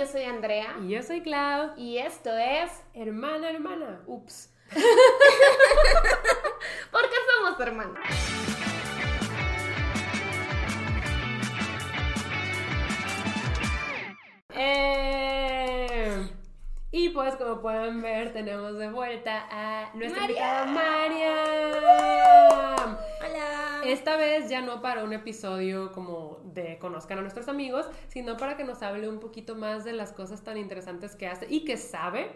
yo 0.00 0.06
soy 0.06 0.22
Andrea. 0.22 0.76
Y 0.82 0.88
yo 0.88 1.02
soy 1.02 1.20
Clau. 1.20 1.72
Y 1.76 1.98
esto 1.98 2.34
es 2.34 2.70
Hermana, 2.94 3.50
hermana. 3.50 4.00
Ups. 4.06 4.50
Porque 6.90 7.16
somos 7.28 7.60
hermanas. 7.60 8.02
Eh, 14.54 16.30
y 16.92 17.10
pues 17.10 17.36
como 17.36 17.60
pueden 17.60 18.00
ver 18.00 18.32
tenemos 18.32 18.78
de 18.78 18.90
vuelta 18.90 19.46
a 19.50 19.90
nuestra 19.94 20.22
invitada 20.22 20.64
Mariam. 20.64 21.90
Hola. 23.40 23.82
Esta 23.84 24.16
vez 24.16 24.48
ya 24.48 24.60
no 24.60 24.82
para 24.82 25.04
un 25.04 25.12
episodio 25.12 25.92
como 25.92 26.40
de 26.44 26.78
conozcan 26.78 27.18
a 27.18 27.22
nuestros 27.22 27.48
amigos, 27.48 27.86
sino 28.08 28.36
para 28.36 28.56
que 28.56 28.64
nos 28.64 28.82
hable 28.82 29.08
un 29.08 29.20
poquito 29.20 29.54
más 29.56 29.84
de 29.84 29.92
las 29.92 30.12
cosas 30.12 30.42
tan 30.42 30.56
interesantes 30.56 31.16
que 31.16 31.26
hace 31.26 31.46
y 31.48 31.64
que 31.64 31.76
sabe. 31.76 32.30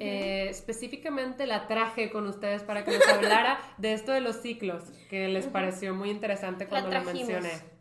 Eh, 0.00 0.46
específicamente 0.48 1.46
la 1.46 1.66
traje 1.66 2.10
con 2.10 2.26
ustedes 2.26 2.62
para 2.62 2.84
que 2.84 2.92
nos 2.92 3.06
hablara 3.06 3.58
de 3.76 3.92
esto 3.92 4.12
de 4.12 4.22
los 4.22 4.36
ciclos, 4.36 4.82
que 5.10 5.28
les 5.28 5.46
pareció 5.46 5.94
muy 5.94 6.08
interesante 6.10 6.66
cuando 6.66 6.88
La 6.88 7.00
lo 7.00 7.04
trajimos. 7.04 7.28
mencioné. 7.28 7.73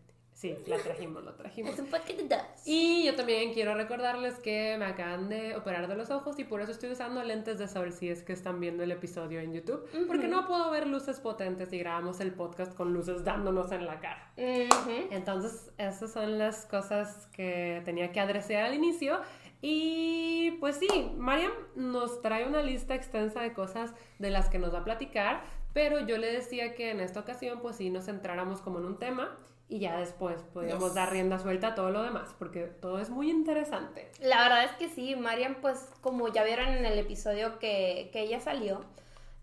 Sí, 0.43 0.57
la 0.67 0.77
trajimos, 0.77 1.23
lo 1.23 1.33
trajimos. 1.35 1.73
Es 1.73 1.79
un 1.79 1.85
poquito 1.85 2.21
de 2.21 2.35
dos. 2.35 2.41
Y 2.65 3.05
yo 3.05 3.15
también 3.15 3.53
quiero 3.53 3.75
recordarles 3.75 4.39
que 4.39 4.75
me 4.77 4.83
acaban 4.83 5.29
de 5.29 5.55
operar 5.55 5.87
de 5.87 5.95
los 5.95 6.11
ojos 6.11 6.37
y 6.37 6.43
por 6.43 6.59
eso 6.59 6.73
estoy 6.73 6.91
usando 6.91 7.23
lentes 7.23 7.59
de 7.59 7.69
sol 7.69 7.93
si 7.93 8.09
es 8.09 8.23
que 8.23 8.33
están 8.33 8.59
viendo 8.59 8.83
el 8.83 8.91
episodio 8.91 9.39
en 9.39 9.53
YouTube. 9.53 9.87
Porque 10.05 10.27
no 10.27 10.45
puedo 10.45 10.69
ver 10.69 10.85
luces 10.85 11.21
potentes 11.21 11.71
y 11.71 11.77
grabamos 11.77 12.19
el 12.19 12.33
podcast 12.33 12.73
con 12.73 12.91
luces 12.91 13.23
dándonos 13.23 13.71
en 13.71 13.85
la 13.85 14.01
cara. 14.01 14.33
Entonces, 14.35 15.71
esas 15.77 16.11
son 16.11 16.37
las 16.37 16.65
cosas 16.65 17.25
que 17.27 17.81
tenía 17.85 18.11
que 18.11 18.19
adresear 18.19 18.65
al 18.65 18.73
inicio. 18.73 19.21
Y 19.61 20.57
pues 20.59 20.75
sí, 20.75 21.13
Mariam 21.15 21.53
nos 21.77 22.21
trae 22.21 22.45
una 22.45 22.61
lista 22.61 22.95
extensa 22.95 23.39
de 23.39 23.53
cosas 23.53 23.93
de 24.19 24.29
las 24.29 24.49
que 24.49 24.59
nos 24.59 24.73
va 24.73 24.79
a 24.79 24.83
platicar, 24.83 25.41
pero 25.71 26.05
yo 26.05 26.17
le 26.17 26.33
decía 26.33 26.75
que 26.75 26.91
en 26.91 26.99
esta 26.99 27.21
ocasión 27.21 27.61
pues 27.61 27.77
sí 27.77 27.89
nos 27.89 28.07
centráramos 28.07 28.59
como 28.59 28.79
en 28.79 28.85
un 28.87 28.99
tema 28.99 29.37
y 29.69 29.79
ya 29.79 29.97
después 29.97 30.41
podíamos 30.53 30.83
Yes. 30.85 30.93
dar 30.93 31.11
rienda 31.11 31.39
suelta 31.39 31.67
a 31.69 31.75
todo 31.75 31.89
lo 31.89 32.03
demás, 32.03 32.33
porque 32.37 32.63
todo 32.65 32.99
es 32.99 33.09
muy 33.09 33.29
interesante. 33.31 34.11
La 34.21 34.41
verdad 34.43 34.65
es 34.65 34.71
que 34.73 34.89
sí, 34.89 35.15
Mariam, 35.15 35.55
pues 35.61 35.89
como 36.01 36.27
ya 36.27 36.43
vieron 36.43 36.67
en 36.69 36.85
el 36.85 36.99
episodio 36.99 37.57
que, 37.59 38.09
que 38.13 38.21
ella 38.21 38.39
salió, 38.39 38.81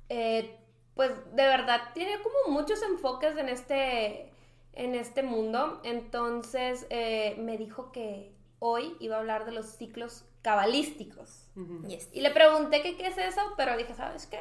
eh, 0.09 0.57
pues 0.95 1.11
de 1.35 1.45
verdad 1.45 1.81
tiene 1.95 2.19
como 2.23 2.55
muchos 2.59 2.83
enfoques 2.83 3.37
en 3.37 3.49
este, 3.49 4.31
en 4.75 4.95
este 4.95 5.23
mundo. 5.23 5.81
Entonces 5.85 6.87
eh, 6.91 7.37
me 7.39 7.57
dijo 7.57 7.91
que 7.93 8.33
hoy 8.59 8.97
iba 9.01 9.17
a 9.17 9.21
hablar 9.21 9.47
de 9.47 9.53
los 9.53 9.67
ciclos 9.67 10.25
cabalísticos. 10.43 11.47
Yes. 11.87 12.09
Y 12.13 12.21
le 12.21 12.31
pregunté 12.31 12.83
que 12.83 12.97
qué 12.97 13.07
es 13.09 13.19
eso, 13.19 13.41
pero 13.57 13.77
dije, 13.77 13.95
¿sabes 13.95 14.27
qué? 14.27 14.41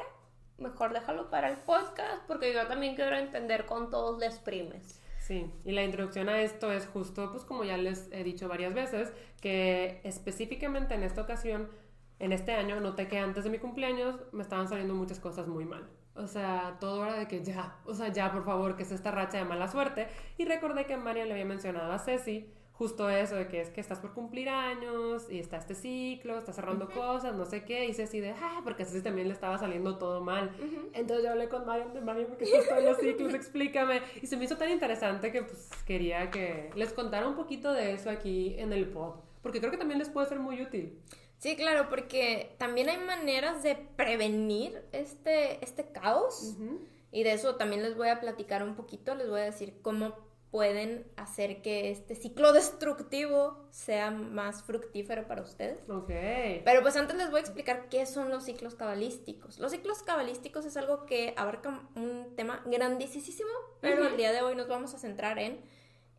Mejor 0.58 0.94
déjalo 0.94 1.30
para 1.30 1.50
el 1.50 1.58
podcast 1.58 2.22
porque 2.28 2.54
yo 2.54 2.68
también 2.68 2.96
quiero 2.96 3.16
entender 3.16 3.66
con 3.66 3.90
todos 3.90 4.20
los 4.22 4.36
primes. 4.40 5.00
Sí, 5.30 5.46
y 5.64 5.74
la 5.74 5.84
introducción 5.84 6.28
a 6.28 6.42
esto 6.42 6.72
es 6.72 6.88
justo, 6.88 7.30
pues 7.30 7.46
como 7.46 7.64
ya 7.64 7.78
les 7.78 8.10
he 8.12 8.24
dicho 8.24 8.48
varias 8.48 8.74
veces, 8.74 9.14
que 9.40 10.02
específicamente 10.04 10.96
en 10.96 11.04
esta 11.04 11.22
ocasión, 11.22 11.70
en 12.18 12.34
este 12.34 12.54
año, 12.54 12.80
noté 12.80 13.08
que 13.08 13.20
antes 13.20 13.44
de 13.44 13.52
mi 13.52 13.60
cumpleaños 13.60 14.20
me 14.32 14.42
estaban 14.42 14.68
saliendo 14.68 14.96
muchas 14.96 15.20
cosas 15.20 15.48
muy 15.48 15.66
mal. 15.66 15.88
O 16.16 16.26
sea, 16.26 16.78
todo 16.80 17.06
era 17.06 17.14
de 17.14 17.28
que 17.28 17.44
ya, 17.44 17.78
o 17.86 17.94
sea, 17.94 18.08
ya, 18.08 18.32
por 18.32 18.44
favor, 18.44 18.76
que 18.76 18.82
es 18.82 18.92
esta 18.92 19.12
racha 19.12 19.38
de 19.38 19.46
mala 19.46 19.68
suerte. 19.68 20.08
Y 20.40 20.46
recordé 20.46 20.88
que 20.88 20.98
María 20.98 21.26
le 21.26 21.34
había 21.34 21.46
mencionado 21.46 21.92
a 21.94 22.00
Ceci 22.00 22.52
justo 22.80 23.10
eso 23.10 23.36
de 23.36 23.50
que 23.50 23.60
es 23.60 23.70
que 23.72 23.82
estás 23.82 24.00
por 24.00 24.14
cumplir 24.14 24.48
años 24.48 25.30
y 25.30 25.38
está 25.38 25.58
este 25.58 25.76
ciclo, 25.76 26.38
estás 26.38 26.56
cerrando 26.56 26.90
cosas, 26.90 27.36
no 27.36 27.46
sé 27.46 27.66
qué, 27.66 27.86
y 27.86 27.94
Ceci 27.94 28.22
de, 28.22 28.30
ah, 28.30 28.62
porque 28.64 28.84
a 28.84 28.86
Ceci 28.86 29.04
también 29.04 29.28
le 29.28 29.34
estaba 29.34 29.58
saliendo 29.58 29.98
todo 29.98 30.22
mal. 30.22 30.50
Entonces 30.94 31.26
yo 31.26 31.32
hablé 31.32 31.50
con 31.50 31.66
Mariam 31.66 31.92
de 31.92 32.00
Mariam 32.00 32.30
porque 32.30 32.46
estás 32.46 32.80
en 32.80 32.86
los 32.86 32.98
ciclos, 32.98 33.34
explícame. 33.34 34.02
Y 34.22 34.28
se 34.28 34.38
me 34.38 34.46
hizo 34.46 34.56
tan 34.56 34.70
interesante 34.70 35.30
que 35.34 35.44
pues 35.44 35.70
quería 35.86 36.32
que 36.32 36.72
les 36.74 36.94
contara 36.94 37.28
un 37.28 37.36
poquito 37.36 37.74
de 37.74 37.92
eso 37.92 38.10
aquí 38.10 38.56
en 38.58 38.72
el 38.72 38.88
pod, 38.88 39.16
porque 39.42 39.60
creo 39.60 39.72
que 39.72 39.78
también 39.78 40.00
les 40.00 40.08
puede 40.08 40.30
ser 40.30 40.40
muy 40.40 40.62
útil. 40.62 40.98
Sí, 41.38 41.58
claro, 41.58 41.90
porque 41.90 42.56
también 42.60 42.88
hay 42.88 42.98
maneras 43.00 43.62
de 43.62 43.76
prevenir 43.76 44.82
este, 44.94 45.62
este 45.66 45.92
caos 45.92 46.56
Ujú. 46.56 46.80
y 47.12 47.24
de 47.24 47.34
eso 47.34 47.56
también 47.56 47.84
les 47.84 47.98
voy 47.98 48.08
a 48.08 48.22
platicar 48.22 48.64
un 48.64 48.76
poquito, 48.76 49.16
les 49.16 49.30
voy 49.30 49.42
a 49.42 49.44
decir 49.44 49.74
cómo 49.82 50.29
pueden 50.52 51.06
hacer 51.16 51.62
que 51.62 51.92
este 51.92 52.16
ciclo 52.16 52.54
destructivo 52.54 53.68
sea 53.70 54.10
más 54.10 54.64
fructífero 54.64 55.28
para 55.28 55.44
ustedes. 55.44 55.88
Ok. 55.90 56.08
Pero 56.08 56.82
pues 56.82 56.96
antes 56.96 57.16
les 57.18 57.30
voy 57.30 57.38
a 57.38 57.42
explicar 57.42 57.88
qué 57.90 58.06
son 58.06 58.30
los 58.30 58.46
ciclos 58.46 58.74
cabalísticos. 58.76 59.60
Los 59.60 59.72
ciclos 59.72 60.02
cabalísticos 60.02 60.66
es 60.66 60.76
algo 60.76 61.06
que 61.06 61.34
abarca 61.38 61.88
un 61.96 62.34
tema 62.36 62.64
grandísimo, 62.66 63.50
pero 63.80 64.08
el 64.08 64.18
día 64.18 64.32
de 64.32 64.42
hoy 64.42 64.56
nos 64.56 64.68
vamos 64.68 64.94
a 64.96 65.00
centrar 65.00 65.38
en 65.38 65.62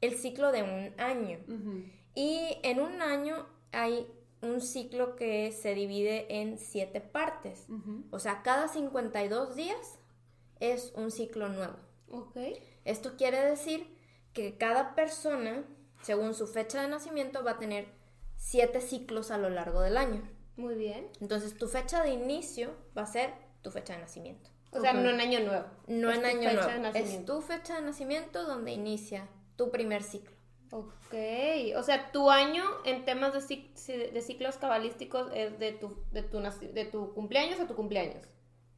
el 0.00 0.16
ciclo 0.16 0.52
de 0.52 0.62
un 0.62 1.00
año. 1.00 1.40
Y 2.14 2.58
en 2.62 2.80
un 2.80 3.02
año 3.02 3.46
hay 3.72 4.06
un 4.42 4.60
ciclo 4.60 5.16
que 5.16 5.50
se 5.52 5.74
divide 5.74 6.40
en 6.40 6.56
siete 6.58 7.00
partes. 7.00 7.66
O 8.12 8.20
sea, 8.20 8.42
cada 8.42 8.69
52 8.69 9.56
días 9.56 9.98
es 10.60 10.92
un 10.94 11.10
ciclo 11.10 11.48
nuevo. 11.48 11.76
Ok. 12.10 12.36
Esto 12.84 13.16
quiere 13.16 13.40
decir 13.40 13.98
que 14.42 14.56
cada 14.58 14.94
persona, 14.94 15.64
según 16.02 16.34
su 16.34 16.46
fecha 16.46 16.82
de 16.82 16.88
nacimiento, 16.88 17.42
va 17.44 17.52
a 17.52 17.58
tener 17.58 17.86
siete 18.36 18.80
ciclos 18.80 19.30
a 19.30 19.38
lo 19.38 19.50
largo 19.50 19.80
del 19.82 19.96
año. 19.96 20.22
Muy 20.56 20.74
bien. 20.74 21.08
Entonces, 21.20 21.56
tu 21.56 21.68
fecha 21.68 22.02
de 22.02 22.10
inicio 22.10 22.70
va 22.96 23.02
a 23.02 23.06
ser 23.06 23.32
tu 23.62 23.70
fecha 23.70 23.94
de 23.94 24.00
nacimiento. 24.00 24.50
O 24.72 24.80
sea, 24.80 24.92
no 24.92 25.08
en 25.10 25.20
año 25.20 25.40
nuevo. 25.40 25.66
No 25.88 26.10
Es 26.10 26.18
en 26.18 26.24
año 26.26 26.52
nuevo. 26.52 26.92
de 26.92 26.98
Es 27.00 27.24
tu 27.24 27.40
fecha 27.42 27.76
de 27.76 27.82
nacimiento 27.82 28.44
donde 28.44 28.70
inicia 28.72 29.28
tu 29.56 29.70
primer 29.70 30.02
ciclo. 30.02 30.36
Ok, 30.72 31.14
o 31.76 31.82
sea, 31.82 32.12
tu 32.12 32.30
año 32.30 32.62
en 32.84 33.04
temas 33.04 33.32
de, 33.32 33.40
cic- 33.40 33.74
de 34.12 34.22
ciclos 34.22 34.56
cabalísticos 34.56 35.28
es 35.34 35.58
de 35.58 35.72
tu, 35.72 35.96
de, 36.12 36.22
tu, 36.22 36.38
naci- 36.38 36.70
de 36.72 36.84
tu 36.84 37.12
cumpleaños 37.12 37.58
a 37.58 37.66
tu 37.66 37.74
cumpleaños. 37.74 38.24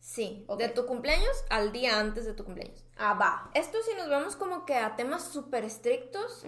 Sí, 0.02 0.44
de 0.58 0.68
tu 0.68 0.84
cumpleaños 0.84 1.44
al 1.48 1.70
día 1.70 2.00
antes 2.00 2.24
de 2.26 2.34
tu 2.34 2.44
cumpleaños. 2.44 2.84
Ah, 2.96 3.14
va. 3.14 3.50
Esto 3.54 3.78
si 3.88 3.94
nos 3.94 4.10
vamos 4.10 4.34
como 4.34 4.66
que 4.66 4.74
a 4.74 4.96
temas 4.96 5.22
súper 5.22 5.64
estrictos, 5.64 6.44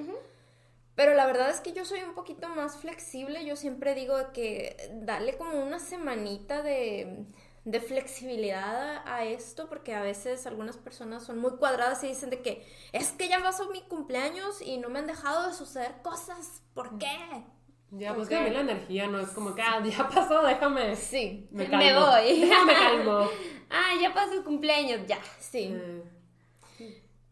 pero 0.97 1.15
la 1.15 1.25
verdad 1.25 1.51
es 1.51 1.61
que 1.61 1.73
yo 1.73 1.85
soy 1.85 2.03
un 2.03 2.15
poquito 2.15 2.49
más 2.49 2.77
flexible. 2.79 3.45
Yo 3.47 3.55
siempre 3.55 3.95
digo 3.95 4.17
que 4.33 4.77
dale 5.03 5.39
como 5.39 5.63
una 5.63 5.79
semanita 5.79 6.63
de, 6.63 7.27
de 7.65 7.81
flexibilidad 7.81 8.97
a, 9.07 9.17
a 9.19 9.25
esto, 9.25 9.69
porque 9.69 9.95
a 9.95 10.03
veces 10.03 10.49
algunas 10.49 10.77
personas 10.77 11.23
son 11.23 11.39
muy 11.39 11.53
cuadradas 11.53 12.03
y 12.03 12.09
dicen 12.09 12.31
de 12.31 12.43
que 12.43 12.67
es 12.91 13.13
que 13.13 13.29
ya 13.29 13.41
pasó 13.41 13.71
mi 13.71 13.83
cumpleaños 13.83 14.63
y 14.63 14.79
no 14.79 14.89
me 14.89 14.99
han 14.99 15.07
dejado 15.07 15.47
de 15.49 15.55
suceder 15.55 16.03
cosas. 16.03 16.63
¿Por 16.75 16.99
qué? 16.99 17.45
Ya, 17.91 18.13
pues 18.15 18.25
Ok. 18.27 18.31
que 18.31 18.35
también 18.37 18.55
la 18.55 18.61
energía 18.73 19.07
no 19.07 19.21
es 19.21 19.29
como 19.29 19.55
que, 19.55 19.63
ah, 19.63 19.81
ya 19.85 20.09
pasó, 20.09 20.43
déjame. 20.43 20.97
Sí, 20.97 21.47
Me 21.51 21.65
Me 21.69 21.71
calmo. 21.71 22.07
voy. 22.07 22.41
Déjame 22.41 22.73
calmo. 22.75 23.29
Ah, 23.71 23.93
ya 24.01 24.13
pasó 24.15 24.33
el 24.35 24.45
cumpleaños, 24.45 25.01
ya. 25.07 25.19
sí. 25.41 25.75
Eh, 25.75 26.03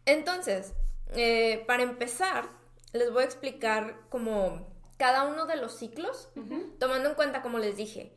Entonces, 0.06 0.72
eh, 1.14 1.62
para 1.66 1.82
empezar, 1.82 2.48
les 2.92 3.12
voy 3.12 3.22
a 3.22 3.26
explicar 3.26 4.00
como 4.08 4.66
cada 4.96 5.24
uno 5.24 5.46
de 5.46 5.56
los 5.56 5.76
ciclos, 5.78 6.30
tomando 6.78 7.08
en 7.10 7.14
cuenta, 7.14 7.42
como 7.42 7.58
les 7.58 7.76
dije, 7.76 8.12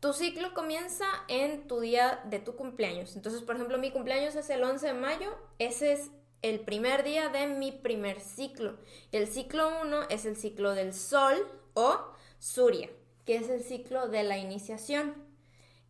tu 0.00 0.12
ciclo 0.12 0.52
comienza 0.54 1.06
en 1.28 1.66
tu 1.66 1.80
día 1.80 2.20
de 2.26 2.38
tu 2.38 2.54
cumpleaños. 2.56 3.16
Entonces, 3.16 3.42
por 3.42 3.54
ejemplo, 3.56 3.78
mi 3.78 3.90
cumpleaños 3.90 4.34
es 4.36 4.50
el 4.50 4.62
11 4.62 4.86
de 4.88 4.94
mayo, 4.94 5.34
ese 5.58 5.92
es 5.92 6.10
el 6.42 6.60
primer 6.60 7.02
día 7.04 7.28
de 7.30 7.46
mi 7.46 7.72
primer 7.72 8.20
ciclo. 8.20 8.76
El 9.12 9.26
ciclo 9.26 9.80
1 9.82 10.02
es 10.10 10.26
el 10.26 10.36
ciclo 10.36 10.74
del 10.74 10.92
sol 10.92 11.36
o 11.74 11.98
Surya, 12.38 12.88
que 13.26 13.36
es 13.36 13.48
el 13.48 13.62
ciclo 13.62 14.08
de 14.08 14.22
la 14.22 14.38
iniciación. 14.38 15.14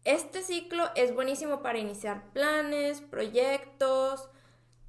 Este 0.05 0.43
ciclo 0.43 0.91
es 0.97 1.15
buenísimo 1.15 1.63
para 1.63 1.79
iniciar 1.79 2.31
planes, 2.33 3.01
proyectos, 3.01 4.29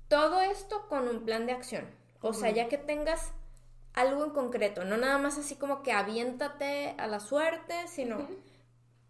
todo 0.07 0.42
esto 0.42 0.88
con 0.89 1.07
un 1.07 1.25
plan 1.25 1.45
de 1.45 1.53
acción. 1.53 1.86
O 2.21 2.33
sea, 2.33 2.50
ya 2.51 2.68
que 2.68 2.77
tengas 2.77 3.31
algo 3.94 4.25
en 4.25 4.31
concreto, 4.31 4.83
no 4.83 4.97
nada 4.97 5.18
más 5.18 5.38
así 5.38 5.56
como 5.56 5.83
que 5.83 5.92
aviéntate 5.94 6.95
a 6.98 7.07
la 7.07 7.19
suerte, 7.19 7.88
sino 7.88 8.27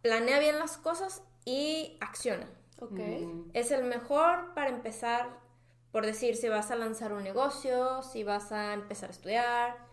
planea 0.02 0.40
bien 0.40 0.60
las 0.60 0.78
cosas 0.78 1.24
y 1.46 1.98
acciona. 2.02 2.48
Ok. 2.80 3.00
mm, 3.00 3.50
Es 3.54 3.72
el 3.72 3.84
mejor 3.86 4.54
para 4.54 4.70
empezar, 4.70 5.30
por 5.92 6.06
decir, 6.06 6.36
si 6.36 6.50
vas 6.50 6.72
a 6.72 6.76
lanzar 6.76 7.14
un 7.14 7.24
negocio, 7.24 8.04
si 8.04 8.24
vas 8.24 8.52
a 8.52 8.74
empezar 8.74 9.10
a 9.10 9.14
estudiar, 9.14 9.85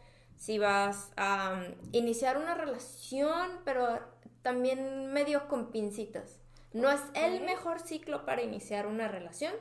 si 0.43 0.59
vas 0.59 1.13
a 1.17 1.53
um, 1.55 1.75
iniciar 1.93 2.37
una 2.37 2.55
relación, 2.55 3.49
pero 3.65 4.01
también 4.43 5.13
medio 5.13 5.47
con 5.47 5.71
pincitas. 5.71 6.41
No 6.73 6.91
es 6.91 7.01
el 7.15 7.43
mejor 7.43 7.79
ciclo 7.79 8.27
para 8.27 8.43
iniciar 8.43 8.89
una 8.89 9.07
relación, 9.07 9.55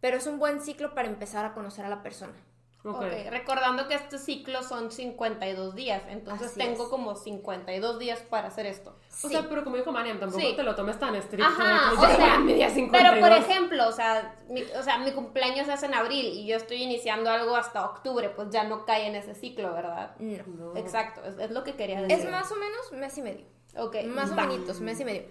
pero 0.00 0.16
es 0.16 0.26
un 0.26 0.40
buen 0.40 0.62
ciclo 0.62 0.96
para 0.96 1.06
empezar 1.06 1.44
a 1.44 1.54
conocer 1.54 1.84
a 1.84 1.88
la 1.88 2.02
persona. 2.02 2.34
Ok. 2.82 2.96
Ok, 2.96 3.12
recordando 3.28 3.86
que 3.88 3.94
estos 3.94 4.22
ciclos 4.22 4.64
son 4.66 4.90
52 4.90 5.74
días, 5.74 6.02
entonces 6.08 6.48
Así 6.48 6.58
tengo 6.60 6.84
es. 6.84 6.88
como 6.88 7.14
52 7.14 7.98
días 7.98 8.20
para 8.20 8.48
hacer 8.48 8.64
esto. 8.64 8.96
O 9.22 9.28
sea, 9.28 9.46
pero 9.50 9.64
como 9.64 9.76
dijo 9.76 9.92
Mariam, 9.92 10.18
tampoco 10.18 10.40
Sí. 10.40 10.54
te 10.56 10.62
lo 10.62 10.74
tomes 10.74 10.98
tan 10.98 11.14
estricto. 11.14 11.46
Ajá, 11.46 11.92
o 11.92 12.16
sea, 12.16 12.38
mi 12.40 12.54
día 12.54 12.68
pero 12.68 13.10
52. 13.12 13.20
por 13.20 13.32
ejemplo, 13.38 13.86
o 13.88 13.92
sea, 13.92 14.34
mi, 14.48 14.62
o 14.62 14.82
sea, 14.82 14.96
mi 14.98 15.12
cumpleaños 15.12 15.68
es 15.68 15.82
en 15.82 15.92
abril 15.92 16.26
y 16.26 16.46
yo 16.46 16.56
estoy 16.56 16.82
iniciando 16.82 17.30
algo 17.30 17.54
hasta 17.54 17.84
octubre, 17.84 18.30
pues 18.30 18.48
ya 18.50 18.64
no 18.64 18.86
cae 18.86 19.06
en 19.08 19.14
ese 19.14 19.34
ciclo, 19.34 19.74
¿verdad? 19.74 20.16
No. 20.18 20.72
No. 20.72 20.76
Exacto, 20.76 21.22
es, 21.24 21.38
es 21.38 21.50
lo 21.50 21.64
que 21.64 21.74
quería 21.76 22.00
decir. 22.00 22.24
Es 22.26 22.30
más 22.30 22.50
o 22.50 22.56
menos 22.56 22.92
mes 22.92 23.18
y 23.18 23.22
medio. 23.22 23.44
Ok, 23.76 23.96
Más 24.06 24.32
o 24.32 24.34
menos, 24.34 24.80
mes 24.80 24.98
y 25.00 25.04
medio. 25.04 25.22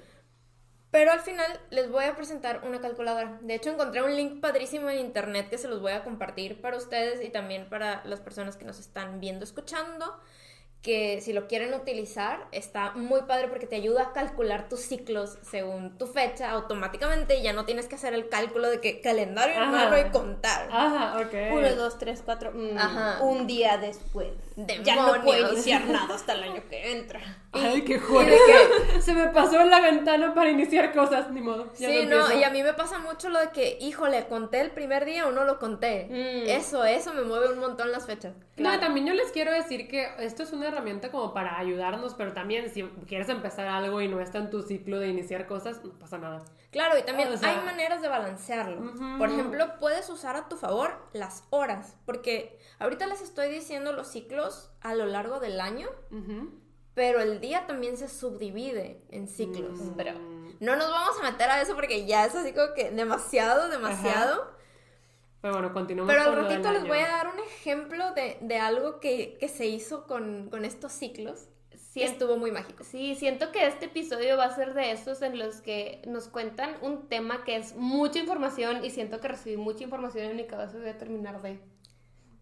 Pero 0.92 1.12
al 1.12 1.20
final 1.20 1.60
les 1.70 1.92
voy 1.92 2.06
a 2.06 2.16
presentar 2.16 2.62
una 2.66 2.82
calculadora. 2.82 3.38
De 3.42 3.54
hecho, 3.54 3.70
encontré 3.70 4.02
un 4.02 4.16
link 4.16 4.42
padrísimo 4.42 4.90
en 4.90 5.00
internet 5.00 5.50
que 5.50 5.58
se 5.60 5.68
los 5.68 5.82
voy 5.82 5.92
a 5.92 6.04
compartir 6.04 6.62
para 6.62 6.78
ustedes 6.78 7.24
y 7.24 7.30
también 7.30 7.70
para 7.70 8.02
las 8.06 8.20
personas 8.22 8.56
que 8.58 8.66
nos 8.66 8.80
están 8.80 9.20
viendo, 9.20 9.44
escuchando. 9.44 10.20
Que 10.82 11.20
si 11.20 11.34
lo 11.34 11.50
quieren 11.50 11.74
utilizar, 11.74 12.48
está 12.54 12.92
muy 12.94 13.24
padre 13.24 13.50
porque 13.50 13.68
te 13.68 13.76
ayuda 13.76 14.02
a 14.04 14.14
calcular 14.14 14.70
tus 14.70 14.80
ciclos 14.80 15.38
según 15.42 15.98
tu 15.98 16.08
fecha 16.08 16.50
automáticamente 16.52 17.38
y 17.38 17.44
ya 17.44 17.52
no 17.52 17.66
tienes 17.66 17.88
que 17.88 17.96
hacer 17.96 18.14
el 18.14 18.30
cálculo 18.30 18.70
de 18.70 18.80
que 18.80 19.02
calendario 19.02 19.62
en 19.62 19.72
mano 19.72 19.98
y 20.00 20.10
contar. 20.10 20.70
Ajá, 20.72 21.20
ok. 21.20 21.34
Uno, 21.52 21.76
dos, 21.76 21.98
tres, 21.98 22.22
cuatro. 22.24 22.54
mm, 22.54 22.78
Ajá. 22.78 23.22
Un 23.26 23.46
día 23.46 23.78
después. 23.78 24.32
Ya 24.56 24.96
no 24.96 25.02
Demonios. 25.12 25.26
puedo 25.26 25.52
iniciar 25.52 25.86
nada 25.86 26.16
hasta 26.16 26.32
el 26.32 26.44
año 26.44 26.64
que 26.70 26.94
entra. 26.94 27.20
Ay, 27.52 27.82
qué 27.84 27.98
joder. 28.00 28.30
de 28.30 28.38
que, 28.94 29.02
Se 29.02 29.14
me 29.14 29.28
pasó 29.30 29.60
en 29.62 29.70
la 29.70 29.80
ventana 29.82 30.34
para 30.36 30.50
iniciar 30.52 30.94
cosas, 30.94 31.32
ni 31.32 31.42
modo. 31.42 31.72
Ya 31.80 31.90
Sí, 31.90 32.06
no 32.06 32.32
y 32.38 32.44
a 32.44 32.50
mí 32.52 32.62
me 32.62 32.74
pasa 32.74 33.00
mucho 33.00 33.30
lo 33.30 33.40
de 33.40 33.50
que, 33.50 33.78
híjole, 33.82 34.28
conté 34.28 34.62
el 34.62 34.72
primer 34.72 35.06
día 35.06 35.28
o 35.28 35.32
no 35.32 35.46
lo 35.46 35.58
conté. 35.58 36.06
Mm. 36.10 36.50
Eso, 36.50 36.84
eso 36.86 37.14
me 37.14 37.24
mueve 37.24 37.52
un 37.52 37.60
montón 37.60 37.92
las 37.92 38.06
fechas. 38.06 38.36
No, 38.58 38.80
también 38.80 39.08
yo 39.08 39.14
les 39.14 39.32
quiero 39.32 39.52
decir 39.52 39.88
que 39.88 40.10
esto 40.20 40.44
es 40.44 40.52
una 40.54 40.68
herramienta 40.68 41.10
como 41.12 41.34
para 41.34 41.58
ayudarnos, 41.58 42.14
pero 42.14 42.34
también 42.34 42.70
si 42.70 42.84
quieres 43.08 43.30
empezar 43.30 43.68
algo 43.68 44.02
y 44.02 44.08
no 44.08 44.20
está 44.20 44.38
en 44.40 44.50
tu 44.50 44.62
ciclo 44.62 45.00
de 45.00 45.08
iniciar 45.08 45.48
cosas, 45.48 45.84
no 45.84 45.92
pasa 45.98 46.18
nada. 46.18 46.44
Claro, 46.72 47.00
y 47.00 47.04
también 47.04 47.32
O 47.34 47.38
sea- 47.38 47.50
hay 47.50 47.66
maneras 47.66 48.02
de 48.02 48.10
balancearlo. 48.10 48.80
Ujú. 48.92 49.18
Por 49.18 49.30
ejemplo, 49.30 49.66
puedes 49.80 50.08
usar 50.10 50.36
a 50.36 50.48
tu 50.50 50.56
favor 50.58 50.92
las 51.14 51.46
horas, 51.50 51.96
porque 52.06 52.60
ahorita 52.80 53.08
les 53.08 53.22
estoy 53.22 53.50
diciendo 53.50 53.92
los 53.94 54.08
ciclos 54.12 54.72
a 54.82 54.94
lo 54.94 55.06
largo 55.06 55.40
del 55.40 55.60
año, 55.62 55.88
Ujú. 56.12 56.52
Pero 56.94 57.22
el 57.22 57.40
día 57.40 57.66
también 57.68 57.98
se 57.98 58.08
subdivide 58.10 59.02
en 59.10 59.28
ciclos. 59.28 59.80
Mm. 59.80 59.96
Pero- 59.96 60.14
No 60.60 60.76
nos 60.76 60.90
vamos 60.90 61.16
a 61.22 61.32
meter 61.32 61.50
a 61.50 61.62
eso 61.62 61.76
porque 61.76 62.06
ya 62.06 62.26
es 62.26 62.36
así 62.36 62.52
como 62.54 62.74
que 62.74 62.92
demasiado, 62.92 63.70
demasiado. 63.70 64.52
Pero 65.42 65.54
bueno, 65.54 65.72
continuamos 65.74 66.14
Pero 66.14 66.30
al 66.30 66.36
con 66.36 66.44
ratito 66.46 66.72
les 66.74 66.86
voy 66.86 66.98
a 66.98 67.08
dar 67.08 67.28
un 67.30 67.40
ejemplo 67.40 68.12
de, 68.14 68.38
de 68.42 68.58
algo 68.58 69.00
que, 69.00 69.38
que 69.40 69.48
se 69.48 69.68
hizo 69.68 70.06
con, 70.06 70.50
con 70.50 70.66
estos 70.66 70.92
ciclos. 70.92 71.48
Sí, 71.94 72.04
estuvo 72.04 72.36
muy 72.38 72.52
mágico. 72.52 72.84
Sí, 72.84 73.16
siento 73.16 73.52
que 73.52 73.66
este 73.66 73.86
episodio 73.86 74.38
va 74.38 74.46
a 74.46 74.56
ser 74.56 74.74
de 74.74 74.92
esos 74.92 75.22
en 75.22 75.40
los 75.40 75.62
que 75.62 76.02
nos 76.06 76.28
cuentan 76.28 76.76
un 76.82 77.08
tema 77.08 77.44
que 77.46 77.56
es 77.56 77.76
mucha 77.78 78.20
información 78.20 78.84
y 78.84 78.90
siento 78.92 79.20
que 79.22 79.30
recibí 79.30 79.58
mucha 79.58 79.86
información 79.86 80.26
en 80.26 80.36
mi 80.36 80.46
cabeza 80.46 80.78
y 80.78 80.82
voy 80.82 80.90
a 80.90 80.98
terminar 80.98 81.42
de... 81.42 81.60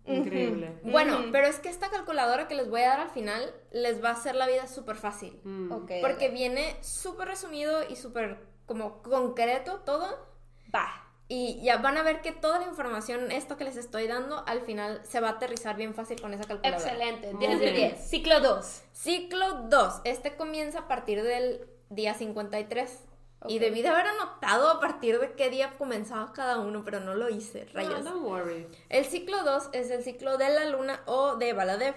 Increíble. 0.08 0.80
Bueno, 0.84 1.26
pero 1.32 1.48
es 1.48 1.60
que 1.60 1.70
esta 1.70 1.90
calculadora 1.90 2.48
que 2.48 2.56
les 2.56 2.70
voy 2.70 2.82
a 2.82 2.90
dar 2.90 3.00
al 3.02 3.10
final 3.10 3.54
les 3.72 4.04
va 4.04 4.10
a 4.10 4.14
hacer 4.14 4.36
la 4.36 4.48
vida 4.48 4.68
súper 4.68 4.96
fácil. 4.96 5.40
Mm. 5.44 5.70
Porque 6.02 6.30
viene 6.30 6.76
súper 6.82 7.28
resumido 7.28 7.88
y 7.88 7.96
súper 7.96 8.40
como 8.66 9.02
concreto 9.02 9.82
todo. 9.86 10.08
Va. 10.74 11.04
Y 11.30 11.62
ya 11.62 11.78
van 11.78 11.98
a 11.98 12.04
ver 12.04 12.22
que 12.22 12.32
toda 12.32 12.60
la 12.60 12.68
información, 12.68 13.32
esto 13.32 13.58
que 13.58 13.66
les 13.66 13.76
estoy 13.76 14.08
dando, 14.08 14.46
al 14.48 14.62
final 14.62 15.02
se 15.04 15.20
va 15.20 15.30
a 15.30 15.32
aterrizar 15.32 15.76
bien 15.76 15.94
fácil 15.94 16.22
con 16.22 16.34
esa 16.34 16.46
calculadora. 16.46 16.92
Excelente. 16.92 17.34
Muy 17.34 17.48
10 17.48 17.60
de 17.60 17.72
bien. 17.72 17.90
10. 17.90 18.10
Ciclo 18.10 18.40
2. 18.40 18.82
Ciclo 18.94 19.54
2. 19.64 20.02
Este 20.06 20.38
comienza 20.38 20.80
a 20.80 20.88
partir 20.88 21.22
del 21.24 21.68
día 21.90 22.14
53. 22.14 23.08
Y 23.48 23.60
debí 23.60 23.82
de 23.82 23.90
haber 23.90 24.08
anotado 24.08 24.70
a 24.70 24.80
partir 24.80 25.20
de 25.20 25.34
qué 25.34 25.50
día 25.50 25.78
comenzaba 25.78 26.34
cada 26.34 26.58
uno, 26.60 26.84
pero 26.84 27.00
no 27.00 27.14
lo 27.14 27.30
hice, 27.30 27.66
No, 27.68 27.74
rayos. 27.74 28.04
don't 28.04 28.24
worry. 28.24 28.68
El 28.90 29.06
ciclo 29.06 29.44
2 29.44 29.70
es 29.74 29.92
el 29.92 30.04
ciclo 30.04 30.38
de 30.38 30.50
la 30.50 30.66
luna 30.66 31.02
o 31.06 31.36
de 31.36 31.54
Baladev. 31.54 31.96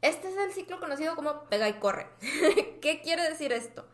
Este 0.00 0.28
es 0.28 0.36
el 0.38 0.52
ciclo 0.52 0.80
conocido 0.80 1.14
como 1.16 1.44
pega 1.44 1.68
y 1.68 1.74
corre. 1.74 2.06
¿Qué 2.80 3.00
quiere 3.02 3.28
decir 3.28 3.52
esto? 3.52 3.84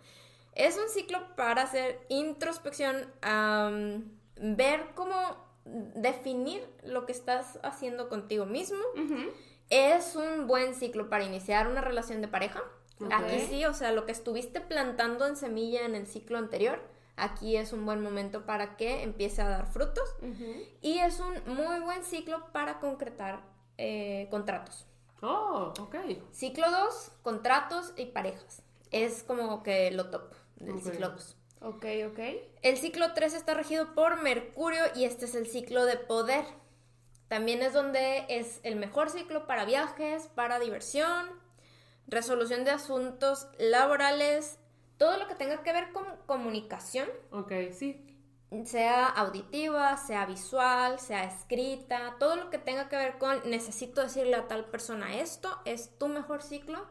Es 0.53 0.79
un 0.79 0.88
ciclo 0.88 1.35
para 1.37 1.62
hacer 1.62 2.00
introspección, 2.09 3.12
am, 3.21 4.11
ver 4.37 4.87
cómo 4.94 5.44
definir 5.65 6.67
lo 6.85 7.05
que 7.05 7.12
estás 7.12 7.59
haciendo 7.65 8.09
contigo 8.09 8.47
mismo. 8.47 8.79
Es 9.69 10.15
un 10.15 10.47
buen 10.47 10.75
ciclo 10.75 11.11
para 11.11 11.25
iniciar 11.25 11.67
una 11.67 11.81
relación 11.81 12.23
de 12.23 12.29
pareja. 12.29 12.62
Aquí 13.10 13.40
sí, 13.40 13.64
o 13.66 13.75
sea, 13.75 13.93
lo 13.93 14.06
que 14.06 14.12
estuviste 14.12 14.60
plantando 14.60 15.26
en 15.26 15.37
semilla 15.37 15.84
en 15.84 15.94
el 15.94 16.06
ciclo 16.06 16.38
anterior, 16.38 16.81
aquí 17.16 17.56
es 17.56 17.72
un 17.72 17.84
buen 17.84 18.02
momento 18.02 18.46
para 18.46 18.76
que 18.76 19.02
empiece 19.02 19.43
a 19.43 19.48
dar 19.48 19.66
frutos. 19.66 20.08
Y 20.81 20.98
es 20.98 21.20
un 21.20 21.54
muy 21.54 21.81
buen 21.81 22.04
ciclo 22.04 22.52
para 22.52 22.81
concretar 22.81 23.43
eh, 23.78 24.28
contratos. 24.31 24.87
Oh, 25.22 25.72
ok. 25.81 25.96
Ciclo 26.32 26.70
2, 26.70 27.12
contratos 27.22 27.93
y 27.96 28.06
parejas. 28.06 28.62
Es 28.90 29.22
como 29.22 29.62
que 29.62 29.90
lo 29.90 30.10
top 30.10 30.32
del 30.56 30.81
ciclo 30.81 31.10
2. 31.10 31.37
Ok, 31.60 31.84
ok. 32.10 32.19
El 32.62 32.76
ciclo 32.76 33.12
3 33.14 33.34
está 33.34 33.54
regido 33.54 33.94
por 33.94 34.22
Mercurio 34.22 34.84
y 34.94 35.04
este 35.04 35.25
es 35.25 35.34
el 35.34 35.46
ciclo 35.46 35.84
de 35.84 35.96
poder. 35.96 36.44
También 37.28 37.62
es 37.62 37.72
donde 37.72 38.25
es 38.28 38.60
el 38.62 38.76
mejor 38.76 39.10
ciclo 39.10 39.46
para 39.46 39.64
viajes, 39.64 40.28
para 40.28 40.60
diversión, 40.60 41.26
resolución 42.08 42.64
de 42.64 42.70
asuntos 42.70 43.49
laborales, 43.58 44.58
todo 44.99 45.19
lo 45.19 45.26
que 45.29 45.35
tenga 45.35 45.62
que 45.62 45.73
ver 45.73 45.93
con 45.93 46.05
comunicación, 46.26 47.08
Ok, 47.31 47.53
sí. 47.73 48.03
sea 48.64 49.06
auditiva, 49.08 49.97
sea 49.97 50.25
visual, 50.26 50.99
sea 50.99 51.25
escrita, 51.25 52.17
todo 52.19 52.37
lo 52.37 52.50
que 52.50 52.58
tenga 52.58 52.88
que 52.88 52.97
ver 52.97 53.19
con 53.19 53.49
necesito 53.50 54.03
decirle 54.03 54.37
a 54.37 54.49
tal 54.49 54.67
persona 54.67 55.17
esto, 55.20 55.50
es 55.64 55.99
tu 55.99 56.08
mejor 56.08 56.43
ciclo 56.43 56.87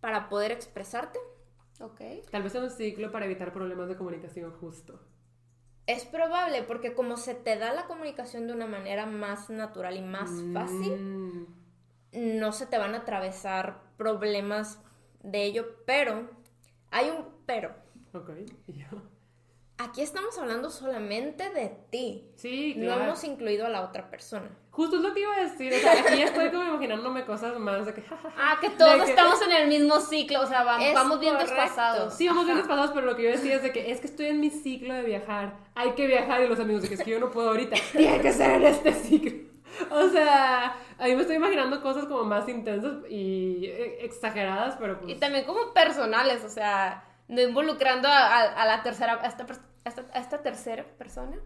para 0.00 0.28
poder 0.28 0.52
expresarte. 0.52 1.18
Ok. 1.80 2.00
Tal 2.30 2.42
vez 2.42 2.52
sea 2.52 2.60
un 2.62 2.70
ciclo 2.70 3.10
para 3.12 3.26
evitar 3.26 3.52
problemas 3.52 3.88
de 3.88 3.96
comunicación 3.96 4.52
justo. 4.60 5.00
Es 5.86 6.04
probable 6.04 6.64
porque 6.64 6.92
como 6.94 7.16
se 7.16 7.34
te 7.34 7.56
da 7.56 7.72
la 7.72 7.86
comunicación 7.86 8.46
de 8.46 8.52
una 8.52 8.66
manera 8.66 9.06
más 9.06 9.48
natural 9.48 9.96
y 9.96 10.02
más 10.02 10.28
fácil, 10.52 10.96
Mm. 11.00 11.57
No 12.12 12.52
se 12.52 12.66
te 12.66 12.78
van 12.78 12.94
a 12.94 12.98
atravesar 12.98 13.80
problemas 13.96 14.78
de 15.22 15.44
ello, 15.44 15.66
pero 15.86 16.28
hay 16.90 17.10
un 17.10 17.26
pero. 17.46 17.74
Ok. 18.14 18.30
y 18.66 18.72
yo. 18.74 18.86
Aquí 19.80 20.02
estamos 20.02 20.36
hablando 20.38 20.70
solamente 20.70 21.50
de 21.50 21.68
ti. 21.90 22.28
Sí, 22.34 22.74
No 22.76 22.86
claro. 22.86 23.04
hemos 23.04 23.22
incluido 23.22 23.64
a 23.64 23.68
la 23.68 23.82
otra 23.82 24.10
persona. 24.10 24.50
Justo 24.72 24.96
es 24.96 25.02
lo 25.02 25.14
que 25.14 25.20
iba 25.20 25.32
a 25.36 25.40
decir. 25.44 25.72
O 25.72 25.76
sea, 25.76 25.92
aquí 26.00 26.20
estoy 26.20 26.50
como 26.50 26.64
imaginándome 26.64 27.24
cosas 27.24 27.56
más 27.60 27.86
de 27.86 27.94
que. 27.94 28.02
Ah, 28.36 28.58
que 28.60 28.70
todos 28.70 29.04
que- 29.04 29.10
estamos 29.10 29.40
en 29.42 29.52
el 29.52 29.68
mismo 29.68 30.00
ciclo, 30.00 30.40
o 30.42 30.46
sea, 30.46 30.64
va- 30.64 30.84
Es 30.84 30.94
vamos 30.94 31.20
bien 31.20 31.34
correcto. 31.34 31.54
desfasados. 31.54 32.14
Sí, 32.14 32.26
vamos 32.26 32.44
bien 32.46 32.58
Ajá. 32.58 32.66
desfasados, 32.66 32.90
pero 32.92 33.06
lo 33.06 33.14
que 33.14 33.22
yo 33.24 33.30
decía 33.30 33.54
es 33.56 33.62
de 33.62 33.72
que 33.72 33.92
es 33.92 34.00
que 34.00 34.08
estoy 34.08 34.26
en 34.26 34.40
mi 34.40 34.50
ciclo 34.50 34.94
de 34.94 35.02
viajar. 35.02 35.56
Hay 35.76 35.92
que 35.92 36.08
viajar 36.08 36.42
y 36.42 36.48
los 36.48 36.58
amigos 36.58 36.82
de 36.82 36.88
que 36.88 36.94
es 36.94 37.02
que 37.04 37.10
yo 37.12 37.20
no 37.20 37.30
puedo 37.30 37.50
ahorita. 37.50 37.76
Tiene 37.92 38.20
que 38.20 38.32
ser 38.32 38.50
en 38.52 38.64
este 38.64 38.92
ciclo. 38.94 39.32
O 39.90 40.08
sea, 40.08 40.76
ahí 40.98 41.14
me 41.14 41.22
estoy 41.22 41.36
imaginando 41.36 41.80
cosas 41.82 42.06
como 42.06 42.24
más 42.24 42.48
intensas 42.48 42.98
y 43.08 43.66
eh, 43.66 44.04
exageradas, 44.04 44.76
pero 44.78 44.98
pues. 45.00 45.10
Y 45.12 45.14
también 45.16 45.44
como 45.44 45.72
personales, 45.72 46.44
o 46.44 46.48
sea, 46.48 47.04
no 47.28 47.40
involucrando 47.40 48.08
a, 48.08 48.18
a- 48.38 48.62
a 48.62 48.66
la 48.66 48.82
tercera, 48.82 49.14
a 49.22 49.26
esta, 49.26 49.46
a 49.84 49.88
esta, 49.88 50.04
a 50.12 50.18
esta 50.20 50.42
tercera 50.42 50.84
persona. 50.98 51.38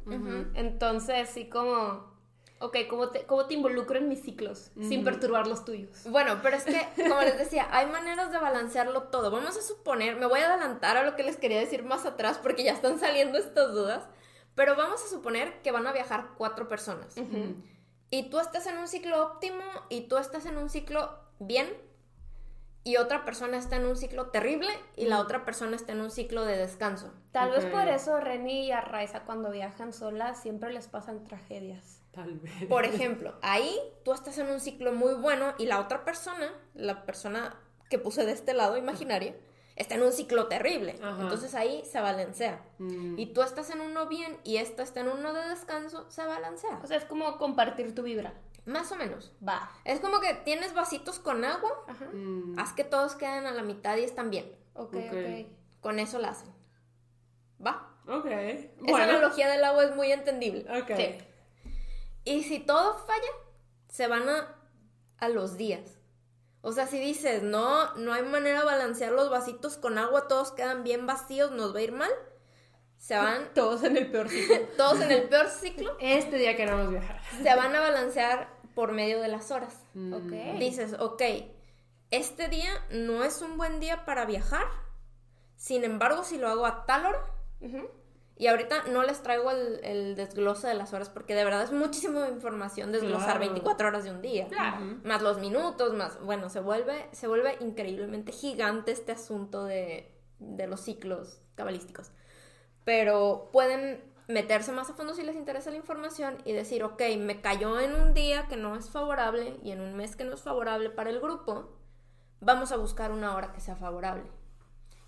Entonces, 0.54 1.28
sí 1.28 1.48
como, 1.48 2.12
ok, 2.60 2.76
¿cómo 2.88 3.08
te, 3.10 3.24
cómo 3.26 3.46
te 3.46 3.54
involucro 3.54 3.98
en 3.98 4.08
mis 4.08 4.22
ciclos 4.22 4.70
sin 4.80 5.04
perturbar 5.04 5.46
los 5.46 5.64
tuyos? 5.64 6.04
Bueno, 6.08 6.38
pero 6.42 6.56
es 6.56 6.64
que, 6.64 6.86
como 7.08 7.20
les 7.22 7.38
decía, 7.38 7.66
hay 7.70 7.86
maneras 7.86 8.30
de 8.32 8.38
balancearlo 8.38 9.04
todo. 9.04 9.30
Vamos 9.30 9.56
a 9.56 9.62
suponer, 9.62 10.16
me 10.16 10.26
voy 10.26 10.40
a 10.40 10.52
adelantar 10.52 10.96
a 10.96 11.02
lo 11.04 11.16
que 11.16 11.22
les 11.24 11.36
quería 11.36 11.58
decir 11.60 11.84
más 11.84 12.06
atrás 12.06 12.38
porque 12.42 12.64
ya 12.64 12.72
están 12.72 12.98
saliendo 12.98 13.38
estas 13.38 13.72
dudas, 13.72 14.04
pero 14.54 14.76
vamos 14.76 15.02
a 15.04 15.08
suponer 15.08 15.62
que 15.62 15.72
van 15.72 15.86
a 15.86 15.92
viajar 15.92 16.28
cuatro 16.36 16.68
personas. 16.68 17.16
Y 18.12 18.24
tú 18.24 18.38
estás 18.40 18.66
en 18.66 18.76
un 18.76 18.88
ciclo 18.88 19.24
óptimo 19.24 19.64
y 19.88 20.02
tú 20.02 20.18
estás 20.18 20.44
en 20.44 20.58
un 20.58 20.68
ciclo 20.68 21.18
bien 21.38 21.66
y 22.84 22.98
otra 22.98 23.24
persona 23.24 23.56
está 23.56 23.76
en 23.76 23.86
un 23.86 23.96
ciclo 23.96 24.26
terrible 24.26 24.68
y 24.96 25.06
la 25.06 25.18
otra 25.18 25.46
persona 25.46 25.76
está 25.76 25.92
en 25.92 26.02
un 26.02 26.10
ciclo 26.10 26.44
de 26.44 26.58
descanso. 26.58 27.10
Tal 27.30 27.52
vez 27.52 27.64
por 27.64 27.88
eso 27.88 28.20
Reni 28.20 28.66
y 28.66 28.70
Arraiza 28.70 29.20
cuando 29.20 29.50
viajan 29.50 29.94
solas 29.94 30.42
siempre 30.42 30.74
les 30.74 30.88
pasan 30.88 31.24
tragedias. 31.24 32.02
Tal 32.10 32.38
vez. 32.38 32.52
Por 32.68 32.84
ejemplo, 32.84 33.34
ahí 33.40 33.74
tú 34.04 34.12
estás 34.12 34.36
en 34.36 34.50
un 34.50 34.60
ciclo 34.60 34.92
muy 34.92 35.14
bueno 35.14 35.54
y 35.56 35.64
la 35.64 35.80
otra 35.80 36.04
persona, 36.04 36.52
la 36.74 37.06
persona 37.06 37.56
que 37.88 37.98
puse 37.98 38.26
de 38.26 38.32
este 38.32 38.52
lado 38.52 38.76
imaginaria, 38.76 39.34
está 39.76 39.94
en 39.94 40.02
un 40.02 40.12
ciclo 40.12 40.48
terrible. 40.48 40.98
Ajá. 41.02 41.22
Entonces 41.22 41.54
ahí 41.54 41.82
se 41.84 42.00
balancea. 42.00 42.64
Mm. 42.78 43.18
Y 43.18 43.26
tú 43.32 43.42
estás 43.42 43.70
en 43.70 43.80
uno 43.80 44.06
bien 44.08 44.38
y 44.44 44.56
esta 44.58 44.82
está 44.82 45.00
en 45.00 45.08
uno 45.08 45.32
de 45.32 45.48
descanso, 45.48 46.10
se 46.10 46.24
balancea. 46.26 46.80
O 46.82 46.86
sea, 46.86 46.96
es 46.96 47.04
como 47.04 47.38
compartir 47.38 47.94
tu 47.94 48.02
vibra. 48.02 48.34
Más 48.64 48.92
o 48.92 48.96
menos. 48.96 49.32
Va. 49.46 49.70
Es 49.84 49.98
como 50.00 50.20
que 50.20 50.34
tienes 50.34 50.72
vasitos 50.72 51.18
con 51.18 51.44
agua, 51.44 51.84
Ajá. 51.88 52.04
Mm, 52.12 52.58
haz 52.58 52.72
que 52.72 52.84
todos 52.84 53.16
queden 53.16 53.46
a 53.46 53.50
la 53.52 53.62
mitad 53.64 53.96
y 53.96 54.04
están 54.04 54.30
bien. 54.30 54.54
Ok, 54.74 54.94
Ok. 54.94 55.46
Con 55.80 55.98
eso 55.98 56.18
la 56.20 56.28
hacen. 56.28 56.48
¿Va? 57.64 57.88
ok. 58.06 58.26
Esa 58.26 58.68
Bueno. 58.80 59.04
analogía 59.04 59.48
del 59.48 59.64
agua 59.64 59.84
es 59.84 59.96
muy 59.96 60.12
entendible. 60.12 60.64
Ok. 60.80 60.92
Sí. 60.96 61.18
Y 62.24 62.42
si 62.44 62.60
todo 62.60 62.94
falla, 62.98 63.32
se 63.88 64.06
van 64.06 64.28
a, 64.28 64.54
a 65.18 65.28
los 65.28 65.56
días. 65.56 65.98
O 66.62 66.72
sea, 66.72 66.86
si 66.86 66.98
dices, 66.98 67.42
no, 67.42 67.92
no 67.96 68.12
hay 68.12 68.22
manera 68.22 68.60
de 68.60 68.64
balancear 68.64 69.12
los 69.12 69.28
vasitos 69.30 69.76
con 69.76 69.98
agua, 69.98 70.28
todos 70.28 70.52
quedan 70.52 70.84
bien 70.84 71.06
vacíos, 71.06 71.50
nos 71.50 71.74
va 71.74 71.80
a 71.80 71.82
ir 71.82 71.92
mal, 71.92 72.10
se 72.98 73.16
van 73.16 73.50
Todos 73.54 73.82
en 73.82 73.96
el 73.96 74.10
peor 74.10 74.28
sitio. 74.28 74.68
todos 74.76 75.00
en 75.00 75.10
el 75.10 75.28
peor 75.28 75.48
ciclo, 75.48 75.96
Este 76.00 76.36
día 76.38 76.56
queremos 76.56 76.88
viajar. 76.88 77.20
se 77.42 77.54
van 77.54 77.74
a 77.74 77.80
balancear 77.80 78.48
por 78.74 78.92
medio 78.92 79.20
de 79.20 79.28
las 79.28 79.50
horas. 79.50 79.74
Mm, 79.94 80.12
Ok. 80.14 80.58
Dices, 80.58 80.94
ok, 80.98 81.22
este 82.10 82.48
día 82.48 82.70
no 82.90 83.24
es 83.24 83.42
un 83.42 83.56
buen 83.58 83.80
día 83.80 84.04
para 84.04 84.24
viajar, 84.24 84.66
sin 85.56 85.82
embargo, 85.84 86.22
si 86.24 86.38
lo 86.38 86.48
hago 86.48 86.64
a 86.66 86.86
tal 86.86 87.06
hora. 87.06 87.24
Y 88.36 88.46
ahorita 88.48 88.84
no 88.88 89.02
les 89.02 89.22
traigo 89.22 89.50
el, 89.50 89.80
el 89.84 90.16
desglose 90.16 90.66
de 90.66 90.74
las 90.74 90.92
horas 90.92 91.08
porque 91.10 91.34
de 91.34 91.44
verdad 91.44 91.62
es 91.62 91.72
muchísima 91.72 92.28
información 92.28 92.90
desglosar 92.92 93.36
Claro. 93.36 93.40
24 93.40 93.88
horas 93.88 94.04
de 94.04 94.10
un 94.10 94.22
día. 94.22 94.48
Claro. 94.48 94.78
Más 95.04 95.22
los 95.22 95.38
minutos, 95.38 95.92
más, 95.94 96.20
bueno, 96.22 96.48
se 96.50 96.60
vuelve, 96.60 97.08
se 97.12 97.28
vuelve 97.28 97.56
increíblemente 97.60 98.32
gigante 98.32 98.90
este 98.92 99.12
asunto 99.12 99.64
de, 99.64 100.10
de 100.38 100.66
los 100.66 100.80
ciclos 100.80 101.40
cabalísticos. 101.54 102.10
Pero 102.84 103.50
pueden 103.52 104.02
meterse 104.28 104.72
más 104.72 104.88
a 104.90 104.94
fondo 104.94 105.14
si 105.14 105.22
les 105.22 105.36
interesa 105.36 105.70
la 105.70 105.76
información 105.76 106.38
y 106.44 106.52
decir, 106.52 106.82
ok, 106.84 107.02
me 107.18 107.40
cayó 107.40 107.78
en 107.80 107.94
un 107.94 108.14
día 108.14 108.46
que 108.48 108.56
no 108.56 108.76
es 108.76 108.88
favorable 108.90 109.58
y 109.62 109.72
en 109.72 109.80
un 109.80 109.94
mes 109.94 110.16
que 110.16 110.24
no 110.24 110.34
es 110.34 110.40
favorable 110.40 110.90
para 110.90 111.10
el 111.10 111.20
grupo, 111.20 111.76
vamos 112.40 112.72
a 112.72 112.76
buscar 112.76 113.12
una 113.12 113.36
hora 113.36 113.52
que 113.52 113.60
sea 113.60 113.76
favorable. 113.76 114.24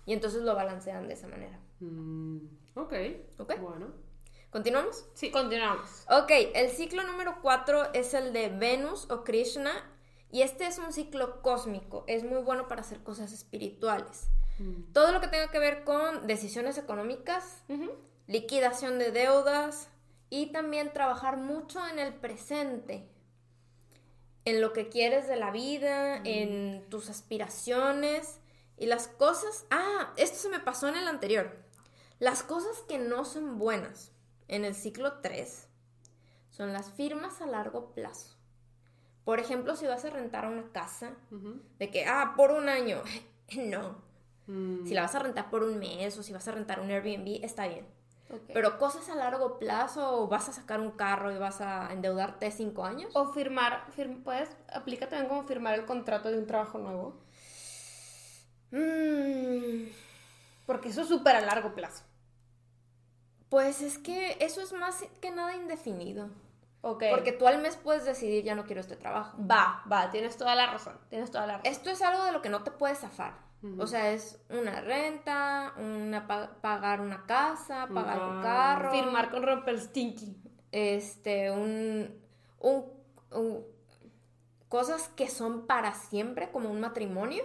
Y 0.05 0.13
entonces 0.13 0.43
lo 0.43 0.53
balancean 0.55 1.07
de 1.07 1.15
esa 1.15 1.27
manera. 1.27 1.59
Mm, 1.79 2.37
ok. 2.75 2.93
Ok. 3.39 3.59
Bueno. 3.59 3.87
¿Continuamos? 4.51 5.05
Sí. 5.13 5.31
Continuamos. 5.31 6.05
Ok, 6.09 6.31
el 6.53 6.69
ciclo 6.69 7.03
número 7.03 7.39
4 7.41 7.93
es 7.93 8.13
el 8.13 8.31
de 8.31 8.47
Venus 8.49 9.09
o 9.11 9.25
Krishna 9.25 9.73
y 10.31 10.43
este 10.43 10.65
es 10.65 10.79
un 10.79 10.93
ciclo 10.93 11.41
cósmico, 11.41 12.03
es 12.07 12.23
muy 12.23 12.41
bueno 12.41 12.67
para 12.67 12.81
hacer 12.81 13.03
cosas 13.03 13.33
espirituales. 13.33 14.29
Mm, 14.59 14.93
Todo 14.93 15.11
lo 15.11 15.19
que 15.19 15.27
tenga 15.27 15.49
que 15.49 15.59
ver 15.59 15.83
con 15.83 16.25
decisiones 16.27 16.77
económicas, 16.77 17.63
liquidación 18.27 18.97
de 18.97 19.11
deudas 19.11 19.89
y 20.29 20.51
también 20.53 20.93
trabajar 20.93 21.37
mucho 21.37 21.85
en 21.87 21.99
el 21.99 22.13
presente, 22.13 23.09
en 24.45 24.61
lo 24.61 24.73
que 24.73 24.89
quieres 24.89 25.27
de 25.27 25.35
la 25.35 25.51
vida, 25.51 26.21
en 26.23 26.89
tus 26.89 27.09
aspiraciones 27.09 28.39
y 28.77 28.85
las 28.85 29.07
cosas... 29.07 29.65
Ah, 29.69 30.13
esto 30.17 30.37
se 30.37 30.49
me 30.49 30.59
pasó 30.59 30.87
en 30.87 30.95
el 30.95 31.07
anterior. 31.07 31.57
Las 32.19 32.43
cosas 32.43 32.81
que 32.87 32.97
no 32.97 33.25
son 33.25 33.57
buenas 33.59 34.11
en 34.47 34.65
el 34.65 34.75
ciclo 34.75 35.19
3 35.21 35.67
son 36.49 36.71
las 36.73 36.91
firmas 36.91 37.41
a 37.41 37.45
largo 37.47 37.91
plazo. 37.93 38.35
Por 39.25 39.39
ejemplo, 39.39 39.75
si 39.75 39.87
vas 39.87 40.05
a 40.05 40.09
rentar 40.11 40.45
una 40.47 40.71
casa, 40.71 41.13
de 41.79 41.89
que, 41.91 42.05
ah, 42.05 42.33
por 42.37 42.51
un 42.51 42.69
año, 42.69 43.01
no. 43.57 43.97
Mm, 44.47 44.85
Si 44.85 44.93
la 44.93 45.01
vas 45.01 45.15
a 45.15 45.19
rentar 45.19 45.49
por 45.49 45.63
un 45.63 45.79
mes 45.79 46.17
o 46.17 46.23
si 46.23 46.31
vas 46.31 46.47
a 46.47 46.51
rentar 46.51 46.79
un 46.79 46.91
Airbnb, 46.91 47.43
está 47.43 47.67
bien. 47.67 47.85
Pero 48.53 48.77
cosas 48.79 49.07
a 49.09 49.15
largo 49.15 49.59
plazo, 49.59 50.21
o 50.23 50.27
vas 50.27 50.49
a 50.49 50.53
sacar 50.53 50.79
un 50.79 50.91
carro 50.91 51.31
y 51.31 51.37
vas 51.37 51.61
a 51.61 51.91
endeudarte 51.93 52.51
cinco 52.51 52.83
años. 52.85 53.11
O 53.15 53.31
firmar, 53.33 53.85
fir- 53.95 54.23
puedes, 54.23 54.49
aplica 54.73 55.07
también 55.09 55.29
como 55.29 55.43
firmar 55.47 55.73
el 55.75 55.85
contrato 55.85 56.31
de 56.31 56.37
un 56.39 56.47
trabajo 56.47 56.77
nuevo. 56.77 57.19
Mm, 58.71 59.87
Porque 60.65 60.89
eso 60.89 61.01
es 61.01 61.07
súper 61.07 61.35
a 61.35 61.41
largo 61.41 61.73
plazo. 61.75 62.03
pues 63.49 63.81
es 63.81 63.97
que 63.97 64.37
eso 64.41 64.61
es 64.61 64.73
más 64.73 65.03
que 65.21 65.31
nada 65.31 65.55
indefinido. 65.55 66.29
Ok. 66.81 67.03
Porque 67.11 67.31
tú 67.31 67.47
al 67.47 67.61
mes 67.61 67.77
puedes 67.77 68.03
decidir, 68.05 68.43
ya 68.43 68.53
no 68.55 68.65
quiero 68.65 68.81
este 68.81 68.95
trabajo. 68.95 69.37
va, 69.39 69.83
va, 69.91 70.11
tienes 70.11 70.35
toda 70.37 70.55
la 70.55 70.65
razón. 70.67 70.97
Tienes 71.09 71.31
toda 71.31 71.47
la 71.47 71.57
razón. 71.57 71.71
Esto 71.71 71.89
es 71.89 72.01
algo 72.01 72.23
de 72.25 72.31
lo 72.31 72.41
que 72.41 72.49
no 72.49 72.63
te 72.63 72.71
puedes 72.71 72.99
zafar. 72.99 73.43
O 73.79 73.87
sea, 73.87 74.11
es 74.11 74.39
una 74.51 74.79
renta, 74.81 75.73
una 75.77 76.27
pa- 76.27 76.51
pagar 76.61 77.01
una 77.01 77.25
casa, 77.25 77.87
pagar 77.91 78.19
un 78.21 78.41
carro. 78.43 78.43
carro. 78.43 78.91
Firmar 78.91 79.31
con 79.31 79.41
romper 79.41 79.79
stinky. 79.79 80.37
este, 80.71 81.49
un, 81.49 82.13
un, 82.59 82.85
un- 83.31 83.65
cosas 84.69 85.07
que 85.15 85.27
son 85.29 85.65
para 85.65 85.95
siempre, 85.95 86.51
como 86.51 86.69
un 86.69 86.79
matrimonio. 86.79 87.43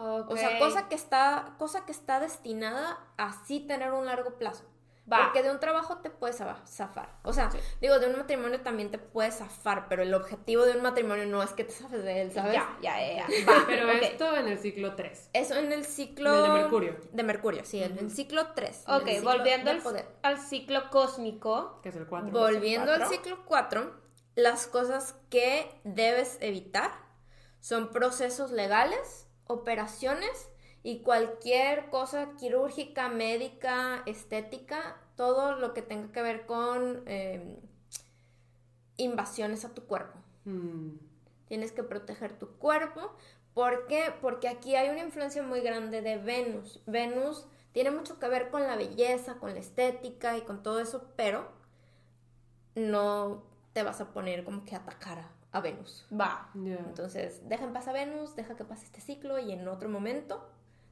O 0.00 0.36
sea, 0.36 0.58
cosa 0.58 0.88
que 0.88 0.94
está, 0.94 1.54
cosa 1.58 1.84
que 1.84 1.92
está 1.92 2.20
destinada 2.20 2.98
a 3.16 3.32
sí 3.46 3.60
tener 3.60 3.92
un 3.92 4.06
largo 4.06 4.38
plazo. 4.38 4.64
Va. 5.10 5.24
Porque 5.24 5.42
de 5.42 5.50
un 5.50 5.58
trabajo 5.58 5.96
te 5.98 6.10
puedes 6.10 6.36
za- 6.36 6.60
zafar. 6.66 7.08
O 7.22 7.32
sea, 7.32 7.48
digo, 7.80 7.98
de 7.98 8.08
un 8.08 8.18
matrimonio 8.18 8.60
también 8.60 8.90
te 8.90 8.98
puedes 8.98 9.36
zafar, 9.38 9.88
pero 9.88 10.02
el 10.02 10.12
objetivo 10.12 10.66
de 10.66 10.72
un 10.72 10.82
matrimonio 10.82 11.24
no 11.24 11.42
es 11.42 11.50
que 11.54 11.64
te 11.64 11.72
zafes 11.72 12.04
de 12.04 12.20
él, 12.20 12.30
¿sabes? 12.32 12.52
Ya, 12.52 12.76
ya, 12.82 13.00
ya. 13.00 13.26
ya. 13.26 13.46
Va, 13.50 13.64
Pero 13.66 13.90
esto 13.90 14.36
en 14.36 14.48
el 14.48 14.58
ciclo 14.58 14.94
3. 14.96 15.30
Eso 15.32 15.54
en 15.54 15.72
el 15.72 15.86
ciclo... 15.86 16.28
En 16.30 16.36
el 16.36 16.42
de 16.42 16.48
Mercurio. 16.60 16.96
De 17.10 17.22
Mercurio, 17.22 17.64
sí, 17.64 17.82
en 17.82 17.96
el 17.98 18.10
ciclo 18.10 18.48
3. 18.54 18.84
Ok, 18.86 19.08
volviendo 19.24 19.70
al, 19.70 19.78
poder. 19.80 20.06
al 20.22 20.38
ciclo 20.38 20.90
cósmico. 20.90 21.80
Que 21.82 21.88
es 21.88 21.96
el 21.96 22.06
4. 22.06 22.30
Volviendo 22.30 22.92
al 22.92 23.06
ciclo 23.06 23.46
4, 23.46 23.90
las 24.34 24.66
cosas 24.66 25.14
que 25.30 25.80
debes 25.84 26.36
evitar 26.42 26.92
son 27.60 27.88
procesos 27.92 28.50
legales, 28.50 29.26
operaciones 29.48 30.48
y 30.84 31.00
cualquier 31.00 31.90
cosa 31.90 32.36
quirúrgica, 32.38 33.08
médica, 33.08 34.02
estética, 34.06 34.96
todo 35.16 35.56
lo 35.56 35.74
que 35.74 35.82
tenga 35.82 36.12
que 36.12 36.22
ver 36.22 36.46
con 36.46 37.02
eh, 37.06 37.58
invasiones 38.96 39.64
a 39.64 39.74
tu 39.74 39.84
cuerpo. 39.84 40.18
Mm, 40.44 40.90
Tienes 41.48 41.72
que 41.72 41.82
proteger 41.82 42.38
tu 42.38 42.58
cuerpo. 42.58 43.12
¿Por 43.54 43.86
qué? 43.86 44.14
Porque 44.20 44.48
aquí 44.48 44.76
hay 44.76 44.90
una 44.90 45.00
influencia 45.00 45.42
muy 45.42 45.60
grande 45.60 46.02
de 46.02 46.18
Venus. 46.18 46.80
Venus 46.86 47.46
tiene 47.72 47.90
mucho 47.90 48.18
que 48.18 48.28
ver 48.28 48.50
con 48.50 48.62
la 48.62 48.76
belleza, 48.76 49.38
con 49.38 49.54
la 49.54 49.60
estética 49.60 50.36
y 50.36 50.42
con 50.42 50.62
todo 50.62 50.78
eso, 50.78 51.10
pero 51.16 51.48
no 52.74 53.42
te 53.72 53.82
vas 53.82 54.00
a 54.00 54.12
poner 54.12 54.44
como 54.44 54.64
que 54.64 54.74
a 54.74 54.78
atacar 54.78 55.18
a, 55.52 55.60
Venus. 55.60 56.06
Va. 56.12 56.50
Entonces, 56.54 57.40
deja 57.48 57.64
en 57.64 57.72
paz 57.72 57.88
a 57.88 57.92
Venus, 57.92 58.36
deja 58.36 58.54
que 58.56 58.64
pase 58.64 58.84
este 58.84 59.00
ciclo 59.00 59.38
y 59.38 59.52
en 59.52 59.66
otro 59.68 59.88
momento 59.88 60.48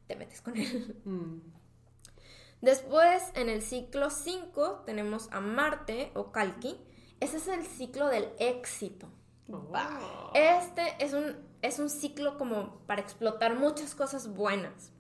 te 0.07 0.17
metes 0.17 0.41
con 0.41 0.57
él. 0.57 1.01
Mm, 1.05 1.41
Después, 2.63 3.23
en 3.35 3.49
el 3.51 3.61
ciclo 3.63 4.09
5, 4.11 4.83
tenemos 4.87 5.29
a 5.31 5.41
Marte 5.41 6.11
o 6.15 6.33
Kalki. 6.33 6.81
Ese 7.21 7.37
es 7.37 7.49
el 7.49 7.65
ciclo 7.67 8.09
del 8.09 8.29
éxito. 8.39 9.09
oh. 9.51 10.31
Este 10.35 10.83
es 10.99 11.13
un, 11.13 11.37
es 11.63 11.79
un 11.79 11.91
ciclo 11.91 12.39
como 12.39 12.79
para 12.87 13.03
explotar 13.03 13.55
muchas 13.57 13.95
cosas 13.95 14.29
buenas. 14.35 14.91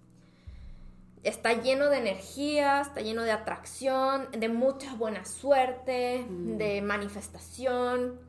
Está 1.22 1.54
lleno 1.54 1.86
de 1.88 1.96
energía, 1.98 2.82
está 2.82 3.00
lleno 3.00 3.22
de 3.22 3.32
atracción, 3.32 4.30
de 4.32 4.48
mucha 4.48 4.94
buena 4.94 5.24
suerte, 5.24 6.24
Mm. 6.28 6.58
de 6.58 6.82
manifestación. 6.82 8.20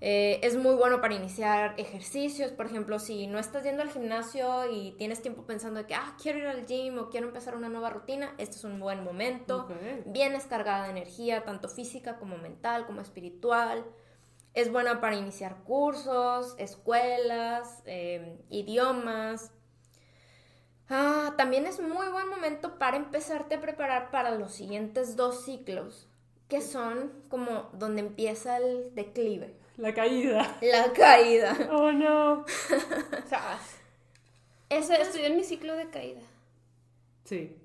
Eh, 0.00 0.40
es 0.42 0.56
muy 0.56 0.74
bueno 0.74 1.00
para 1.00 1.14
iniciar 1.14 1.74
ejercicios. 1.78 2.52
Por 2.52 2.66
ejemplo, 2.66 2.98
si 2.98 3.26
no 3.26 3.38
estás 3.38 3.64
yendo 3.64 3.82
al 3.82 3.90
gimnasio 3.90 4.70
y 4.70 4.92
tienes 4.98 5.22
tiempo 5.22 5.46
pensando 5.46 5.80
de 5.80 5.86
que, 5.86 5.94
ah, 5.94 6.16
quiero 6.20 6.38
ir 6.38 6.46
al 6.46 6.66
gym 6.66 6.98
o 6.98 7.08
quiero 7.08 7.28
empezar 7.28 7.56
una 7.56 7.68
nueva 7.68 7.90
rutina, 7.90 8.34
este 8.38 8.56
es 8.56 8.64
un 8.64 8.80
buen 8.80 9.02
momento. 9.02 9.62
Ok. 9.62 9.72
Vienes 10.06 10.44
cargada 10.46 10.84
de 10.84 10.90
energía, 10.90 11.44
tanto 11.44 11.68
física 11.68 12.18
como 12.18 12.36
mental, 12.36 12.86
como 12.86 13.00
espiritual. 13.00 13.84
Es 14.52 14.70
buena 14.70 15.00
para 15.00 15.16
iniciar 15.16 15.64
cursos, 15.64 16.54
escuelas, 16.58 17.82
eh, 17.86 18.38
idiomas. 18.50 19.52
Ah, 20.88 21.34
también 21.36 21.66
es 21.66 21.80
muy 21.80 22.08
buen 22.08 22.28
momento 22.28 22.78
para 22.78 22.96
empezarte 22.96 23.54
a 23.56 23.60
preparar 23.60 24.10
para 24.10 24.32
los 24.32 24.52
siguientes 24.52 25.16
dos 25.16 25.44
ciclos, 25.44 26.08
que 26.48 26.60
son 26.60 27.10
como 27.28 27.70
donde 27.72 28.00
empieza 28.02 28.58
el 28.58 28.94
declive, 28.94 29.56
La 29.76 29.92
caída. 29.94 30.56
la 30.62 30.92
caída. 30.92 31.68
Oh 31.72 31.90
no. 31.92 32.44
O 33.24 33.28
sea, 33.28 33.58
eso 34.70 34.92
estoy 34.92 35.22
en 35.22 35.36
mi 35.36 35.44
ciclo 35.44 35.74
de 35.76 35.88
caída. 35.90 36.20
Sí. 37.24 37.56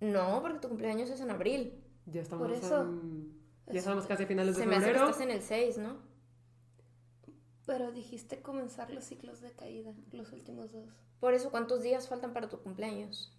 No, 0.00 0.40
porque 0.40 0.58
tu 0.60 0.68
cumpleaños 0.68 1.10
es 1.10 1.20
en 1.20 1.30
abril. 1.30 1.74
Ya 2.06 2.22
estamos 2.22 2.46
Por 2.48 2.56
eso. 2.56 2.82
en- 2.82 3.38
Ya 3.66 3.78
estamos 3.80 4.06
casi 4.06 4.24
a 4.24 4.26
finales 4.26 4.56
de 4.56 4.62
Se 4.62 4.66
me 4.68 4.76
hace 4.76 4.86
que 4.86 4.92
febrero. 4.92 5.10
estás 5.10 5.22
en 5.22 5.30
el 5.30 5.42
6, 5.42 5.78
¿no? 5.78 5.96
Pero 7.66 7.92
dijiste 7.92 8.40
comenzar 8.42 8.90
los 8.90 9.04
ciclos 9.04 9.40
de 9.40 9.52
caída, 9.52 9.92
los 10.12 10.32
últimos 10.32 10.72
dos. 10.72 10.88
Por 11.20 11.34
eso, 11.34 11.50
¿cuántos 11.50 11.82
días 11.82 12.08
faltan 12.08 12.32
para 12.32 12.48
tu 12.48 12.58
cumpleaños? 12.58 13.32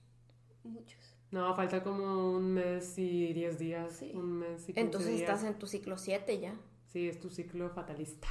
Muchos. 0.64 1.00
No, 1.32 1.54
falta 1.56 1.84
como 1.84 2.32
un 2.34 2.54
mes 2.54 2.98
y 2.98 3.34
diez 3.34 3.58
días. 3.58 3.92
Sí. 3.94 4.12
Un 4.14 4.32
mes 4.40 4.70
y 4.70 4.74
Entonces 4.76 5.10
días. 5.18 5.22
estás 5.22 5.44
en 5.44 5.58
tu 5.58 5.66
ciclo 5.68 5.98
7 5.98 6.40
ya. 6.40 6.56
Sí, 6.92 7.08
es 7.08 7.20
tu 7.20 7.30
ciclo 7.30 7.70
fatalista. 7.70 8.28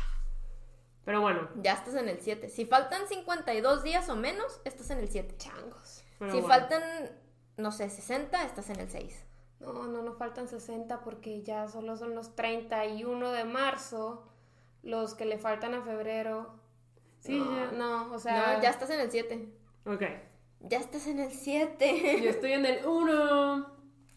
Pero 1.04 1.22
bueno. 1.22 1.48
Ya 1.62 1.72
estás 1.72 1.94
en 1.94 2.08
el 2.08 2.20
7. 2.20 2.48
Si 2.50 2.66
faltan 2.66 3.08
52 3.08 3.82
días 3.82 4.08
o 4.10 4.16
menos, 4.16 4.60
estás 4.64 4.90
en 4.90 4.98
el 4.98 5.08
7. 5.08 5.34
Changos. 5.38 6.04
pero 6.18 6.30
Si 6.32 6.40
bueno. 6.40 6.48
faltan, 6.54 6.82
no 7.56 7.72
sé, 7.72 7.88
60, 7.88 8.44
estás 8.44 8.68
en 8.68 8.80
el 8.80 8.90
6. 8.90 9.24
No, 9.60 9.72
no, 9.86 10.02
no 10.02 10.12
faltan 10.14 10.46
60 10.48 11.00
porque 11.02 11.42
ya 11.42 11.68
solo 11.68 11.96
son 11.96 12.14
los 12.14 12.34
31 12.36 13.30
de 13.32 13.44
marzo 13.44 14.26
los 14.82 15.14
que 15.14 15.24
le 15.24 15.38
faltan 15.38 15.74
a 15.74 15.82
febrero. 15.82 16.58
Sí, 17.20 17.38
no, 17.38 17.56
ya. 17.56 17.72
No, 17.72 18.12
o 18.12 18.18
sea. 18.18 18.56
No, 18.56 18.62
ya 18.62 18.70
estás 18.70 18.90
en 18.90 19.00
el 19.00 19.10
7. 19.10 19.48
Ok. 19.86 20.02
Ya 20.60 20.78
estás 20.78 21.06
en 21.06 21.18
el 21.20 21.30
7. 21.32 22.20
Yo 22.22 22.30
estoy 22.30 22.52
en 22.52 22.66
el 22.66 22.84
1. 22.84 23.66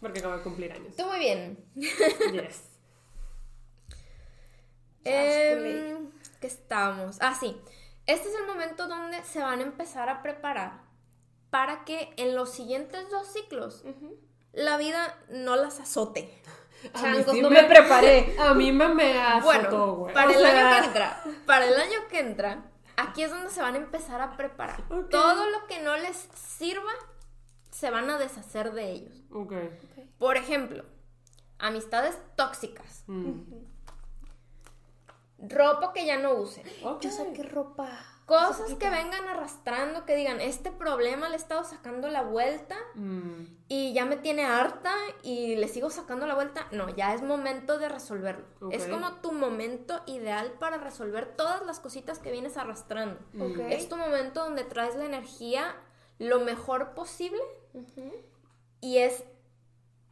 Porque 0.02 0.20
acabo 0.20 0.36
de 0.36 0.44
cumplir 0.44 0.72
años. 0.74 0.96
Tú 0.98 1.06
muy 1.06 1.20
bien. 1.20 1.64
Yes. 1.76 2.73
Em, 5.06 6.10
¿Qué 6.40 6.48
estamos? 6.48 7.18
Ah, 7.22 7.36
sí. 7.40 7.60
Este 8.06 8.30
es 8.30 8.36
el 8.36 8.46
momento 8.48 8.88
donde 8.88 9.22
se 9.24 9.40
van 9.42 9.60
a 9.60 9.64
empezar 9.64 10.10
a 10.10 10.22
preparar 10.22 10.82
para 11.50 11.86
que 11.86 12.14
en 12.18 12.36
los 12.36 12.52
siguientes 12.52 13.10
dos 13.10 13.28
ciclos 13.28 13.84
la 14.52 14.78
vida 14.78 15.18
no 15.30 15.56
las 15.56 15.80
azote. 15.80 16.42
A 16.94 17.08
mí 17.08 17.24
sí 17.32 17.42
no 17.42 17.50
me 17.50 17.64
preparé. 17.64 18.36
A 18.40 18.54
mí 18.54 18.72
me, 18.74 18.90
me 18.90 19.18
azotó, 19.22 19.46
Bueno, 19.46 19.96
güey. 19.96 20.14
para 20.14 20.28
O 20.28 20.32
el 20.34 20.40
sea, 20.40 20.50
año 20.60 20.82
que 20.82 20.88
entra, 20.88 21.24
para 21.46 21.66
el 21.66 21.80
año 21.80 22.00
que 22.10 22.20
entra, 22.20 22.66
aquí 22.98 23.24
es 23.24 23.30
donde 23.32 23.50
se 23.50 23.62
van 23.62 23.76
a 23.76 23.78
empezar 23.78 24.20
a 24.22 24.36
preparar. 24.36 24.84
Todo 25.10 25.50
lo 25.50 25.66
que 25.68 25.80
no 25.82 25.96
les 25.96 26.28
sirva, 26.36 26.92
se 27.72 27.90
van 27.90 28.10
a 28.10 28.18
deshacer 28.18 28.74
de 28.74 28.92
ellos. 28.92 29.16
Ok. 29.32 29.54
Por 30.20 30.36
ejemplo, 30.36 30.84
amistades 31.58 32.18
tóxicas, 32.36 33.04
Mm. 33.08 33.42
Ropa 35.50 35.94
que 35.94 36.06
ya 36.06 36.18
no 36.18 36.34
usen, 36.34 36.66
Ok. 36.84 37.02
Yo 37.02 37.12
saqué 37.12 37.44
ropa. 37.44 37.88
cosas 38.26 38.74
que 38.76 38.90
vengan 38.90 39.28
arrastrando, 39.28 40.06
que 40.06 40.16
digan, 40.16 40.40
este 40.40 40.72
problema 40.72 41.28
le 41.28 41.34
he 41.36 41.38
estado 41.38 41.66
sacando 41.66 42.08
la 42.08 42.22
vuelta 42.24 42.78
Mm. 42.96 43.48
y 43.68 43.92
ya 43.94 44.06
me 44.06 44.16
tiene 44.16 44.46
harta 44.46 44.94
y 45.24 45.58
le 45.58 45.68
sigo 45.68 45.90
sacando 45.90 46.26
la 46.26 46.34
vuelta. 46.34 46.66
No, 46.72 46.88
ya 46.96 47.14
es 47.14 47.22
momento 47.22 47.78
de 47.78 47.90
resolverlo. 47.90 48.46
Es 48.72 48.88
como 48.88 49.16
tu 49.16 49.34
momento 49.34 50.02
ideal 50.06 50.54
para 50.58 50.78
resolver 50.78 51.36
todas 51.36 51.66
las 51.66 51.82
cositas 51.82 52.20
que 52.20 52.32
vienes 52.32 52.56
arrastrando. 52.56 53.20
Es 53.70 53.90
tu 53.90 53.98
momento 53.98 54.42
donde 54.46 54.64
traes 54.64 54.96
la 54.96 55.04
energía 55.06 55.76
lo 56.18 56.40
mejor 56.40 56.94
posible 56.94 57.42
y 58.80 59.00
es 59.00 59.24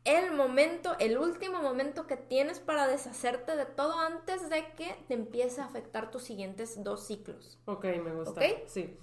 el 0.03 0.31
momento, 0.34 0.96
el 1.00 1.17
último 1.17 1.62
momento 1.62 2.08
que 2.08 2.17
tienes 2.17 2.60
para 2.60 2.88
deshacerte 2.88 3.55
de 3.55 3.65
todo 3.65 4.00
antes 4.00 4.50
de 4.50 4.72
que 4.74 4.96
te 5.08 5.13
empiece 5.13 5.62
a 5.62 5.65
afectar 5.65 6.10
tus 6.10 6.24
siguientes 6.24 6.84
dos 6.84 7.05
ciclos. 7.05 7.60
Ok, 7.65 7.86
me 8.03 8.13
gusta. 8.13 8.41
Ok. 8.41 8.67
Sí. 8.67 8.98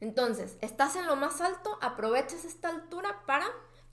Entonces, 0.00 0.56
estás 0.60 0.96
en 0.96 1.06
lo 1.06 1.14
más 1.16 1.40
alto, 1.40 1.78
aprovechas 1.80 2.44
esta 2.44 2.68
altura 2.68 3.22
para 3.26 3.46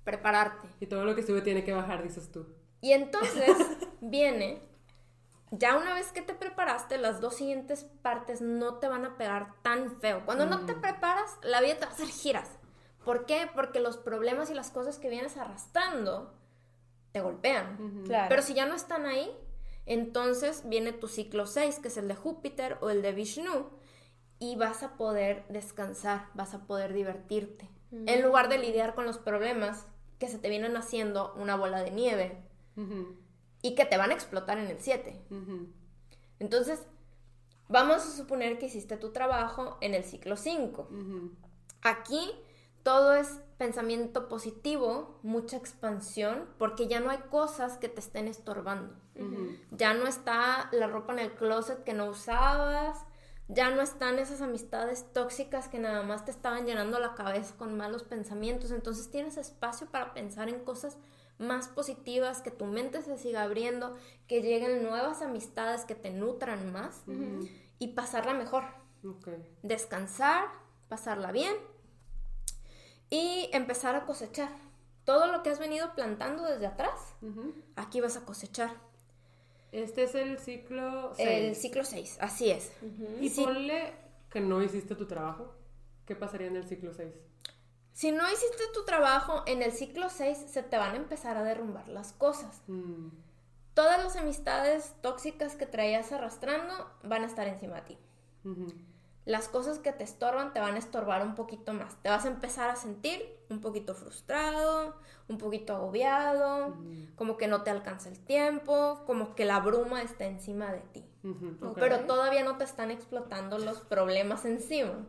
prepararte. 0.03 0.67
Y 0.79 0.87
todo 0.87 1.05
lo 1.05 1.15
que 1.15 1.23
sube 1.23 1.41
tiene 1.41 1.63
que 1.63 1.73
bajar, 1.73 2.01
dices 2.01 2.31
tú. 2.31 2.47
Y 2.81 2.93
entonces 2.93 3.57
viene, 4.01 4.61
ya 5.51 5.77
una 5.77 5.93
vez 5.93 6.11
que 6.11 6.21
te 6.21 6.33
preparaste, 6.33 6.97
las 6.97 7.19
dos 7.19 7.35
siguientes 7.35 7.83
partes 8.01 8.41
no 8.41 8.75
te 8.75 8.87
van 8.87 9.05
a 9.05 9.17
pegar 9.17 9.53
tan 9.61 9.99
feo. 9.99 10.23
Cuando 10.25 10.45
no 10.45 10.65
te 10.65 10.73
preparas, 10.73 11.37
la 11.43 11.61
vida 11.61 11.75
te 11.75 11.85
va 11.85 11.91
a 11.91 11.93
hacer 11.93 12.07
giras. 12.07 12.58
¿Por 13.03 13.25
qué? 13.25 13.49
Porque 13.53 13.79
los 13.79 13.97
problemas 13.97 14.49
y 14.49 14.53
las 14.53 14.71
cosas 14.71 14.99
que 14.99 15.09
vienes 15.09 15.37
arrastrando 15.37 16.33
te 17.11 17.21
golpean. 17.21 18.03
Claro. 18.05 18.27
Pero 18.29 18.41
si 18.41 18.53
ya 18.53 18.65
no 18.65 18.75
están 18.75 19.05
ahí, 19.05 19.31
entonces 19.85 20.63
viene 20.65 20.93
tu 20.93 21.07
ciclo 21.07 21.47
6, 21.47 21.79
que 21.79 21.87
es 21.87 21.97
el 21.97 22.07
de 22.07 22.15
Júpiter 22.15 22.77
o 22.81 22.89
el 22.89 23.01
de 23.01 23.13
Vishnu, 23.13 23.69
y 24.37 24.55
vas 24.55 24.83
a 24.83 24.95
poder 24.97 25.45
descansar, 25.49 26.27
vas 26.33 26.53
a 26.53 26.65
poder 26.67 26.93
divertirte. 26.93 27.69
En 27.91 28.21
lugar 28.21 28.49
de 28.49 28.59
lidiar 28.59 28.93
con 28.93 29.05
los 29.05 29.17
problemas 29.17 29.87
que 30.19 30.27
se 30.27 30.37
te 30.37 30.49
vienen 30.49 30.77
haciendo 30.77 31.33
una 31.35 31.55
bola 31.55 31.81
de 31.81 31.89
nieve 31.89 32.43
y 33.63 33.73
que 33.73 33.85
te 33.85 33.97
van 33.97 34.11
a 34.11 34.13
explotar 34.13 34.59
en 34.59 34.67
el 34.67 34.79
7. 34.79 35.19
ujú. 35.31 35.69
Entonces, 36.39 36.81
vamos 37.67 37.97
a 37.97 38.11
suponer 38.15 38.59
que 38.59 38.67
hiciste 38.67 38.95
tu 38.95 39.11
trabajo 39.11 39.77
en 39.81 39.93
el 39.93 40.03
ciclo 40.03 40.37
5. 40.37 40.87
Ujú. 40.89 41.31
Aquí 41.81 42.31
todo 42.83 43.13
es 43.13 43.41
pensamiento 43.57 44.29
positivo, 44.29 45.19
mucha 45.21 45.57
expansión, 45.57 46.47
porque 46.57 46.87
ya 46.87 47.01
no 47.01 47.09
hay 47.09 47.19
cosas 47.29 47.77
que 47.77 47.89
te 47.89 47.99
estén 47.99 48.27
estorbando. 48.27 48.95
Ya 49.71 49.93
no 49.93 50.07
está 50.07 50.69
la 50.71 50.87
ropa 50.87 51.11
en 51.11 51.19
el 51.19 51.33
closet 51.33 51.83
que 51.83 51.93
no 51.93 52.05
usabas, 52.05 53.05
ya 53.49 53.69
no 53.69 53.81
están 53.81 54.17
esas 54.17 54.41
amistades 54.41 55.11
tóxicas 55.11 55.67
que 55.67 55.79
nada 55.79 56.03
más 56.03 56.23
te 56.23 56.31
estaban 56.31 56.65
llenando 56.65 56.99
la 56.99 57.15
cabeza 57.15 57.55
con 57.57 57.75
malos 57.75 58.03
pensamientos. 58.03 58.71
Entonces 58.71 59.11
tienes 59.11 59.35
espacio 59.35 59.87
para 59.87 60.13
pensar 60.13 60.47
en 60.47 60.63
cosas 60.63 60.97
más 61.37 61.67
positivas, 61.67 62.41
que 62.41 62.51
tu 62.51 62.65
mente 62.65 63.01
se 63.01 63.17
siga 63.17 63.43
abriendo, 63.43 63.95
que 64.27 64.41
lleguen 64.41 64.83
nuevas 64.83 65.21
amistades 65.21 65.83
que 65.83 65.95
te 65.95 66.11
nutran 66.11 66.71
más 66.71 67.03
y 67.77 67.89
pasarla 67.89 68.33
mejor 68.33 68.63
descansar, 69.63 70.45
pasarla 70.87 71.31
bien 71.31 71.55
y 73.09 73.49
empezar 73.53 73.95
a 73.95 74.05
cosechar. 74.05 74.49
Todo 75.05 75.27
lo 75.31 75.41
que 75.43 75.49
has 75.49 75.59
venido 75.59 75.93
plantando 75.95 76.43
desde 76.43 76.67
atrás, 76.67 77.15
aquí 77.75 77.99
vas 78.01 78.15
a 78.17 78.25
cosechar. 78.25 78.71
Este 79.71 80.03
es 80.03 80.15
el 80.15 80.39
ciclo 80.39 81.11
El 81.17 81.55
6. 81.55 81.61
ciclo 81.61 81.83
6, 81.83 82.17
así 82.21 82.49
es. 82.51 82.71
Y 83.19 83.29
Sí. 83.29 83.43
ponle 83.43 83.93
que 84.29 84.41
no 84.41 84.61
hiciste 84.61 84.95
tu 84.95 85.07
trabajo. 85.07 85.53
¿Qué 86.05 86.15
pasaría 86.15 86.47
en 86.47 86.55
el 86.55 86.63
ciclo 86.67 86.93
6? 86.93 87.13
Si 87.93 88.11
no 88.11 88.23
hiciste 88.31 88.63
tu 88.73 88.83
trabajo 88.85 89.43
en 89.45 89.61
el 89.61 89.71
ciclo 89.71 90.09
6, 90.09 90.37
se 90.47 90.63
te 90.63 90.77
van 90.77 90.93
a 90.93 90.97
empezar 90.97 91.37
a 91.37 91.43
derrumbar 91.43 91.87
las 91.87 92.13
cosas. 92.13 92.61
Mm, 92.67 93.09
Todas 93.75 94.03
las 94.03 94.15
amistades 94.17 94.93
tóxicas 95.01 95.55
que 95.55 95.65
traías 95.65 96.11
arrastrando 96.11 96.73
van 97.03 97.23
a 97.23 97.27
estar 97.27 97.47
encima 97.47 97.75
de 97.77 97.81
ti. 97.83 97.97
Las 99.29 99.47
cosas 99.47 99.77
que 99.77 99.91
te 99.91 100.03
estorban 100.03 100.53
te 100.53 100.59
van 100.59 100.73
a 100.73 100.79
estorbar 100.79 101.21
un 101.21 101.35
poquito 101.35 101.71
más. 101.71 101.95
Te 102.01 102.09
vas 102.09 102.25
a 102.25 102.29
empezar 102.29 102.71
a 102.71 102.75
sentir 102.75 103.21
un 103.51 103.61
poquito 103.61 103.93
frustrado, 103.93 104.95
un 105.27 105.37
poquito 105.37 105.75
agobiado, 105.75 106.75
como 107.15 107.37
que 107.37 107.47
no 107.47 107.61
te 107.61 107.69
alcanza 107.69 108.09
el 108.09 108.17
tiempo, 108.17 109.03
como 109.05 109.35
que 109.35 109.45
la 109.45 109.59
bruma 109.59 110.01
está 110.01 110.25
encima 110.25 110.71
de 110.71 110.79
ti. 110.79 111.05
Pero 111.75 111.99
todavía 112.07 112.43
no 112.43 112.57
te 112.57 112.63
están 112.63 112.89
explotando 112.89 113.59
los 113.59 113.81
problemas 113.81 114.45
encima. 114.45 115.05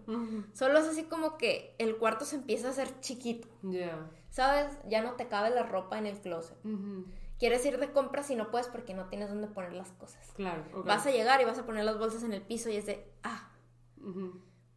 Solo 0.52 0.80
es 0.80 0.86
así 0.86 1.04
como 1.04 1.38
que 1.38 1.74
el 1.78 1.96
cuarto 1.96 2.26
se 2.26 2.36
empieza 2.36 2.68
a 2.68 2.72
hacer 2.72 3.00
chiquito. 3.00 3.48
Ya. 3.62 4.06
¿Sabes? 4.28 4.76
Ya 4.86 5.00
no 5.00 5.12
te 5.12 5.28
cabe 5.28 5.48
la 5.48 5.62
ropa 5.62 5.96
en 5.96 6.04
el 6.04 6.20
closet. 6.20 6.58
Quieres 7.38 7.64
ir 7.64 7.78
de 7.78 7.90
compras 7.90 8.30
y 8.30 8.36
no 8.36 8.50
puedes 8.50 8.68
porque 8.68 8.92
no 8.92 9.06
tienes 9.06 9.30
dónde 9.30 9.46
poner 9.46 9.72
las 9.72 9.92
cosas. 9.92 10.30
Claro. 10.34 10.62
Vas 10.84 11.06
a 11.06 11.10
llegar 11.10 11.40
y 11.40 11.46
vas 11.46 11.58
a 11.58 11.64
poner 11.64 11.86
las 11.86 11.98
bolsas 11.98 12.22
en 12.22 12.34
el 12.34 12.42
piso 12.42 12.68
y 12.68 12.76
es 12.76 12.84
de, 12.84 13.10
ah, 13.22 13.46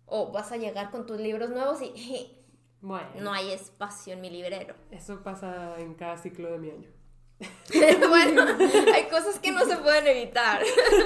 O 0.06 0.32
vas 0.32 0.52
a 0.52 0.58
llegar 0.58 0.92
con 0.92 1.06
tus 1.06 1.20
libros 1.20 1.50
nuevos 1.50 1.82
y 1.82 2.38
Bueno. 2.82 3.08
no 3.22 3.34
hay 3.34 3.52
espacio 3.52 4.14
en 4.14 4.22
mi 4.22 4.30
librero. 4.30 4.76
Eso 4.92 5.22
pasa 5.24 5.76
en 5.80 5.94
cada 5.96 6.18
ciclo 6.18 6.52
de 6.52 6.58
mi 6.60 6.70
año. 6.72 6.90
bueno, 8.10 8.46
hay 8.94 9.04
cosas 9.10 9.40
que 9.40 9.52
no 9.52 9.66
se 9.66 9.78
pueden 9.78 10.08
evitar. 10.08 10.62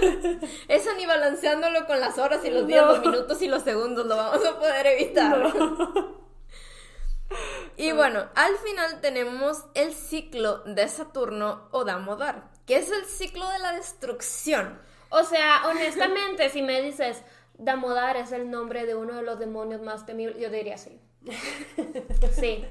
Eso 0.68 0.90
ni 0.98 1.06
balanceándolo 1.06 1.88
con 1.88 2.00
las 2.00 2.18
horas 2.18 2.44
y 2.46 2.50
los 2.52 2.68
días, 2.68 2.86
No. 2.86 2.92
los 2.92 3.02
minutos 3.02 3.42
y 3.42 3.48
los 3.48 3.64
segundos 3.64 4.06
lo 4.06 4.16
vamos 4.18 4.46
a 4.46 4.60
poder 4.60 4.86
evitar. 4.88 5.54
Y 7.76 7.92
bueno, 7.92 8.26
al 8.36 8.56
final 8.58 9.02
tenemos 9.02 9.66
el 9.76 9.94
ciclo 9.94 10.60
de 10.64 10.88
Saturno 10.88 11.68
o 11.72 11.84
Damodar, 11.84 12.50
que 12.66 12.78
es 12.78 12.90
el 12.90 13.06
ciclo 13.06 13.48
de 13.50 13.60
la 13.60 13.74
destrucción. 13.74 14.80
O 15.10 15.24
sea, 15.24 15.64
honestamente, 15.68 16.50
si 16.50 16.62
me 16.62 16.82
dices, 16.82 17.22
Damodar 17.58 18.18
es 18.18 18.32
el 18.32 18.50
nombre 18.52 18.86
de 18.86 18.96
uno 18.96 19.16
de 19.16 19.24
los 19.24 19.40
demonios 19.40 19.82
más 19.82 20.06
temibles, 20.06 20.38
yo 20.40 20.50
diría 20.50 20.78
sí. 20.78 21.00
Sí, 22.32 22.66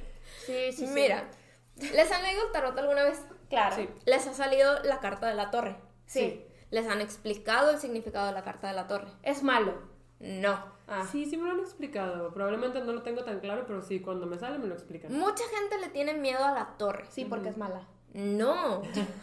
sí, 0.47 0.73
sí. 0.73 0.73
sí. 0.73 0.87
Mira, 0.89 1.29
¿les 1.77 2.11
han 2.13 2.23
leído 2.23 2.47
el 2.47 2.53
tarot 2.53 2.79
alguna 2.79 3.05
vez? 3.05 3.21
Claro. 3.49 3.77
Sí. 3.77 3.89
Les 4.05 4.27
ha 4.27 4.35
salido 4.35 4.83
la 4.85 5.01
carta 5.01 5.27
de 5.29 5.35
la 5.35 5.51
torre. 5.51 5.77
Sí. 6.07 6.45
Les 6.71 6.87
han 6.89 7.01
explicado 7.01 7.71
el 7.71 7.79
significado 7.79 8.27
de 8.27 8.33
la 8.33 8.43
carta 8.45 8.69
de 8.69 8.75
la 8.75 8.87
torre. 8.87 9.09
Es 9.23 9.43
malo. 9.43 9.75
No. 10.19 10.65
Ah. 10.89 11.07
Sí, 11.11 11.27
sí 11.27 11.37
me 11.37 11.45
lo 11.47 11.53
han 11.53 11.61
explicado. 11.61 12.33
Probablemente 12.33 12.81
no 12.81 12.93
lo 12.93 13.03
tengo 13.03 13.25
tan 13.25 13.41
claro, 13.41 13.65
pero 13.67 13.83
sí, 13.83 14.01
cuando 14.01 14.27
me 14.27 14.39
sale 14.39 14.59
me 14.59 14.67
lo 14.67 14.75
explican. 14.75 15.13
Mucha 15.13 15.45
gente 15.49 15.79
le 15.79 15.89
tiene 15.89 16.15
miedo 16.15 16.45
a 16.45 16.53
la 16.53 16.77
torre. 16.79 17.05
Sí, 17.11 17.25
porque 17.25 17.51
es 17.51 17.57
mala. 17.57 17.87
No. 18.15 18.81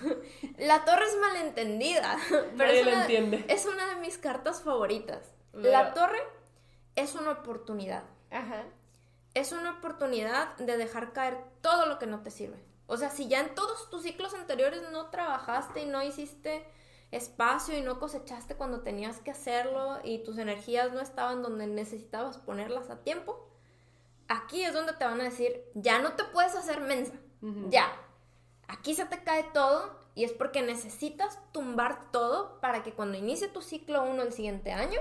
La 0.60 0.86
torre 0.86 1.06
es 1.06 1.18
malentendida. 1.20 2.16
Pero 2.30 2.46
Nadie 2.56 2.80
es 2.82 2.86
la 2.86 3.02
entiende. 3.02 3.44
es 3.48 3.66
una 3.66 3.88
de 3.88 3.96
mis 4.02 4.20
cartas 4.20 4.62
favoritas. 4.62 5.34
Pero- 5.54 5.72
La 5.72 5.94
torre 5.94 6.22
es 6.96 7.16
una 7.16 7.32
oportunidad. 7.32 8.04
Ajá. 8.32 8.64
Es 9.34 9.52
una 9.52 9.72
oportunidad 9.78 10.56
de 10.58 10.78
dejar 10.78 11.14
caer 11.14 11.38
todo 11.62 11.86
lo 11.86 11.98
que 12.00 12.06
no 12.08 12.22
te 12.22 12.32
sirve. 12.32 12.62
O 12.88 12.98
sea, 12.98 13.10
si 13.10 13.28
ya 13.28 13.40
en 13.40 13.56
todos 13.56 13.90
tus 13.90 14.04
ciclos 14.04 14.34
anteriores 14.34 14.82
no 14.92 15.08
trabajaste 15.10 15.82
y 15.84 15.86
no 15.86 16.04
hiciste 16.04 16.66
espacio 17.12 17.78
y 17.78 17.82
no 17.82 18.00
cosechaste 18.00 18.56
cuando 18.56 18.82
tenías 18.82 19.20
que 19.20 19.32
hacerlo 19.32 20.00
y 20.04 20.20
tus 20.24 20.38
energías 20.38 20.92
no 20.92 21.00
estaban 21.00 21.42
donde 21.42 21.68
necesitabas 21.68 22.38
ponerlas 22.38 22.90
a 22.90 23.04
tiempo, 23.04 23.48
aquí 24.28 24.64
es 24.64 24.74
donde 24.74 24.94
te 24.94 25.06
van 25.06 25.22
a 25.22 25.26
decir, 25.26 25.64
ya 25.76 26.00
no 26.00 26.14
te 26.14 26.24
puedes 26.26 26.56
hacer 26.56 26.82
mensa, 26.82 27.14
ya. 27.70 27.92
Aquí 28.68 28.96
se 28.96 29.06
te 29.06 29.24
cae 29.24 29.44
todo 29.54 29.96
y 30.16 30.24
es 30.24 30.32
porque 30.32 30.62
necesitas 30.62 31.40
tumbar 31.52 32.12
todo 32.12 32.60
para 32.62 32.82
que 32.84 32.94
cuando 32.94 33.18
inicie 33.18 33.48
tu 33.48 33.62
ciclo 33.62 34.04
1 34.04 34.22
el 34.24 34.34
siguiente 34.34 34.72
año, 34.72 35.00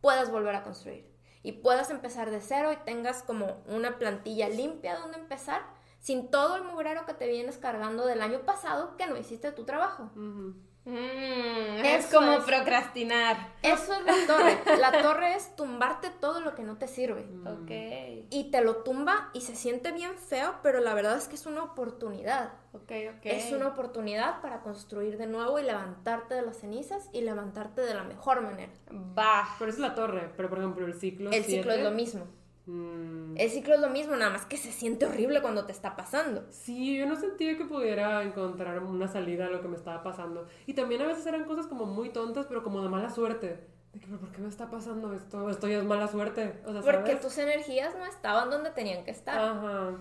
puedas 0.00 0.30
volver 0.30 0.54
a 0.54 0.62
construir 0.62 1.08
y 1.42 1.52
puedas 1.52 1.90
empezar 1.90 2.30
de 2.30 2.40
cero 2.40 2.72
y 2.72 2.76
tengas 2.84 3.22
como 3.22 3.62
una 3.66 3.98
plantilla 3.98 4.48
limpia 4.48 4.98
donde 4.98 5.18
empezar 5.18 5.62
sin 6.00 6.30
todo 6.30 6.56
el 6.56 6.64
mugrero 6.64 7.06
que 7.06 7.14
te 7.14 7.28
vienes 7.28 7.58
cargando 7.58 8.06
del 8.06 8.20
año 8.20 8.40
pasado 8.40 8.96
que 8.96 9.06
no 9.06 9.16
hiciste 9.16 9.52
tu 9.52 9.64
trabajo. 9.64 10.10
Mm, 10.88 11.84
es 11.84 12.06
como 12.06 12.38
procrastinar. 12.46 13.52
Eso 13.62 13.92
es 13.92 14.04
la 14.04 14.14
torre. 14.26 14.78
La 14.78 15.02
torre 15.02 15.34
es 15.34 15.54
tumbarte 15.54 16.08
todo 16.08 16.40
lo 16.40 16.54
que 16.54 16.62
no 16.62 16.78
te 16.78 16.88
sirve. 16.88 17.26
Ok. 17.44 18.26
Y 18.30 18.50
te 18.50 18.62
lo 18.62 18.76
tumba 18.76 19.28
y 19.34 19.42
se 19.42 19.54
siente 19.54 19.92
bien 19.92 20.16
feo, 20.16 20.54
pero 20.62 20.80
la 20.80 20.94
verdad 20.94 21.18
es 21.18 21.28
que 21.28 21.34
es 21.34 21.44
una 21.44 21.62
oportunidad. 21.62 22.52
Ok, 22.72 22.90
ok. 23.16 23.24
Es 23.24 23.52
una 23.52 23.68
oportunidad 23.68 24.40
para 24.40 24.60
construir 24.62 25.18
de 25.18 25.26
nuevo 25.26 25.58
y 25.58 25.62
levantarte 25.64 26.34
de 26.34 26.42
las 26.42 26.56
cenizas 26.58 27.08
y 27.12 27.20
levantarte 27.20 27.82
de 27.82 27.94
la 27.94 28.04
mejor 28.04 28.40
manera. 28.40 28.72
Va. 28.90 29.46
Pero 29.58 29.70
es 29.70 29.78
la 29.78 29.94
torre, 29.94 30.30
pero 30.36 30.48
por 30.48 30.58
ejemplo 30.58 30.86
el 30.86 30.94
ciclo 30.94 31.30
El 31.30 31.44
ciclo 31.44 31.72
es 31.72 31.82
lo 31.82 31.90
mismo. 31.90 32.24
mm, 32.66 33.17
El 33.38 33.50
ciclo 33.50 33.74
es 33.74 33.80
lo 33.80 33.88
mismo, 33.88 34.16
nada 34.16 34.30
más 34.32 34.44
que 34.46 34.56
se 34.56 34.72
siente 34.72 35.06
horrible 35.06 35.40
cuando 35.40 35.64
te 35.64 35.72
está 35.72 35.94
pasando. 35.96 36.44
Sí, 36.50 36.96
yo 36.98 37.06
no 37.06 37.16
sentía 37.16 37.56
que 37.56 37.64
pudiera 37.64 38.22
encontrar 38.24 38.82
una 38.82 39.06
salida 39.08 39.46
a 39.46 39.48
lo 39.50 39.62
que 39.62 39.68
me 39.68 39.76
estaba 39.76 40.02
pasando. 40.02 40.46
Y 40.66 40.74
también 40.74 41.00
a 41.02 41.06
veces 41.06 41.24
eran 41.26 41.44
cosas 41.44 41.66
como 41.68 41.86
muy 41.86 42.10
tontas, 42.10 42.46
pero 42.46 42.62
como 42.64 42.82
de 42.82 42.88
mala 42.88 43.10
suerte. 43.10 43.64
De 43.92 44.00
que, 44.00 44.06
"¿Pero 44.06 44.18
¿por 44.18 44.32
qué 44.32 44.40
me 44.42 44.48
está 44.48 44.68
pasando 44.68 45.14
esto? 45.14 45.48
Esto 45.48 45.68
ya 45.68 45.78
es 45.78 45.84
mala 45.84 46.08
suerte. 46.08 46.60
O 46.66 46.72
sea, 46.72 46.82
Porque 46.82 47.12
¿sabes? 47.12 47.20
tus 47.20 47.38
energías 47.38 47.94
no 47.96 48.04
estaban 48.04 48.50
donde 48.50 48.70
tenían 48.70 49.04
que 49.04 49.12
estar. 49.12 49.38
Ajá. 49.38 49.92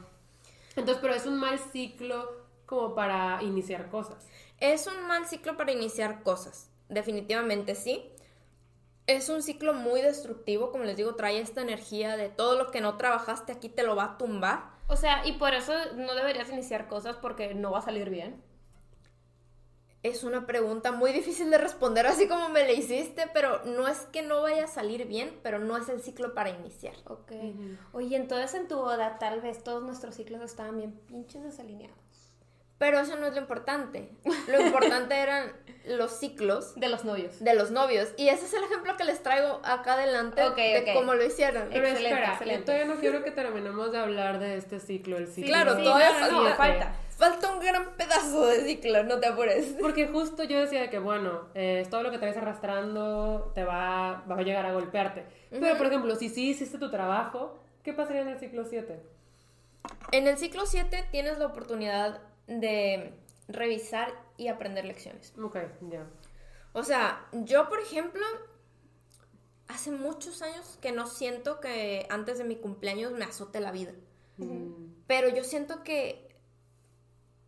Entonces, 0.75 0.97
pero 1.01 1.13
es 1.13 1.25
un 1.25 1.37
mal 1.39 1.57
ciclo 1.59 2.29
como 2.65 2.95
para 2.95 3.41
iniciar 3.43 3.89
cosas. 3.89 4.27
Es 4.59 4.87
un 4.87 5.07
mal 5.07 5.25
ciclo 5.27 5.55
para 5.57 5.71
iniciar 5.71 6.23
cosas. 6.23 6.69
Definitivamente 6.89 7.75
sí. 7.75 8.11
Es 9.07 9.29
un 9.29 9.41
ciclo 9.41 9.73
muy 9.73 10.01
destructivo, 10.01 10.71
como 10.71 10.83
les 10.83 10.97
digo, 10.97 11.15
trae 11.15 11.39
esta 11.39 11.61
energía 11.61 12.17
de 12.17 12.27
todo 12.27 12.57
lo 12.57 12.71
que 12.71 12.81
no 12.81 12.97
trabajaste 12.97 13.53
aquí 13.53 13.69
te 13.69 13.83
lo 13.83 13.95
va 13.95 14.03
a 14.03 14.17
tumbar. 14.17 14.77
O 14.87 14.97
sea, 14.97 15.25
y 15.25 15.33
por 15.33 15.53
eso 15.53 15.73
no 15.95 16.13
deberías 16.13 16.49
iniciar 16.49 16.87
cosas 16.87 17.15
porque 17.15 17.53
no 17.53 17.71
va 17.71 17.79
a 17.79 17.83
salir 17.83 18.09
bien. 18.09 18.43
Es 20.03 20.23
una 20.23 20.45
pregunta 20.45 20.91
muy 20.91 21.11
difícil 21.11 21.49
de 21.49 21.57
responder 21.57 22.05
así 22.05 22.27
como 22.27 22.49
me 22.49 22.63
la 22.63 22.71
hiciste, 22.71 23.29
pero 23.33 23.63
no 23.65 23.87
es 23.87 23.99
que 24.11 24.21
no 24.21 24.41
vaya 24.41 24.65
a 24.65 24.67
salir 24.67 25.07
bien, 25.07 25.39
pero 25.41 25.59
no 25.59 25.75
es 25.75 25.89
el 25.89 26.01
ciclo 26.01 26.33
para 26.33 26.49
iniciar. 26.49 26.95
Ok. 27.05 27.31
Oye, 27.93 28.15
entonces 28.15 28.53
en 28.53 28.67
tu 28.67 28.75
boda 28.75 29.17
tal 29.19 29.41
vez 29.41 29.63
todos 29.63 29.83
nuestros 29.83 30.15
ciclos 30.15 30.41
estaban 30.41 30.77
bien 30.77 30.91
pinches 31.07 31.43
desalineados. 31.43 32.06
Pero 32.77 32.99
eso 32.99 33.15
no 33.17 33.25
es 33.27 33.33
lo 33.33 33.39
importante. 33.41 34.09
Lo 34.47 34.61
importante 34.61 35.15
eran 35.19 35.51
los 35.85 36.11
ciclos 36.19 36.75
De 36.75 36.89
los 36.89 37.05
novios. 37.05 37.39
de 37.39 37.55
los 37.55 37.71
novios. 37.71 38.09
Y 38.17 38.27
ese 38.29 38.45
es 38.45 38.53
el 38.53 38.63
ejemplo 38.65 38.97
que 38.97 39.05
les 39.05 39.23
traigo 39.23 39.61
acá 39.63 39.93
adelante 39.93 40.41
de 40.41 40.91
cómo 40.93 41.13
lo 41.15 41.23
hicieron. 41.25 41.69
Pero 41.71 41.87
Excelente, 41.87 42.09
espera, 42.09 42.31
excelente. 42.33 42.59
yo 42.59 42.65
todavía 42.65 42.85
no 42.93 42.99
quiero 42.99 43.23
que 43.23 43.31
terminemos 43.31 43.91
de 43.91 43.97
hablar 43.97 44.39
de 44.39 44.57
este 44.57 44.79
ciclo, 44.79 45.17
el 45.17 45.27
ciclo. 45.27 45.47
Claro, 45.49 45.77
sí, 45.77 45.83
todavía 45.83 46.27
no, 46.29 46.43
no, 46.43 46.55
falta. 46.55 46.93
falta. 47.09 47.51
Un 47.51 47.59
gran 47.61 47.95
pedazo 47.95 48.45
de 48.47 48.65
ciclo, 48.65 49.03
no 49.03 49.19
te 49.19 49.27
apures. 49.27 49.75
Porque 49.81 50.07
justo 50.07 50.43
yo 50.43 50.59
decía 50.59 50.81
de 50.81 50.89
que, 50.89 50.99
bueno, 50.99 51.47
eh, 51.55 51.87
todo 51.89 52.03
lo 52.03 52.11
que 52.11 52.19
traes 52.19 52.37
arrastrando 52.37 53.51
te 53.55 53.63
va, 53.63 54.23
va 54.29 54.35
a 54.35 54.41
llegar 54.41 54.65
a 54.65 54.73
golpearte. 54.73 55.25
Pero, 55.49 55.77
por 55.77 55.87
ejemplo, 55.87 56.15
si 56.15 56.29
sí 56.29 56.49
hiciste 56.49 56.77
tu 56.77 56.91
trabajo, 56.91 57.59
¿qué 57.83 57.93
pasaría 57.93 58.21
en 58.21 58.27
el 58.27 58.39
ciclo 58.39 58.65
7? 58.65 59.01
En 60.11 60.27
el 60.27 60.37
ciclo 60.37 60.65
7 60.65 61.05
tienes 61.11 61.37
la 61.37 61.45
oportunidad 61.47 62.19
de 62.47 63.13
revisar 63.47 64.13
y 64.37 64.47
aprender 64.47 64.85
lecciones. 64.85 65.33
Ok, 65.41 65.57
ya. 65.89 66.07
O 66.73 66.83
sea, 66.83 67.27
yo, 67.31 67.69
por 67.69 67.79
ejemplo, 67.79 68.23
hace 69.67 69.91
muchos 69.91 70.41
años 70.41 70.77
que 70.81 70.91
no 70.91 71.07
siento 71.07 71.59
que 71.59 72.07
antes 72.09 72.37
de 72.37 72.43
mi 72.43 72.55
cumpleaños 72.57 73.11
me 73.13 73.25
azote 73.25 73.59
la 73.59 73.71
vida. 73.71 73.93
Mm, 74.37 75.03
Pero 75.07 75.29
yo 75.29 75.43
siento 75.43 75.83
que 75.83 76.35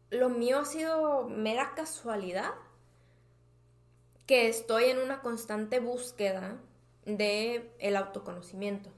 lo 0.09 0.29
mío 0.29 0.59
ha 0.59 0.65
sido 0.65 1.27
mera 1.29 1.73
casualidad, 1.75 2.51
que 4.25 4.47
estoy 4.47 4.85
en 4.85 4.99
una 4.99 5.21
constante 5.21 5.79
búsqueda 5.79 6.59
de 7.17 7.74
el 7.80 7.95
autoconocimiento. 7.95 8.91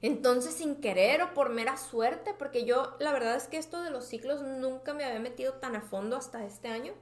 Entonces, 0.00 0.54
sin 0.54 0.80
querer 0.80 1.22
o 1.22 1.34
por 1.34 1.50
mera 1.50 1.76
suerte, 1.76 2.34
porque 2.34 2.64
yo 2.64 2.96
la 2.98 3.12
verdad 3.12 3.36
es 3.36 3.46
que 3.46 3.58
esto 3.58 3.82
de 3.82 3.90
los 3.90 4.04
ciclos 4.04 4.42
nunca 4.42 4.94
me 4.94 5.04
había 5.04 5.20
metido 5.20 5.54
tan 5.54 5.76
a 5.76 5.82
fondo 5.82 6.16
hasta 6.16 6.44
este 6.44 6.68
año. 6.68 6.94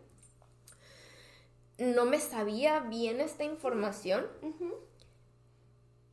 No 1.78 2.04
me 2.04 2.20
sabía 2.20 2.80
bien 2.80 3.20
esta 3.20 3.44
información. 3.44 4.26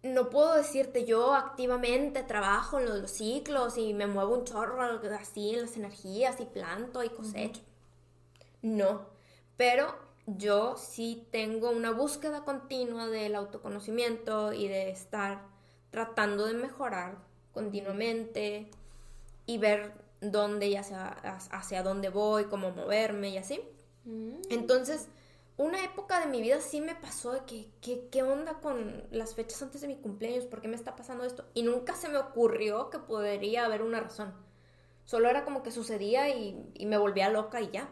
No 0.04 0.30
puedo 0.30 0.56
decirte 0.56 1.06
yo 1.06 1.34
activamente 1.34 2.24
trabajo 2.24 2.80
en 2.80 2.86
los 2.86 3.12
ciclos 3.12 3.78
y 3.78 3.94
me 3.94 4.08
muevo 4.08 4.36
un 4.36 4.46
chorro 4.46 4.82
así 5.20 5.56
en 5.56 5.64
las 5.64 5.76
energías 5.76 6.40
y 6.40 6.46
planto 6.46 7.04
y 7.04 7.10
cosecho. 7.10 7.62
No, 8.62 9.08
pero 9.58 10.07
yo 10.28 10.76
sí 10.78 11.28
tengo 11.32 11.72
una 11.72 11.92
búsqueda 11.92 12.44
continua 12.46 13.08
del 13.08 13.36
autoconocimiento 13.36 14.54
y 14.54 14.68
de 14.68 14.90
estar 14.90 15.42
tratando 15.92 16.46
de 16.46 16.54
mejorar 16.54 17.18
continuamente 17.54 18.70
y 19.46 19.58
ver 19.58 19.94
dónde 20.22 20.68
y 20.68 20.76
hacia, 20.78 21.08
hacia 21.10 21.84
dónde 21.84 22.10
voy, 22.10 22.46
cómo 22.46 22.72
moverme 22.72 23.30
y 23.30 23.38
así. 23.38 23.62
Entonces, 24.50 25.08
una 25.58 25.84
época 25.84 26.20
de 26.20 26.28
mi 26.28 26.42
vida 26.42 26.62
sí 26.62 26.82
me 26.82 26.96
pasó 26.96 27.32
de 27.34 27.42
que, 27.46 27.70
que- 27.82 28.08
¿qué 28.12 28.24
onda 28.24 28.56
con 28.62 29.04
las 29.12 29.36
fechas 29.36 29.62
antes 29.62 29.82
de 29.82 29.88
mi 29.88 29.96
cumpleaños? 29.98 30.46
¿Por 30.46 30.62
qué 30.62 30.68
me 30.68 30.76
está 30.76 30.96
pasando 30.96 31.24
esto? 31.26 31.46
Y 31.54 31.64
nunca 31.64 31.96
se 31.96 32.10
me 32.10 32.18
ocurrió 32.18 32.90
que 32.90 33.00
podría 33.00 33.66
haber 33.66 33.82
una 33.82 34.00
razón. 34.02 34.34
Solo 35.06 35.30
era 35.30 35.46
como 35.46 35.64
que 35.64 35.72
sucedía 35.72 36.30
y, 36.30 36.72
y 36.76 36.86
me 36.86 36.98
volvía 36.98 37.30
loca 37.30 37.62
y 37.62 37.72
ya. 37.72 37.90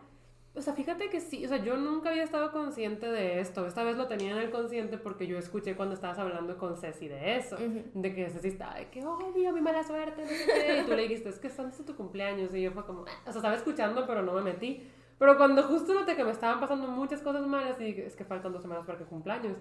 O 0.58 0.62
sea, 0.62 0.74
fíjate 0.74 1.10
que 1.10 1.20
sí, 1.20 1.44
o 1.46 1.50
sea, 1.50 1.58
yo 1.58 1.76
nunca 1.76 2.10
había 2.12 2.24
estado 2.24 2.52
consciente 2.52 3.08
de 3.08 3.40
esto. 3.42 3.68
Esta 3.68 3.84
vez 3.84 3.98
lo 3.98 4.08
tenía 4.08 4.32
en 4.32 4.38
el 4.38 4.52
consciente 4.52 4.98
porque 4.98 5.28
yo 5.28 5.38
escuché 5.38 5.76
cuando 5.76 5.96
estabas 5.96 6.18
hablando 6.18 6.58
con 6.58 6.78
Ceci 6.78 7.08
de 7.10 7.36
eso. 7.38 7.58
De 7.94 8.14
que 8.16 8.30
Ceci 8.30 8.48
estaba 8.50 8.76
de 8.76 8.88
que, 8.90 9.04
oh, 9.06 9.32
Dios, 9.36 9.54
mi 9.54 9.62
mala 9.62 9.84
suerte, 9.84 10.22
no 10.22 10.28
sé 10.30 10.46
qué. 10.46 10.82
Y 10.82 10.86
tú 10.86 10.92
le 10.96 11.04
dijiste, 11.04 11.30
es 11.30 11.40
que 11.40 11.48
es 11.48 11.60
antes 11.60 11.80
de 11.80 11.84
tu 11.84 11.96
cumpleaños. 11.96 12.54
Y 12.56 12.62
yo 12.62 12.72
fue 12.72 12.86
como, 12.86 13.02
"Ah". 13.06 13.12
o 13.28 13.32
sea, 13.32 13.40
estaba 13.40 13.56
escuchando, 13.56 14.06
pero 14.08 14.22
no 14.22 14.34
me 14.34 14.42
metí. 14.42 14.90
Pero 15.20 15.38
cuando 15.38 15.64
justo 15.64 15.94
noté 15.94 16.16
que 16.16 16.24
me 16.24 16.32
estaban 16.32 16.60
pasando 16.60 16.88
muchas 16.88 17.22
cosas 17.22 17.46
malas 17.48 17.80
y 17.82 17.90
es 18.02 18.16
que 18.16 18.24
faltan 18.26 18.52
dos 18.54 18.62
semanas 18.62 18.86
para 18.86 18.98
que 18.98 19.06
cumpleaños. 19.06 19.58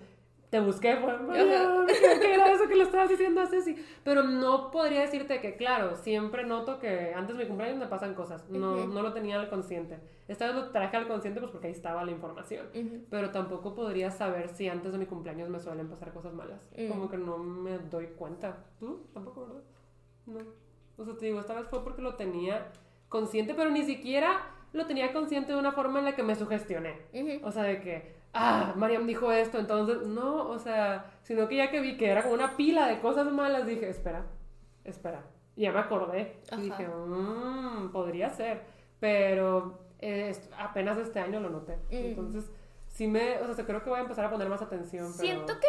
Te 0.54 0.60
busqué, 0.60 0.94
fue, 0.98 1.18
"Mariam, 1.18 1.84
¿qué 2.22 2.34
era 2.34 2.52
eso 2.52 2.68
que 2.68 2.76
le 2.76 2.84
estabas 2.84 3.08
diciendo 3.08 3.40
a 3.40 3.46
Ceci? 3.46 3.74
Pero 4.04 4.22
no 4.22 4.70
podría 4.70 5.00
decirte 5.00 5.40
que, 5.40 5.56
claro, 5.56 5.96
siempre 5.96 6.44
noto 6.44 6.78
que 6.78 7.12
antes 7.12 7.36
de 7.36 7.42
mi 7.42 7.48
cumpleaños 7.48 7.76
me 7.76 7.88
pasan 7.88 8.14
cosas. 8.14 8.48
No, 8.48 8.86
no 8.86 9.02
lo 9.02 9.12
tenía 9.12 9.40
al 9.40 9.50
consciente. 9.50 9.98
Esta 10.28 10.46
vez 10.46 10.54
lo 10.54 10.70
traje 10.70 10.96
al 10.96 11.08
consciente 11.08 11.40
pues 11.40 11.50
porque 11.50 11.66
ahí 11.66 11.72
estaba 11.72 12.04
la 12.04 12.12
información. 12.12 12.68
Pero 13.10 13.32
tampoco 13.32 13.74
podría 13.74 14.12
saber 14.12 14.48
si 14.48 14.68
antes 14.68 14.92
de 14.92 14.98
mi 14.98 15.06
cumpleaños 15.06 15.48
me 15.48 15.58
suelen 15.58 15.88
pasar 15.88 16.12
cosas 16.12 16.32
malas. 16.32 16.60
Como 16.88 17.08
que 17.08 17.16
no 17.16 17.36
me 17.36 17.78
doy 17.78 18.06
cuenta. 18.16 18.58
¿Tú? 18.78 19.08
Tampoco, 19.12 19.46
¿verdad? 19.46 19.62
No. 20.26 20.38
O 20.98 21.04
sea, 21.04 21.16
te 21.16 21.26
digo, 21.26 21.40
esta 21.40 21.54
vez 21.54 21.66
fue 21.66 21.82
porque 21.82 22.00
lo 22.00 22.14
tenía 22.14 22.70
consciente, 23.08 23.54
pero 23.54 23.70
ni 23.70 23.82
siquiera 23.82 24.40
lo 24.72 24.86
tenía 24.86 25.12
consciente 25.12 25.52
de 25.52 25.58
una 25.58 25.72
forma 25.72 25.98
en 25.98 26.04
la 26.04 26.14
que 26.14 26.22
me 26.22 26.36
sugestioné. 26.36 26.94
O 27.42 27.50
sea, 27.50 27.64
de 27.64 27.80
que, 27.80 28.14
ah, 28.34 28.74
Mariam 28.76 29.06
dijo 29.06 29.32
esto, 29.32 29.58
entonces, 29.58 30.06
no, 30.06 30.48
o 30.48 30.58
sea, 30.58 31.12
sino 31.22 31.48
que 31.48 31.56
ya 31.56 31.70
que 31.70 31.80
vi 31.80 31.96
que 31.96 32.10
era 32.10 32.22
como 32.22 32.34
una 32.34 32.56
pila 32.56 32.86
de 32.86 33.00
cosas 33.00 33.32
malas, 33.32 33.66
dije, 33.66 33.88
espera, 33.88 34.26
espera. 34.84 35.22
Y 35.56 35.62
ya 35.62 35.72
me 35.72 35.78
acordé. 35.78 36.40
Ajá. 36.50 36.60
Y 36.60 36.64
dije, 36.64 36.86
mmm, 36.88 37.90
podría 37.92 38.30
ser. 38.30 38.62
Pero 39.00 39.78
eh, 40.00 40.36
apenas 40.58 40.98
este 40.98 41.20
año 41.20 41.40
lo 41.40 41.50
noté. 41.50 41.78
Entonces, 41.90 42.50
sí 42.88 43.06
me, 43.06 43.38
o 43.40 43.54
sea, 43.54 43.64
creo 43.64 43.82
que 43.82 43.90
voy 43.90 43.98
a 44.00 44.02
empezar 44.02 44.24
a 44.24 44.30
poner 44.30 44.48
más 44.48 44.62
atención. 44.62 45.12
Pero... 45.16 45.28
Siento 45.28 45.60
que 45.60 45.68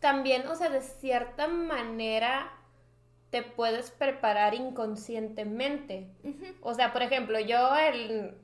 también, 0.00 0.46
o 0.46 0.54
sea, 0.54 0.68
de 0.70 0.80
cierta 0.80 1.48
manera 1.48 2.52
te 3.30 3.42
puedes 3.42 3.90
preparar 3.90 4.54
inconscientemente. 4.54 6.08
O 6.60 6.74
sea, 6.74 6.92
por 6.92 7.02
ejemplo, 7.02 7.40
yo 7.40 7.74
el 7.76 8.36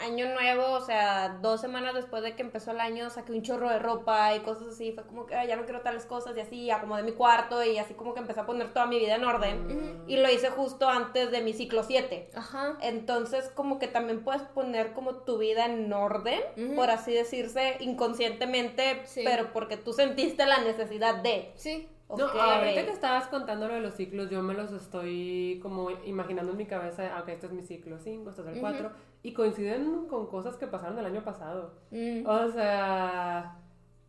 año 0.00 0.26
nuevo, 0.32 0.70
o 0.72 0.80
sea, 0.80 1.38
dos 1.42 1.60
semanas 1.60 1.94
después 1.94 2.22
de 2.22 2.34
que 2.34 2.42
empezó 2.42 2.70
el 2.70 2.80
año, 2.80 3.10
saqué 3.10 3.32
un 3.32 3.42
chorro 3.42 3.68
de 3.68 3.78
ropa 3.78 4.34
y 4.34 4.40
cosas 4.40 4.68
así. 4.68 4.92
Fue 4.92 5.04
como 5.04 5.26
que 5.26 5.34
"Ay, 5.34 5.48
ya 5.48 5.56
no 5.56 5.64
quiero 5.64 5.82
tales 5.82 6.06
cosas 6.06 6.36
y 6.36 6.40
así, 6.40 6.70
acomodé 6.70 7.02
mi 7.02 7.12
cuarto 7.12 7.62
y 7.62 7.78
así 7.78 7.94
como 7.94 8.14
que 8.14 8.20
empecé 8.20 8.40
a 8.40 8.46
poner 8.46 8.72
toda 8.72 8.86
mi 8.86 8.98
vida 8.98 9.14
en 9.16 9.24
orden. 9.24 10.02
Y 10.06 10.16
lo 10.16 10.30
hice 10.30 10.48
justo 10.50 10.88
antes 10.88 11.30
de 11.30 11.42
mi 11.42 11.52
ciclo 11.52 11.82
7. 11.82 12.30
Ajá. 12.34 12.76
Entonces, 12.80 13.48
como 13.54 13.78
que 13.78 13.86
también 13.86 14.24
puedes 14.24 14.42
poner 14.42 14.92
como 14.94 15.16
tu 15.16 15.38
vida 15.38 15.66
en 15.66 15.92
orden, 15.92 16.40
por 16.74 16.90
así 16.90 17.12
decirse, 17.12 17.76
inconscientemente, 17.80 19.02
Sí. 19.04 19.22
pero 19.24 19.52
porque 19.52 19.76
tú 19.76 19.92
sentiste 19.92 20.46
la 20.46 20.58
necesidad 20.58 21.16
de. 21.22 21.52
Sí. 21.56 21.88
No, 22.08 22.26
Ok. 22.26 22.34
ahorita 22.34 22.84
que 22.84 22.90
estabas 22.90 23.26
contando 23.28 23.68
lo 23.68 23.74
de 23.74 23.80
los 23.80 23.94
ciclos, 23.94 24.28
yo 24.28 24.42
me 24.42 24.52
los 24.52 24.70
estoy 24.72 25.58
como 25.62 25.90
imaginando 26.04 26.52
en 26.52 26.58
mi 26.58 26.66
cabeza, 26.66 27.10
ah, 27.16 27.20
ok, 27.22 27.28
este 27.30 27.46
es 27.46 27.52
mi 27.52 27.62
ciclo 27.62 27.98
5, 27.98 28.28
este 28.28 28.42
es 28.42 28.48
el 28.48 28.60
4, 28.60 28.90
y 29.22 29.32
coinciden 29.32 30.06
con 30.08 30.26
cosas 30.26 30.56
que 30.56 30.66
pasaron 30.66 30.98
el 30.98 31.06
año 31.06 31.24
pasado. 31.24 31.74
Mm. 31.90 32.26
O 32.26 32.50
sea, 32.50 33.56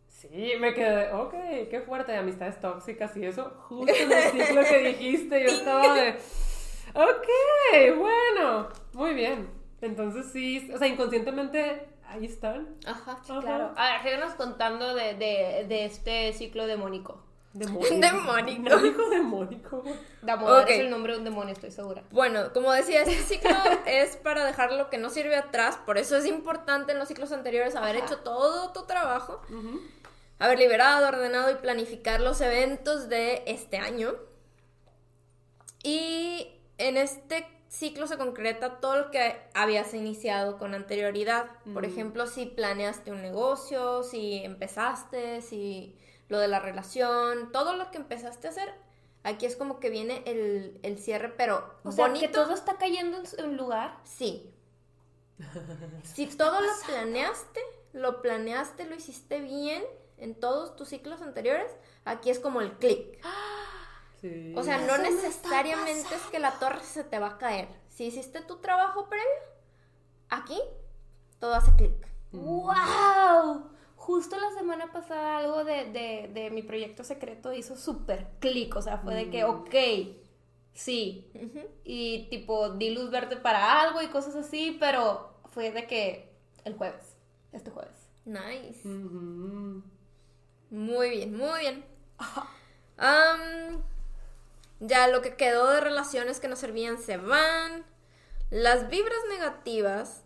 sí, 0.08 0.52
me 0.58 0.74
quedé, 0.74 1.12
ok, 1.12 1.34
qué 1.70 1.82
fuerte, 1.86 2.16
amistades 2.16 2.60
tóxicas 2.60 3.16
y 3.16 3.26
eso, 3.26 3.52
justo 3.68 3.94
en 3.94 4.12
el 4.12 4.22
ciclo 4.22 4.62
que 4.62 4.78
dijiste, 4.88 5.44
yo 5.44 5.50
estaba 5.50 5.94
de, 5.94 6.10
ok, 6.94 7.96
bueno, 7.98 8.68
muy 8.92 9.14
bien. 9.14 9.48
Entonces 9.80 10.30
sí, 10.32 10.70
o 10.74 10.78
sea, 10.78 10.88
inconscientemente 10.88 11.88
ahí 12.06 12.24
están. 12.26 12.74
Ajá. 12.86 13.20
Ajá. 13.20 13.40
Claro. 13.40 13.72
A 13.76 13.92
ver, 13.92 14.02
síguenos 14.02 14.34
contando 14.34 14.94
de, 14.94 15.14
de, 15.14 15.66
de 15.68 15.84
este 15.84 16.32
ciclo 16.32 16.66
demónico. 16.66 17.22
Demónico. 17.54 17.94
Demónico. 17.94 18.62
Demónico, 18.68 19.08
demónico. 19.10 19.80
güey. 19.82 19.94
Damodar 20.22 20.68
es 20.70 20.80
el 20.80 20.90
nombre 20.90 21.12
de 21.12 21.18
un 21.20 21.24
demonio, 21.24 21.52
estoy 21.54 21.70
segura. 21.70 22.02
Bueno, 22.10 22.52
como 22.52 22.72
decía, 22.72 23.02
este 23.02 23.14
ciclo 23.22 23.50
es 23.86 24.16
para 24.16 24.44
dejar 24.44 24.72
lo 24.72 24.90
que 24.90 24.98
no 24.98 25.08
sirve 25.08 25.36
atrás, 25.36 25.78
por 25.86 25.96
eso 25.96 26.16
es 26.16 26.26
importante 26.26 26.92
en 26.92 26.98
los 26.98 27.08
ciclos 27.08 27.30
anteriores 27.32 27.76
haber 27.76 27.96
Ajá. 27.96 28.04
hecho 28.06 28.18
todo 28.18 28.72
tu 28.72 28.86
trabajo, 28.86 29.40
Ujú. 29.48 29.80
haber 30.40 30.58
liberado, 30.58 31.06
ordenado 31.08 31.50
y 31.52 31.54
planificar 31.54 32.20
los 32.20 32.40
eventos 32.40 33.08
de 33.08 33.44
este 33.46 33.78
año. 33.78 34.14
Y 35.82 36.48
en 36.78 36.96
este 36.96 37.46
ciclo 37.68 38.06
se 38.06 38.16
concreta 38.16 38.80
todo 38.80 38.96
lo 38.98 39.10
que 39.10 39.36
habías 39.54 39.92
iniciado 39.94 40.58
con 40.58 40.74
anterioridad. 40.74 41.46
Por 41.72 41.82
Mm. 41.82 41.90
ejemplo, 41.90 42.26
si 42.26 42.46
planeaste 42.46 43.10
un 43.12 43.20
negocio, 43.22 44.02
si 44.02 44.42
empezaste, 44.44 45.42
si 45.42 45.96
lo 46.28 46.38
de 46.38 46.48
la 46.48 46.60
relación, 46.60 47.52
todo 47.52 47.74
lo 47.76 47.90
que 47.90 47.98
empezaste 47.98 48.46
a 48.46 48.50
hacer. 48.50 48.74
Aquí 49.22 49.46
es 49.46 49.56
como 49.56 49.80
que 49.80 49.88
viene 49.90 50.22
el, 50.26 50.78
el 50.82 50.98
cierre, 50.98 51.30
pero 51.30 51.74
O 51.82 51.92
sea, 51.92 52.06
bonito. 52.08 52.26
que 52.26 52.32
todo 52.32 52.52
está 52.52 52.76
cayendo 52.76 53.18
en 53.18 53.24
en 53.44 53.56
lugar. 53.56 53.98
Sí. 54.04 54.50
Si 56.04 56.26
todo 56.26 56.60
lo 56.60 56.72
planeaste, 56.86 57.60
lo 57.92 58.20
planeaste, 58.22 58.84
lo 58.84 58.94
hiciste 58.94 59.40
bien 59.40 59.82
en 60.18 60.34
todos 60.38 60.76
tus 60.76 60.88
ciclos 60.88 61.22
anteriores, 61.22 61.70
aquí 62.04 62.30
es 62.30 62.38
como 62.38 62.60
el 62.60 62.72
clic. 62.78 63.18
Sí. 64.20 64.54
O 64.56 64.62
sea, 64.62 64.78
no 64.78 64.96
necesariamente 64.98 66.14
es 66.14 66.22
que 66.30 66.38
la 66.38 66.52
torre 66.58 66.82
se 66.82 67.04
te 67.04 67.18
va 67.18 67.28
a 67.30 67.38
caer. 67.38 67.68
Si 67.88 68.04
hiciste 68.04 68.40
tu 68.42 68.56
trabajo 68.58 69.08
previo, 69.08 69.26
aquí 70.28 70.58
todo 71.40 71.54
hace 71.54 71.72
clic. 71.76 71.92
¡Wow! 72.32 73.70
Justo 74.04 74.38
la 74.38 74.52
semana 74.52 74.92
pasada 74.92 75.38
algo 75.38 75.64
de, 75.64 75.86
de, 75.86 76.30
de 76.34 76.50
mi 76.50 76.60
proyecto 76.60 77.04
secreto 77.04 77.54
hizo 77.54 77.74
súper 77.74 78.26
clic. 78.38 78.76
O 78.76 78.82
sea, 78.82 78.98
fue 78.98 79.14
de 79.14 79.30
que, 79.30 79.44
ok, 79.44 79.74
sí. 80.74 81.32
Y 81.84 82.28
tipo, 82.28 82.68
di 82.68 82.90
luz 82.90 83.10
verde 83.10 83.38
para 83.38 83.80
algo 83.80 84.02
y 84.02 84.08
cosas 84.08 84.36
así, 84.36 84.76
pero 84.78 85.32
fue 85.46 85.70
de 85.70 85.86
que 85.86 86.30
el 86.66 86.76
jueves, 86.76 87.16
este 87.52 87.70
jueves. 87.70 88.10
Nice. 88.26 88.82
Muy 88.84 89.82
bien, 91.08 91.34
muy 91.34 91.60
bien. 91.60 91.86
Am, 92.98 93.82
ya 94.80 95.08
lo 95.08 95.22
que 95.22 95.34
quedó 95.34 95.70
de 95.70 95.80
relaciones 95.80 96.40
que 96.40 96.48
no 96.48 96.56
servían 96.56 96.98
se 96.98 97.16
van. 97.16 97.86
Las 98.50 98.90
vibras 98.90 99.20
negativas 99.30 100.24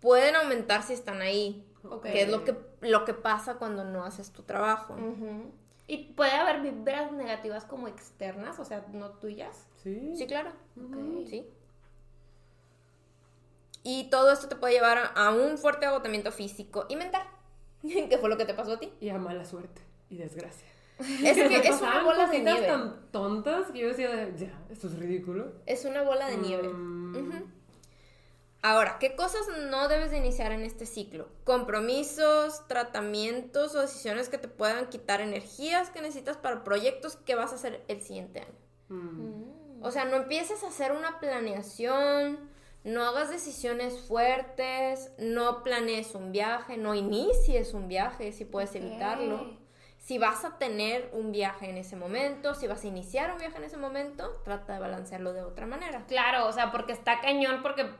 pueden 0.00 0.34
aumentar 0.34 0.82
si 0.82 0.92
están 0.92 1.22
ahí. 1.22 1.64
Ok. 1.90 2.02
Que 2.04 2.22
es 2.22 2.28
lo 2.28 2.44
que, 2.44 2.56
lo 2.80 3.04
que 3.04 3.14
pasa 3.14 3.56
cuando 3.56 3.84
no 3.84 4.04
haces 4.04 4.32
tu 4.32 4.42
trabajo. 4.42 4.96
Y 5.86 6.12
puede 6.12 6.32
haber 6.32 6.60
vibras 6.60 7.12
negativas 7.12 7.64
como 7.64 7.88
externas, 7.88 8.58
o 8.58 8.64
sea, 8.64 8.84
no 8.92 9.10
tuyas. 9.12 9.66
Sí. 9.82 10.14
Sí, 10.16 10.26
claro. 10.26 10.52
Sí. 11.26 11.48
Y 13.82 14.10
todo 14.10 14.32
esto 14.32 14.48
te 14.48 14.56
puede 14.56 14.74
llevar 14.74 14.98
a, 14.98 15.06
a 15.06 15.30
un 15.30 15.56
fuerte 15.56 15.86
agotamiento 15.86 16.30
físico 16.30 16.86
y 16.88 16.96
mental. 16.96 17.22
que 17.82 18.18
fue 18.18 18.28
lo 18.28 18.36
que 18.36 18.44
te 18.44 18.54
pasó 18.54 18.74
a 18.74 18.80
ti. 18.80 18.92
Y 19.00 19.08
a 19.08 19.18
mala 19.18 19.44
suerte 19.44 19.82
y 20.10 20.16
desgracia. 20.16 20.66
Es 20.98 21.36
que 21.36 21.56
es 21.68 21.80
una 21.80 22.02
bola 22.02 22.26
de 22.26 22.40
nieve. 22.40 22.66
tan 22.66 23.10
tontas 23.10 23.70
que 23.70 23.78
yo 23.78 23.88
decía, 23.88 24.10
de, 24.10 24.36
ya, 24.36 24.52
esto 24.70 24.88
es 24.88 24.98
ridículo. 24.98 25.52
Es 25.66 25.84
una 25.84 26.02
bola 26.02 26.28
de 26.28 26.36
nieve. 26.38 26.68
Mm. 26.68 27.57
Ahora, 28.60 28.98
¿qué 28.98 29.14
cosas 29.14 29.42
no 29.70 29.86
debes 29.86 30.10
de 30.10 30.18
iniciar 30.18 30.50
en 30.50 30.62
este 30.62 30.84
ciclo? 30.84 31.28
Compromisos, 31.44 32.66
tratamientos 32.66 33.74
o 33.76 33.80
decisiones 33.80 34.28
que 34.28 34.38
te 34.38 34.48
puedan 34.48 34.88
quitar 34.88 35.20
energías 35.20 35.90
que 35.90 36.00
necesitas 36.00 36.36
para 36.36 36.64
proyectos 36.64 37.16
que 37.16 37.36
vas 37.36 37.52
a 37.52 37.54
hacer 37.54 37.84
el 37.86 38.02
siguiente 38.02 38.40
año. 38.40 38.58
Mm. 38.88 39.82
O 39.82 39.90
sea, 39.92 40.04
no 40.06 40.16
empieces 40.16 40.64
a 40.64 40.68
hacer 40.68 40.90
una 40.90 41.20
planeación, 41.20 42.50
no 42.82 43.04
hagas 43.04 43.30
decisiones 43.30 44.00
fuertes, 44.00 45.12
no 45.18 45.62
planees 45.62 46.16
un 46.16 46.32
viaje, 46.32 46.76
no 46.76 46.96
inicies 46.96 47.74
un 47.74 47.86
viaje 47.86 48.32
si 48.32 48.44
puedes 48.44 48.74
evitarlo. 48.74 49.56
Si 49.98 50.16
vas 50.16 50.44
a 50.44 50.58
tener 50.58 51.10
un 51.12 51.32
viaje 51.32 51.68
en 51.68 51.76
ese 51.76 51.94
momento, 51.94 52.54
si 52.54 52.66
vas 52.66 52.82
a 52.82 52.86
iniciar 52.86 53.30
un 53.30 53.38
viaje 53.38 53.58
en 53.58 53.64
ese 53.64 53.76
momento, 53.76 54.40
trata 54.42 54.72
de 54.72 54.78
balancearlo 54.80 55.32
de 55.32 55.42
otra 55.42 55.66
manera. 55.66 56.06
Claro, 56.06 56.46
o 56.46 56.52
sea, 56.52 56.72
porque 56.72 56.92
está 56.92 57.20
cañón, 57.20 57.62
porque 57.62 57.90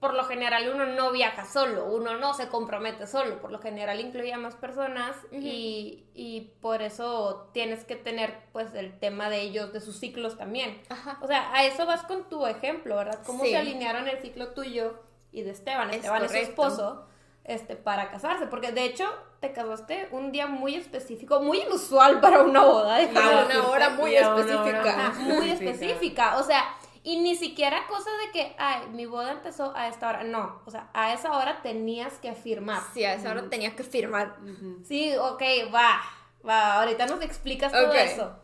por 0.00 0.12
lo 0.14 0.24
general 0.24 0.70
uno 0.74 0.84
no 0.86 1.10
viaja 1.10 1.46
solo, 1.46 1.86
uno 1.86 2.16
no 2.18 2.34
se 2.34 2.48
compromete 2.48 3.06
solo, 3.06 3.40
por 3.40 3.50
lo 3.50 3.58
general 3.60 3.98
incluye 4.00 4.32
a 4.32 4.38
más 4.38 4.54
personas 4.54 5.16
y, 5.32 6.04
y 6.14 6.52
por 6.60 6.82
eso 6.82 7.48
tienes 7.54 7.84
que 7.84 7.96
tener 7.96 8.34
pues 8.52 8.74
el 8.74 8.98
tema 8.98 9.30
de 9.30 9.40
ellos, 9.40 9.72
de 9.72 9.80
sus 9.80 9.98
ciclos 9.98 10.36
también. 10.36 10.82
Ajá. 10.90 11.18
O 11.22 11.26
sea, 11.26 11.50
a 11.54 11.64
eso 11.64 11.86
vas 11.86 12.02
con 12.02 12.28
tu 12.28 12.46
ejemplo, 12.46 12.96
¿verdad? 12.96 13.20
Cómo 13.24 13.42
Sí. 13.44 13.50
se 13.50 13.56
alinearon 13.56 14.06
el 14.06 14.18
ciclo 14.20 14.48
tuyo 14.48 15.00
y 15.32 15.42
de 15.42 15.50
Esteban. 15.52 15.88
Es 15.90 15.96
Esteban 15.96 16.24
es 16.24 16.30
su 16.30 16.36
esposo. 16.36 17.06
Este, 17.44 17.76
para 17.76 18.10
casarse, 18.10 18.48
porque 18.48 18.72
de 18.72 18.84
hecho 18.84 19.04
te 19.38 19.52
casaste 19.52 20.08
un 20.10 20.32
día 20.32 20.48
muy 20.48 20.74
específico, 20.74 21.40
muy 21.40 21.60
inusual 21.60 22.18
para 22.20 22.42
una 22.42 22.60
boda. 22.64 22.96
A 22.96 23.44
una 23.44 23.68
hora 23.68 23.90
muy 23.90 24.16
específica. 24.16 24.80
hora 24.80 25.12
muy 25.16 25.50
específica. 25.52 26.38
O 26.38 26.42
sea, 26.42 26.64
y 27.06 27.20
ni 27.20 27.36
siquiera 27.36 27.86
cosa 27.86 28.10
de 28.24 28.32
que, 28.32 28.56
ay, 28.58 28.88
mi 28.88 29.06
boda 29.06 29.30
empezó 29.30 29.72
a 29.76 29.86
esta 29.86 30.08
hora. 30.08 30.24
No, 30.24 30.60
o 30.66 30.70
sea, 30.72 30.90
a 30.92 31.12
esa 31.12 31.38
hora 31.38 31.62
tenías 31.62 32.14
que 32.14 32.34
firmar. 32.34 32.82
Sí, 32.94 33.04
a 33.04 33.14
esa 33.14 33.30
hora 33.30 33.48
tenía 33.48 33.76
que 33.76 33.84
firmar. 33.84 34.36
Sí, 34.82 35.14
ok, 35.16 35.40
va, 35.72 36.00
va. 36.44 36.80
Ahorita 36.80 37.06
nos 37.06 37.22
explicas 37.22 37.70
todo 37.70 37.92
eso. 37.92 38.34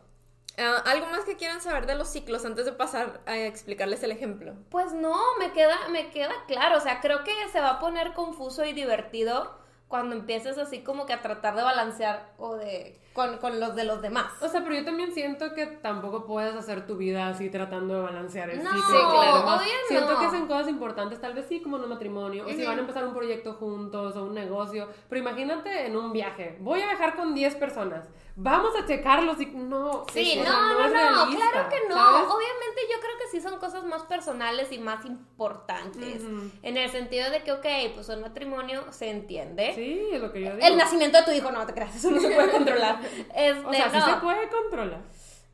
Ah, 0.59 0.81
¿Algo 0.87 1.07
más 1.07 1.25
que 1.25 1.37
quieran 1.37 1.61
saber 1.61 1.87
de 1.87 1.96
los 1.96 2.07
ciclos 2.07 2.44
antes 2.44 2.64
de 2.64 2.70
pasar 2.70 3.20
a 3.27 3.37
explicarles 3.37 4.01
el 4.05 4.12
ejemplo? 4.12 4.55
Pues 4.70 4.92
no, 4.92 5.18
me 5.40 5.51
queda, 5.51 5.88
me 5.88 6.11
queda 6.11 6.35
claro. 6.46 6.77
O 6.77 6.81
sea, 6.81 7.01
creo 7.01 7.25
que 7.25 7.33
se 7.51 7.61
va 7.61 7.70
a 7.70 7.79
poner 7.81 8.12
confuso 8.12 8.64
y 8.64 8.72
divertido 8.75 9.59
cuando 9.93 10.17
empieces 10.17 10.57
así 10.57 10.81
como 10.81 11.05
que 11.05 11.13
a 11.13 11.21
tratar 11.21 11.55
de 11.55 11.63
balancear 11.63 12.33
o 12.39 12.57
de 12.57 12.99
con, 13.13 13.37
con 13.37 13.61
los 13.61 13.77
de 13.77 13.85
los 13.85 14.01
demás. 14.01 14.33
O 14.41 14.49
sea, 14.49 14.63
pero 14.63 14.75
yo 14.75 14.87
también 14.87 15.13
siento 15.13 15.53
que 15.53 15.67
tampoco 15.67 16.25
puedes 16.25 16.55
hacer 16.55 16.87
tu 16.87 16.97
vida 16.97 17.29
así 17.29 17.51
tratando 17.51 17.97
de 17.97 18.01
balancear 18.01 18.49
el 18.49 18.65
No, 18.65 18.71
ciclo. 18.71 18.87
Sí, 18.87 19.07
claro. 19.11 19.61
Siento 19.89 20.13
no. 20.15 20.19
que 20.19 20.25
hacen 20.25 20.47
cosas 20.47 20.69
importantes, 20.69 21.21
tal 21.21 21.35
vez 21.35 21.45
sí, 21.47 21.61
como 21.61 21.77
en 21.77 21.83
un 21.83 21.91
matrimonio, 21.91 22.47
o 22.47 22.49
si 22.49 22.65
van 22.65 22.79
a 22.79 22.81
empezar 22.81 23.05
un 23.05 23.13
proyecto 23.13 23.53
juntos 23.53 24.17
o 24.17 24.25
un 24.25 24.33
negocio. 24.33 24.89
Pero 25.11 25.21
imagínate 25.21 25.85
en 25.89 25.95
un 25.95 26.11
viaje. 26.11 26.57
Voy 26.61 26.81
a 26.81 26.87
viajar 26.87 27.15
con 27.15 27.35
10 27.35 27.55
personas. 27.57 28.09
Vamos 28.35 28.75
a 28.77 28.87
checarlos 28.87 29.40
y 29.40 29.47
no. 29.47 30.05
Sí, 30.12 30.40
no, 30.42 30.45
no, 30.45 30.73
no, 30.75 30.88
realista, 30.88 31.51
claro 31.51 31.68
que 31.68 31.88
no. 31.88 31.95
¿sabes? 31.95 32.31
Obviamente 32.31 32.81
yo 32.90 33.01
creo 33.01 33.18
que 33.18 33.29
sí 33.31 33.40
son 33.40 33.59
cosas 33.59 33.85
más 33.85 34.03
personales 34.03 34.73
y 34.73 34.79
más 34.79 35.05
importantes. 35.05 36.23
En 36.62 36.77
el 36.77 36.90
sentido 36.90 37.31
de 37.31 37.42
que, 37.42 37.53
ok, 37.53 37.95
pues 37.95 38.09
un 38.09 38.23
matrimonio 38.23 38.90
se 38.92 39.11
entiende. 39.11 39.73
Sí, 39.75 40.09
es 40.12 40.21
lo 40.21 40.33
que 40.33 40.40
yo 40.40 40.57
digo. 40.57 40.66
El 40.66 40.77
nacimiento 40.77 41.18
de 41.18 41.25
tu 41.25 41.31
hijo, 41.33 41.51
no 41.53 41.66
te 41.66 41.75
creas, 41.75 41.95
eso 41.95 42.11
no 42.11 42.21
se 42.21 42.31
puede 42.31 42.51
controlar. 42.51 43.01
Este, 43.35 43.66
O 43.66 43.73
sea, 43.73 43.90
sí 43.90 43.99
no, 43.99 44.07
se 44.07 44.21
puede 44.21 44.49
controlar. 44.49 45.03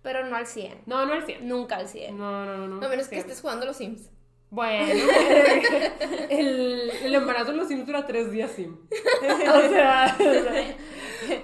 pero 0.02 0.24
no 0.26 0.36
al 0.36 0.46
100. 0.46 0.82
No, 0.86 1.04
no 1.04 1.12
al 1.14 1.24
100. 1.24 1.48
Nunca 1.48 1.76
al 1.76 1.88
100. 1.88 2.16
No, 2.16 2.44
no, 2.44 2.56
no. 2.56 2.68
no. 2.68 2.86
A 2.86 2.88
menos 2.88 3.08
que 3.08 3.18
estés 3.18 3.40
jugando 3.40 3.66
los 3.66 3.76
Sims. 3.76 4.10
Bueno, 4.50 4.86
el, 6.30 6.90
el 7.02 7.14
embarazo 7.14 7.50
en 7.50 7.58
los 7.58 7.68
Sims 7.68 7.86
dura 7.86 8.06
tres 8.06 8.30
días 8.30 8.50
sim. 8.52 8.76
O 9.22 9.68
sea, 9.70 10.16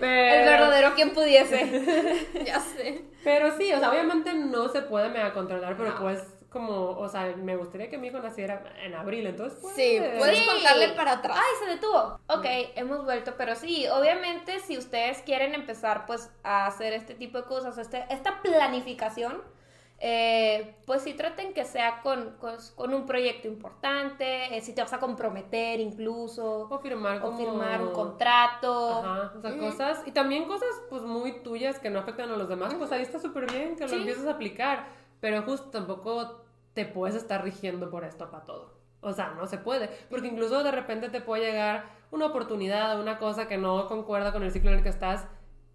pero, 0.00 0.34
El 0.34 0.44
verdadero 0.48 0.94
quien 0.94 1.10
pudiese. 1.12 2.26
ya 2.46 2.60
sé. 2.60 3.02
pero 3.22 3.56
sí, 3.58 3.72
o 3.72 3.78
sea, 3.78 3.90
obviamente 3.90 4.32
no 4.34 4.68
se 4.68 4.82
puede 4.82 5.10
mega 5.10 5.32
controlar, 5.34 5.76
pero 5.76 5.90
No. 5.90 6.00
puedes 6.00 6.22
como, 6.48 6.90
o 6.90 7.08
sea, 7.08 7.34
me 7.36 7.56
gustaría 7.56 7.90
que 7.90 7.98
mi 7.98 8.06
hijo 8.08 8.20
naciera 8.20 8.62
en 8.84 8.94
abril, 8.94 9.26
entonces 9.26 9.58
puede. 9.60 9.74
Sí, 9.74 10.00
puedes 10.18 10.38
Sí. 10.38 10.46
contarle 10.46 10.90
para 10.90 11.14
atrás. 11.14 11.36
Ay, 11.36 11.66
se 11.66 11.72
detuvo. 11.74 12.20
Ok, 12.28 12.44
hemos 12.76 13.04
vuelto, 13.04 13.34
pero 13.36 13.56
sí, 13.56 13.88
obviamente 13.88 14.60
si 14.60 14.78
ustedes 14.78 15.18
quieren 15.22 15.52
empezar 15.54 16.06
pues 16.06 16.30
a 16.44 16.66
hacer 16.68 16.92
este 16.92 17.14
tipo 17.14 17.38
de 17.38 17.44
cosas, 17.44 17.76
este, 17.76 18.04
esta 18.08 18.40
planificación, 18.40 19.42
eh, 20.06 20.74
pues 20.84 21.00
sí 21.00 21.14
traten 21.14 21.54
que 21.54 21.64
sea 21.64 22.02
con, 22.02 22.32
con, 22.38 22.56
con 22.76 22.92
un 22.92 23.06
proyecto 23.06 23.48
importante, 23.48 24.54
eh, 24.54 24.60
si 24.60 24.74
te 24.74 24.82
vas 24.82 24.92
a 24.92 24.98
comprometer 25.00 25.80
incluso, 25.80 26.68
O 26.70 26.78
firmar 26.78 27.16
o 27.16 27.20
como... 27.22 27.38
firmar 27.38 27.80
un 27.80 27.92
contrato. 27.92 28.98
Ajá, 28.98 29.32
o 29.34 29.40
sea, 29.40 29.56
cosas, 29.56 30.02
y 30.06 30.10
también 30.10 30.44
cosas 30.44 30.68
pues 30.90 31.00
muy 31.00 31.40
tuyas 31.42 31.78
que 31.78 31.88
no 31.88 32.00
afectan 32.00 32.30
a 32.30 32.36
los 32.36 32.50
demás, 32.50 32.74
pues 32.74 32.92
ahí 32.92 33.00
está 33.00 33.18
súper 33.18 33.50
bien 33.50 33.76
que 33.76 33.84
lo 33.84 33.88
Sí. 33.88 33.96
empieces 33.96 34.26
a 34.26 34.32
aplicar, 34.32 34.88
pero 35.20 35.40
justo 35.42 35.70
tampoco 35.70 36.42
te 36.74 36.84
puedes 36.84 37.16
estar 37.16 37.42
rigiendo 37.42 37.88
por 37.88 38.04
esto 38.04 38.30
para 38.30 38.44
todo. 38.44 38.74
O 39.00 39.14
sea, 39.14 39.30
no 39.30 39.46
se 39.46 39.56
puede, 39.56 39.88
porque 40.10 40.28
incluso 40.28 40.62
de 40.62 40.70
repente 40.70 41.08
te 41.08 41.22
puede 41.22 41.46
llegar 41.46 41.86
una 42.10 42.26
oportunidad, 42.26 43.00
una 43.00 43.16
cosa 43.18 43.48
que 43.48 43.56
no 43.56 43.86
concuerda 43.86 44.32
con 44.32 44.42
el 44.42 44.50
ciclo 44.52 44.70
en 44.70 44.76
el 44.78 44.82
que 44.82 44.90
estás 44.90 45.26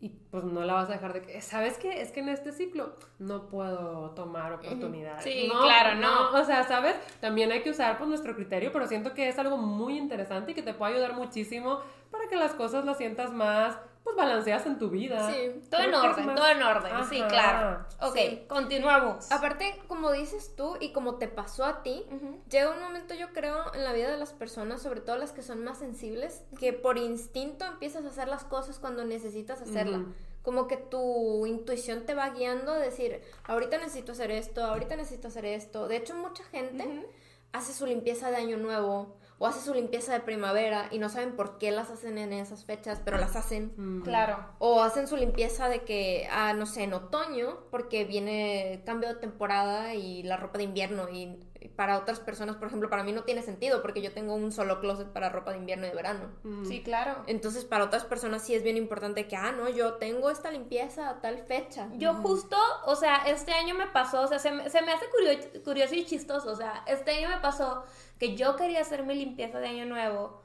y 0.02 0.10
pues 0.10 0.46
no 0.46 0.64
la 0.64 0.74
vas 0.74 0.90
a 0.90 0.94
dejar 0.94 1.12
de 1.12 1.22
que, 1.22 1.42
¿sabes 1.42 1.78
qué? 1.78 2.02
Es 2.02 2.12
que 2.12 2.22
en 2.22 2.30
este 2.30 2.54
ciclo 2.54 2.94
no 3.18 3.48
puedo 3.48 4.12
tomar 4.12 4.54
oportunidades. 4.54 5.24
Sí, 5.24 5.52
claro, 5.62 6.00
no. 6.00 6.32
O 6.40 6.44
sea, 6.46 6.64
¿sabes? 6.64 6.96
También 7.20 7.52
hay 7.52 7.62
que 7.64 7.72
usar 7.72 7.98
pues 7.98 8.08
nuestro 8.08 8.34
criterio, 8.34 8.72
pero 8.72 8.88
siento 8.88 9.14
que 9.14 9.28
es 9.28 9.38
algo 9.38 9.58
muy 9.58 9.98
interesante 9.98 10.52
y 10.52 10.54
que 10.56 10.64
te 10.64 10.74
puede 10.74 10.94
ayudar 10.94 11.16
muchísimo 11.16 11.82
para 12.12 12.28
que 12.30 12.38
las 12.38 12.54
cosas 12.54 12.86
las 12.86 12.98
sientas 12.98 13.34
más, 13.34 13.78
pues 14.16 14.28
balanceadas 14.28 14.66
en 14.66 14.78
tu 14.78 14.90
vida. 14.90 15.32
Sí, 15.32 15.62
Todo 15.70 15.82
en 15.82 15.94
orden, 15.94 16.26
más- 16.26 16.36
todo 16.36 16.48
en 16.50 16.64
orden, 16.64 16.92
sí, 17.10 17.22
claro. 17.30 17.86
Ok, 18.02 18.16
Sí. 18.16 18.44
continuamos. 18.48 19.32
Aparte, 19.32 19.82
como 19.88 20.12
dices 20.12 20.56
tú 20.56 20.78
y 20.80 20.92
como 20.92 21.16
te 21.16 21.28
pasó 21.28 21.66
a 21.66 21.84
ti, 21.84 22.06
llega 22.50 22.72
un 22.72 22.82
momento 22.82 23.14
yo 23.14 23.32
creo 23.34 23.74
en 23.74 23.84
la 23.84 23.94
vida 23.94 24.10
de 24.12 24.18
las 24.18 24.34
personas, 24.34 24.82
sobre 24.82 25.02
todo 25.02 25.18
las 25.18 25.32
que 25.32 25.42
son 25.44 25.64
más 25.64 25.78
sensibles, 25.80 26.44
que 26.60 26.74
por 26.74 26.98
instinto 26.98 27.66
empiezas 27.66 28.06
a 28.06 28.10
hacer 28.10 28.28
las 28.28 28.44
cosas 28.44 28.80
cuando 28.80 29.04
necesitas 29.06 29.62
hacerla. 29.62 30.00
Ujú. 30.00 30.14
Como 30.42 30.68
que 30.68 30.78
tu 30.78 31.46
intuición 31.46 32.06
te 32.06 32.16
va 32.16 32.30
guiando 32.30 32.72
a 32.72 32.78
decir, 32.80 33.22
ahorita 33.44 33.78
necesito 33.78 34.14
hacer 34.14 34.32
esto, 34.32 34.64
ahorita 34.64 34.96
necesito 34.96 35.28
hacer 35.28 35.46
esto. 35.46 35.88
De 35.88 35.98
hecho, 35.98 36.16
mucha 36.16 36.44
gente 36.46 37.06
hace 37.52 37.74
su 37.74 37.86
limpieza 37.86 38.32
de 38.32 38.38
año 38.38 38.58
nuevo 38.58 39.18
o 39.40 39.48
hace 39.48 39.62
su 39.62 39.74
limpieza 39.74 40.12
de 40.12 40.20
primavera 40.20 40.90
y 40.92 41.00
no 41.00 41.08
saben 41.08 41.36
por 41.36 41.58
qué 41.58 41.72
las 41.72 41.90
hacen 41.90 42.18
en 42.18 42.34
esas 42.34 42.66
fechas, 42.66 43.02
pero 43.04 43.18
las 43.18 43.38
hacen. 43.38 43.72
Mm. 43.78 44.02
Claro. 44.02 44.38
O 44.60 44.84
hacen 44.84 45.08
su 45.08 45.16
limpieza 45.16 45.70
de 45.70 45.84
que, 45.84 46.28
ah, 46.30 46.54
no 46.54 46.66
sé, 46.66 46.84
en 46.84 46.94
otoño, 46.94 47.58
porque 47.72 48.04
viene 48.04 48.84
cambio 48.86 49.08
de 49.10 49.16
temporada 49.16 49.96
y 49.96 50.24
la 50.24 50.36
ropa 50.36 50.58
de 50.58 50.66
invierno. 50.66 51.08
Y, 51.10 51.40
y 51.49 51.49
para 51.76 51.98
otras 51.98 52.20
personas, 52.20 52.56
por 52.56 52.68
ejemplo, 52.68 52.90
para 52.90 53.04
mí 53.04 53.12
no 53.12 53.24
tiene 53.24 53.42
sentido 53.42 53.82
porque 53.82 54.02
yo 54.02 54.14
tengo 54.14 54.34
un 54.34 54.52
solo 54.52 54.80
closet 54.80 55.08
para 55.10 55.30
ropa 55.30 55.52
de 55.52 55.58
invierno 55.58 55.86
y 55.86 55.90
de 55.90 55.96
verano. 55.96 56.32
Mm. 56.44 56.66
Sí, 56.66 56.82
claro. 56.84 57.24
Entonces, 57.28 57.66
para 57.66 57.84
otras 57.84 58.06
personas 58.06 58.44
sí 58.44 58.56
es 58.56 58.64
bien 58.64 58.78
importante 58.78 59.28
que, 59.28 59.36
ah, 59.36 59.52
no, 59.52 59.68
yo 59.70 59.96
tengo 59.96 60.30
esta 60.30 60.52
limpieza 60.52 61.10
a 61.10 61.22
tal 61.22 61.38
fecha. 61.40 61.90
Yo 61.98 62.14
justo, 62.16 62.56
o 62.86 62.96
sea, 62.96 63.24
este 63.28 63.52
año 63.52 63.76
me 63.76 63.88
pasó, 63.88 64.22
o 64.22 64.28
sea, 64.28 64.40
se 64.40 64.52
me, 64.52 64.70
se 64.70 64.82
me 64.82 64.94
hace 64.94 65.06
curio- 65.10 65.64
curioso 65.64 65.96
y 65.96 66.06
chistoso, 66.06 66.52
o 66.52 66.56
sea, 66.56 66.84
este 66.88 67.12
año 67.12 67.30
me 67.30 67.40
pasó 67.42 67.84
que 68.18 68.36
yo 68.36 68.56
quería 68.56 68.82
hacer 68.82 69.04
mi 69.04 69.16
limpieza 69.16 69.60
de 69.60 69.68
año 69.68 69.86
nuevo, 69.86 70.42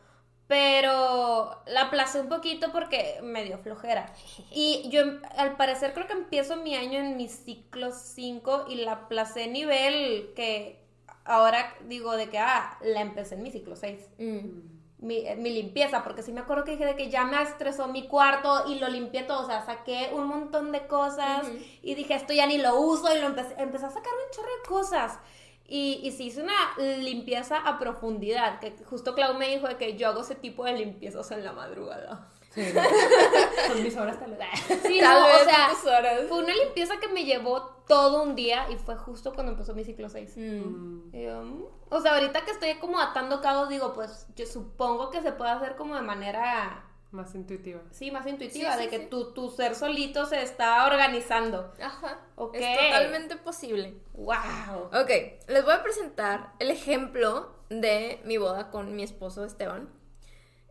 pero 0.47 1.63
la 1.67 1.83
aplacé 1.83 2.21
un 2.21 2.29
poquito 2.29 2.71
porque 2.73 3.21
me 3.23 3.45
dio 3.45 3.59
flojera. 3.59 4.13
Y 4.51 4.89
yo, 4.91 5.03
al 5.37 5.57
parecer, 5.57 5.93
creo 5.95 6.07
que 6.07 6.13
empiezo 6.13 6.57
mi 6.57 6.75
año 6.77 6.99
en 7.01 7.17
mi 7.17 7.29
ciclo 7.29 7.91
5 7.93 8.67
y 8.69 8.77
la 8.77 8.93
aplacé 8.93 9.49
nivel 9.49 10.33
que 10.37 10.84
ahora 11.25 11.75
digo 11.87 12.17
de 12.17 12.29
que, 12.29 12.39
ah, 12.39 12.79
la 12.83 13.01
empecé 13.01 13.35
en 13.37 13.43
mi 13.43 13.51
ciclo 13.51 13.77
6 13.77 14.09
Mm. 14.19 14.75
mi, 14.99 15.17
eh, 15.27 15.37
mi 15.37 15.51
limpieza, 15.51 16.03
porque 16.03 16.23
sí 16.23 16.33
me 16.33 16.41
acuerdo 16.41 16.65
que 16.65 16.73
dije 16.73 16.87
de 16.87 16.97
que 16.97 17.11
ya 17.11 17.25
me 17.25 17.41
estresó 17.43 17.89
mi 17.89 18.07
cuarto 18.09 18.65
y 18.69 18.79
lo 18.79 18.89
limpié 18.89 19.23
todo, 19.25 19.43
o 19.43 19.47
sea, 19.47 19.65
saqué 19.67 20.11
un 20.15 20.27
montón 20.27 20.73
de 20.73 20.87
cosas 20.87 21.47
y 21.83 21.95
dije, 21.95 22.15
esto 22.15 22.33
ya 22.33 22.47
ni 22.47 22.57
lo 22.59 22.79
uso 22.79 23.15
y 23.15 23.21
lo 23.21 23.27
empecé, 23.27 23.55
empecé 23.59 23.85
a 23.87 23.91
sacar 23.91 24.13
un 24.13 24.35
chorro 24.35 24.49
de 24.63 24.69
cosas. 24.69 25.19
Y, 25.67 26.01
y 26.03 26.13
sí 26.13 26.25
hice 26.27 26.43
una 26.43 26.53
limpieza 26.79 27.57
a 27.59 27.79
profundidad, 27.79 28.61
que 28.61 28.75
justo 28.85 29.15
Clau 29.15 29.35
me 29.39 29.49
dijo 29.49 29.67
de 29.67 29.77
que 29.79 29.97
yo 29.97 30.09
hago 30.09 30.21
ese 30.21 30.35
tipo 30.35 30.65
de 30.65 30.73
limpiezas 30.75 31.31
en 31.31 31.43
la 31.45 31.53
madrugada. 31.53 32.29
Sí. 32.55 32.63
Con 33.69 33.83
mis 33.83 33.97
horas 33.97 34.19
tal 34.21 34.37
vez. 34.37 34.81
Sí, 34.87 35.01
Tal 35.01 35.21
no, 35.21 35.27
vez 35.27 35.43
o 35.43 35.45
sea, 35.45 35.67
en 35.67 35.71
tus 35.75 35.85
horas. 35.87 36.21
fue 36.29 36.39
una 36.39 36.55
limpieza 36.55 36.99
que 37.01 37.09
me 37.09 37.25
llevó 37.25 37.63
todo 37.89 38.23
un 38.23 38.35
día 38.35 38.67
y 38.71 38.77
fue 38.77 38.97
justo 38.97 39.33
cuando 39.35 39.53
empezó 39.53 39.75
mi 39.75 39.85
ciclo 39.85 40.09
6. 40.09 40.37
Mm. 40.37 41.11
Mm. 41.13 41.65
O 41.91 42.01
sea, 42.01 42.15
ahorita 42.15 42.45
que 42.45 42.53
estoy 42.53 42.75
como 42.75 43.01
atando 43.01 43.41
cabos, 43.41 43.69
digo, 43.69 43.93
pues 43.93 44.27
yo 44.37 44.47
supongo 44.47 45.11
que 45.11 45.21
se 45.21 45.33
puede 45.33 45.51
hacer 45.51 45.75
como 45.77 45.95
de 45.97 46.03
manera, 46.03 46.85
Más 47.11 47.35
intuitiva. 47.35 47.81
sí, 47.91 48.11
más 48.11 48.27
intuitiva, 48.27 48.73
Sí, 48.73 48.79
sí, 48.79 48.85
de 48.85 48.91
que. 48.91 48.99
Tu, 49.07 49.33
tu 49.33 49.51
ser 49.51 49.75
solito 49.75 50.25
se 50.27 50.43
está 50.43 50.87
organizando. 50.87 51.73
Ajá. 51.83 52.21
Ok. 52.37 52.55
Es 52.55 52.79
totalmente 52.79 53.37
posible. 53.37 53.95
¡Wow! 54.15 54.85
Ok, 55.03 55.11
les 55.49 55.65
voy 55.65 55.75
a 55.75 55.83
presentar 55.83 56.53
el 56.59 56.71
ejemplo 56.71 57.55
de 57.69 58.21
mi 58.25 58.37
boda 58.37 58.71
con 58.71 58.95
mi 58.97 59.03
esposo 59.03 59.45
Esteban. 59.45 59.89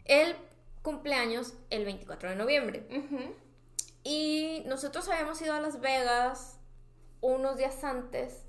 Él 0.06 0.36
cumpleaños 0.84 1.54
el 1.72 1.86
24 1.86 2.30
de 2.30 2.36
noviembre. 2.36 2.86
Y 4.04 4.64
nosotros 4.68 5.08
habíamos 5.10 5.42
ido 5.42 5.54
a 5.54 5.60
Las 5.60 5.80
Vegas 5.80 6.60
unos 7.22 7.58
días 7.58 7.84
antes 7.84 8.46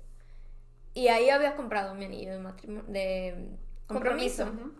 y 0.93 1.07
ahí 1.07 1.29
había 1.29 1.55
comprado 1.55 1.95
mi 1.95 2.05
anillo 2.05 2.31
de, 2.31 2.39
de 2.87 3.57
compromiso, 3.87 4.45
Compromiso. 4.45 4.71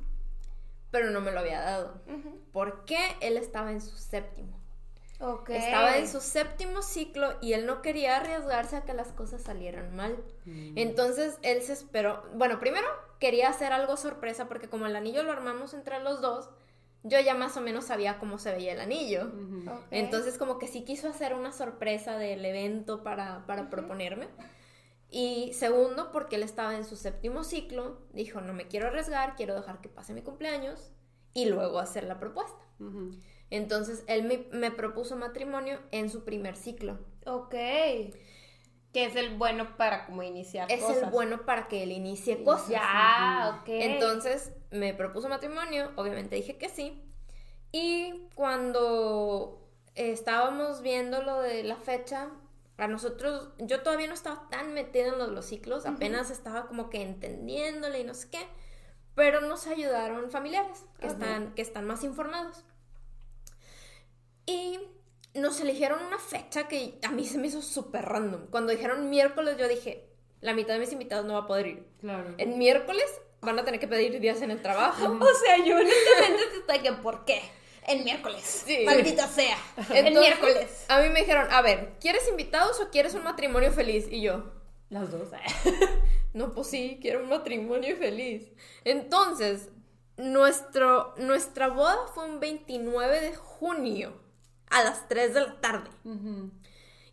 pero 0.91 1.09
no 1.11 1.21
me 1.21 1.31
lo 1.31 1.39
había 1.39 1.61
dado. 1.61 2.01
Porque 2.51 2.97
él 3.21 3.37
estaba 3.37 3.71
en 3.71 3.81
su 3.81 3.97
séptimo. 3.97 4.59
Estaba 5.55 5.97
en 5.97 6.07
su 6.09 6.19
séptimo 6.19 6.81
ciclo 6.81 7.37
y 7.41 7.53
él 7.53 7.65
no 7.65 7.81
quería 7.81 8.17
arriesgarse 8.17 8.75
a 8.75 8.81
que 8.83 8.93
las 8.93 9.13
cosas 9.13 9.41
salieran 9.41 9.95
mal. 9.95 10.17
Entonces 10.45 11.37
él 11.41 11.61
se 11.61 11.71
esperó. 11.73 12.23
Bueno, 12.33 12.59
primero 12.59 12.87
quería 13.19 13.47
hacer 13.49 13.71
algo 13.71 13.95
sorpresa 13.95 14.47
porque 14.49 14.67
como 14.67 14.87
el 14.87 14.95
anillo 14.95 15.23
lo 15.23 15.31
armamos 15.31 15.73
entre 15.73 16.01
los 16.01 16.19
dos, 16.21 16.49
yo 17.07 17.19
ya 17.19 17.35
más 17.35 17.55
o 17.55 17.61
menos 17.61 17.85
sabía 17.85 18.17
cómo 18.17 18.39
se 18.39 18.51
veía 18.51 18.73
el 18.73 18.79
anillo. 18.79 19.31
Entonces 19.91 20.37
como 20.39 20.57
que 20.57 20.67
sí 20.67 20.83
quiso 20.83 21.07
hacer 21.07 21.35
una 21.35 21.51
sorpresa 21.51 22.17
del 22.17 22.43
evento 22.43 23.03
para, 23.03 23.45
para 23.45 23.69
proponerme. 23.69 24.27
Y 25.11 25.53
segundo, 25.53 26.11
porque 26.11 26.35
él 26.35 26.43
estaba 26.43 26.75
en 26.75 26.83
su 26.83 26.95
séptimo 26.95 27.43
ciclo, 27.43 28.01
dijo, 28.11 28.41
no 28.41 28.53
me 28.53 28.67
quiero 28.67 28.87
arriesgar, 28.87 29.35
quiero 29.35 29.53
dejar 29.53 29.79
que 29.79 29.87
pase 29.87 30.13
mi 30.13 30.23
cumpleaños 30.23 30.91
y 31.33 31.45
luego 31.45 31.79
hacer 31.79 32.05
la 32.05 32.19
propuesta. 32.19 32.59
Entonces 33.51 34.03
él 34.07 34.23
me, 34.23 34.47
me 34.51 34.71
propuso 34.71 35.15
matrimonio 35.15 35.79
en 35.91 36.09
su 36.09 36.25
primer 36.25 36.55
ciclo. 36.55 36.97
Ok. 37.25 37.53
Que 38.95 39.07
es 39.07 39.15
el 39.17 39.35
bueno 39.35 39.75
para 39.75 40.05
como 40.05 40.23
iniciar 40.23 40.71
Es 40.71 40.81
cosas. 40.81 41.03
el 41.03 41.09
bueno 41.09 41.45
para 41.45 41.67
que 41.67 41.83
él 41.83 41.91
inicie 41.91 42.45
cosas. 42.45 42.69
Ya, 42.69 43.59
ok. 43.59 43.67
Entonces 43.67 44.53
me 44.71 44.93
propuso 44.93 45.27
matrimonio, 45.27 45.91
obviamente 45.97 46.37
dije 46.37 46.57
que 46.57 46.69
sí. 46.69 47.03
Y 47.73 48.29
cuando 48.35 49.69
estábamos 49.95 50.81
viendo 50.81 51.21
lo 51.21 51.41
de 51.41 51.65
la 51.65 51.75
fecha, 51.75 52.29
a 52.77 52.87
nosotros, 52.87 53.49
yo 53.57 53.83
todavía 53.83 54.07
no 54.07 54.13
estaba 54.13 54.47
tan 54.49 54.73
metida 54.73 55.07
en 55.07 55.17
los, 55.17 55.29
los 55.29 55.45
ciclos, 55.45 55.85
apenas 55.85 56.31
estaba 56.31 56.67
como 56.67 56.89
que 56.89 57.01
entendiéndole 57.01 57.99
y 57.99 58.03
no 58.05 58.13
sé 58.13 58.29
qué, 58.29 58.47
pero 59.13 59.41
nos 59.41 59.67
ayudaron 59.67 60.31
familiares 60.31 60.85
que, 60.99 61.07
están, 61.07 61.53
que 61.53 61.61
están 61.61 61.85
más 61.85 62.05
informados. 62.05 62.63
Y 64.45 64.79
nos 65.35 65.59
eligieron 65.59 66.01
una 66.03 66.17
fecha 66.17 66.67
que 66.67 66.97
a 67.03 67.11
mí 67.11 67.25
se 67.25 67.37
me 67.37 67.47
hizo 67.47 67.61
súper 67.61 68.05
random. 68.05 68.47
Cuando 68.49 68.71
dijeron 68.71 69.09
miércoles, 69.09 69.57
yo 69.57 69.67
dije, 69.67 70.07
la 70.41 70.53
mitad 70.53 70.73
de 70.73 70.79
mis 70.79 70.91
invitados 70.91 71.25
no 71.25 71.33
va 71.33 71.39
a 71.41 71.47
poder 71.47 71.67
ir. 71.67 71.87
Claro. 71.99 72.35
En 72.37 72.57
miércoles 72.57 73.05
van 73.41 73.59
a 73.59 73.65
tener 73.65 73.79
que 73.79 73.87
pedir 73.87 74.19
días 74.19 74.41
en 74.41 74.51
el 74.51 74.61
trabajo. 74.61 75.05
O 75.21 75.33
sea, 75.33 75.57
yo 75.57 75.75
honestamente 75.75 76.43
estoy 76.59 76.79
que, 76.79 76.91
¿por 76.93 77.25
qué? 77.25 77.41
El 77.87 78.03
miércoles. 78.03 78.63
Sí. 78.65 78.83
Maldita 78.85 79.27
sea. 79.27 79.57
el 79.91 80.07
Entonces, 80.07 80.19
miércoles. 80.19 80.85
A 80.87 81.01
mí 81.01 81.09
me 81.09 81.19
dijeron, 81.19 81.47
a 81.51 81.61
ver, 81.61 81.93
¿quieres 81.99 82.27
invitados 82.27 82.79
o 82.79 82.89
quieres 82.89 83.13
un 83.13 83.23
matrimonio 83.23 83.71
feliz? 83.71 84.07
Y 84.09 84.21
yo, 84.21 84.51
Las 84.89 85.11
dos. 85.11 85.29
no, 86.33 86.53
pues 86.53 86.67
sí, 86.67 86.97
quiero 87.01 87.21
un 87.21 87.29
matrimonio 87.29 87.95
feliz. 87.97 88.51
Entonces, 88.83 89.69
nuestro, 90.17 91.13
nuestra 91.17 91.67
boda 91.67 92.07
fue 92.13 92.25
un 92.25 92.39
29 92.39 93.21
de 93.21 93.35
junio 93.35 94.24
a 94.69 94.83
las 94.83 95.07
3 95.07 95.33
de 95.33 95.41
la 95.41 95.61
tarde. 95.61 95.89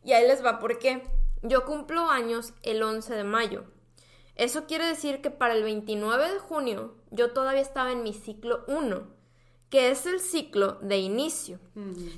Y 0.05 0.13
ahí 0.13 0.27
les 0.27 0.45
va 0.45 0.59
por 0.59 0.79
qué. 0.79 1.03
Yo 1.43 1.65
cumplo 1.65 2.09
años 2.11 2.55
el 2.63 2.83
11 2.83 3.15
de 3.15 3.25
mayo. 3.25 3.65
Eso 4.37 4.67
quiere 4.67 4.87
decir 4.87 5.21
que 5.21 5.31
para 5.31 5.55
el 5.55 5.63
29 5.63 6.33
de 6.33 6.39
junio 6.39 6.97
yo 7.11 7.33
todavía 7.33 7.61
estaba 7.61 7.93
en 7.93 8.03
mi 8.03 8.13
ciclo 8.15 8.65
1, 8.69 9.07
que 9.69 9.91
es 9.91 10.07
el 10.07 10.21
ciclo 10.21 10.79
de 10.83 10.99
inicio. 10.99 11.59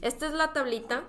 Esta 0.03 0.26
es 0.26 0.32
la 0.32 0.53
tablita 0.53 1.05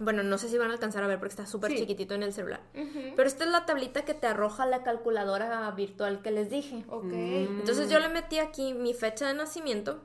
Bueno, 0.00 0.24
no 0.24 0.38
sé 0.38 0.48
si 0.48 0.58
van 0.58 0.70
a 0.70 0.72
alcanzar 0.72 1.04
a 1.04 1.06
ver 1.06 1.18
porque 1.20 1.30
está 1.34 1.46
súper 1.46 1.70
Sí. 1.70 1.78
chiquitito 1.78 2.14
en 2.14 2.24
el 2.24 2.32
celular. 2.32 2.60
Pero 2.72 3.28
esta 3.28 3.44
es 3.44 3.50
la 3.50 3.64
tablita 3.64 4.04
que 4.04 4.12
te 4.12 4.26
arroja 4.26 4.66
la 4.66 4.82
calculadora 4.82 5.70
virtual 5.70 6.20
que 6.20 6.32
les 6.32 6.50
dije. 6.50 6.84
Ok. 6.88 7.12
Entonces 7.12 7.88
yo 7.88 8.00
le 8.00 8.08
metí 8.08 8.38
aquí 8.40 8.74
mi 8.74 8.92
fecha 8.92 9.28
de 9.28 9.34
nacimiento 9.34 10.02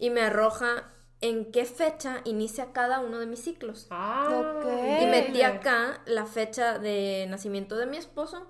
y 0.00 0.10
me 0.10 0.22
arroja 0.22 0.92
en 1.22 1.52
qué 1.52 1.66
fecha 1.66 2.22
inicia 2.24 2.72
cada 2.72 3.00
uno 3.00 3.18
de 3.18 3.26
mis 3.26 3.40
ciclos. 3.40 3.86
Ah, 3.90 4.54
Ok. 4.56 5.02
Y 5.02 5.06
metí 5.06 5.42
acá 5.42 6.00
la 6.06 6.24
fecha 6.26 6.78
de 6.78 7.26
nacimiento 7.28 7.76
de 7.76 7.86
mi 7.86 7.96
esposo 7.98 8.46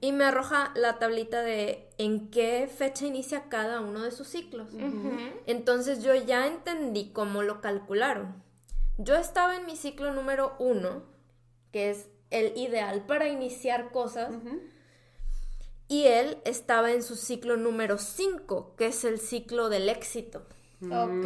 y 0.00 0.12
me 0.12 0.24
arroja 0.24 0.70
la 0.76 0.98
tablita 0.98 1.42
de 1.42 1.88
en 1.98 2.30
qué 2.30 2.68
fecha 2.72 3.06
inicia 3.06 3.48
cada 3.48 3.80
uno 3.80 4.02
de 4.02 4.12
sus 4.12 4.28
ciclos. 4.28 4.68
Entonces 5.46 6.02
yo 6.02 6.14
ya 6.14 6.46
entendí 6.46 7.10
cómo 7.12 7.42
lo 7.42 7.60
calcularon. 7.60 8.42
Yo 8.98 9.16
estaba 9.16 9.56
en 9.56 9.66
mi 9.66 9.76
ciclo 9.76 10.12
número 10.12 10.54
uno, 10.58 11.02
que 11.72 11.90
es 11.90 12.08
el 12.30 12.56
ideal 12.56 13.04
para 13.06 13.28
iniciar 13.28 13.90
cosas, 13.90 14.32
y 15.88 16.04
él 16.04 16.38
estaba 16.44 16.92
en 16.92 17.02
su 17.02 17.16
ciclo 17.16 17.56
número 17.56 17.98
5, 17.98 18.74
que 18.76 18.86
es 18.86 19.04
el 19.04 19.18
ciclo 19.18 19.68
del 19.68 19.88
éxito. 19.88 20.46
Ok. 20.90 21.24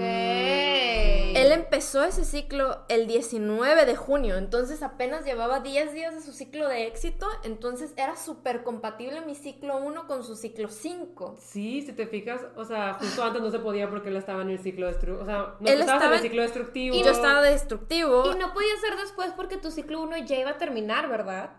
Él 1.36 1.52
empezó 1.52 2.02
ese 2.02 2.24
ciclo 2.24 2.84
el 2.88 3.06
19 3.06 3.84
de 3.84 3.96
junio, 3.96 4.36
entonces 4.36 4.82
apenas 4.82 5.24
llevaba 5.24 5.60
10 5.60 5.92
días 5.92 6.14
de 6.14 6.22
su 6.22 6.32
ciclo 6.32 6.68
de 6.68 6.86
éxito, 6.86 7.26
entonces 7.42 7.92
era 7.96 8.16
súper 8.16 8.62
compatible 8.62 9.20
mi 9.20 9.34
ciclo 9.34 9.76
1 9.78 10.06
con 10.06 10.24
su 10.24 10.34
ciclo 10.36 10.68
5. 10.68 11.36
Sí, 11.38 11.82
si 11.82 11.92
te 11.92 12.06
fijas, 12.06 12.40
o 12.56 12.64
sea, 12.64 12.94
justo 12.94 13.22
antes 13.22 13.42
no 13.42 13.50
se 13.50 13.58
podía 13.58 13.88
porque 13.90 14.08
él 14.08 14.16
estaba 14.16 14.42
en 14.42 14.50
el 14.50 14.58
ciclo 14.58 14.86
destructivo. 14.86 15.22
O 15.22 15.26
sea, 15.26 15.56
no 15.60 15.68
Él 15.68 15.80
estaba 15.80 16.06
en 16.06 16.12
el 16.14 16.20
ciclo 16.20 16.42
destructivo. 16.42 16.96
Y 16.96 17.02
yo 17.02 17.10
estaba 17.10 17.42
destructivo. 17.42 18.32
Y 18.32 18.38
no 18.38 18.52
podía 18.52 18.76
ser 18.80 18.96
después 18.96 19.32
porque 19.36 19.56
tu 19.56 19.70
ciclo 19.70 20.00
1 20.02 20.18
ya 20.18 20.38
iba 20.38 20.50
a 20.50 20.58
terminar, 20.58 21.08
¿verdad? 21.08 21.50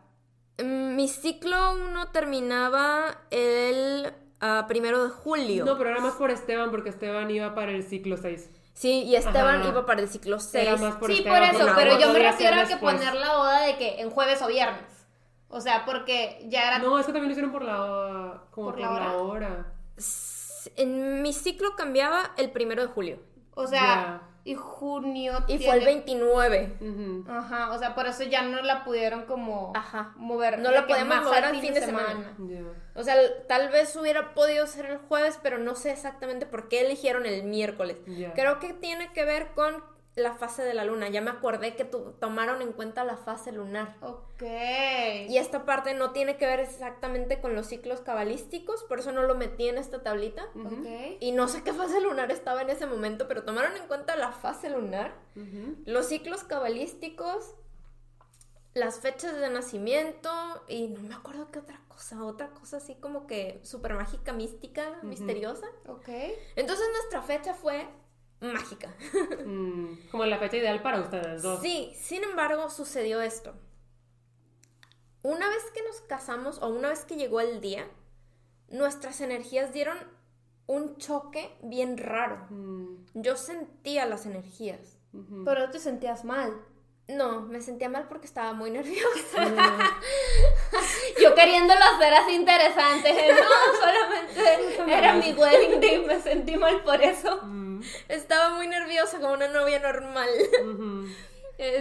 Mm, 0.57 0.95
Mi 0.95 1.07
ciclo 1.07 1.73
1 1.73 2.11
terminaba 2.11 3.21
el 3.29 4.11
ah, 4.41 4.65
primero 4.67 5.03
de 5.03 5.09
julio. 5.09 5.65
No, 5.65 5.77
pero 5.77 5.91
era 5.91 5.99
más 5.99 6.13
por 6.13 6.31
Esteban 6.31 6.71
porque 6.71 6.89
Esteban 6.89 7.29
iba 7.31 7.53
para 7.55 7.71
el 7.71 7.83
ciclo 7.83 8.17
6. 8.17 8.49
Sí, 8.73 9.03
y 9.03 9.15
Esteban 9.15 9.61
Ajá. 9.61 9.69
iba 9.69 9.85
para 9.85 10.01
el 10.01 10.07
ciclo 10.07 10.39
6. 10.39 10.67
Era 10.67 10.77
más 10.77 10.95
por 10.97 11.09
sí, 11.11 11.17
Esteban, 11.17 11.51
por 11.51 11.61
eso, 11.61 11.73
pero 11.75 11.99
yo 11.99 12.13
me 12.13 12.19
refiero 12.19 12.61
a 12.61 12.65
que 12.65 12.77
poner 12.77 13.15
la 13.15 13.35
boda 13.35 13.61
de 13.61 13.77
que 13.77 14.01
en 14.01 14.09
jueves 14.09 14.41
o 14.41 14.47
viernes. 14.47 15.07
O 15.49 15.61
sea, 15.61 15.85
porque 15.85 16.45
ya 16.49 16.67
era... 16.67 16.79
No, 16.79 16.99
es 16.99 17.05
que 17.05 17.13
también 17.13 17.29
lo 17.29 17.31
hicieron 17.31 17.51
por 17.51 17.63
la, 17.63 18.43
como 18.51 18.67
¿Por 18.67 18.75
por, 18.75 18.81
la 18.81 18.91
la, 18.91 19.13
hora? 19.13 19.21
hora. 19.21 19.73
En 20.75 21.21
mi 21.21 21.33
ciclo 21.33 21.75
cambiaba 21.75 22.33
el 22.37 22.51
primero 22.51 22.81
de 22.81 22.89
julio. 22.89 23.19
O 23.55 23.65
sea, 23.65 24.26
y 24.47 24.55
junio 24.55 25.33
Y 25.47 25.57
tiene- 25.57 25.65
fue 25.65 25.75
el 25.79 25.85
29. 25.85 26.77
Ujú. 26.79 27.25
Ajá, 27.29 27.71
o 27.71 27.77
sea, 27.77 27.93
por 27.95 28.07
eso 28.07 28.23
ya 28.23 28.41
no 28.43 28.61
la 28.61 28.83
pudieron 28.85 29.23
como 29.25 29.73
Ajá. 29.75 30.13
mover. 30.15 30.59
No 30.59 30.71
la 30.71 30.87
podemos 30.87 31.21
mover 31.23 31.43
al 31.45 31.59
fin 31.59 31.73
de 31.73 31.81
semana. 31.81 32.33
O 32.95 33.03
sea, 33.03 33.15
tal 33.47 33.69
vez 33.69 33.95
hubiera 33.95 34.33
podido 34.33 34.65
ser 34.65 34.85
el 34.85 34.97
jueves, 34.97 35.37
pero 35.43 35.57
no 35.57 35.75
sé 35.75 35.91
exactamente 35.91 36.45
por 36.45 36.69
qué 36.69 36.81
eligieron 36.85 37.25
el 37.25 37.43
miércoles. 37.43 37.97
Creo 38.35 38.59
que 38.59 38.73
tiene 38.73 39.11
que 39.13 39.25
ver 39.25 39.47
con 39.53 39.83
la 40.17 40.33
fase 40.33 40.63
de 40.63 40.73
la 40.73 40.83
luna. 40.83 41.07
Ya 41.09 41.21
me 41.21 41.29
acordé 41.29 41.75
que 41.75 41.85
tu- 41.85 42.11
tomaron 42.19 42.61
en 42.61 42.73
cuenta 42.73 43.03
la 43.03 43.15
fase 43.17 43.51
lunar. 43.51 43.95
Ok. 44.01 44.41
Y 45.29 45.37
esta 45.37 45.63
parte 45.65 45.93
no 45.93 46.11
tiene 46.11 46.37
que 46.37 46.45
ver 46.45 46.59
exactamente 46.59 47.39
con 47.39 47.55
los 47.55 47.67
ciclos 47.67 48.01
cabalísticos, 48.01 48.83
por 48.83 48.99
eso 48.99 49.11
no 49.11 49.23
lo 49.23 49.35
metí 49.35 49.67
en 49.69 49.77
esta 49.77 50.03
tablita. 50.03 50.43
Ok. 50.55 51.17
Y 51.19 51.31
no 51.31 51.47
sé 51.47 51.63
qué 51.63 51.71
fase 51.73 52.01
lunar 52.01 52.31
estaba 52.31 52.61
en 52.61 52.69
ese 52.69 52.85
momento, 52.85 53.27
pero 53.27 53.43
tomaron 53.43 53.75
en 53.77 53.87
cuenta 53.87 54.15
la 54.15 54.31
fase 54.31 54.69
lunar, 54.69 55.13
los 55.85 56.07
ciclos 56.07 56.43
cabalísticos, 56.43 57.53
las 58.73 58.99
fechas 58.99 59.35
de 59.37 59.49
nacimiento 59.49 60.29
y 60.67 60.89
no 60.89 61.01
me 61.01 61.15
acuerdo 61.15 61.49
qué 61.51 61.59
otra 61.59 61.79
cosa, 61.87 62.23
otra 62.23 62.49
cosa 62.49 62.77
así 62.77 62.93
como 62.95 63.25
que 63.25 63.59
súper 63.63 63.93
mágica, 63.95 64.33
mística, 64.33 64.99
misteriosa. 65.03 65.65
Ok. 65.87 66.09
Entonces 66.55 66.85
nuestra 66.93 67.21
fecha 67.23 67.53
fue 67.55 67.87
mágica. 68.41 68.93
Mm, 69.45 70.09
como 70.11 70.25
la 70.25 70.37
fecha 70.39 70.57
ideal 70.57 70.81
para 70.81 70.99
ustedes 70.99 71.41
dos. 71.41 71.61
Sí, 71.61 71.93
sin 71.95 72.23
embargo, 72.25 72.69
sucedió 72.69 73.21
esto. 73.21 73.53
Una 75.23 75.47
vez 75.49 75.63
que 75.73 75.81
nos 75.83 76.01
casamos 76.01 76.59
o 76.61 76.67
una 76.67 76.89
vez 76.89 77.05
que 77.05 77.15
llegó 77.15 77.39
el 77.39 77.61
día, 77.61 77.87
nuestras 78.69 79.21
energías 79.21 79.71
dieron 79.73 79.97
un 80.67 80.97
choque 80.97 81.49
bien 81.63 81.97
raro. 81.97 82.45
Mm, 82.49 83.05
Yo 83.13 83.37
sentía 83.37 84.05
las 84.05 84.25
energías. 84.25 84.97
Pero 85.45 85.61
no 85.61 85.71
te 85.71 85.79
sentías 85.79 86.25
mal. 86.25 86.53
No, 87.07 87.41
me 87.41 87.61
sentía 87.61 87.87
mal 87.89 88.07
porque 88.09 88.27
estaba 88.27 88.51
muy 88.53 88.69
nerviosa. 88.77 89.45
Yo 91.21 91.33
queriéndolo 91.35 91.79
hacer 91.95 92.13
así 92.13 92.33
interesante. 92.33 93.13
No, 93.31 93.79
solamente 93.79 94.93
era 94.93 95.13
mi 95.13 95.31
wedding 95.33 95.79
day. 95.79 96.03
Me 96.05 96.21
sentí 96.21 96.57
mal 96.57 96.83
por 96.83 97.01
eso. 97.01 97.39
Mm, 97.43 97.66
estaba 98.09 98.55
muy 98.55 98.67
nerviosa 98.67 99.19
como 99.19 99.33
una 99.33 99.47
novia 99.47 99.79
normal. 99.79 100.29
ujú. 100.63 101.05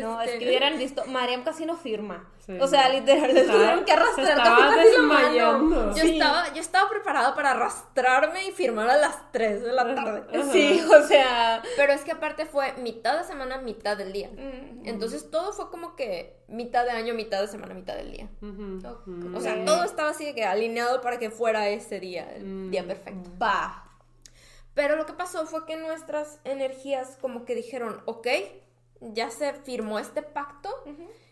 No, 0.00 0.22
es 0.22 0.28
Este, 0.28 0.38
que 0.38 0.46
hubieran 0.48 0.78
visto. 0.78 1.04
Mariam 1.04 1.44
casi 1.44 1.66
no 1.66 1.76
firma. 1.76 2.26
Sí. 2.38 2.56
O 2.58 2.66
sea, 2.66 2.88
literal, 2.88 3.26
les 3.34 3.42
Estaba- 3.42 3.58
tuvieron 3.58 3.84
que 3.84 3.92
arrastrar 3.92 4.26
se 4.26 4.32
casi 4.32 4.42
estaba 4.48 4.66
casi 4.70 4.76
la 4.78 4.84
desmayando. 4.84 5.64
mano. 5.76 5.94
Yo, 5.94 6.02
Sí. 6.02 6.12
estaba, 6.14 6.54
yo 6.54 6.60
estaba 6.62 6.88
preparada 6.88 7.34
para 7.34 7.50
arrastrarme 7.50 8.46
y 8.48 8.52
firmar 8.52 8.88
a 8.88 8.96
las 8.96 9.30
3 9.32 9.62
de 9.62 9.72
la 9.74 9.94
tarde. 9.94 10.22
Sí, 10.50 10.80
o 10.82 11.02
sea. 11.06 11.60
Pero 11.76 11.92
es 11.92 12.04
que 12.04 12.12
aparte 12.12 12.46
fue 12.46 12.72
mitad 12.78 13.18
de 13.18 13.24
semana, 13.24 13.58
mitad 13.58 13.98
del 13.98 14.14
día. 14.14 14.30
Entonces 14.84 15.30
todo 15.30 15.52
fue 15.52 15.68
como 15.70 15.94
que 15.94 16.38
mitad 16.48 16.86
de 16.86 16.92
año, 16.92 17.12
mitad 17.12 17.42
de 17.42 17.48
semana, 17.48 17.74
mitad 17.74 17.96
del 17.96 18.12
día. 18.12 18.30
O 19.34 19.40
sea, 19.40 19.62
todo 19.66 19.84
estaba 19.84 20.08
así 20.08 20.24
de 20.24 20.34
que 20.34 20.46
alineado 20.46 21.02
para 21.02 21.18
que 21.18 21.28
fuera 21.30 21.68
ese 21.68 22.00
día, 22.00 22.32
el 22.34 22.44
Mm. 22.46 22.70
día 22.70 22.86
perfecto. 22.86 23.28
Va. 23.42 23.82
Pero 24.76 24.96
lo 24.96 25.06
que 25.06 25.14
pasó 25.14 25.46
fue 25.46 25.64
que 25.64 25.78
nuestras 25.78 26.38
energías 26.44 27.16
como 27.18 27.46
que 27.46 27.54
dijeron, 27.54 28.02
ok, 28.04 28.28
ya 29.00 29.30
se 29.30 29.54
firmó 29.54 29.98
este 29.98 30.20
pacto 30.20 30.68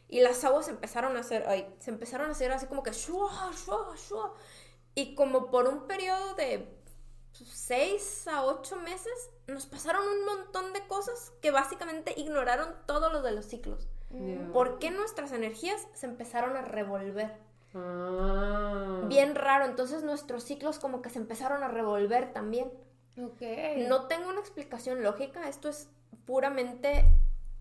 y 0.09 0.23
las 0.23 0.43
aguas 0.45 0.69
empezaron 0.69 1.15
a 1.19 1.21
hacer, 1.21 1.45
ay, 1.47 1.69
se 1.79 1.91
empezaron 1.91 2.29
a 2.29 2.33
hacer 2.33 2.51
así 2.53 2.67
como 2.67 2.83
que 2.83 2.93
shua, 2.93 3.53
shua, 3.53 3.95
shua. 3.97 4.35
Y 4.95 5.15
como 5.15 5.51
por 5.51 5.69
un 5.69 5.87
periodo 5.87 6.35
de 6.37 6.75
seis 7.33 8.27
a 8.29 8.45
ocho 8.47 8.77
meses 8.77 9.31
nos 9.47 9.67
pasaron 9.67 10.09
un 10.09 10.25
montón 10.25 10.73
de 10.73 10.87
cosas 10.87 11.31
que 11.43 11.51
básicamente 11.51 12.15
ignoraron 12.17 12.75
todos 12.87 13.13
los 13.13 13.23
de 13.23 13.33
los 13.33 13.45
ciclos. 13.45 13.91
Ya. 14.11 14.53
¿Por 14.55 14.79
qué 14.79 14.91
nuestras 14.91 15.33
energías 15.33 15.87
se 15.93 16.07
empezaron 16.07 16.57
a 16.57 16.63
revolver? 16.63 17.37
Ah. 17.75 19.03
Bien 19.09 19.35
raro, 19.35 19.67
entonces 19.67 20.03
nuestros 20.03 20.45
ciclos 20.45 20.79
como 20.79 21.03
que 21.03 21.11
se 21.11 21.19
empezaron 21.19 21.63
a 21.63 21.69
revolver 21.69 22.33
también. 22.33 22.73
Ok. 23.19 23.43
No 23.89 24.07
tengo 24.07 24.29
una 24.29 24.41
explicación 24.41 25.03
lógica, 25.03 25.49
esto 25.49 25.69
es 25.69 25.89
puramente 26.25 27.05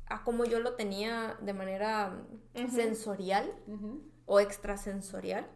a 0.07 0.23
como 0.23 0.45
yo 0.45 0.59
lo 0.59 0.73
tenía 0.75 1.37
de 1.41 1.53
manera 1.53 2.23
sensorial 2.69 3.51
o 4.25 4.39
extrasensorial. 4.39 5.47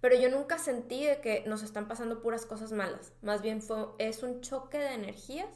Pero 0.00 0.16
yo 0.16 0.30
nunca 0.30 0.58
sentí 0.58 1.04
de 1.04 1.20
que 1.20 1.44
nos 1.46 1.62
están 1.62 1.86
pasando 1.86 2.22
puras 2.22 2.46
cosas 2.46 2.72
malas. 2.72 3.12
Más 3.22 3.42
bien 3.42 3.60
fue, 3.60 3.86
es 3.98 4.22
un 4.22 4.40
choque 4.40 4.78
de 4.78 4.94
energías. 4.94 5.48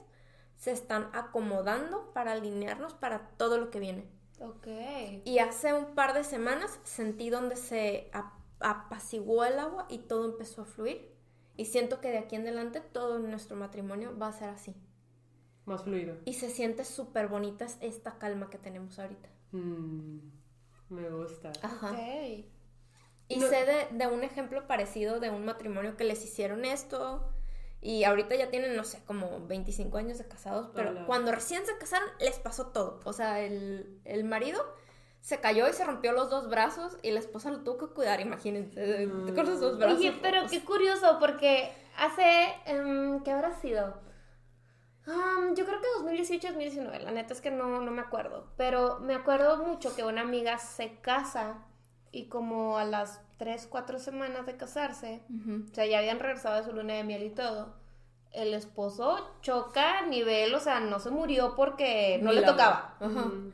Se 0.57 0.70
están 0.70 1.09
acomodando 1.14 2.12
para 2.12 2.32
alinearnos 2.32 2.95
para 2.95 3.28
todo 3.37 3.59
lo 3.59 3.70
que 3.70 3.80
viene. 3.80 4.09
Ok. 4.41 4.66
Y 5.24 5.39
hace 5.39 5.72
un 5.72 5.95
par 5.95 6.12
de 6.14 6.24
semanas 6.24 6.78
sentí 6.85 7.30
donde 7.30 7.57
se 7.57 8.11
ap- 8.12 8.35
apaciguó 8.61 9.45
el 9.45 9.59
agua 9.59 9.87
y 9.89 9.99
todo 9.99 10.26
empezó 10.26 10.62
a 10.62 10.66
fluir. 10.66 11.14
Y 11.57 11.67
siento 11.67 12.01
que 12.01 12.11
de 12.11 12.19
aquí 12.19 12.37
en 12.37 12.43
adelante 12.43 12.81
todo 12.81 13.19
nuestro 13.19 13.57
matrimonio 13.57 14.17
va 14.19 14.29
a 14.29 14.33
ser 14.33 14.49
así. 14.49 14.75
Más 15.67 15.83
fluido. 15.83 16.17
Y 16.25 16.35
se 16.35 16.51
siente 16.51 16.85
súper 16.85 17.29
bonita 17.29 17.67
esta 17.81 18.19
calma 18.19 18.51
que 18.51 18.59
tenemos 18.59 18.99
ahorita. 18.99 19.29
Mm, 19.53 20.19
Me 20.91 21.09
gusta. 21.11 21.53
Ajá. 21.63 21.93
Ok. 21.93 21.99
Y 23.29 23.39
No- 23.39 23.49
sé 23.49 23.65
de, 23.65 23.87
de 23.97 24.07
un 24.07 24.23
ejemplo 24.23 24.67
parecido 24.67 25.21
de 25.21 25.31
un 25.31 25.45
matrimonio 25.45 25.97
que 25.97 26.05
les 26.05 26.23
hicieron 26.25 26.65
esto. 26.65 27.31
Y 27.81 28.05
ahorita 28.05 28.35
ya 28.35 28.51
tienen, 28.51 28.77
no 28.77 28.85
sé, 28.85 29.03
como 29.07 29.47
25 29.47 29.97
años 29.99 30.19
de 30.19 30.27
casados. 30.27 30.71
Pero 30.75 30.91
Hola. 30.91 31.07
cuando 31.07 31.33
recién 31.33 31.65
se 31.67 31.77
casaron, 31.79 32.09
les 32.19 32.39
pasó 32.39 32.69
todo. 32.69 33.01
O 33.05 33.13
sea, 33.13 33.41
el, 33.41 34.01
el 34.05 34.25
marido 34.25 34.63
se 35.25 35.41
cayó 35.41 35.66
y 35.66 35.72
se 35.72 35.85
rompió 35.87 36.12
los 36.12 36.29
dos 36.29 36.51
brazos. 36.51 36.99
Y 37.03 37.11
la 37.11 37.18
esposa 37.18 37.51
lo 37.51 37.61
tuvo 37.61 37.79
que 37.79 37.87
cuidar, 37.95 38.20
imagínense. 38.20 39.07
Mm. 39.07 39.35
Con 39.35 39.47
los 39.47 39.59
dos 39.59 39.79
brazos. 39.79 39.99
Oye, 39.99 40.12
pero 40.20 40.43
qué 40.51 40.62
curioso, 40.62 41.16
porque 41.18 41.72
hace. 41.97 42.55
em, 42.66 43.22
¿Qué 43.25 43.31
habrá 43.31 43.55
sido? 43.55 43.95
Yo 45.07 45.64
creo 45.66 45.81
que 45.81 45.89
2018-2019, 46.05 46.99
la 47.01 47.11
neta 47.11 47.33
es 47.33 47.41
que 47.41 47.51
no, 47.51 47.81
no 47.81 47.91
me 47.91 48.03
acuerdo. 48.03 48.49
Pero 48.59 48.99
me 49.01 49.14
acuerdo 49.14 49.64
mucho 49.64 49.95
que 49.97 50.05
una 50.05 50.20
amiga 50.20 50.59
se 50.59 50.97
casa 51.01 51.57
y 52.11 52.29
como 52.29 52.77
a 52.79 52.85
las 52.85 53.20
3, 53.39 53.66
4 53.70 53.99
semanas 53.99 54.45
de 54.47 54.57
casarse, 54.59 55.22
Ujú. 55.31 55.64
o 55.70 55.75
sea, 55.75 55.87
ya 55.87 55.99
habían 55.99 56.20
regresado 56.20 56.57
de 56.57 56.64
su 56.64 56.72
luna 56.72 56.95
de 56.95 57.05
miel 57.05 57.22
y 57.22 57.31
todo. 57.31 57.75
El 58.31 58.53
esposo 58.53 59.27
choca 59.41 60.01
a 60.01 60.07
nivel, 60.07 60.55
o 60.55 60.61
sea, 60.61 60.81
no 60.81 60.99
se 60.99 61.11
murió 61.11 61.55
porque 61.55 62.18
no 62.22 62.31
le 62.33 62.43
tocaba. 62.43 62.97
Ajá. 63.01 63.09
Mm, 63.09 63.53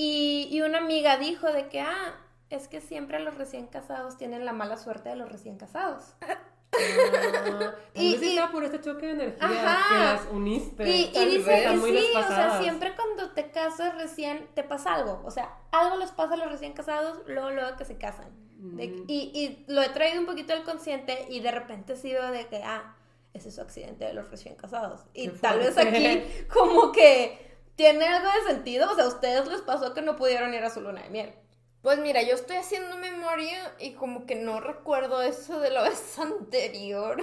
Y, 0.00 0.46
y 0.52 0.60
una 0.62 0.78
amiga 0.78 1.16
dijo 1.16 1.48
de 1.50 1.68
que, 1.68 1.80
ah, 1.80 2.14
es 2.50 2.68
que 2.68 2.80
siempre 2.80 3.18
los 3.18 3.34
recién 3.36 3.66
casados 3.66 4.16
tienen 4.16 4.44
la 4.44 4.52
mala 4.52 4.76
suerte 4.76 5.08
de 5.08 5.16
los 5.16 5.28
recién 5.30 5.56
casados. 5.58 6.14
Ah, 6.20 6.38
Y- 7.94 8.14
y- 8.14 8.28
estaba 8.36 8.52
por 8.52 8.62
este 8.62 8.80
choque 8.80 9.06
de 9.06 9.12
energía 9.12 9.44
Ajá. 9.48 9.88
que 9.88 9.98
las 9.98 10.32
uniste. 10.32 10.88
Y, 10.88 11.10
y 11.12 11.24
dice 11.38 11.62
que 11.64 11.70
muy 11.76 11.90
sí, 11.98 12.06
o 12.14 12.22
sea, 12.28 12.60
siempre 12.60 12.94
cuando 12.94 13.30
te 13.32 13.50
casas 13.50 13.96
recién 13.96 14.46
te 14.54 14.62
pasa 14.62 14.94
algo. 14.94 15.20
O 15.24 15.30
sea, 15.32 15.52
algo 15.72 15.96
les 15.96 16.10
pasa 16.12 16.34
a 16.34 16.36
los 16.36 16.48
recién 16.50 16.74
casados, 16.74 17.18
luego, 17.26 17.50
luego 17.50 17.76
que 17.76 17.84
se 17.84 17.96
casan. 17.96 18.28
De- 18.58 18.88
Mm. 18.88 19.04
y, 19.08 19.30
y 19.34 19.64
lo 19.72 19.82
he 19.82 19.88
traído 19.88 20.20
un 20.20 20.26
poquito 20.26 20.52
al 20.52 20.62
consciente 20.64 21.26
y 21.28 21.40
de 21.40 21.50
repente 21.50 21.94
veo 22.02 22.30
de 22.30 22.46
que, 22.48 22.62
ah, 22.62 22.94
ese 23.34 23.48
es 23.48 23.54
su 23.56 23.60
accidente 23.62 24.04
de 24.04 24.12
los 24.14 24.30
recién 24.30 24.54
casados. 24.54 25.00
Y 25.14 25.28
Qué 25.28 25.38
tal 25.38 25.58
vez 25.58 25.76
aquí 25.76 26.22
como 26.52 26.92
que 26.92 27.47
tiene 27.78 28.06
algo 28.06 28.28
de 28.30 28.52
sentido. 28.54 28.92
O 28.92 28.94
sea, 28.94 29.04
a 29.06 29.08
ustedes 29.08 29.46
les 29.48 29.62
pasó 29.62 29.94
que 29.94 30.02
no 30.02 30.16
pudieron 30.16 30.52
ir 30.54 30.62
a 30.64 30.70
su 30.70 30.80
luna 30.82 31.02
de 31.04 31.08
miel. 31.10 31.34
Pues 31.82 31.98
mira, 31.98 32.20
yo 32.22 32.34
estoy 32.34 32.56
haciendo 32.58 32.96
memoria 32.98 33.74
y 33.78 33.92
como 33.94 34.26
que 34.26 34.34
no 34.36 34.60
recuerdo 34.60 35.22
eso 35.22 35.60
de 35.60 35.70
la 35.70 35.82
vez 35.84 36.18
anterior. 36.18 37.16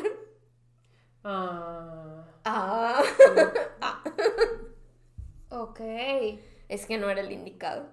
Ah. 1.23 2.25
Ah, 2.45 3.03
Ok. 5.49 5.79
es 6.69 6.85
que 6.85 6.97
no 6.97 7.09
era 7.09 7.21
el 7.21 7.31
indicado. 7.31 7.87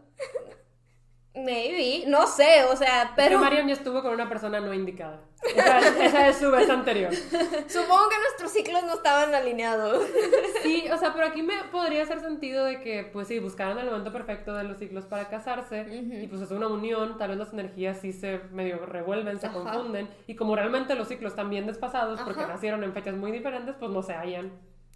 Maybe, 1.34 2.04
no 2.08 2.26
sé, 2.26 2.64
o 2.64 2.76
sea, 2.76 3.12
Pero 3.16 3.30
pero... 3.30 3.40
Mariam 3.40 3.66
ya 3.66 3.72
estuvo 3.72 4.02
con 4.02 4.12
una 4.12 4.28
persona 4.28 4.60
no 4.60 4.74
indicada. 4.74 5.20
Esa, 5.56 6.04
esa 6.04 6.28
es 6.28 6.36
su 6.36 6.50
vez 6.50 6.68
anterior. 6.68 7.12
Supongo 7.66 8.08
que 8.10 8.18
nuestros 8.18 8.52
ciclos 8.52 8.82
no 8.84 8.94
estaban 8.94 9.34
alineados. 9.34 10.06
Sí, 10.62 10.84
o 10.92 10.96
sea, 10.96 11.12
pero 11.12 11.26
aquí 11.26 11.42
me 11.42 11.54
podría 11.72 12.04
hacer 12.04 12.20
sentido 12.20 12.64
de 12.64 12.80
que, 12.80 13.02
pues 13.12 13.26
sí, 13.26 13.40
buscaran 13.40 13.78
el 13.80 13.86
momento 13.86 14.12
perfecto 14.12 14.54
de 14.54 14.62
los 14.62 14.78
ciclos 14.78 15.06
para 15.06 15.28
casarse 15.28 15.84
y 15.90 16.28
pues 16.28 16.40
es 16.40 16.52
una 16.52 16.68
unión, 16.68 17.18
tal 17.18 17.30
vez 17.30 17.38
las 17.38 17.52
energías 17.52 17.98
sí 17.98 18.12
se 18.12 18.38
medio 18.52 18.86
revuelven, 18.86 19.40
se 19.40 19.46
Ajá. 19.48 19.54
confunden 19.54 20.08
y 20.28 20.36
como 20.36 20.54
realmente 20.54 20.94
los 20.94 21.08
ciclos 21.08 21.32
están 21.32 21.50
bien 21.50 21.66
desfasados 21.66 22.20
porque 22.20 22.46
nacieron 22.46 22.84
en 22.84 22.92
fechas 22.92 23.16
muy 23.16 23.32
diferentes, 23.32 23.74
pues 23.76 23.90
no 23.90 24.02
se 24.04 24.14
hallan. 24.14 24.52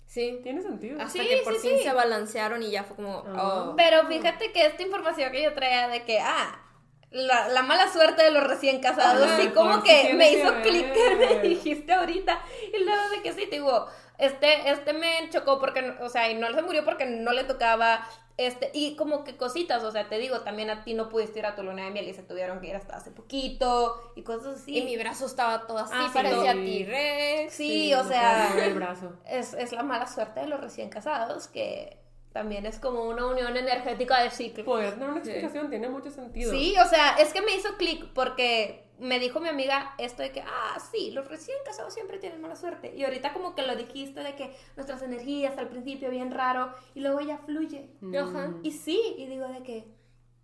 Sí. 0.07 0.41
Tiene 0.43 0.63
sentido. 0.63 1.01
Hasta 1.01 1.23
Sí, 1.23 1.29
que 1.29 1.39
por 1.45 1.55
sí, 1.55 1.69
fin 1.69 1.79
sí. 1.79 1.85
se 1.85 1.93
balancearon 1.93 2.63
y 2.63 2.71
ya 2.71 2.85
fue 2.85 2.97
como, 2.97 3.25
Ah. 3.35 3.67
oh. 3.71 3.75
Pero 3.77 4.07
fíjate 4.07 4.53
que 4.53 4.65
esta 4.67 4.83
información 4.83 5.33
que 5.33 5.43
yo 5.43 5.53
traía 5.53 5.89
de 5.89 6.05
que, 6.05 6.21
ah, 6.21 6.63
la, 7.11 7.49
la 7.49 7.63
mala 7.63 7.91
suerte 7.93 8.23
de 8.23 8.31
los 8.31 8.45
recién 8.45 8.81
casados, 8.81 9.27
Ajá, 9.27 9.41
sí, 9.41 9.49
como 9.49 9.81
pues, 9.81 9.85
que 9.85 10.15
me 10.15 10.33
hizo 10.33 10.53
clic 10.63 10.93
que 10.93 11.15
me 11.17 11.41
dijiste 11.49 11.93
ahorita. 11.93 12.41
Y 12.73 12.85
luego 12.85 13.09
de 13.11 13.23
que 13.23 13.33
sí, 13.33 13.47
te 13.47 13.57
digo, 13.57 13.87
este, 14.19 14.71
este 14.71 14.93
me 14.93 15.29
chocó 15.31 15.59
porque, 15.61 15.95
o 16.01 16.09
sea, 16.09 16.31
y 16.31 16.35
no 16.35 16.53
se 16.53 16.63
murió 16.63 16.85
porque 16.85 17.07
no 17.07 17.33
le 17.33 17.45
tocaba, 17.45 18.09
este, 18.39 18.71
y 18.75 18.97
como 18.97 19.25
que 19.25 19.37
cositas, 19.37 19.83
o 19.83 19.91
sea, 19.91 20.09
te 20.09 20.19
digo, 20.19 20.41
también 20.43 20.69
a 20.71 20.85
ti 20.85 20.95
no 20.95 21.09
pudiste 21.09 21.39
ir 21.39 21.47
a 21.47 21.55
tu 21.55 21.63
luna 21.63 21.85
de 21.85 21.91
miel 21.91 22.09
y 22.09 22.15
se 22.15 22.23
tuvieron 22.23 22.61
que 22.61 22.69
ir 22.69 22.77
hasta 22.77 22.97
hace 22.97 23.11
poquito 23.11 24.13
y 24.15 24.23
cosas 24.23 24.61
así. 24.61 24.79
Y 24.79 24.85
mi 24.85 24.97
brazo 24.97 25.27
estaba 25.27 25.67
todo 25.67 25.79
así, 25.79 25.93
Ah, 25.97 26.07
sí, 26.09 26.13
parecía 26.15 26.55
no. 26.55 26.63
T-Rex. 26.63 27.55
Sí, 27.55 27.95
o 27.95 28.03
no 28.03 28.09
sea, 28.09 28.65
el 28.67 28.75
brazo. 28.75 29.13
es, 29.27 29.55
es 29.55 29.73
la 29.73 29.83
mala 29.83 30.07
suerte 30.07 30.41
de 30.41 30.47
los 30.49 30.61
recién 30.61 30.89
casados, 30.91 31.49
que 31.49 31.99
también 32.33 32.67
es 32.67 32.79
como 32.79 33.05
una 33.05 33.27
unión 33.27 33.57
energética 33.57 34.21
de 34.23 34.31
ciclo. 34.31 34.65
Podría 34.67 34.93
tener 34.93 35.09
una 35.09 35.19
explicación, 35.21 35.71
tiene 35.71 35.89
mucho 35.89 36.11
sentido. 36.11 36.53
Sí, 36.53 36.75
o 36.79 36.85
sea, 36.87 37.17
es 37.19 37.33
que 37.33 37.41
me 37.41 37.55
hizo 37.57 37.77
clic 37.79 38.05
porque 38.13 38.86
me 38.99 39.19
dijo 39.19 39.41
mi 39.41 39.49
amiga 39.49 39.95
esto 39.99 40.23
de 40.23 40.33
que, 40.33 40.41
ah, 40.41 40.79
sí, 40.91 41.11
los 41.11 41.29
recién 41.29 41.57
casados 41.65 41.95
siempre 41.95 42.19
tienen 42.19 42.41
mala 42.41 42.57
suerte. 42.57 42.95
Y 42.97 43.05
ahorita 43.05 43.33
como 43.33 43.55
que 43.55 43.63
lo 43.63 43.77
dijiste 43.77 44.21
de 44.21 44.35
que 44.35 44.55
nuestras 44.77 45.03
energías 45.03 45.59
al 45.59 45.69
principio 45.69 46.11
bien 46.11 46.31
raro 46.31 46.75
y 46.95 47.01
luego 47.01 47.21
ya 47.21 47.39
fluye. 47.39 47.91
Ajá. 48.19 48.55
Y 48.63 48.73
sí, 48.73 49.01
y 49.19 49.27
digo 49.27 49.49
de 49.49 49.63
que, 49.63 49.85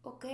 ok. 0.02 0.24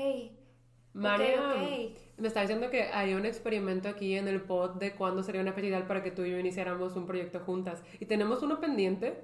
Mariam 0.95 1.51
Ok, 1.51 1.57
ok. 1.57 1.99
me 2.17 2.29
está 2.29 2.41
diciendo 2.41 2.71
que 2.71 2.85
haría 2.85 3.17
un 3.17 3.27
experimento 3.27 3.89
aquí 3.89 4.17
en 4.17 4.27
el 4.27 4.41
pod 4.41 4.77
de 4.77 4.95
cuándo 4.95 5.23
sería 5.23 5.41
una 5.43 5.53
fecha 5.53 5.69
ideal 5.69 5.87
para 5.87 6.03
que 6.03 6.11
tú 6.11 6.25
y 6.25 6.31
yo 6.31 6.39
iniciáramos 6.39 6.97
un 6.97 7.07
proyecto 7.07 7.41
juntas. 7.41 7.83
Y 8.01 8.07
tenemos 8.07 8.43
uno 8.43 8.59
pendiente, 8.59 9.23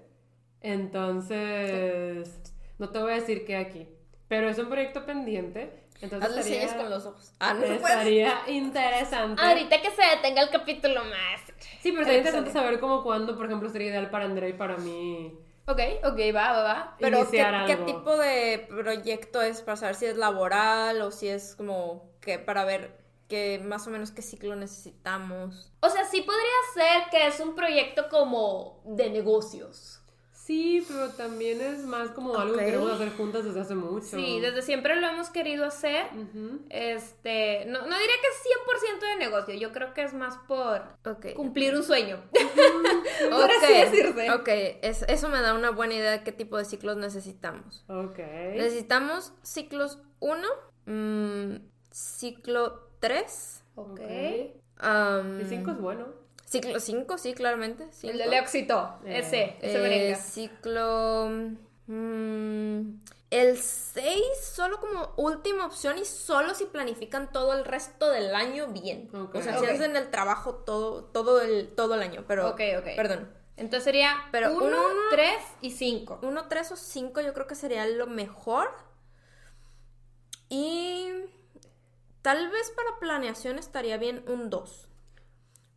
entonces 0.60 2.54
no 2.78 2.90
te 2.90 2.98
voy 3.00 3.12
a 3.12 3.14
decir 3.16 3.44
qué 3.44 3.56
aquí, 3.56 3.88
pero 4.28 4.48
es 4.48 4.58
un 4.58 4.68
proyecto 4.68 5.04
pendiente. 5.04 5.83
Entonces 6.04 6.28
Hazle 6.28 6.40
estaría, 6.40 6.60
señas 6.60 6.82
con 6.82 6.90
los 6.90 7.06
ojos. 7.06 7.32
Ah, 7.40 7.54
no 7.54 7.64
estaría 7.64 8.42
interesante. 8.48 9.42
Ahorita 9.42 9.80
que 9.80 9.90
se 9.90 10.02
detenga 10.02 10.42
el 10.42 10.50
capítulo 10.50 11.02
más. 11.04 11.40
Sí, 11.80 11.92
pero 11.92 12.04
sería 12.04 12.18
interesante 12.18 12.52
saber 12.52 12.78
cómo 12.78 13.02
cuándo, 13.02 13.36
por 13.36 13.46
ejemplo, 13.46 13.70
sería 13.70 13.88
ideal 13.88 14.10
para 14.10 14.26
Andrea 14.26 14.50
y 14.50 14.52
para 14.52 14.76
mí. 14.76 15.38
Ok, 15.66 15.80
ok, 16.04 16.18
va, 16.34 16.52
va, 16.52 16.62
va. 16.62 16.96
Pero 17.00 17.30
¿qué, 17.30 17.42
qué 17.66 17.76
tipo 17.76 18.18
de 18.18 18.66
proyecto 18.68 19.40
es 19.40 19.62
para 19.62 19.76
saber 19.76 19.94
si 19.94 20.04
es 20.04 20.16
laboral 20.18 21.00
o 21.00 21.10
si 21.10 21.28
es 21.28 21.54
como 21.56 22.10
que 22.20 22.38
para 22.38 22.64
ver 22.64 23.02
que 23.28 23.58
más 23.64 23.86
o 23.86 23.90
menos 23.90 24.10
qué 24.10 24.20
ciclo 24.20 24.56
necesitamos? 24.56 25.72
O 25.80 25.88
sea, 25.88 26.04
sí 26.04 26.20
podría 26.20 26.44
ser 26.74 27.10
que 27.10 27.26
es 27.26 27.40
un 27.40 27.54
proyecto 27.54 28.10
como 28.10 28.82
de 28.84 29.08
negocios. 29.08 30.03
Sí, 30.44 30.84
pero 30.86 31.08
también 31.10 31.58
es 31.62 31.84
más 31.86 32.10
como 32.10 32.36
algo 32.36 32.56
que 32.58 32.66
queremos 32.66 32.92
hacer 32.92 33.10
juntas 33.16 33.44
desde 33.46 33.60
hace 33.60 33.74
mucho. 33.74 34.04
Sí, 34.16 34.40
desde 34.40 34.60
siempre 34.60 34.94
lo 34.96 35.06
hemos 35.06 35.30
querido 35.30 35.64
hacer. 35.64 36.04
Este, 36.68 37.64
no, 37.64 37.78
no 37.86 37.98
diría 37.98 38.14
que 38.20 38.28
es 38.28 38.98
100% 39.00 39.00
de 39.00 39.16
negocio, 39.24 39.54
yo 39.54 39.72
creo 39.72 39.94
que 39.94 40.02
es 40.02 40.12
más 40.12 40.36
por 40.46 40.82
cumplir 41.34 41.74
un 41.74 41.82
sueño. 41.82 42.22
Ok, 42.30 43.30
por 43.30 43.50
así 43.50 43.72
decirse. 43.90 44.30
Ok, 44.32 44.48
es- 44.82 45.04
eso 45.08 45.28
me 45.30 45.40
da 45.40 45.54
una 45.54 45.70
buena 45.70 45.94
idea 45.94 46.10
de 46.10 46.22
qué 46.22 46.32
tipo 46.32 46.58
de 46.58 46.66
ciclos 46.66 46.98
necesitamos. 46.98 47.82
Ok. 47.88 48.18
Necesitamos 48.18 49.32
ciclos 49.42 49.98
1, 50.20 50.46
ciclo 51.90 52.90
3, 53.00 53.62
Ok. 53.76 54.00
Y 55.40 55.44
cinco 55.48 55.70
es 55.72 55.78
bueno. 55.80 56.06
Ciclo 56.44 56.78
5, 56.80 57.18
sí, 57.18 57.34
claramente. 57.34 57.84
El 57.84 57.92
cinco. 57.92 58.18
del 58.18 58.32
éxito, 58.34 58.98
Eh. 59.04 59.18
ese, 59.18 59.56
ese 59.60 59.78
Eh, 59.78 59.82
merengue. 59.82 60.16
ciclo... 60.16 61.28
mm, 61.86 63.00
el 63.30 63.58
6 63.58 64.22
solo 64.54 64.78
como 64.80 65.12
última 65.16 65.66
opción 65.66 65.98
y 65.98 66.04
solo 66.04 66.54
si 66.54 66.66
planifican 66.66 67.32
todo 67.32 67.52
el 67.54 67.64
resto 67.64 68.08
del 68.10 68.32
año 68.34 68.68
bien. 68.68 69.10
Ok. 69.14 69.34
O 69.34 69.42
sea, 69.42 69.58
Ok. 69.58 69.64
si 69.64 69.70
hacen 69.70 69.96
el 69.96 70.08
trabajo 70.10 70.54
todo, 70.56 71.04
todo, 71.06 71.40
el, 71.40 71.74
todo 71.74 71.94
el 71.96 72.02
año, 72.02 72.24
pero... 72.28 72.48
Ok, 72.50 72.60
ok. 72.78 72.94
Perdón. 72.94 73.28
Entonces 73.56 73.84
sería 73.84 74.16
Pero 74.30 74.52
1, 74.52 74.64
uno- 74.66 74.84
3 75.10 75.36
y 75.62 75.70
5. 75.72 76.20
1, 76.22 76.48
3 76.48 76.72
o 76.72 76.76
5 76.76 77.20
yo 77.22 77.34
creo 77.34 77.46
que 77.48 77.54
sería 77.56 77.84
lo 77.86 78.06
mejor. 78.06 78.70
Y 80.48 81.08
tal 82.22 82.50
vez 82.50 82.70
para 82.70 82.98
planeación 83.00 83.58
estaría 83.58 83.96
bien 83.96 84.24
un 84.28 84.50
2. 84.50 84.88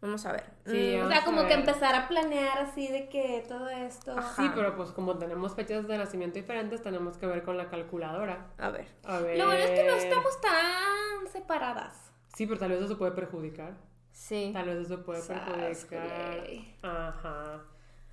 Vamos 0.01 0.25
a 0.27 0.31
ver. 0.33 0.43
Sí, 0.65 0.95
Mm, 1.01 1.05
O 1.05 1.09
sea, 1.09 1.25
como 1.25 1.47
que 1.47 1.53
empezar 1.53 1.95
a 1.95 2.07
planear 2.07 2.59
así 2.59 2.87
de 2.87 3.09
que 3.09 3.43
todo 3.47 3.67
esto... 3.69 4.11
Ajá. 4.17 4.43
Sí, 4.43 4.51
pero 4.53 4.75
pues 4.75 4.91
como 4.91 5.17
tenemos 5.17 5.55
fechas 5.55 5.87
de 5.87 5.97
nacimiento 5.97 6.35
diferentes, 6.37 6.81
tenemos 6.83 7.17
que 7.17 7.25
ver 7.25 7.43
con 7.43 7.57
la 7.57 7.67
calculadora. 7.69 8.47
a 8.59 8.69
ver. 8.69 8.87
A 9.05 9.19
ver. 9.19 9.37
Lo 9.39 9.45
bueno 9.45 9.59
es 9.63 9.71
que 9.71 9.83
no 9.87 9.93
estamos 9.95 10.39
tan 10.41 11.27
separadas. 11.31 12.11
Sí, 12.35 12.45
pero 12.45 12.59
tal 12.59 12.69
vez 12.71 12.81
eso 12.83 12.97
puede 12.97 13.13
perjudicar. 13.13 13.73
Sí. 14.11 14.51
Tal 14.53 14.65
vez 14.67 14.77
eso 14.85 15.03
puede 15.03 15.21
perjudicar. 15.23 16.39
güey. 16.41 16.75
Ajá. 16.83 17.61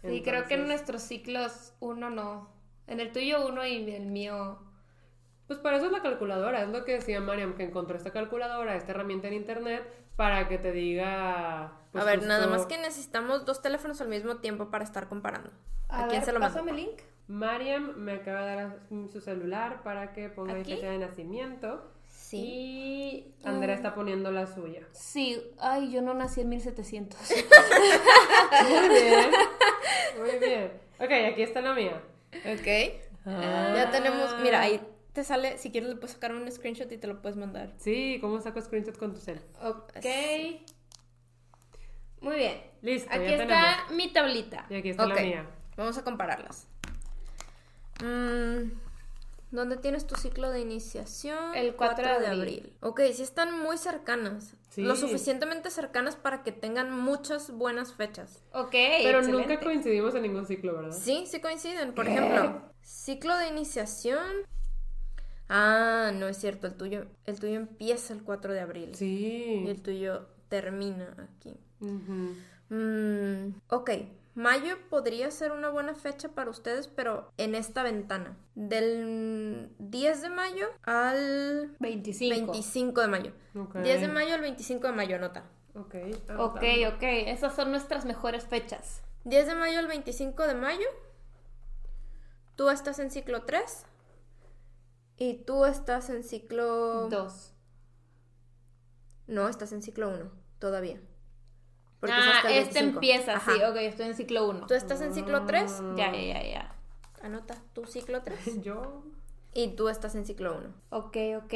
Sí, 0.03 0.23
creo 0.23 0.47
que 0.47 0.55
en 0.55 0.67
nuestros 0.67 1.03
ciclos 1.03 1.75
uno 1.81 2.09
no. 2.11 2.49
En 2.87 3.01
el 3.01 3.13
tuyo 3.13 3.47
uno 3.47 3.65
y 3.67 3.77
en 3.83 3.89
el 3.91 4.07
mío... 4.07 4.59
Pues 5.47 5.59
para 5.59 5.77
eso 5.77 5.87
es 5.87 5.93
la 5.93 6.01
calculadora, 6.03 6.63
es 6.63 6.69
lo 6.71 6.85
que 6.87 6.93
decía 6.93 7.21
Mariam, 7.21 7.55
que 7.55 7.65
encontró 7.65 7.97
esta 7.99 8.11
calculadora, 8.13 8.77
esta 8.77 8.93
herramienta 8.93 9.29
en 9.29 9.35
internet, 9.35 9.83
para 10.17 10.49
que 10.49 10.59
te 10.59 10.73
diga... 10.73 11.73
pues, 11.93 12.03
a 12.03 12.07
ver, 12.07 12.17
justo- 12.19 12.29
nada 12.29 12.47
más 12.47 12.67
que 12.67 12.79
necesitamos 12.79 13.45
dos 13.45 13.61
teléfonos 13.63 14.01
al 14.01 14.09
mismo 14.09 14.37
tiempo 14.37 14.71
para 14.71 14.85
estar 14.85 15.09
comparando. 15.09 15.51
¿A, 15.89 16.05
A, 16.05 16.09
quién 16.09 16.21
ver, 16.21 16.25
se 16.27 16.33
lo 16.33 16.41
mando? 16.41 16.55
pásame 16.55 16.71
el 16.73 16.77
link. 16.77 17.01
Mariam 17.27 17.95
me 17.97 18.13
acaba 18.13 18.45
de 18.45 18.57
dar 18.57 18.79
su 19.11 19.21
celular 19.21 19.83
para 19.83 20.13
que 20.13 20.29
ponga 20.29 20.55
mi 20.55 20.65
fecha 20.65 20.91
de 20.91 20.99
nacimiento. 20.99 21.91
Sí. 22.09 23.33
Y 23.43 23.47
Andrea 23.47 23.75
está 23.75 23.95
poniendo 23.95 24.31
la 24.31 24.47
suya. 24.47 24.83
Sí, 24.93 25.43
ay, 25.59 25.91
yo 25.91 26.01
no 26.03 26.15
nací 26.15 26.41
en 26.43 26.49
1700. 26.51 27.19
Muy 28.69 28.89
bien. 28.89 29.31
Muy 30.19 30.39
bien. 30.39 30.73
Ok, 30.99 31.11
aquí 31.33 31.43
está 31.43 31.61
la 31.61 31.75
mía. 31.75 32.03
Ok. 32.35 33.01
Ah. 33.27 33.73
Ya 33.77 33.91
tenemos, 33.91 34.35
mira, 34.43 34.61
ahí 34.61 34.81
te 35.15 35.25
sale, 35.25 35.57
si 35.59 35.71
quieres 35.71 35.89
le 35.89 35.97
puedes 35.97 36.13
sacar 36.13 36.35
un 36.35 36.51
screenshot 36.51 36.91
y 36.93 36.99
te 36.99 37.07
lo 37.07 37.23
puedes 37.23 37.37
mandar. 37.39 37.73
Sí, 37.79 38.19
¿cómo 38.21 38.41
saco 38.41 38.61
screenshot 38.61 38.99
con 38.99 39.15
tu 39.15 39.21
cel? 39.21 39.41
ok. 39.63 40.05
Muy 42.21 42.37
bien. 42.37 42.63
Listo, 42.83 43.09
Aquí 43.13 43.25
ya 43.25 43.31
está 43.37 43.47
tenemos. 43.47 43.91
mi 43.93 44.13
tablita. 44.13 44.67
Y 44.71 44.75
aquí 44.77 44.91
está 44.91 45.05
Ok. 45.05 45.15
la 45.15 45.23
mía. 45.23 45.47
Vamos 45.77 45.99
a 45.99 46.05
compararlas. 46.05 46.67
Mm, 48.03 48.71
¿Dónde 49.51 49.77
tienes 49.77 50.07
tu 50.07 50.17
ciclo 50.17 50.51
de 50.51 50.61
iniciación? 50.61 51.55
El 51.55 51.75
4 51.77 52.21
de 52.21 52.27
abril. 52.27 52.73
Ok, 52.81 53.01
sí 53.13 53.23
están 53.23 53.61
muy 53.61 53.77
cercanas. 53.79 54.55
Sí. 54.71 54.83
Lo 54.83 54.97
suficientemente 54.97 55.71
cercanas 55.71 56.17
para 56.17 56.43
que 56.43 56.51
tengan 56.51 56.91
muchas 56.91 57.53
buenas 57.53 57.93
fechas. 57.93 58.43
Ok, 58.53 58.71
Pero 58.73 59.19
excelente. 59.21 59.49
nunca 59.49 59.61
coincidimos 59.65 60.15
en 60.17 60.23
ningún 60.23 60.47
ciclo, 60.47 60.75
¿verdad? 60.75 60.97
Sí, 60.99 61.25
sí 61.29 61.41
coinciden. 61.41 61.93
Por 61.95 62.09
ejemplo, 62.09 62.63
ciclo 62.83 63.37
de 63.37 63.49
iniciación 63.49 64.27
Ah, 65.49 66.11
no 66.15 66.27
es 66.29 66.39
cierto, 66.39 66.67
el 66.67 66.75
tuyo, 66.75 67.07
el 67.27 67.39
tuyo 67.39 67.55
empieza 67.55 68.13
el 68.15 68.23
4 68.23 68.53
de 68.53 68.61
abril. 68.61 68.91
Y 68.93 68.95
Sí. 68.95 69.65
el 69.69 69.83
tuyo 69.83 70.27
termina 70.49 71.15
aquí. 71.19 71.55
Mm, 72.71 73.55
ok, 73.69 73.91
mayo 74.35 74.77
podría 74.89 75.31
ser 75.31 75.53
una 75.53 75.69
buena 75.69 75.95
fecha 75.95 76.31
para 76.31 76.51
ustedes, 76.51 76.89
pero 76.89 77.31
en 77.37 77.55
esta 77.55 77.83
ventana. 77.83 78.37
Del 78.55 79.71
10 79.79 80.23
de 80.23 80.31
mayo 80.31 80.67
al 80.83 81.77
25. 81.79 82.35
25 82.53 83.01
de 83.03 83.09
mayo. 83.09 83.33
Ok. 83.55 83.77
10 83.83 84.01
de 84.01 84.09
mayo 84.09 84.35
al 84.35 84.41
25 84.41 84.87
de 84.87 84.93
mayo, 84.95 85.17
anota. 85.17 85.45
Ok. 85.75 85.95
Ok, 86.39 86.63
ok. 86.95 87.03
Esas 87.03 87.55
son 87.55 87.71
nuestras 87.71 88.05
mejores 88.07 88.45
fechas. 88.47 89.03
10 89.25 89.47
de 89.47 89.55
mayo 89.55 89.79
al 89.79 89.87
25 89.89 90.47
de 90.47 90.55
mayo. 90.55 90.87
Tú 92.57 92.71
estás 92.71 92.99
en 93.01 93.11
ciclo 93.11 93.43
3. 93.43 93.87
Y 95.17 95.35
tú 95.45 95.65
estás 95.65 96.11
en 96.11 96.25
ciclo... 96.25 97.09
Dos. 97.09 97.53
No, 99.27 99.49
estás 99.49 99.73
en 99.73 99.83
ciclo 99.83 100.09
1 100.11 100.31
todavía. 100.59 101.01
Porque 102.01 102.15
ah, 102.15 102.43
este 102.49 102.81
25. 102.81 102.95
empieza, 102.95 103.37
Ajá. 103.37 103.53
sí. 103.55 103.63
Ok, 103.63 103.77
estoy 103.77 104.07
en 104.07 104.15
ciclo 104.15 104.49
1. 104.49 104.67
Tú 104.67 104.75
estás 104.75 105.01
en 105.01 105.15
ciclo 105.15 105.47
3. 105.47 105.83
Ya, 105.97 106.13
ya, 106.13 106.21
ya, 106.21 106.43
ya. 106.43 106.75
Anota 107.23 107.57
tu 107.73 107.87
ciclo 107.87 108.23
3. 108.23 108.61
Yo. 108.63 109.05
Y 109.55 109.69
tú 109.69 109.89
estás 109.89 110.15
en 110.15 110.27
ciclo 110.27 110.57
1. 110.59 110.69
Ok, 110.91 111.17
ok. 111.43 111.55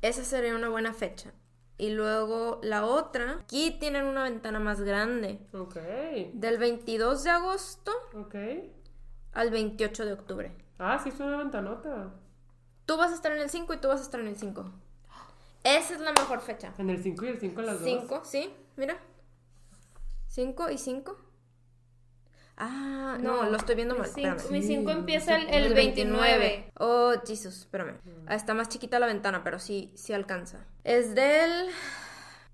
Esa 0.00 0.24
sería 0.24 0.54
una 0.54 0.68
buena 0.68 0.94
fecha. 0.94 1.32
Y 1.76 1.90
luego 1.90 2.58
la 2.62 2.86
otra, 2.86 3.40
aquí 3.42 3.76
tienen 3.78 4.04
una 4.06 4.24
ventana 4.24 4.58
más 4.60 4.80
grande. 4.80 5.40
Ok. 5.52 5.76
Del 6.32 6.58
22 6.58 7.24
de 7.24 7.30
agosto 7.30 7.92
Ok. 8.14 8.34
al 9.32 9.50
28 9.50 10.06
de 10.06 10.12
octubre. 10.12 10.56
Ah, 10.78 10.98
sí, 11.02 11.10
es 11.10 11.20
una 11.20 11.36
ventanota. 11.36 12.14
Tú 12.88 12.96
vas 12.96 13.12
a 13.12 13.16
estar 13.16 13.30
en 13.32 13.40
el 13.42 13.50
5 13.50 13.74
y 13.74 13.76
tú 13.76 13.88
vas 13.88 14.00
a 14.00 14.02
estar 14.02 14.18
en 14.18 14.28
el 14.28 14.38
5. 14.38 14.64
Esa 15.62 15.92
es 15.94 16.00
la 16.00 16.12
mejor 16.12 16.40
fecha. 16.40 16.72
En 16.78 16.88
el 16.88 17.02
5 17.02 17.26
y 17.26 17.28
el 17.28 17.38
5 17.38 17.60
las 17.60 17.80
dos. 17.80 17.84
5, 17.84 18.22
sí, 18.24 18.50
mira. 18.76 18.96
5 20.28 20.70
y 20.70 20.78
5. 20.78 21.18
Ah, 22.56 23.18
no, 23.20 23.42
lo 23.42 23.58
estoy 23.58 23.74
viendo 23.74 23.94
Mi 23.94 24.00
mal. 24.00 24.10
Mi 24.50 24.62
5 24.62 24.90
Sí, 24.90 24.96
empieza 24.96 25.36
el, 25.36 25.50
el 25.50 25.64
El 25.66 25.74
29. 25.74 26.72
Oh, 26.78 27.12
Jesus, 27.26 27.58
espérame. 27.58 27.98
Ah, 28.26 28.34
Está 28.34 28.54
más 28.54 28.70
chiquita 28.70 28.98
la 28.98 29.06
ventana, 29.06 29.44
pero 29.44 29.58
sí, 29.58 29.92
sí 29.94 30.14
alcanza. 30.14 30.64
Es 30.82 31.14
del... 31.14 31.68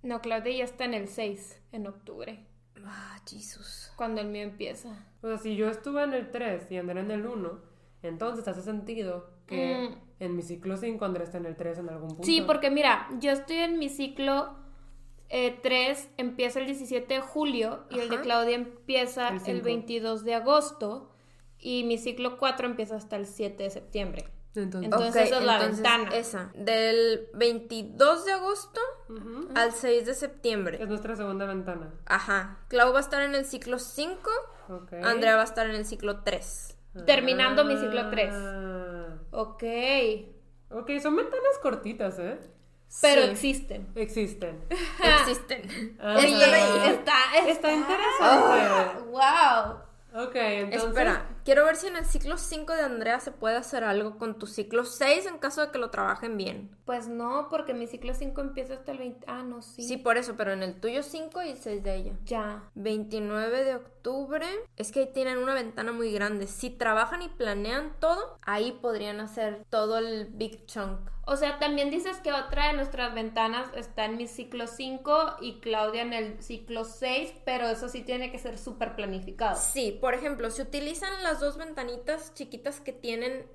No, 0.03 0.21
Claudia 0.21 0.53
ya 0.53 0.65
está 0.65 0.85
en 0.85 0.95
el 0.95 1.07
6, 1.07 1.63
en 1.71 1.87
octubre. 1.87 2.45
Ah, 2.85 3.21
Jesus. 3.25 3.93
Cuando 3.95 4.21
el 4.21 4.27
mío 4.27 4.43
empieza. 4.43 5.07
O 5.23 5.29
sea, 5.29 5.39
si 5.39 5.55
yo 5.55 5.71
estuve 5.71 6.03
en 6.03 6.13
el 6.13 6.33
3 6.33 6.73
y 6.73 6.79
Andrea 6.79 7.05
en 7.05 7.13
el 7.13 7.25
1, 7.25 7.61
entonces 8.03 8.49
hace 8.49 8.63
sentido 8.63 9.33
que 9.47 9.91
mm. 9.91 10.23
en 10.23 10.37
mi 10.37 10.43
ciclo 10.43 10.77
5 10.77 11.05
Andrés 11.05 11.29
está 11.29 11.39
en 11.39 11.47
el 11.47 11.57
3 11.57 11.79
en 11.79 11.89
algún 11.89 12.09
punto. 12.09 12.25
Sí, 12.25 12.43
porque 12.47 12.71
mira, 12.71 13.09
yo 13.21 13.31
estoy 13.31 13.57
en 13.57 13.79
mi 13.79 13.89
ciclo 13.89 14.57
3, 15.29 15.65
eh, 15.71 16.11
empieza 16.17 16.61
el 16.61 16.67
17 16.67 17.15
de 17.15 17.21
julio 17.21 17.85
y 17.91 17.95
Ajá. 17.95 18.03
el 18.03 18.11
de 18.11 18.21
Claudia 18.21 18.55
empieza 18.55 19.29
el, 19.29 19.41
el, 19.47 19.63
22 19.63 20.25
de 20.25 20.35
agosto 20.35 21.11
y 21.59 21.85
mi 21.85 21.99
ciclo 21.99 22.37
4 22.39 22.67
empieza 22.67 22.97
hasta 22.97 23.17
el 23.17 23.27
7 23.27 23.63
de 23.63 23.71
septiembre. 23.71 24.25
Entonces, 24.57 24.85
entonces 24.85 25.11
okay, 25.11 25.23
esa 25.25 25.39
es 25.39 25.45
la 25.45 25.55
entonces 25.55 25.83
ventana. 25.83 26.17
Esa, 26.17 26.53
del 26.55 27.29
22 27.35 28.25
de 28.25 28.33
agosto 28.33 28.81
uh 29.09 29.13
-huh. 29.15 29.49
al 29.57 29.73
6 29.73 30.07
de 30.07 30.15
septiembre. 30.15 30.79
Es 30.81 30.89
nuestra 30.89 31.17
segunda 31.17 31.45
ventana. 31.47 31.93
Ajá. 32.07 32.61
Clau 32.69 32.93
va 32.93 32.99
a 32.99 33.01
estar 33.01 33.23
en 33.23 33.35
el 33.35 33.45
ciclo 33.47 33.81
5. 33.81 34.31
Okay. 34.69 35.01
Andrea 35.03 35.35
va 35.35 35.43
a 35.43 35.45
estar 35.45 35.69
en 35.69 35.75
el 35.75 35.85
ciclo 35.85 36.21
3. 36.23 36.79
Terminando 37.05 37.65
mi 37.65 37.77
ciclo 37.77 38.09
3. 38.11 38.33
Ok, 39.37 39.63
Ok, 40.71 40.91
son 41.03 41.17
ventanas 41.17 41.59
cortitas, 41.63 42.19
¿eh? 42.19 42.39
pero 43.03 43.23
Sí. 43.23 43.31
existen. 43.31 43.89
Existen. 43.95 44.61
Existen. 44.71 45.97
Ah. 46.01 46.17
Está, 46.21 47.17
Está 47.47 47.73
interesante. 47.73 49.01
wow. 49.11 50.25
Ok, 50.25 50.35
entonces. 50.37 50.89
Espera, 50.89 51.27
quiero 51.45 51.65
ver 51.65 51.77
si 51.77 51.87
en 51.87 51.97
el 51.97 52.05
ciclo 52.05 52.39
5 52.39 52.73
de 52.73 52.83
Andrea 52.83 53.21
se 53.21 53.31
puede 53.31 53.57
hacer 53.57 53.85
algo 53.85 54.19
con 54.19 54.39
tu 54.39 54.47
ciclo 54.47 54.85
6 54.85 55.27
en 55.27 55.39
caso 55.39 55.61
de 55.61 55.71
que 55.71 55.79
lo 55.79 55.91
trabajen 55.91 56.37
bien. 56.37 56.77
Pues 56.85 57.09
no, 57.09 57.49
porque 57.51 57.75
mi 57.75 57.87
ciclo 57.87 58.15
5 58.15 58.41
empieza 58.41 58.75
hasta 58.75 58.93
el 58.93 58.99
20. 58.99 59.25
Ah, 59.29 59.43
no, 59.43 59.63
sí. 59.63 59.83
Sí, 59.83 59.97
por 59.97 60.17
eso, 60.17 60.35
pero 60.37 60.53
en 60.53 60.63
el 60.63 60.81
tuyo 60.81 61.03
5 61.03 61.43
y 61.43 61.51
el 61.51 61.59
6 61.59 61.83
de 61.83 61.95
ella. 61.95 62.13
Ya. 62.25 62.65
29 62.75 63.65
de 63.65 63.77
octubre. 63.77 64.47
Es 64.77 64.93
que 64.93 65.01
ahí 65.01 65.11
tienen 65.13 65.39
una 65.39 65.55
ventana 65.55 65.93
muy 65.93 66.13
grande. 66.13 66.47
Si 66.47 66.71
trabajan 66.71 67.23
y 67.23 67.29
planean 67.29 67.97
todo, 68.01 68.39
ahí 68.43 68.73
podrían 68.73 69.21
hacer 69.21 69.65
todo 69.71 69.99
el 69.99 70.27
big 70.33 70.67
chunk. 70.67 71.15
O 71.27 71.37
sea, 71.37 71.59
también 71.59 71.91
dices 71.91 72.19
que 72.19 72.33
otra 72.33 72.67
de 72.69 72.75
nuestras 72.75 73.15
ventanas 73.15 73.67
está 73.75 74.05
en 74.05 74.19
mi 74.19 74.27
ciclo 74.27 74.67
5 74.67 75.37
y 75.41 75.61
Claudia 75.61 76.03
en 76.03 76.13
el 76.13 76.43
ciclo 76.43 76.85
6, 76.85 77.33
pero 77.47 77.67
eso 77.69 77.89
sí 77.89 78.03
tiene 78.03 78.31
que 78.31 78.39
ser 78.39 78.59
súper 78.59 78.95
planificado. 78.95 79.59
Sí, 79.59 79.97
por 79.99 80.13
ejemplo, 80.13 80.51
si 80.51 80.61
utilizan 80.61 81.23
las 81.23 81.34
dos 81.41 81.57
ventanitas 81.57 82.35
chiquitas 82.35 82.81
que 82.81 82.93
tienen 82.93 83.47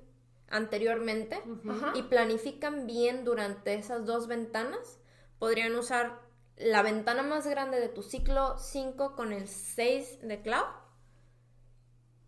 anteriormente 0.48 1.42
Ajá. 1.68 1.92
y 1.94 2.02
planifican 2.02 2.86
bien 2.86 3.24
durante 3.24 3.74
esas 3.74 4.04
dos 4.04 4.26
ventanas, 4.26 4.98
podrían 5.38 5.74
usar 5.76 6.20
la 6.56 6.82
ventana 6.82 7.22
más 7.22 7.46
grande 7.46 7.80
de 7.80 7.88
tu 7.88 8.02
ciclo 8.02 8.58
5 8.58 9.16
con 9.16 9.32
el 9.32 9.48
6 9.48 10.20
de 10.22 10.42
Cloud 10.42 10.66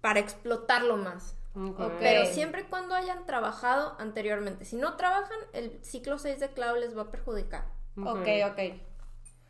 para 0.00 0.20
explotarlo 0.20 0.96
más. 0.96 1.36
Ok. 1.54 1.80
Ok. 1.80 1.92
Pero 1.98 2.26
siempre 2.26 2.62
y 2.62 2.64
cuando 2.64 2.94
hayan 2.94 3.26
trabajado 3.26 3.94
anteriormente. 3.98 4.64
Si 4.64 4.76
no 4.76 4.96
trabajan, 4.96 5.38
el 5.52 5.84
ciclo 5.84 6.18
6 6.18 6.40
de 6.40 6.48
Cloud 6.52 6.78
les 6.78 6.96
va 6.96 7.02
a 7.02 7.10
perjudicar. 7.10 7.66
Ok, 7.96 8.26
ok. 8.50 8.91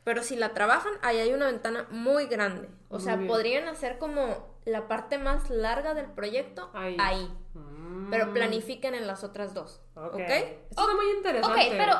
Pero 0.04 0.22
si 0.22 0.36
la 0.36 0.50
trabajan, 0.54 0.92
ahí 1.02 1.18
hay 1.18 1.32
una 1.32 1.46
ventana 1.46 1.86
muy 1.90 2.26
grande. 2.26 2.68
O 2.88 2.94
Muy 2.94 3.02
sea, 3.04 3.16
bien. 3.16 3.28
podrían 3.28 3.68
hacer 3.68 3.98
como 3.98 4.50
la 4.64 4.88
parte 4.88 5.18
más 5.18 5.48
larga 5.50 5.94
del 5.94 6.06
proyecto 6.06 6.70
Ahí. 6.74 6.96
ahí. 7.00 7.30
Mm. 7.54 8.10
Pero 8.10 8.32
planifiquen 8.32 8.94
en 8.94 9.06
las 9.06 9.22
otras 9.24 9.54
dos. 9.54 9.80
Ok. 9.94 10.14
¿Ok? 10.14 10.20
Esto 10.20 10.56
está 10.70 10.94
muy 10.94 11.06
Ok, 11.06 11.16
interesante. 11.16 11.74
pero, 11.78 11.94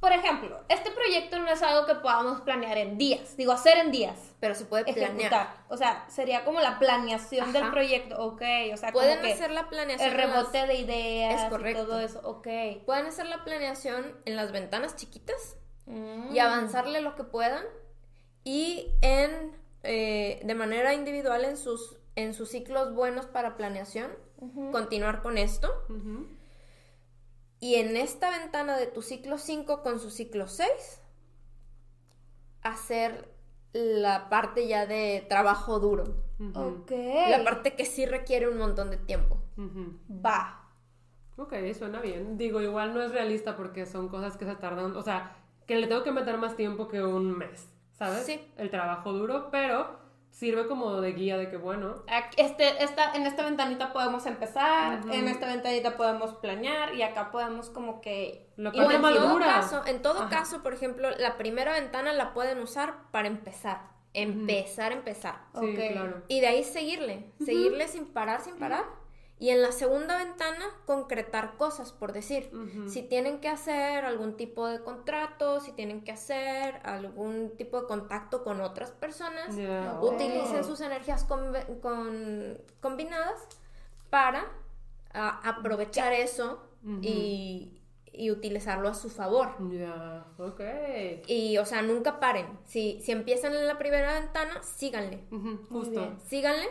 por 0.00 0.12
ejemplo, 0.12 0.60
este 0.68 0.90
proyecto 0.92 1.38
no 1.40 1.48
es 1.48 1.60
algo 1.62 1.86
que 1.86 1.96
podamos 1.96 2.40
planear 2.42 2.78
en 2.78 2.96
días. 2.98 3.36
Digo, 3.36 3.52
hacer 3.52 3.78
en 3.78 3.90
días. 3.90 4.16
Pero 4.40 4.54
se 4.54 4.64
puede 4.64 4.84
planear. 4.84 5.10
Ejecutar. 5.14 5.54
O 5.68 5.76
sea, 5.76 6.04
sería 6.08 6.44
como 6.44 6.60
la 6.60 6.78
planeación 6.78 7.52
del 7.52 7.64
Ajá. 7.64 7.72
proyeco. 7.72 8.14
Ok, 8.22 8.42
o 8.72 8.76
sea, 8.76 8.92
Pueden 8.92 9.16
como 9.18 9.28
que 9.28 9.32
hacer 9.34 9.50
la 9.50 9.68
planeación. 9.68 10.10
el 10.10 10.16
las- 10.16 10.26
rebote 10.30 10.66
de 10.66 10.74
ideas 10.74 11.42
Es 11.42 11.48
correcto. 11.50 11.82
y 11.82 11.86
todo 11.86 12.00
eso. 12.00 12.20
Ok. 12.22 12.46
Pueden 12.86 13.06
hacer 13.06 13.26
la 13.26 13.42
planeación 13.44 14.16
en 14.26 14.36
las 14.36 14.52
ventanas 14.52 14.94
chiquitas 14.96 15.56
Mm. 15.88 16.34
y 16.34 16.38
avanzarle 16.38 17.00
lo 17.00 17.16
que 17.16 17.24
puedan. 17.24 17.64
Y 18.44 18.92
en 19.00 19.58
eh, 19.82 20.40
de 20.44 20.54
manera 20.54 20.92
individual 20.94 21.44
en 21.44 21.56
sus, 21.56 21.96
en 22.16 22.34
sus 22.34 22.50
ciclos 22.50 22.94
buenos 22.94 23.26
para 23.26 23.56
planeación, 23.56 24.10
continuar 24.72 25.22
con 25.22 25.38
esto. 25.38 25.68
Y 27.60 27.76
en 27.76 27.96
esta 27.96 28.30
ventana 28.30 28.76
de 28.76 28.86
tu 28.86 29.02
ciclo 29.02 29.38
5 29.38 29.82
con 29.82 29.98
su 30.00 30.10
ciclo 30.10 30.46
6, 30.46 30.68
hacer 32.62 33.32
la 33.72 34.28
parte 34.28 34.66
ya 34.66 34.86
de 34.86 35.24
trabajo 35.28 35.78
duro. 35.78 36.24
Ok. 36.54 36.90
La 37.30 37.42
parte 37.44 37.74
que 37.74 37.84
sí 37.84 38.06
requiere 38.06 38.48
un 38.48 38.58
montón 38.58 38.90
de 38.90 38.96
tiempo. 38.96 39.42
Va. 40.08 40.70
Ok, 41.36 41.54
suena 41.76 42.00
bien. 42.00 42.36
Digo, 42.36 42.60
igual 42.60 42.94
no 42.94 43.02
es 43.02 43.12
realista 43.12 43.56
porque 43.56 43.86
son 43.86 44.08
cosas 44.08 44.36
que 44.36 44.44
se 44.44 44.56
tardan, 44.56 44.96
o 44.96 45.02
sea, 45.02 45.36
que 45.68 45.76
le 45.76 45.86
tengo 45.86 46.02
que 46.02 46.10
meter 46.10 46.38
más 46.38 46.56
tiempo 46.56 46.88
que 46.88 47.00
un 47.04 47.38
mes, 47.38 47.68
¿sabes? 47.92 48.24
Sí. 48.24 48.40
El 48.56 48.70
trabajo 48.70 49.12
duro, 49.12 49.50
pero 49.52 49.98
sirve 50.30 50.66
como 50.66 51.00
de 51.00 51.12
guía 51.12 51.36
de 51.36 51.50
que, 51.50 51.56
bueno, 51.56 52.04
Este, 52.36 52.82
esta, 52.82 53.12
en 53.14 53.26
esta 53.26 53.44
ventanita 53.44 53.92
podemos 53.92 54.24
empezar, 54.26 55.00
en 55.12 55.28
esta 55.28 55.46
ventanita 55.46 55.96
podemos 55.96 56.34
planear 56.36 56.94
y 56.94 57.02
acá 57.02 57.30
podemos 57.30 57.70
como 57.70 58.00
que... 58.00 58.48
la 58.56 58.70
O 58.70 58.72
parte 58.74 58.94
en 58.96 59.02
todo 59.02 59.38
caso, 59.38 59.82
en 59.86 60.02
todo 60.02 60.20
Ajá. 60.20 60.30
caso, 60.30 60.62
por 60.62 60.72
ejemplo, 60.72 61.10
la 61.18 61.36
primera 61.36 61.72
ventana 61.72 62.12
la 62.14 62.32
pueden 62.34 62.60
usar 62.60 62.94
para 63.10 63.28
empezar. 63.28 63.80
Empezar, 64.14 64.92
empezar. 64.92 65.36
Sí, 65.60 65.66
Ok. 65.74 65.92
claro. 65.92 66.22
Y 66.28 66.40
de 66.40 66.46
ahí 66.46 66.64
seguirle, 66.64 67.30
seguirle 67.44 67.88
sin 67.88 68.06
parar, 68.06 68.40
sin 68.40 68.56
parar. 68.56 68.84
Y 69.40 69.50
en 69.50 69.62
la 69.62 69.70
segunda 69.70 70.18
ventana, 70.18 70.64
concretar 70.84 71.56
cosas, 71.56 71.92
por 71.92 72.12
decir. 72.12 72.50
Si 72.88 73.02
tienen 73.02 73.38
que 73.40 73.48
hacer 73.48 74.04
algún 74.04 74.36
tipo 74.36 74.66
de 74.66 74.82
contrato, 74.82 75.60
si 75.60 75.70
tienen 75.72 76.02
que 76.02 76.10
hacer 76.10 76.80
algún 76.82 77.54
tipo 77.56 77.80
de 77.80 77.86
contacto 77.86 78.42
con 78.42 78.60
otras 78.60 78.90
personas, 78.90 79.54
utilicen 80.02 80.64
sus 80.64 80.80
energías 80.80 81.28
conve- 81.28 81.80
con- 81.80 82.58
combinadas 82.80 83.46
para 84.10 84.44
ah, 85.14 85.40
aprovechar 85.44 86.12
eso 86.12 86.64
y, 87.02 87.80
y 88.12 88.30
utilizarlo 88.30 88.88
a 88.88 88.94
su 88.94 89.08
favor. 89.10 89.50
Ya, 89.70 90.24
ok. 90.38 90.60
Y, 91.28 91.58
o 91.58 91.64
sea, 91.66 91.82
nunca 91.82 92.18
paren. 92.18 92.46
Si, 92.64 93.00
si 93.02 93.12
empiezan 93.12 93.54
en 93.54 93.66
la 93.68 93.78
primera 93.78 94.18
ventana, 94.18 94.62
síganle. 94.62 95.20
Justo. 95.70 96.16
Síganle 96.26 96.68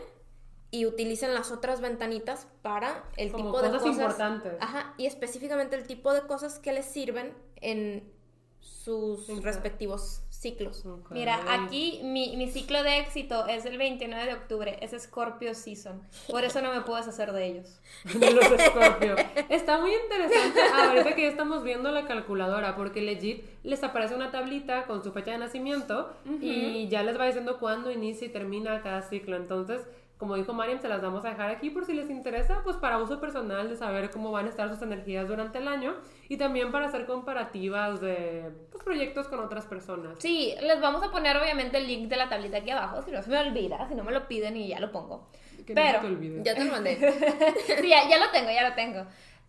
y 0.69 0.85
utilicen 0.85 1.33
las 1.33 1.51
otras 1.51 1.81
ventanitas 1.81 2.47
para 2.61 3.03
el 3.15 3.31
Como 3.31 3.45
tipo 3.45 3.61
de 3.61 3.69
cosas 3.69 3.81
cosas. 3.83 3.95
importantes. 3.97 4.53
Ajá, 4.59 4.93
y 4.97 5.05
específicamente 5.05 5.75
el 5.75 5.87
tipo 5.87 6.13
de 6.13 6.21
cosas 6.21 6.59
que 6.59 6.73
les 6.73 6.85
sirven 6.85 7.33
en 7.61 8.11
sus 8.59 9.27
respectivos 9.43 10.23
ciclos. 10.29 10.85
Mira, 11.09 11.39
aquí 11.49 12.01
mi, 12.03 12.35
mi 12.37 12.49
ciclo 12.49 12.83
de 12.83 12.99
éxito 12.99 13.47
es 13.47 13.65
el 13.65 13.77
29 13.77 14.25
de 14.25 14.33
octubre, 14.33 14.77
es 14.81 14.91
Scorpio 15.01 15.53
Season. 15.55 16.01
Por 16.29 16.43
eso 16.43 16.61
no 16.61 16.73
me 16.73 16.81
puedo 16.81 16.97
deshacer 16.97 17.31
de 17.31 17.45
ellos. 17.45 17.79
de 18.03 18.31
los 18.31 18.45
Scorpio. 18.45 19.15
Está 19.49 19.79
muy 19.79 19.91
interesante 19.93 20.59
ahorita 20.61 21.15
que 21.15 21.23
ya 21.23 21.27
estamos 21.29 21.63
viendo 21.63 21.91
la 21.91 22.05
calculadora, 22.05 22.75
porque 22.75 23.01
legit 23.01 23.43
les 23.63 23.83
aparece 23.83 24.15
una 24.15 24.31
tablita 24.31 24.85
con 24.85 25.03
su 25.03 25.11
fecha 25.11 25.31
de 25.31 25.39
nacimiento 25.39 26.13
y 26.41 26.87
ya 26.87 27.03
les 27.03 27.19
va 27.19 27.25
diciendo 27.25 27.59
cuándo 27.59 27.91
inicia 27.91 28.27
y 28.27 28.29
termina 28.29 28.81
cada 28.83 29.01
ciclo. 29.01 29.35
Entonces, 29.37 29.81
como 30.17 30.35
dijo 30.35 30.53
Mariam, 30.53 30.79
se 30.79 30.89
las 30.89 31.01
vamos 31.01 31.23
a 31.25 31.29
dejar 31.29 31.49
aquí 31.49 31.69
por 31.69 31.85
si 31.85 31.93
les 31.93 32.09
interesa, 32.09 32.61
pues 32.63 32.75
para 32.77 32.97
uso 32.97 33.19
personal 33.19 33.69
de 33.69 33.75
saber 33.75 34.09
cómo 34.09 34.31
van 34.31 34.47
a 34.47 34.49
estar 34.49 34.67
sus 34.69 34.81
energías 34.81 35.27
durante 35.27 35.59
el 35.59 35.67
año 35.67 35.95
y 36.27 36.37
también 36.37 36.71
para 36.71 36.87
hacer 36.87 37.05
comparativas 37.05 38.01
de 38.01 38.51
pues, 38.71 38.83
proyectos 38.83 39.27
con 39.27 39.39
otras 39.39 39.65
personas. 39.65 40.17
Sí, 40.19 40.55
les 40.61 40.81
vamos 40.81 41.03
a 41.03 41.11
poner 41.11 41.37
obviamente 41.37 41.77
el 41.77 41.87
link 41.87 42.09
de 42.09 42.15
la 42.15 42.29
tablita 42.29 42.57
aquí 42.57 42.71
abajo, 42.71 43.03
si 43.03 43.11
no 43.11 43.21
se 43.21 43.29
me 43.29 43.39
olvida, 43.39 43.87
si 43.87 43.95
no 43.95 44.03
me 44.03 44.11
lo 44.11 44.27
piden 44.27 44.57
y 44.57 44.69
ya 44.69 44.79
lo 44.79 44.91
pongo. 44.91 45.27
Que 45.65 45.75
no 45.75 45.81
Pero, 45.81 45.99
te 45.99 46.07
olvide. 46.07 46.41
Ya 46.43 46.55
te 46.55 46.65
lo 46.65 46.71
mandé. 46.71 46.95
sí, 47.81 47.87
ya, 47.87 48.09
ya 48.09 48.17
lo 48.17 48.31
tengo, 48.31 48.49
ya 48.49 48.67
lo 48.67 48.73
tengo. 48.73 49.05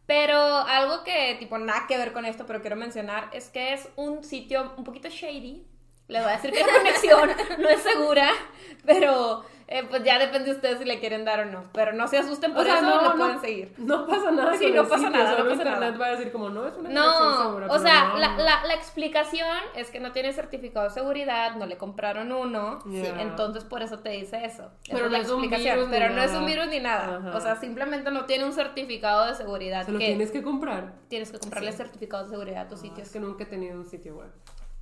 Pero 0.06 0.36
algo 0.38 1.04
que, 1.04 1.36
tipo, 1.38 1.58
nada 1.58 1.86
que 1.86 1.96
ver 1.96 2.12
con 2.12 2.24
esto, 2.24 2.46
pero 2.46 2.60
quiero 2.60 2.76
mencionar, 2.76 3.30
es 3.32 3.50
que 3.50 3.74
es 3.74 3.88
un 3.96 4.24
sitio 4.24 4.72
un 4.76 4.84
poquito 4.84 5.08
shady. 5.08 5.66
Les 6.08 6.22
voy 6.22 6.32
a 6.32 6.36
decir 6.36 6.50
que 6.52 6.60
la 6.60 6.72
conexión 6.78 7.30
no 7.58 7.68
es 7.68 7.82
segura, 7.82 8.30
pero 8.86 9.44
eh, 9.66 9.84
pues 9.90 10.02
ya 10.02 10.18
depende 10.18 10.46
de 10.48 10.54
ustedes 10.56 10.78
si 10.78 10.86
le 10.86 10.98
quieren 11.00 11.26
dar 11.26 11.40
o 11.40 11.44
no. 11.44 11.64
Pero 11.74 11.92
no 11.92 12.08
se 12.08 12.16
asusten 12.16 12.54
por 12.54 12.62
O 12.62 12.64
sea, 12.64 12.76
eso, 12.78 12.82
no, 12.86 12.96
lo 13.02 13.10
no- 13.10 13.16
pueden 13.16 13.40
seguir. 13.42 13.74
No 13.76 14.06
pasa 14.06 14.30
nada. 14.30 14.56
Sí, 14.56 14.70
no 14.70 14.84
pasa 14.88 14.96
sitio, 15.04 15.10
nada, 15.10 15.30
no 15.32 15.36
pasa 15.44 15.52
internet 15.52 15.80
nada. 15.90 15.98
va 15.98 16.06
a 16.06 16.10
decir 16.12 16.32
como, 16.32 16.48
no, 16.48 16.66
es 16.66 16.72
una 16.76 16.88
conexión 16.88 16.94
No, 16.94 17.42
segura, 17.42 17.66
o 17.68 17.78
sea, 17.78 18.14
la, 18.16 18.36
la, 18.38 18.64
la 18.64 18.74
explicación 18.74 19.46
es 19.76 19.90
que 19.90 20.00
no 20.00 20.12
tiene 20.12 20.32
certificado 20.32 20.86
de 20.88 20.94
seguridad, 20.94 21.56
no 21.56 21.66
le 21.66 21.76
compraron 21.76 22.32
uno, 22.32 22.78
Ya. 22.86 23.20
entonces 23.20 23.64
por 23.64 23.82
eso 23.82 23.98
te 23.98 24.08
dice 24.08 24.42
eso. 24.46 24.70
Pero 24.90 25.04
es 25.04 25.04
no 25.04 25.08
la 25.10 25.18
es 25.18 25.28
un 25.30 25.44
explicación, 25.44 25.76
virus 25.76 25.90
pero 25.90 26.14
no 26.14 26.22
es 26.22 26.32
un 26.32 26.46
virus 26.46 26.68
ni 26.68 26.80
nada. 26.80 27.18
Ajá. 27.18 27.36
O 27.36 27.40
sea, 27.42 27.56
simplemente 27.56 28.10
no 28.10 28.24
tiene 28.24 28.46
un 28.46 28.54
certificado 28.54 29.26
de 29.26 29.34
seguridad. 29.34 29.84
Se 29.84 29.92
lo 29.92 29.98
que 29.98 30.06
tienes 30.06 30.30
que 30.30 30.42
comprar. 30.42 30.94
tienes 31.08 31.30
que 31.30 31.38
comprarle 31.38 31.72
certificado 31.72 32.24
de 32.24 32.30
seguridad 32.30 32.62
a 32.62 32.68
tus 32.68 32.78
Es 32.78 32.88
sitios. 32.88 33.10
que 33.10 33.20
nunca 33.20 33.44
he 33.44 33.46
tenido 33.46 33.76
un 33.78 33.86
sitio 33.86 34.14
web. 34.16 34.30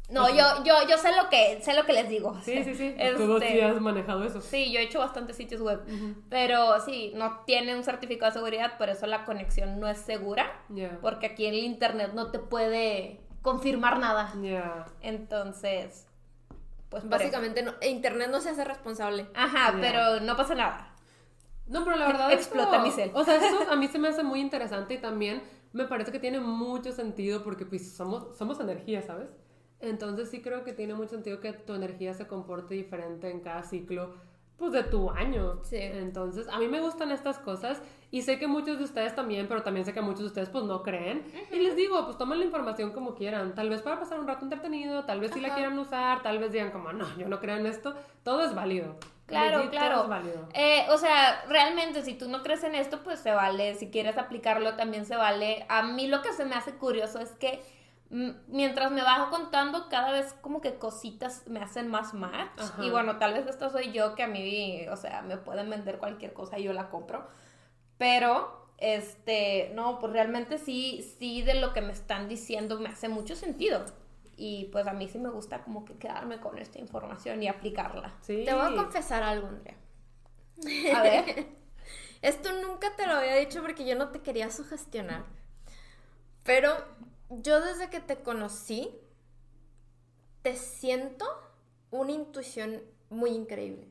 No, 0.09 0.29
yo, 0.29 0.63
yo, 0.65 0.75
yo 0.89 0.99
sé 0.99 1.11
lo 1.17 1.29
que, 1.29 1.61
sé 1.63 1.75
lo 1.75 1.85
que 1.85 1.93
les 1.93 2.09
digo. 2.09 2.37
Sí, 2.43 2.63
sí, 2.63 2.75
sí. 2.77 2.95
Este, 2.99 3.27
Tú 3.27 3.41
sí 3.41 3.61
has 3.61 3.81
manejado 3.81 4.23
eso. 4.25 4.41
Sí, 4.41 4.71
yo 4.73 4.79
he 4.79 4.85
hecho 4.85 5.01
bastantes 5.01 5.37
sitios 5.37 5.61
web, 5.61 5.83
pero 6.31 6.79
sí, 6.81 7.13
no 7.17 7.41
tiene 7.45 7.75
un 7.75 7.83
certificado 7.83 8.31
de 8.31 8.39
seguridad, 8.39 8.79
por 8.79 8.89
eso 8.89 9.07
la 9.07 9.25
conexión 9.25 9.81
no 9.81 9.89
es 9.89 9.99
segura, 9.99 10.63
Ya. 10.69 10.99
porque 11.03 11.27
aquí 11.27 11.47
en 11.47 11.55
el 11.55 11.65
internet 11.65 12.13
no 12.15 12.31
te 12.31 12.39
puede 12.39 13.21
confirmar 13.43 13.99
nada. 13.99 14.33
Ya. 14.43 14.87
Entonces, 15.03 16.07
pues 16.89 17.09
Básicamente, 17.09 17.63
no- 17.65 17.75
Internet 17.83 18.29
no 18.31 18.41
se 18.41 18.51
hace 18.51 18.65
responsable. 18.65 19.27
Ajá, 19.35 19.75
pero 19.81 20.21
no 20.21 20.37
pasa 20.37 20.55
nada. 20.55 20.95
No, 21.67 21.85
pero 21.85 21.97
la 21.97 22.07
verdad 22.07 22.31
Explota 22.33 22.79
mi 22.79 22.93
cel. 22.93 23.11
O 23.13 23.25
sea, 23.25 23.35
esto 23.37 23.59
a 23.73 23.75
mí 23.75 23.89
se 23.89 23.99
me 23.99 24.07
hace 24.07 24.23
muy 24.23 24.41
interesante 24.41 24.95
y 24.95 24.99
también 24.99 25.43
me 25.73 25.85
parece 25.87 26.13
que 26.13 26.21
tiene 26.21 26.39
mucho 26.39 26.93
sentido 26.93 27.43
porque 27.43 27.67
pues 27.67 27.93
somos, 27.93 28.37
somos 28.39 28.61
energía, 28.61 29.03
¿sabes? 29.03 29.29
Entonces 29.81 30.31
sí 30.31 30.41
creo 30.41 30.65
que 30.65 30.73
tiene 30.73 30.95
mucho 30.95 31.11
sentido 31.11 31.41
que 31.41 31.53
tu 31.53 31.75
energía 31.75 32.15
se 32.15 32.27
comporte 32.27 32.75
diferente 32.75 33.31
en 33.31 33.41
cada 33.41 33.63
ciclo, 33.63 34.15
pues 34.57 34.73
de 34.73 34.83
tu 34.85 35.11
año. 35.11 35.61
Sí. 35.65 35.77
Entonces, 35.79 36.49
a 36.49 36.59
mí 36.59 36.67
me 36.69 36.81
gustan 36.81 37.13
estas 37.13 37.39
cosas 37.39 37.83
y 38.11 38.23
sé 38.23 38.39
que 38.39 38.47
muchos 38.47 38.79
de 38.79 38.85
ustedes 38.85 39.15
también, 39.15 39.49
pero 39.49 39.63
también 39.63 39.85
sé 39.85 39.93
que 39.93 40.01
muchos 40.01 40.21
de 40.21 40.27
ustedes 40.27 40.49
pues 40.49 40.65
no 40.65 40.83
creen. 40.83 41.25
Y 41.53 41.57
les 41.57 41.77
digo, 41.77 42.05
pues 42.05 42.17
tomen 42.17 42.39
la 42.39 42.45
información 42.45 42.93
como 42.93 43.15
quieran. 43.15 43.55
Tal 43.55 43.69
vez 43.69 43.83
para 43.83 43.99
pasar 43.99 44.19
un 44.19 44.27
rato 44.27 44.45
entretenido, 44.45 45.05
tal 45.05 45.21
vez 45.21 45.33
si 45.33 45.41
la 45.41 45.55
quieran 45.55 45.79
usar, 45.79 46.23
tal 46.23 46.39
vez 46.39 46.53
digan 46.53 46.71
como, 46.71 46.93
no, 46.93 47.07
yo 47.19 47.29
no 47.29 47.41
creo 47.41 47.57
en 47.57 47.67
esto. 47.67 47.95
Todo 48.23 48.45
es 48.45 48.55
válido. 48.55 48.97
Claro, 49.27 49.59
Legit, 49.59 49.73
todo 49.73 49.81
claro. 49.81 50.03
es 50.03 50.09
válido. 50.09 50.49
Eh, 50.55 50.87
o 50.91 50.99
sea, 50.99 51.45
realmente 51.49 52.03
si 52.03 52.15
tú 52.15 52.29
no 52.29 52.45
crees 52.45 52.63
en 52.63 52.77
esto, 52.77 53.01
pues 53.03 53.19
se 53.19 53.33
vale. 53.33 53.75
Si 53.75 53.91
quieres 53.91 54.17
aplicarlo, 54.19 54.75
también 54.77 55.05
se 55.05 55.17
vale. 55.17 55.67
A 55.69 55.83
mí 55.83 56.07
lo 56.07 56.23
que 56.23 56.33
se 56.33 56.45
me 56.45 56.55
hace 56.55 56.77
curioso 56.77 57.19
es 57.19 57.33
que 57.33 57.61
mientras 58.11 58.91
me 58.93 59.03
bajo 59.03 59.31
contando, 59.31 59.89
cada 59.89 60.13
vez 60.13 60.35
como 60.41 60.61
que 60.61 60.79
cositas 60.79 61.47
me 61.47 61.61
hacen 61.61 61.89
más 61.89 62.15
match. 62.15 62.59
Ajá. 62.59 62.85
Y 62.85 62.91
bueno, 62.91 63.19
tal 63.19 63.35
vez 63.35 63.47
esto 63.47 63.71
soy 63.71 63.93
yo 63.93 64.15
que 64.15 64.23
a 64.23 64.29
mí, 64.29 64.87
o 64.89 64.97
sea, 64.97 65.23
me 65.23 65.37
pueden 65.37 65.69
vender 65.71 65.99
cualquier 65.99 66.33
cosa 66.33 66.59
y 66.59 66.65
yo 66.65 66.73
la 66.73 66.89
compro. 66.89 67.27
Pero, 67.99 68.71
este, 68.79 69.71
no, 69.75 69.99
pues 69.99 70.13
realmente 70.13 70.59
sí, 70.59 71.15
sí 71.19 71.43
de 71.43 71.55
lo 71.55 71.73
que 71.73 71.81
me 71.81 71.93
están 71.93 72.29
diciendo 72.29 72.79
me 72.79 72.89
hace 72.89 73.09
mucho 73.09 73.35
sentido. 73.35 73.85
Y 74.37 74.67
pues 74.67 74.87
a 74.87 74.93
mí 74.93 75.09
sí 75.09 75.19
me 75.19 75.31
gusta 75.31 75.63
como 75.63 75.85
que 75.85 75.95
quedarme 75.95 76.41
con 76.41 76.59
esta 76.59 76.79
información 76.79 77.43
y 77.43 77.49
aplicarla. 77.49 78.15
Sí. 78.21 78.45
Te 78.45 78.53
voy 78.53 78.73
a 78.73 78.77
confesar 78.77 79.23
algo, 79.23 79.49
Andrea. 79.49 79.77
A 80.95 81.03
ver. 81.03 81.47
Esto 82.23 82.51
nunca 82.63 82.95
te 82.97 83.07
lo 83.07 83.15
había 83.15 83.37
dicho 83.37 83.63
porque 83.63 83.87
yo 83.87 83.95
no 83.97 84.09
te 84.09 84.21
quería 84.21 84.51
sugestionar. 84.51 85.25
Pero 86.43 86.73
yo 87.31 87.61
desde 87.61 87.91
que 87.91 88.01
te 88.01 88.17
conocí, 88.17 88.91
te 90.43 90.57
siento 90.57 91.27
una 91.91 92.13
intuición 92.13 92.83
muy 93.11 93.31
increíble. 93.31 93.89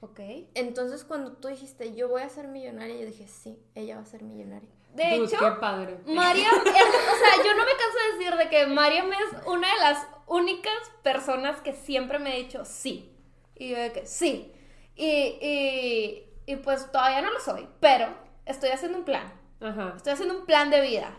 Ok. 0.00 0.20
Entonces 0.54 1.04
cuando 1.04 1.32
tú 1.32 1.48
dijiste, 1.48 1.94
yo 1.94 2.08
voy 2.08 2.22
a 2.22 2.28
ser 2.28 2.48
millonaria, 2.48 2.96
yo 2.96 3.06
dije, 3.06 3.26
sí, 3.28 3.58
ella 3.74 3.96
va 3.96 4.02
a 4.02 4.06
ser 4.06 4.22
millonaria. 4.22 4.68
De 4.94 5.16
Dude, 5.16 5.24
hecho, 5.26 5.38
qué 5.38 5.50
padre. 5.60 5.98
Mariam, 6.06 6.54
es- 6.66 6.72
o 6.72 7.18
sea, 7.18 7.44
yo 7.44 7.54
no 7.54 7.64
me 7.64 7.72
canso 7.72 7.98
de 8.12 8.18
decir 8.18 8.36
de 8.36 8.48
que 8.48 8.66
Mariam 8.66 9.12
es 9.12 9.46
una 9.46 9.68
de 9.72 9.80
las 9.80 10.06
únicas 10.26 10.72
personas 11.02 11.60
que 11.60 11.72
siempre 11.74 12.18
me 12.18 12.32
ha 12.32 12.36
dicho 12.36 12.64
sí. 12.64 13.14
Y 13.54 13.70
yo 13.70 13.78
de 13.78 13.92
que 13.92 14.06
sí. 14.06 14.52
Y, 14.94 15.06
y, 15.06 16.32
y 16.46 16.56
pues 16.56 16.90
todavía 16.90 17.20
no 17.22 17.30
lo 17.32 17.40
soy, 17.40 17.68
pero 17.80 18.08
estoy 18.46 18.70
haciendo 18.70 18.98
un 18.98 19.04
plan. 19.04 19.32
Ajá. 19.60 19.94
Estoy 19.96 20.12
haciendo 20.12 20.38
un 20.38 20.46
plan 20.46 20.70
de 20.70 20.80
vida. 20.80 21.16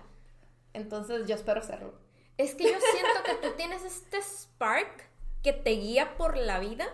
Entonces 0.80 1.28
yo 1.28 1.36
espero 1.36 1.60
hacerlo. 1.60 1.94
Es 2.38 2.56
que 2.56 2.64
yo 2.64 2.78
siento 2.80 3.24
que 3.26 3.48
tú 3.48 3.54
tienes 3.58 3.84
este 3.84 4.22
spark 4.22 5.10
que 5.44 5.54
te 5.54 5.72
guía 5.72 6.18
por 6.18 6.38
la 6.38 6.60
vida. 6.60 6.88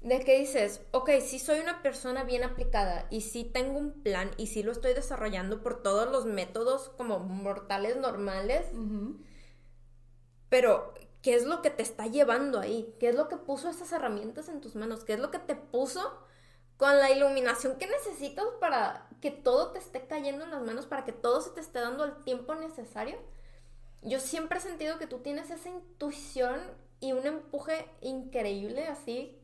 De 0.00 0.20
que 0.24 0.38
dices, 0.38 0.80
ok, 0.92 1.10
sí 1.20 1.40
soy 1.40 1.58
una 1.58 1.82
persona 1.82 2.22
bien 2.22 2.44
aplicada 2.44 3.08
y 3.10 3.22
sí 3.22 3.42
tengo 3.44 3.78
un 3.78 4.00
plan 4.04 4.30
y 4.36 4.46
sí 4.46 4.62
lo 4.62 4.70
estoy 4.70 4.94
desarrollando 4.94 5.60
por 5.60 5.82
todos 5.82 6.08
los 6.12 6.24
métodos 6.24 6.90
como 6.90 7.18
mortales 7.18 7.96
normales, 7.96 8.64
pero 10.48 10.94
¿qué 11.20 11.34
es 11.34 11.46
lo 11.46 11.62
que 11.62 11.70
te 11.70 11.82
está 11.82 12.06
llevando 12.06 12.60
ahí? 12.60 12.94
¿Qué 13.00 13.08
es 13.08 13.16
lo 13.16 13.26
que 13.26 13.38
puso 13.38 13.68
esas 13.68 13.90
herramientas 13.90 14.48
en 14.48 14.60
tus 14.60 14.76
manos? 14.76 15.02
¿Qué 15.02 15.14
es 15.14 15.20
lo 15.20 15.32
que 15.32 15.40
te 15.40 15.56
puso 15.56 16.22
con 16.78 16.96
la 16.96 17.10
iluminación 17.10 17.76
que 17.76 17.86
necesitas 17.86 18.46
para 18.60 19.06
que 19.20 19.30
todo 19.30 19.72
te 19.72 19.80
esté 19.80 20.06
cayendo 20.06 20.44
en 20.44 20.52
las 20.52 20.62
manos, 20.62 20.86
para 20.86 21.04
que 21.04 21.12
todo 21.12 21.42
se 21.42 21.50
te 21.50 21.60
esté 21.60 21.80
dando 21.80 22.04
el 22.04 22.24
tiempo 22.24 22.54
necesario? 22.54 23.18
Yo 24.02 24.20
siempre 24.20 24.58
he 24.58 24.62
sentido 24.62 24.98
que 24.98 25.08
tú 25.08 25.18
tienes 25.18 25.50
esa 25.50 25.68
intuición 25.68 26.60
y 27.00 27.12
un 27.12 27.26
empuje 27.26 27.90
increíble 28.00 28.86
así, 28.86 29.36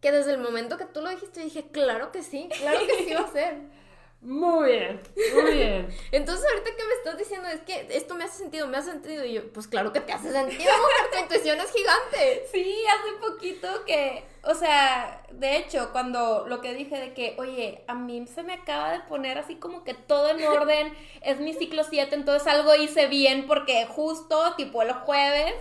que 0.00 0.10
desde 0.10 0.32
el 0.32 0.38
momento 0.38 0.78
que 0.78 0.86
tú 0.86 1.02
lo 1.02 1.10
dijiste 1.10 1.40
dije, 1.40 1.70
claro 1.70 2.10
que 2.10 2.22
sí, 2.22 2.48
claro 2.58 2.80
que 2.86 3.04
sí 3.04 3.14
va 3.14 3.20
a 3.20 3.32
ser. 3.32 3.60
Muy 4.22 4.72
bien, 4.72 5.00
muy 5.34 5.52
bien. 5.52 5.88
Entonces 6.12 6.44
ahorita 6.50 6.76
que 6.76 6.84
me 6.84 6.92
estás 6.92 7.16
diciendo 7.16 7.48
es 7.48 7.60
que 7.62 7.86
esto 7.96 8.14
me 8.14 8.24
hace 8.24 8.36
sentido, 8.36 8.66
me 8.68 8.76
hace 8.76 8.90
sentido 8.90 9.24
y 9.24 9.32
yo, 9.32 9.50
pues 9.50 9.66
claro 9.66 9.94
que 9.94 10.00
te 10.00 10.12
hace 10.12 10.30
sentido, 10.30 10.70
mujer, 10.72 11.10
tu 11.10 11.18
intuición 11.20 11.58
es 11.58 11.72
gigante. 11.72 12.46
Sí, 12.52 12.76
hace 12.86 13.32
poquito 13.32 13.84
que, 13.86 14.24
o 14.42 14.54
sea, 14.54 15.22
de 15.30 15.56
hecho, 15.56 15.90
cuando 15.92 16.46
lo 16.48 16.60
que 16.60 16.74
dije 16.74 16.98
de 16.98 17.14
que, 17.14 17.34
oye, 17.38 17.82
a 17.86 17.94
mí 17.94 18.26
se 18.26 18.42
me 18.42 18.52
acaba 18.52 18.92
de 18.92 19.00
poner 19.00 19.38
así 19.38 19.56
como 19.56 19.84
que 19.84 19.94
todo 19.94 20.28
en 20.30 20.44
orden, 20.44 20.92
es 21.22 21.40
mi 21.40 21.54
ciclo 21.54 21.84
7, 21.84 22.14
entonces 22.14 22.46
algo 22.46 22.74
hice 22.74 23.06
bien 23.06 23.46
porque 23.46 23.86
justo, 23.86 24.54
tipo 24.56 24.82
el 24.82 24.92
jueves, 24.92 25.54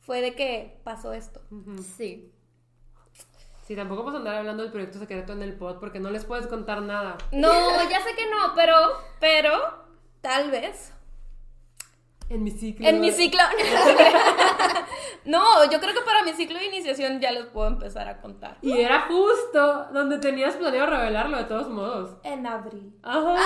fue 0.00 0.22
de 0.22 0.34
que 0.34 0.78
pasó 0.84 1.12
esto. 1.12 1.42
Sí. 1.96 2.33
Sí, 3.66 3.74
tampoco 3.74 4.02
vamos 4.02 4.14
a 4.16 4.18
andar 4.18 4.34
hablando 4.34 4.62
del 4.62 4.70
proyecto 4.70 4.98
secreto 4.98 5.32
en 5.32 5.42
el 5.42 5.54
pod 5.54 5.78
porque 5.78 5.98
no 5.98 6.10
les 6.10 6.26
puedes 6.26 6.46
contar 6.46 6.82
nada. 6.82 7.16
No, 7.32 7.50
ya 7.88 8.00
sé 8.02 8.14
que 8.14 8.26
no, 8.26 8.54
pero, 8.54 8.76
pero, 9.20 9.50
tal 10.20 10.50
vez. 10.50 10.92
En 12.28 12.44
mi 12.44 12.50
ciclo. 12.50 12.86
En 12.86 13.00
mi 13.00 13.10
ciclo. 13.10 13.40
no, 15.24 15.70
yo 15.70 15.80
creo 15.80 15.94
que 15.94 16.00
para 16.02 16.22
mi 16.24 16.34
ciclo 16.34 16.58
de 16.58 16.66
iniciación 16.66 17.20
ya 17.20 17.32
les 17.32 17.46
puedo 17.46 17.68
empezar 17.68 18.06
a 18.06 18.20
contar. 18.20 18.58
Y 18.60 18.72
era 18.80 19.02
justo 19.08 19.86
donde 19.92 20.18
tenías 20.18 20.56
planeado 20.56 20.90
revelarlo 20.90 21.38
de 21.38 21.44
todos 21.44 21.70
modos. 21.70 22.16
En 22.22 22.46
abril. 22.46 22.94
Ajá. 23.02 23.36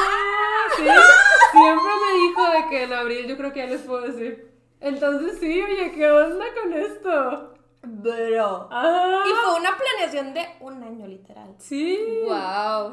Sí. 0.76 0.82
Siempre 0.82 1.92
me 2.06 2.18
dijo 2.18 2.50
de 2.50 2.68
que 2.70 2.82
en 2.84 2.92
abril 2.92 3.26
yo 3.28 3.36
creo 3.36 3.52
que 3.52 3.60
ya 3.60 3.66
les 3.66 3.82
puedo 3.82 4.02
decir. 4.02 4.52
Entonces 4.80 5.38
sí, 5.38 5.62
oye, 5.62 5.92
¿qué 5.92 6.10
onda 6.10 6.44
con 6.60 6.72
esto? 6.72 7.57
Bro. 7.80 8.68
Ah, 8.72 9.22
Y 9.26 9.30
fue 9.30 9.54
una 9.60 9.76
planeación 9.76 10.34
de 10.34 10.44
un 10.60 10.82
año, 10.82 11.06
literal. 11.06 11.54
sí. 11.58 11.96
Wow. 12.24 12.90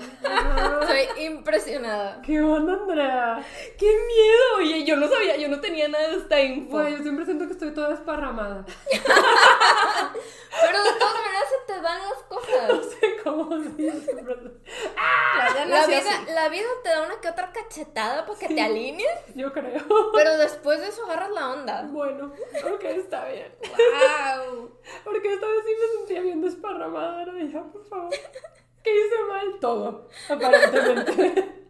Estoy 0.82 1.24
impresionada. 1.26 2.22
¿Qué 2.22 2.40
onda, 2.42 2.74
Andrea? 2.74 3.44
¡Qué 3.78 3.86
miedo! 3.88 4.58
Oye, 4.58 4.84
yo 4.86 4.96
no 4.96 5.08
sabía, 5.08 5.38
yo 5.38 5.48
no 5.50 5.60
tenía 5.60 5.88
nada 5.88 6.10
de 6.10 6.18
esta 6.18 6.40
info. 6.40 6.88
Yo 6.88 7.00
siempre 7.00 7.26
siento 7.26 7.48
que 7.48 7.54
estoy 7.54 7.74
toda 7.74 7.90
desparramada. 7.90 8.64
Pero 10.62 10.84
de 10.84 10.92
todas 11.00 11.16
maneras 11.16 11.44
se 11.50 11.58
te 11.74 11.82
dan 11.82 12.00
las 12.02 12.22
No 12.22 12.28
cosas. 12.30 12.86
sé 13.00 13.18
cómo. 13.24 13.56
La, 13.56 13.66
La 15.66 15.88
vida, 15.88 16.12
la 16.34 16.50
vida 16.50 16.68
te 16.84 16.90
da 16.90 17.02
una 17.04 17.20
que 17.20 17.30
otra 17.30 17.52
cachetada 17.52 18.26
para 18.26 18.40
que 18.40 18.48
te 18.48 18.62
alinees, 18.62 19.20
Yo 19.36 19.52
creo. 19.52 19.84
pero 20.14 20.38
después 20.38 20.80
de 20.80 20.88
eso 20.90 21.04
agarras 21.06 21.32
la 21.32 21.50
onda. 21.50 21.82
Bueno, 21.90 22.32
ok, 22.74 22.84
está 22.86 23.26
bien. 23.28 23.52
¡Wow! 23.62 24.72
Porque 25.04 25.34
esta 25.34 25.48
vez 25.48 25.60
sí 25.66 25.72
me 25.80 25.98
sentía 26.00 26.22
bien 26.22 26.42
desparramada. 26.42 27.20
Ahora 27.20 27.44
ya, 27.44 27.64
por 27.64 27.86
favor. 27.86 28.10
¿Qué 28.84 28.92
hice 28.92 29.16
mal? 29.28 29.60
Todo, 29.60 30.08
aparentemente. 30.30 31.52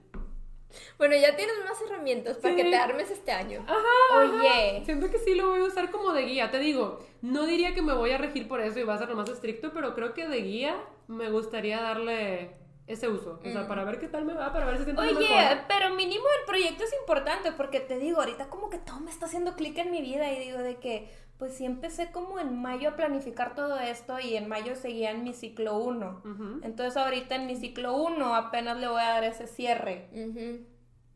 Bueno, 0.97 1.16
ya 1.18 1.36
tienes 1.36 1.55
más 1.68 1.82
herramientas 1.82 2.38
para 2.38 2.53
Sí. 2.55 2.61
que 2.63 2.70
te 2.70 2.76
armes 2.78 3.09
este 3.11 3.32
año. 3.32 3.66
Ajá. 3.68 4.18
Oye. 4.20 4.82
Siento 4.86 5.09
que 5.11 5.18
sí 5.20 5.36
lo 5.36 5.49
voy 5.49 5.59
a 5.59 5.63
usar 5.66 5.91
como 5.91 6.13
de 6.13 6.22
guía. 6.24 6.51
Te 6.51 6.59
digo, 6.59 6.99
no 7.22 7.45
diría 7.45 7.74
que 7.74 7.82
me 7.82 7.93
voy 7.93 8.11
a 8.11 8.18
regir 8.18 8.47
por 8.47 8.61
eso 8.61 8.80
y 8.80 8.84
va 8.84 8.93
a 8.93 8.97
ser 8.97 9.09
lo 9.09 9.16
más 9.16 9.30
estricto, 9.30 9.72
pero 9.74 9.93
creo 9.93 10.13
que 10.13 10.26
de 10.28 10.38
guía 10.41 10.82
me 11.07 11.30
gustaría 11.30 11.82
darle 11.82 12.51
ese 12.88 13.09
uso. 13.09 13.41
O 13.45 13.49
sea, 13.51 13.68
para 13.68 13.84
ver 13.84 13.99
qué 13.99 14.07
tal 14.07 14.24
me 14.24 14.34
va, 14.36 14.53
para 14.53 14.66
ver 14.68 14.78
si 14.78 14.84
siento 14.86 15.01
Oye, 15.01 15.13
mejor. 15.13 15.57
pero 15.68 15.89
mínimo 15.95 16.24
el 16.39 16.45
proyecto 16.45 16.84
es 16.86 16.93
importante 16.93 17.51
porque 17.51 17.80
te 17.82 17.97
digo, 17.97 18.20
ahorita 18.22 18.47
como 18.49 18.70
que 18.70 18.78
todo 18.78 18.99
me 19.01 19.11
está 19.11 19.26
haciendo 19.26 19.55
clic 19.55 19.78
en 19.78 19.91
mi 19.91 20.01
vida 20.01 20.32
y 20.32 20.39
digo 20.39 20.59
de 20.59 20.78
que, 20.78 21.09
pues 21.38 21.55
sí 21.55 21.65
empecé 21.65 22.11
como 22.11 22.39
en 22.39 22.61
mayo 22.61 22.89
a 22.89 22.95
planificar 22.95 23.55
todo 23.55 23.77
esto 23.77 24.19
y 24.19 24.36
en 24.36 24.47
mayo 24.47 24.75
seguía 24.75 25.11
en 25.11 25.23
mi 25.23 25.33
ciclo 25.33 25.77
1. 25.77 26.21
Ujú. 26.23 26.59
Entonces 26.63 26.95
ahorita 26.95 27.36
en 27.36 27.47
mi 27.47 27.55
ciclo 27.55 27.95
1 27.95 28.36
apenas 28.36 28.77
le 28.77 28.88
voy 28.88 29.01
a 29.01 29.09
dar 29.09 29.23
ese 29.25 29.47
cierre. 29.47 30.09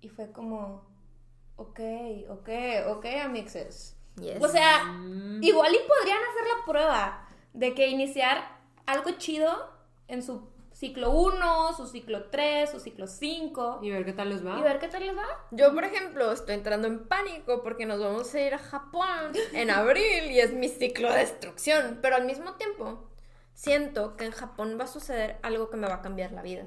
Y 0.01 0.09
fue 0.09 0.31
como, 0.31 0.83
ok, 1.55 1.79
ok, 2.29 2.49
ok, 2.87 3.05
amixes. 3.23 3.95
Yes. 4.19 4.43
O 4.43 4.49
sea, 4.49 4.81
igual 5.41 5.73
y 5.73 5.87
podrían 5.87 6.19
hacer 6.19 6.47
la 6.57 6.65
prueba 6.65 7.27
de 7.53 7.73
que 7.73 7.87
iniciar 7.87 8.59
algo 8.85 9.11
chido 9.11 9.49
en 10.07 10.21
su 10.21 10.49
ciclo 10.79 11.11
1, 11.11 11.73
su 11.75 11.87
ciclo 11.87 12.29
3, 12.29 12.71
su 12.71 12.79
ciclo 12.79 13.05
5 13.05 13.79
Y 13.81 13.91
ver 13.91 14.05
qué 14.05 14.13
tal 14.13 14.29
les 14.29 14.45
va. 14.45 14.57
y 14.57 14.61
ver 14.61 14.79
qué 14.79 14.87
tal 14.87 15.05
les 15.05 15.15
va. 15.15 15.25
Yo, 15.51 15.73
por 15.73 15.83
ejemplo, 15.83 16.31
estoy 16.31 16.55
entrando 16.55 16.87
en 16.87 17.05
pánico 17.05 17.61
porque 17.61 17.85
nos 17.85 17.99
vamos 17.99 18.33
a 18.33 18.39
ir 18.39 18.53
a 18.53 18.59
Japón 18.59 19.33
en 19.51 19.69
abril 19.81 20.31
y 20.31 20.39
es 20.39 20.53
mi 20.53 20.69
ciclo 20.69 21.11
de 21.11 21.19
destrucción. 21.19 21.99
Pero 22.01 22.15
al 22.15 22.25
mismo 22.25 22.53
tiempo, 22.53 23.09
siento 23.53 24.15
que 24.15 24.23
en 24.23 24.31
Japón 24.31 24.77
va 24.79 24.85
a 24.85 24.87
suceder 24.87 25.37
algo 25.41 25.69
que 25.69 25.75
me 25.75 25.87
va 25.87 25.95
a 25.95 26.01
cambiar 26.01 26.31
la 26.31 26.41
vida. 26.41 26.63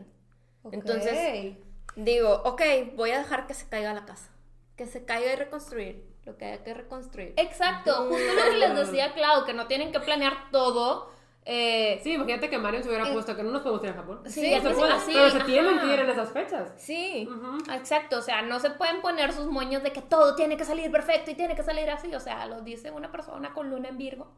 Entonces, 0.70 1.56
digo, 1.96 2.42
ok, 2.44 2.62
voy 2.94 3.12
a 3.12 3.18
dejar 3.18 3.46
que 3.46 3.54
se 3.54 3.66
caiga 3.66 3.94
la 3.94 4.04
casa. 4.04 4.30
Que 4.76 4.84
se 4.86 5.06
caiga 5.06 5.32
y 5.32 5.36
reconstruir 5.36 6.12
lo 6.24 6.36
que 6.36 6.44
haya 6.44 6.62
que 6.62 6.74
reconstruir. 6.74 7.32
Exacto, 7.38 8.08
justo 8.10 8.32
lo 8.34 8.50
que 8.50 8.58
les 8.58 8.76
decía 8.76 9.14
Clau, 9.14 9.46
que 9.46 9.54
no 9.54 9.66
tienen 9.68 9.90
que 9.90 10.00
planear 10.00 10.50
todo. 10.50 11.10
Eh, 11.45 12.01
Sí, 12.05 12.12
imagínate 12.12 12.49
que 12.49 12.57
Marion 12.59 12.82
se 12.84 12.88
hubiera 12.88 13.12
puesto 13.12 13.34
que 13.34 13.43
no 13.43 13.51
nos 13.51 13.62
podemos 13.62 13.82
ir 13.84 13.90
a 13.90 13.95
Japón. 13.95 14.20
Sí, 14.26 14.49
No 14.51 14.57
es 14.57 14.62
se 14.62 14.68
que 14.68 14.74
puede, 14.74 15.01
sí, 15.01 15.11
pero 15.12 15.30
se 15.30 15.36
ajá. 15.38 15.47
tienen 15.47 15.78
que 15.80 15.86
ir 15.93 15.99
en 16.01 16.11
esas 16.11 16.30
fechas. 16.32 16.72
Sí. 16.76 17.28
Ujú. 17.28 17.59
Exacto, 17.72 18.18
o 18.18 18.22
sea, 18.22 18.43
no 18.43 18.61
se 18.61 18.70
pueden 18.70 19.01
poner 19.01 19.32
sus 19.32 19.47
moños 19.47 19.82
de 19.82 19.93
que 19.93 20.03
todo 20.03 20.36
tiene 20.36 20.57
que 20.57 20.64
salir 20.64 20.90
perfecto 20.93 21.30
y 21.32 21.34
tiene 21.34 21.57
que 21.57 21.62
salir 21.64 21.90
así, 21.90 22.14
o 22.14 22.20
sea, 22.20 22.47
lo 22.47 22.61
dice 22.61 22.90
una 22.93 23.11
persona 23.11 23.53
con 23.53 23.70
luna 23.70 23.88
en 23.88 23.99
Virgo. 23.99 24.30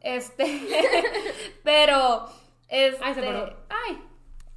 Este, 0.00 0.44
pero, 1.62 2.26
este, 2.68 3.04
Ay, 3.04 3.14
se 3.14 3.22
paró. 3.22 3.56
ay, 3.68 4.02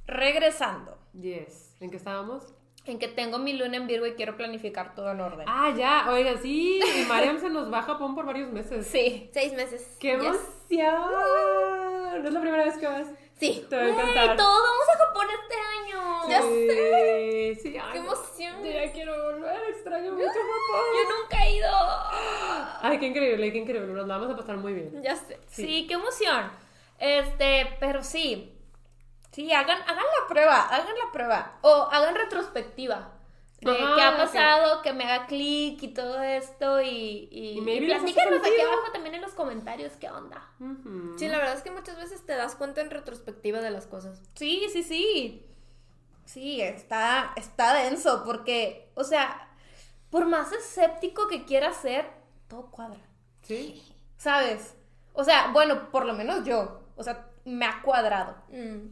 regresando, 0.06 0.98
Yes. 1.12 1.74
¿En 1.80 1.90
qué 1.90 1.96
estábamos? 1.96 2.52
En 2.86 2.98
que 2.98 3.08
tengo 3.08 3.38
mi 3.38 3.52
luna 3.52 3.76
en 3.76 3.86
Virgo 3.86 4.06
y 4.06 4.12
quiero 4.14 4.36
planificar 4.36 4.94
todo 4.94 5.10
en 5.10 5.20
orden. 5.20 5.46
Ah, 5.48 5.72
ya. 5.76 6.06
Oiga, 6.10 6.36
sí. 6.40 6.80
Y 6.96 7.04
Mariam 7.06 7.38
se 7.40 7.50
nos 7.50 7.72
va 7.72 7.80
a 7.80 7.82
Japón 7.82 8.14
por 8.14 8.24
varios 8.26 8.50
meses. 8.52 8.86
Sí. 8.86 9.28
Seis 9.32 9.52
meses. 9.54 9.96
¡Qué 10.00 10.12
Yes. 10.12 10.24
emoción! 10.70 12.22
¿No 12.22 12.28
es 12.28 12.32
la 12.32 12.40
primera 12.40 12.64
vez 12.64 12.76
que 12.78 12.86
vas? 12.86 13.06
Sí. 13.38 13.66
Te 13.68 13.76
va 13.76 13.82
a 13.82 13.88
encantar. 13.88 14.36
todos 14.36 14.62
vamos 14.62 14.86
a 14.94 14.98
Japón 15.06 15.26
este 15.42 15.54
año. 15.54 16.28
Ya 16.28 16.42
Sí, 16.42 17.54
sí. 17.62 17.76
ay, 17.76 17.92
¡Qué 17.92 17.98
emoción! 17.98 18.64
Ya 18.64 18.92
quiero 18.92 19.12
volver. 19.32 19.60
Extraño 19.70 20.12
mucho 20.12 20.26
Japón. 20.28 20.84
Yo 20.96 21.16
nunca 21.22 21.44
he 21.46 21.56
ido. 21.56 21.68
Ay, 22.82 22.98
qué 22.98 23.06
increíble, 23.06 23.52
qué 23.52 23.58
increíble. 23.58 23.92
Nos 23.92 24.06
la 24.06 24.16
vamos 24.18 24.32
a 24.32 24.36
pasar 24.36 24.56
muy 24.56 24.72
bien. 24.72 25.02
Ya 25.02 25.16
sé. 25.16 25.38
Sí. 25.48 25.86
qué 25.86 25.94
emoción. 25.94 26.50
Este, 26.98 27.76
pero 27.78 28.02
sí. 28.02 28.52
Sí, 29.32 29.52
hagan, 29.52 29.80
hagan 29.82 29.96
la 29.96 30.28
prueba, 30.28 30.60
hagan 30.62 30.94
la 31.04 31.12
prueba. 31.12 31.58
O 31.62 31.88
hagan 31.92 32.14
retrospectiva. 32.14 33.12
De 33.60 33.70
Ajá, 33.70 33.94
qué 33.96 34.02
ha 34.02 34.16
pasado, 34.16 34.82
que 34.82 34.92
me 34.92 35.04
haga 35.04 35.26
clic 35.26 35.82
y 35.82 35.88
todo 35.88 36.22
esto. 36.22 36.80
Y, 36.82 37.28
y, 37.30 37.58
Y 37.58 37.86
platíquenos 37.86 38.40
aquí 38.40 38.60
abajo 38.60 38.92
también 38.92 39.14
en 39.14 39.22
los 39.22 39.32
comentarios 39.32 39.94
qué 39.94 40.10
onda. 40.10 40.46
Sí, 41.16 41.26
la 41.28 41.38
verdad 41.38 41.54
es 41.54 41.62
que 41.62 41.70
muchas 41.70 41.96
veces 41.96 42.24
te 42.24 42.34
das 42.34 42.54
cuenta 42.54 42.82
en 42.82 42.90
retrospectiva 42.90 43.60
de 43.60 43.70
las 43.70 43.86
cosas. 43.86 44.20
Sí, 44.34 44.66
sí, 44.72 44.82
sí. 44.82 45.46
Sí, 46.26 46.60
está, 46.60 47.32
está 47.36 47.72
denso 47.72 48.24
porque, 48.24 48.90
o 48.94 49.04
sea, 49.04 49.48
por 50.10 50.26
más 50.26 50.52
escéptico 50.52 51.28
que 51.28 51.44
quiera 51.44 51.72
ser, 51.72 52.10
todo 52.48 52.70
cuadra. 52.70 53.00
Sí. 53.42 53.82
¿Sabes? 54.18 54.74
O 55.12 55.24
sea, 55.24 55.50
bueno, 55.52 55.90
por 55.90 56.04
lo 56.04 56.12
menos 56.12 56.44
yo. 56.44 56.82
O 56.96 57.02
sea, 57.02 57.30
me 57.44 57.64
ha 57.64 57.80
cuadrado. 57.80 58.36
Mm. 58.48 58.88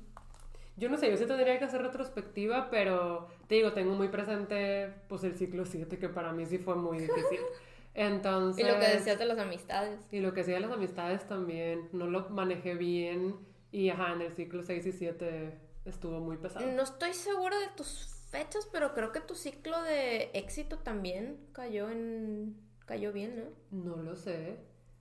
Yo 0.77 0.89
no 0.89 0.97
sé, 0.99 1.11
yo 1.11 1.17
sí 1.17 1.27
tendría 1.27 1.59
que 1.59 1.65
hacer 1.65 1.83
retrospectiva, 1.83 2.69
pero 2.71 3.29
te 3.47 3.55
digo, 3.57 3.73
tengo 3.73 3.95
muy 3.95 4.09
presente 4.09 4.93
pues 5.09 5.23
el 5.23 5.37
ciclo 5.37 5.65
7, 5.65 5.99
que 5.99 6.09
para 6.09 6.33
mí 6.33 6.47
sí 6.47 6.59
fue 6.59 6.75
muy 6.75 6.99
difícil. 6.99 7.39
Entonces... 7.95 8.65
Y 8.65 8.69
lo 8.69 8.81
que 8.81 8.87
decías 8.87 9.19
de 9.19 9.25
las 9.25 9.39
amistades. 9.39 10.01
Y 10.11 10.19
lo 10.19 10.33
que 10.35 10.41
decía 10.41 10.55
de 10.55 10.61
las 10.61 10.73
amistades 10.73 11.27
también, 11.29 11.89
no 11.93 12.07
lo 12.07 12.29
manejé 12.31 12.75
bien 12.75 13.37
y 13.71 13.91
ajá, 13.91 14.13
en 14.15 14.23
el 14.23 14.33
ciclo 14.35 14.63
6 14.65 14.85
y 14.87 14.93
7 14.93 15.59
estuvo 15.85 16.19
muy 16.19 16.37
pesado. 16.39 16.67
No 16.67 16.83
estoy 16.83 17.15
segura 17.15 17.57
de 17.59 17.69
tus 17.77 18.09
fechas, 18.31 18.69
pero 18.73 18.95
creo 18.95 19.13
que 19.13 19.21
tu 19.21 19.37
ciclo 19.37 19.81
de 19.83 20.31
éxito 20.35 20.79
también 20.79 21.39
cayó 21.53 21.89
en... 21.89 22.57
cayó 22.85 23.13
bien, 23.13 23.37
¿no? 23.71 23.95
No 23.95 24.03
lo 24.03 24.17
sé. 24.17 24.59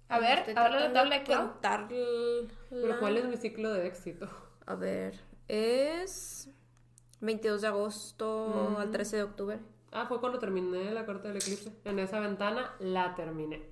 A 0.10 0.20
ver, 0.20 0.44
habla 0.56 0.80
la 0.82 0.94
tabla 0.94 1.20
de 1.20 1.24
contar 1.24 1.88
Pero 1.88 2.88
la- 2.88 3.00
¿cuál 3.00 3.18
es 3.18 3.26
mi 3.26 3.38
ciclo 3.38 3.74
de 3.74 3.88
éxito? 3.88 4.30
A 4.68 4.76
ver, 4.76 5.20
es 5.48 6.50
22 7.22 7.62
de 7.62 7.68
agosto 7.68 8.70
Mm. 8.72 8.82
al 8.82 8.92
13 8.92 9.18
de 9.18 9.24
octubre. 9.24 9.60
Ah, 9.92 10.06
fue 10.08 10.20
cuando 10.20 10.40
terminé 10.40 10.92
la 10.92 11.06
corte 11.06 11.28
del 11.28 11.38
eclipse. 11.38 11.72
En 11.86 12.00
esa 12.00 12.20
ventana 12.20 12.74
la 12.80 13.14
terminé. 13.16 13.72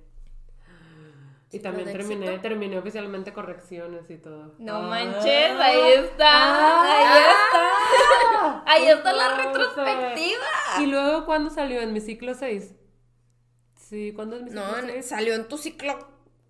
Y 1.50 1.58
¿Ciclo 1.58 1.70
también 1.70 1.92
terminé, 1.92 2.26
éxito? 2.26 2.40
terminé 2.42 2.78
oficialmente 2.78 3.32
correcciones 3.34 4.08
y 4.08 4.16
todo. 4.16 4.54
No 4.58 4.76
Ah. 4.76 4.82
manches, 4.88 5.50
ahí 5.60 5.92
está. 6.04 6.82
ahí 6.82 7.22
está. 7.22 7.68
Ahí 8.64 8.86
está 8.86 9.12
la 9.12 9.36
retrospectiva. 9.36 10.44
¿Y 10.80 10.86
luego 10.86 11.26
cuándo 11.26 11.50
salió? 11.50 11.80
¿En 11.82 11.92
mi 11.92 12.00
ciclo 12.00 12.32
6? 12.34 12.74
Sí, 13.76 14.12
¿cuándo 14.14 14.36
es 14.36 14.42
mi 14.42 14.48
ciclo 14.50 14.66
No, 14.66 14.78
en- 14.78 14.86
6? 14.86 15.06
salió 15.06 15.34
en 15.34 15.46
tu 15.48 15.58
ciclo 15.58 15.98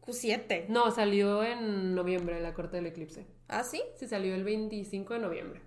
Q7. 0.06 0.66
No, 0.68 0.90
salió 0.92 1.42
en 1.42 1.94
noviembre, 1.96 2.40
la 2.40 2.54
corte 2.54 2.76
del 2.76 2.86
eclipse. 2.86 3.26
¿Ah, 3.52 3.64
sí? 3.64 3.82
Sí, 3.96 4.08
salió 4.08 4.34
el 4.34 4.44
25 4.44 5.14
de 5.14 5.20
noviembre. 5.20 5.60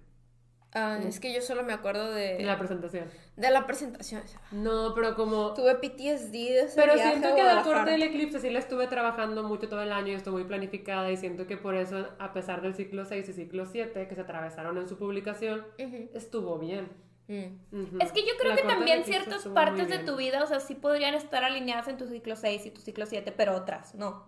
Ah, 0.73 0.99
es 1.07 1.21
que 1.21 1.33
yo 1.33 1.39
solo 1.41 1.63
me 1.63 1.71
acuerdo 1.71 2.11
de, 2.11 2.35
En 2.37 2.47
la 2.47 2.57
presentación. 2.57 3.05
de 3.37 3.49
la 3.49 3.65
presentación. 3.65 4.21
No, 4.51 4.93
pero 4.93 5.15
como... 5.15 5.53
Tuve 5.53 5.75
PTSD 5.75 6.31
de 6.33 6.59
ese 6.63 6.75
Pero 6.75 6.95
viaje 6.95 7.11
siento 7.11 7.27
a 7.29 7.31
que 7.31 7.37
la 7.37 7.43
Guadalajara. 7.43 7.77
corte 7.77 7.91
del 7.91 8.03
eclipse 8.03 8.39
sí 8.41 8.49
la 8.49 8.59
estuve 8.59 8.87
trabajando 8.87 9.43
mucho 9.43 9.69
todo 9.69 9.81
el 9.81 9.93
año 9.93 10.07
y 10.07 10.15
estoy 10.15 10.33
muy 10.33 10.43
planificada 10.43 11.09
y 11.11 11.15
siento 11.15 11.47
que 11.47 11.55
por 11.55 11.75
eso, 11.75 12.09
a 12.19 12.33
pesar 12.33 12.61
del 12.61 12.73
ciclo 12.75 13.05
6 13.05 13.29
y 13.29 13.33
ciclo 13.33 13.65
7 13.65 14.05
que 14.09 14.15
se 14.15 14.21
atravesaron 14.21 14.77
en 14.77 14.89
su 14.89 14.97
publicación, 14.97 15.65
Ujú. 15.79 16.09
estuvo 16.13 16.59
bien. 16.59 16.89
Mm. 17.29 17.81
Ujú. 17.81 17.97
Es 18.01 18.11
que 18.11 18.21
yo 18.25 18.33
creo 18.37 18.51
La 18.53 18.57
que 18.57 18.67
también 18.67 19.05
ciertas 19.05 19.45
partes 19.47 19.87
de 19.87 19.99
tu 19.99 20.17
vida, 20.17 20.43
o 20.43 20.47
sea, 20.47 20.59
sí 20.59 20.75
podrían 20.75 21.13
estar 21.13 21.43
alineadas 21.45 21.87
en 21.87 21.97
tu 21.97 22.05
ciclo 22.07 22.35
6 22.35 22.65
y 22.65 22.71
tu 22.71 22.81
ciclo 22.81 23.05
7, 23.05 23.31
pero 23.31 23.55
otras 23.55 23.95
no. 23.95 24.25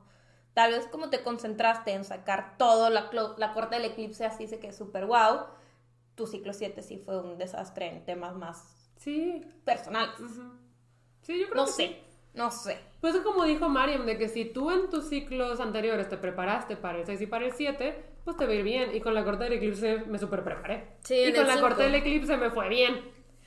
Tal 0.58 0.72
vez 0.72 0.88
como 0.88 1.12
te 1.12 1.22
concentraste 1.22 1.92
en 1.92 2.04
sacar 2.04 2.58
todo 2.58 2.90
la, 2.90 3.12
la 3.38 3.54
corte 3.54 3.76
del 3.76 3.86
eclipse 3.86 4.26
así 4.26 4.48
se 4.48 4.58
que 4.58 4.74
súper 4.74 5.06
wow, 5.06 5.42
tu 6.16 6.26
ciclo 6.26 6.52
7 6.52 6.82
sí 6.82 6.98
fue 6.98 7.22
un 7.22 7.38
desastre 7.38 7.86
en 7.90 8.04
temas 8.06 8.36
más 8.36 8.90
Sí. 8.96 9.46
personales. 9.64 10.16
Sí, 11.22 11.40
yo 11.42 11.46
creo 11.50 11.58
No 11.62 11.66
que 11.68 11.72
sé, 11.74 11.88
sí. 11.88 12.02
no 12.34 12.50
sé. 12.50 12.80
Pues 13.02 13.14
es 13.14 13.22
como 13.22 13.44
dijo 13.44 13.70
Mariam, 13.70 14.08
de 14.08 14.18
que 14.18 14.30
si 14.30 14.46
tú 14.46 14.72
en 14.72 14.90
tus 14.90 15.08
ciclos 15.10 15.60
anteriores 15.60 16.10
te 16.10 16.18
preparaste 16.18 16.76
para 16.76 16.98
el 16.98 17.06
6 17.06 17.22
y 17.22 17.28
para 17.28 17.46
el 17.46 17.52
7, 17.52 18.04
pues 18.24 18.36
te 18.36 18.48
va 18.48 18.52
a 18.54 18.56
ir 18.56 18.64
bien. 18.64 18.96
Y 18.96 19.00
con 19.02 19.14
la 19.14 19.24
corte 19.24 19.44
del 19.44 19.54
eclipse 19.54 20.00
me 20.08 20.18
super 20.18 20.44
preparé. 20.44 20.98
Sí, 21.04 21.14
y 21.20 21.34
con 21.36 21.46
la 21.46 21.54
cinco. 21.54 21.68
corte 21.68 21.84
del 21.84 21.94
eclipse 21.94 22.36
me 22.36 22.50
fue 22.50 22.68
bien. 22.68 23.00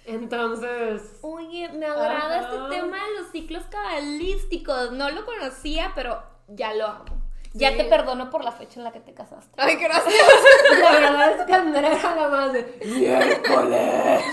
Entonces... 0.07 1.19
Oye, 1.23 1.69
me 1.71 1.87
agrada 1.87 2.41
este 2.43 2.77
tema 2.77 2.99
de 3.05 3.19
los 3.21 3.33
ciclos 3.33 3.65
cabalísticos. 3.65 4.93
No 4.93 5.11
lo 5.11 5.25
conocía, 5.27 5.91
pero 5.97 6.23
ya 6.51 6.74
lo 6.74 6.86
amo. 6.86 7.20
Ya 7.53 7.76
te 7.76 7.84
perdono 7.84 8.30
por 8.30 8.44
la 8.44 8.53
fecha 8.53 8.78
en 8.78 8.84
la 8.84 8.92
que 8.92 9.01
te 9.01 9.12
casaste. 9.12 9.51
Ay, 9.57 9.74
gracias. 9.74 10.14
La 10.80 10.92
verdad 10.92 11.40
es 11.40 11.46
que 11.46 11.53
Andrea 11.53 11.92
era 11.98 12.14
la 12.14 12.28
más 12.28 12.53
de 12.53 12.62
miércoles. 12.84 14.24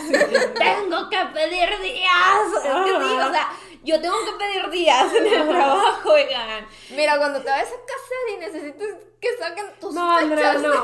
tengo 0.53 1.09
que 1.09 1.17
pedir 1.33 1.69
días. 1.81 2.53
Es 2.53 2.61
que 2.61 2.69
sí, 2.69 3.15
o 3.15 3.31
sea, 3.31 3.49
yo 3.83 3.99
tengo 4.01 4.15
que 4.23 4.31
pedir 4.37 4.69
días 4.69 5.11
en 5.15 5.25
el 5.25 5.47
trabajo, 5.47 6.11
oigan. 6.11 6.67
Mira, 6.91 7.17
cuando 7.17 7.41
te 7.41 7.49
vayas 7.49 7.69
a 7.69 7.71
casar 7.71 8.35
y 8.35 8.37
necesites 8.37 8.95
que 9.19 9.37
saquen 9.39 9.65
tus 9.79 9.95
No, 9.95 10.15
Andrea, 10.17 10.53
no. 10.53 10.83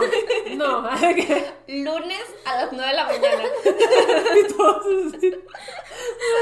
No, 0.56 0.82
Lunes 1.68 2.26
a 2.46 2.56
las 2.56 2.72
9 2.72 2.88
de 2.88 2.94
la 2.96 3.04
mañana. 3.06 3.44
y 4.40 4.54
todos 4.54 4.86
así. 5.16 5.36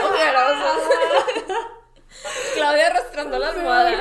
Ojerosos. 0.06 0.84
Claudia 2.56 2.88
arrastrando 2.88 3.40
la 3.40 3.50
almohada. 3.50 3.92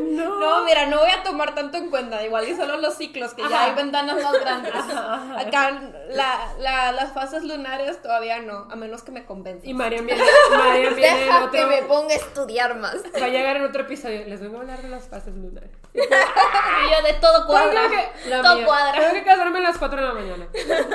No. 0.00 0.38
No, 0.40 0.64
mira, 0.64 0.86
no 0.86 0.98
voy 0.98 1.10
a 1.10 1.22
tomar 1.22 1.54
tanto 1.54 1.78
en 1.78 1.90
cuenta. 1.90 2.22
Igual 2.24 2.48
y 2.48 2.54
solo 2.54 2.76
los 2.76 2.94
ciclos, 2.96 3.34
que 3.34 3.42
ya 3.42 3.48
Ajá. 3.48 3.64
hay 3.64 3.74
ventanas 3.74 4.22
más 4.22 4.32
grandes. 4.40 4.74
Ajá. 4.74 5.40
Acá 5.40 5.80
la, 6.10 6.52
la- 6.58 6.92
las 6.92 7.12
fases 7.12 7.42
lunares 7.44 8.00
todavía 8.02 8.40
no, 8.40 8.68
a 8.70 8.76
menos 8.76 9.02
que 9.02 9.10
me 9.12 9.24
convenzan. 9.24 9.68
Y 9.68 9.74
Mariam 9.74 10.06
viene, 10.06 10.22
Mariam 10.56 10.94
viene 10.94 11.08
en 11.22 11.26
Deja 11.26 11.38
otro. 11.44 11.50
que 11.52 11.66
me 11.66 11.82
ponga 11.82 12.12
a 12.12 12.16
estudiar 12.16 12.76
más. 12.76 12.96
Va 13.20 13.26
a 13.26 13.28
llegar 13.28 13.56
en 13.56 13.64
otro 13.64 13.82
episodio. 13.82 14.24
Les 14.26 14.40
vengo 14.40 14.58
a 14.58 14.60
hablar 14.60 14.82
de 14.82 14.88
las 14.88 15.08
fases 15.08 15.34
lunares. 15.34 15.70
Y 15.94 16.90
yo 16.90 17.02
de 17.06 17.12
todo 17.14 17.46
cuadra. 17.46 17.88
Creo 17.88 17.90
que- 17.90 18.28
la 18.30 18.42
todo 18.42 18.56
mía. 18.56 18.66
cuadra. 18.66 19.00
Tengo 19.00 19.14
que 19.14 19.24
casarme 19.24 19.58
a 19.58 19.62
las 19.62 19.78
4 19.78 20.00
de 20.00 20.06
la 20.06 20.12
mañana. 20.14 20.48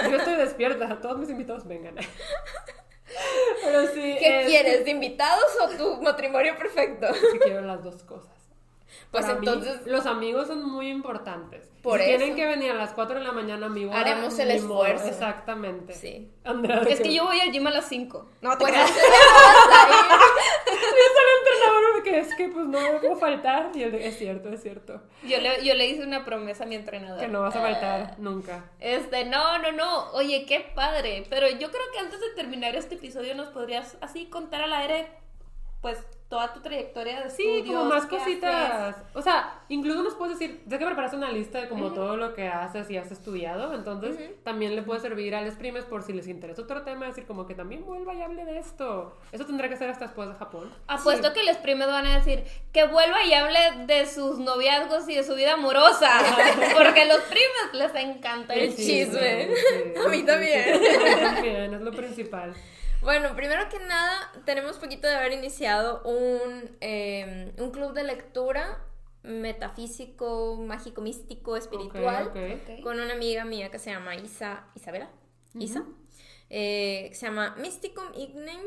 Yo 0.10 0.18
estoy 0.18 0.36
despierta. 0.36 1.00
Todos 1.02 1.18
mis 1.18 1.30
invitados 1.30 1.68
vengan. 1.68 1.96
Pero 3.64 3.88
sí. 3.88 4.16
¿Qué 4.20 4.42
es- 4.42 4.48
quieres? 4.48 4.86
¿De 4.86 4.92
invitados 4.92 5.46
o 5.62 5.70
tu 5.70 6.02
matrimonio 6.02 6.56
perfecto? 6.58 7.08
Sí 7.14 7.40
quiero 7.40 7.62
las 7.62 7.84
dos 7.84 8.04
cosas. 8.04 8.32
Pues 9.12 9.26
Para 9.26 9.40
mí, 9.40 9.48
entonces- 9.48 9.86
los 9.86 10.06
amigos 10.06 10.48
son 10.48 10.64
muy 10.70 10.90
importantes. 10.90 11.70
Por 11.82 12.00
si 12.00 12.06
eso. 12.10 12.18
tienen 12.18 12.36
que 12.36 12.46
venir 12.46 12.72
a 12.72 12.76
las 12.76 12.92
4 12.94 13.20
de 13.20 13.24
la 13.26 13.32
mañana 13.32 13.68
a 13.68 13.70
mi 13.70 13.86
boda, 13.86 14.00
Haremos 14.00 14.38
el 14.40 14.48
modo. 14.64 14.86
esfuerzo. 14.86 15.08
Exactamente. 15.08 15.94
Sí. 15.94 16.30
Andrea, 16.44 16.82
Es 16.88 17.00
que 17.00 17.14
yo 17.14 17.26
voy 17.26 17.40
al 17.40 17.52
gym 17.52 17.66
a 17.68 17.72
las 17.72 17.88
5. 17.88 18.30
No, 18.42 18.52
te 18.52 18.58
Pues 18.58 18.72
creas. 18.74 18.90
entonces 18.90 19.12
ya 19.12 19.34
vas 19.70 19.84
a 19.84 19.90
ir. 19.90 20.20
Yo 20.68 21.97
el 21.97 21.97
entrenador 22.08 22.18
que 22.18 22.20
es 22.20 22.36
que 22.36 22.50
pues 22.50 22.68
no 22.68 22.80
puedo 23.00 23.16
faltar. 23.16 23.72
Y 23.76 23.84
él 23.84 23.96
es 23.96 24.18
cierto, 24.18 24.50
es 24.50 24.62
cierto. 24.62 25.02
Yo 25.24 25.40
le, 25.40 25.64
yo 25.64 25.74
le 25.74 25.88
hice 25.88 26.04
una 26.04 26.26
promesa 26.26 26.64
a 26.64 26.68
mi 26.68 26.76
entrenador. 26.76 27.20
Que 27.20 27.28
no 27.28 27.42
vas 27.42 27.56
a 27.56 27.62
faltar 27.62 28.20
nunca. 28.20 28.66
Este, 28.80 29.26
no, 29.26 29.58
no, 29.60 29.72
no. 29.72 30.12
Oye, 30.12 30.46
qué 30.46 30.60
padre. 30.76 31.26
Pero 31.30 31.48
yo 31.50 31.70
creo 31.72 31.84
que 31.94 32.00
antes 32.00 32.20
de 32.20 32.30
terminar 32.36 32.76
este 32.76 32.96
episodio 32.96 33.36
nos 33.36 33.50
podrías 33.50 33.98
así 34.02 34.26
contar 34.26 34.62
al 34.62 34.74
aire, 34.74 35.08
pues, 35.82 36.00
toda 36.30 36.54
tu 36.54 36.60
trayectoria 36.60 37.22
de 37.22 37.30
Sí, 37.30 37.44
estudios. 37.48 37.78
como 37.78 37.86
más 37.90 38.06
cositas. 38.06 38.72
haces. 38.72 39.04
O 39.14 39.22
sea, 39.22 39.62
incluso 39.70 40.04
nos 40.04 40.14
puedes 40.16 40.38
decir, 40.38 40.62
sé 40.70 40.78
que 40.78 40.86
preparaste 40.86 41.16
una 41.16 41.32
lista 41.32 41.62
de 41.62 41.70
como 41.70 41.94
todo 41.94 42.18
lo 42.18 42.34
que 42.34 42.48
haces 42.50 42.90
y 42.90 42.98
has 42.98 43.10
estudiado, 43.12 43.74
entonces 43.74 44.18
también 44.44 44.76
le 44.76 44.82
puede 44.82 45.00
servir 45.00 45.36
a 45.36 45.42
los 45.42 45.56
primes 45.56 45.86
por 45.86 46.04
si 46.04 46.12
les 46.12 46.28
interesa 46.28 46.62
otro 46.64 46.82
tema, 46.82 47.06
decir 47.06 47.26
como 47.26 47.46
que 47.48 47.56
también 47.56 47.86
vuelva 47.86 48.14
y 48.14 48.22
hable 48.22 48.44
de 48.44 48.58
esto. 48.60 49.16
Eso 49.32 49.46
tendrá 49.46 49.70
que 49.70 49.78
ser 49.78 49.90
hasta 49.90 50.06
después 50.06 50.28
de 50.28 50.36
Japón. 50.36 50.70
Apuesto 50.88 51.32
que 51.32 51.44
los 51.44 51.56
primes 51.58 51.88
van 51.88 52.06
a 52.06 52.16
decir 52.18 52.44
que 52.74 52.84
vuelva 52.86 53.24
y 53.24 53.34
hable 53.34 53.60
de 53.86 54.06
sus 54.06 54.38
noviazgos 54.40 55.08
y 55.08 55.16
de 55.16 55.24
su 55.24 55.34
vida 55.36 55.54
amorosa. 55.54 56.10
Porque 56.78 57.02
a 57.02 57.06
los 57.06 57.22
primes 57.22 57.74
les 57.74 57.96
encanta 58.04 58.54
el 58.54 58.64
El 58.70 58.76
chisme. 58.76 59.48
sí, 59.48 60.00
A 60.06 60.10
mí 60.10 60.18
sí, 60.18 60.24
también. 60.26 60.64
sí, 60.80 60.88
a 60.88 61.00
mí 61.00 61.22
también, 61.36 61.74
es 61.74 61.82
lo 61.82 61.92
principal. 61.92 62.54
Bueno, 63.02 63.36
primero 63.36 63.70
que 63.70 63.80
nada, 63.80 64.32
tenemos 64.46 64.78
poquito 64.78 65.08
de 65.08 65.16
haber 65.16 65.32
iniciado 65.32 66.02
un, 66.04 66.78
eh, 66.82 67.54
un 67.58 67.72
club 67.72 67.94
de 67.94 68.04
lectura 68.04 68.84
metafísico, 69.24 70.56
mágico, 70.58 71.02
místico, 71.02 71.58
espiritual, 71.58 72.32
con 72.82 73.00
una 73.00 73.14
amiga 73.14 73.46
mía 73.46 73.70
que 73.70 73.80
se 73.80 73.92
llama 73.92 74.16
Isa, 74.16 74.66
Isabela, 74.76 75.10
Isa, 75.54 75.86
eh, 76.50 77.08
que 77.10 77.16
se 77.16 77.28
llama 77.28 77.56
Mysticum 77.58 78.06
Ignem, 78.16 78.62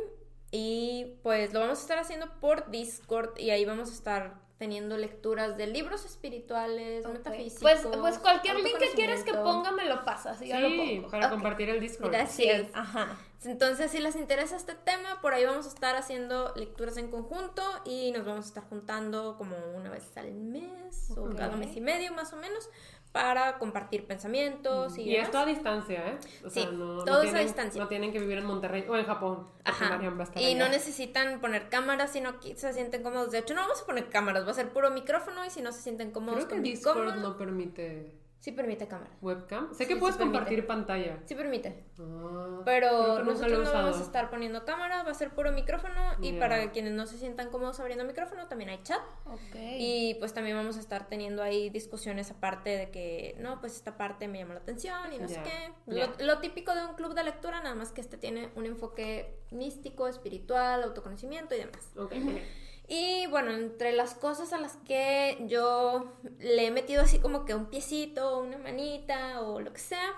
y 0.51 1.19
pues 1.23 1.53
lo 1.53 1.61
vamos 1.61 1.79
a 1.79 1.83
estar 1.83 1.99
haciendo 1.99 2.41
por 2.41 2.71
Discord, 2.71 3.39
y 3.39 3.51
ahí 3.51 3.65
vamos 3.65 3.91
a 3.91 3.95
estar 3.95 4.35
teniendo 4.61 4.99
lecturas 4.99 5.57
de 5.57 5.67
libros 5.67 6.05
espirituales, 6.05 7.07
Ok. 7.07 7.13
metafísicos. 7.15 7.63
Pues, 7.63 7.97
pues 7.97 8.19
cualquier 8.19 8.57
link 8.61 8.77
que 8.77 8.91
quieras 8.91 9.25
que 9.25 9.33
ponga 9.33 9.73
me 9.73 9.87
lo 9.87 10.05
pasas 10.05 10.39
lo 10.39 10.69
Sí, 10.69 10.97
pongo. 10.99 11.11
para 11.11 11.31
compartir 11.31 11.71
el 11.71 11.81
Discord. 11.81 12.11
Gracias. 12.13 12.67
Ajá. 12.75 13.17
Entonces, 13.45 13.91
si 13.91 14.01
les 14.01 14.17
interesa 14.17 14.57
este 14.57 14.75
tema, 14.75 15.23
por 15.23 15.33
ahí 15.33 15.47
vamos 15.47 15.65
a 15.65 15.71
estar 15.71 15.97
haciendo 15.97 16.53
lecturas 16.57 16.99
en 16.99 17.11
conjunto 17.11 17.63
y 17.87 18.13
nos 18.13 18.27
vamos 18.27 18.45
a 18.45 18.49
estar 18.49 18.65
juntando 18.69 19.39
como 19.39 19.57
una 19.75 19.89
vez 19.89 20.15
al 20.19 20.35
mes 20.35 21.11
o 21.17 21.35
cada 21.35 21.57
mes 21.57 21.75
y 21.75 21.81
medio 21.81 22.13
más 22.13 22.35
o 22.35 22.37
menos 22.37 22.69
para 23.13 23.59
compartir 23.59 24.07
pensamientos 24.07 24.97
y, 24.97 25.03
Y 25.03 25.13
demás. 25.13 25.27
esto 25.29 25.39
a 25.39 25.47
distancia, 25.47 26.07
¿eh? 26.09 26.19
O 26.45 26.51
Sí, 26.51 26.65
no, 26.73 27.05
todo 27.05 27.17
no 27.17 27.23
es 27.23 27.31
a 27.31 27.33
tienen, 27.33 27.47
distancia. 27.47 27.83
No 27.83 27.89
tienen 27.89 28.13
que 28.13 28.21
vivir 28.21 28.39
en 28.39 28.45
Monterrey 28.47 28.85
o 28.89 28.97
en 28.97 29.05
Japón. 29.05 29.49
Ajá. 29.65 30.01
Y 30.37 30.55
no 30.55 30.69
necesitan 30.69 31.41
poner 31.41 31.69
cámaras, 31.69 32.13
sino 32.13 32.39
que 32.39 32.57
se 32.57 32.73
sienten 32.73 33.03
cómodos. 33.03 33.33
De 33.33 33.39
hecho, 33.39 33.55
no 33.55 33.63
vamos 33.63 33.83
a 33.83 33.87
poner 33.87 34.09
cámaras, 34.09 34.47
va 34.47 34.53
a 34.53 34.55
ser 34.55 34.73
puro 34.73 34.91
micrófono 34.91 35.45
y 35.45 35.51
si 35.51 35.61
no 35.61 35.73
se 35.73 35.83
sienten 35.83 36.13
cómodos 36.13 36.37
Creo 36.45 36.49
que 36.49 36.55
con 36.55 36.63
Discord 36.63 36.99
micrófono, 36.99 37.29
no 37.29 37.37
permite 37.37 38.15
sí 38.41 38.53
permite 38.53 38.89
cámara. 38.89 39.11
webcam. 39.21 39.69
Sé 39.73 39.85
Sí, 39.85 39.87
que 39.87 39.95
sí 39.95 40.01
puedes 40.01 40.17
permite. 40.17 40.39
compartir 40.39 40.67
pantalla. 40.67 41.19
Sí 41.27 41.35
permite. 41.35 41.85
Ah, 42.01 42.63
Pero 42.65 43.23
nosotros 43.23 43.65
no 43.65 43.73
vamos 43.73 43.99
a 43.99 44.03
estar 44.03 44.31
poniendo 44.31 44.65
cámara, 44.65 45.03
va 45.03 45.11
a 45.11 45.15
ser 45.15 45.31
puro 45.31 45.53
micrófono 45.53 46.01
y 46.23 46.33
para 46.33 46.71
quienes 46.73 46.93
no 46.93 47.07
se 47.07 47.19
sientan 47.19 47.51
cómodos 47.51 47.79
abriendo 47.81 48.05
micrófono 48.05 48.47
también 48.49 48.71
hay 48.71 48.83
chat. 48.83 49.01
Ok. 49.27 49.57
Y 49.79 50.15
pues 50.19 50.33
también 50.33 50.57
vamos 50.57 50.77
a 50.79 50.81
estar 50.81 51.07
teniendo 51.09 51.43
ahí 51.43 51.71
discusiones 51.71 52.31
aparte 52.31 52.71
de 52.71 52.91
que, 52.91 53.37
no, 53.39 53.61
pues 53.61 53.77
esta 53.77 53.97
parte 53.97 54.27
me 54.27 54.39
llama 54.39 54.55
la 54.55 54.61
atención 54.61 55.13
y 55.13 55.19
no 55.19 55.29
sé 55.29 55.41
qué. 55.45 55.73
Lo, 55.87 56.07
lo 56.25 56.39
típico 56.41 56.75
de 56.75 56.85
un 56.87 56.95
club 56.95 57.15
de 57.15 57.25
lectura, 57.25 57.61
nada 57.63 57.75
más 57.75 57.93
que 57.93 58.01
este 58.01 58.17
tiene 58.17 58.51
un 58.57 58.65
enfoque 58.67 59.39
místico, 59.51 60.09
espiritual, 60.09 60.83
autoconocimiento 60.83 61.55
y 61.55 61.59
demás. 61.59 61.91
Ok. 61.97 62.13
Y 62.93 63.29
bueno, 63.29 63.53
entre 63.53 63.93
las 63.93 64.15
cosas 64.15 64.53
a 64.53 64.59
las 64.59 64.75
que 64.79 65.39
yo 65.47 66.13
le 66.41 66.67
he 66.67 66.71
metido 66.73 67.03
así 67.03 67.21
como 67.21 67.45
que 67.45 67.55
un 67.55 67.67
piecito, 67.67 68.41
una 68.41 68.59
manita 68.59 69.41
o 69.43 69.61
lo 69.61 69.73
que 69.73 69.79
sea, 69.79 70.11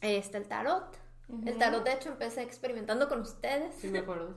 está 0.00 0.36
el 0.36 0.48
tarot. 0.48 0.98
El 1.44 1.56
tarot, 1.58 1.84
de 1.84 1.92
hecho, 1.92 2.08
empecé 2.08 2.42
experimentando 2.42 3.08
con 3.08 3.20
ustedes. 3.20 3.72
Sí, 3.76 3.86
me 3.86 4.00
acuerdo. 4.00 4.36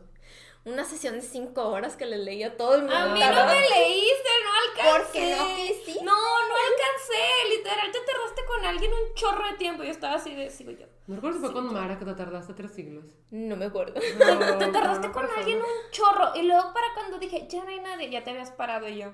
Una 0.70 0.86
sesión 0.86 1.16
de 1.16 1.22
cinco 1.22 1.68
horas 1.70 1.96
que 1.96 2.06
le 2.06 2.18
leí 2.18 2.44
a 2.44 2.56
todo 2.56 2.76
el 2.76 2.82
mundo. 2.82 2.96
A 2.96 3.08
mí 3.08 3.20
no 3.20 3.46
me 3.46 3.70
leíste, 3.70 4.30
no 4.44 4.52
alcancé. 4.70 5.04
Porque 5.04 5.36
no 5.36 5.48
quisiste. 5.56 6.04
No, 6.04 6.14
no 6.14 6.56
alcancé. 6.56 7.58
Literal, 7.58 7.92
te 7.92 8.00
tardaste 8.00 8.46
con 8.46 8.66
alguien 8.66 8.92
un 8.94 9.16
chorro 9.16 9.46
de 9.48 9.58
tiempo. 9.58 9.84
Yo 9.84 9.92
estaba 9.92 10.16
así 10.16 10.36
de, 10.36 10.50
sigo 10.50 10.72
yo. 10.72 10.86
No 11.08 11.16
recuerdo 11.16 11.40
si 11.40 11.46
fue 11.46 11.54
con 11.54 11.74
Mara 11.74 11.98
que 11.98 12.06
te 12.06 12.14
tardaste 12.14 12.54
tres 12.54 12.72
siglos. 12.72 13.06
No 13.32 13.56
me 13.56 13.66
acuerdo. 13.66 14.00
Te 14.60 14.68
tardaste 14.68 15.08
no 15.08 15.14
con 15.14 15.28
alguien 15.30 15.58
un 15.58 15.92
chorro. 15.92 16.36
Y 16.36 16.44
luego 16.44 16.72
para 16.72 16.94
cuando 16.94 17.18
dije, 17.18 17.48
ya 17.50 17.64
no 17.64 17.70
hay 17.70 17.80
nadie, 17.80 18.12
ya 18.12 18.24
te 18.24 18.30
habías 18.30 18.52
parado 18.52 18.88
y 18.88 18.98
yo. 19.00 19.12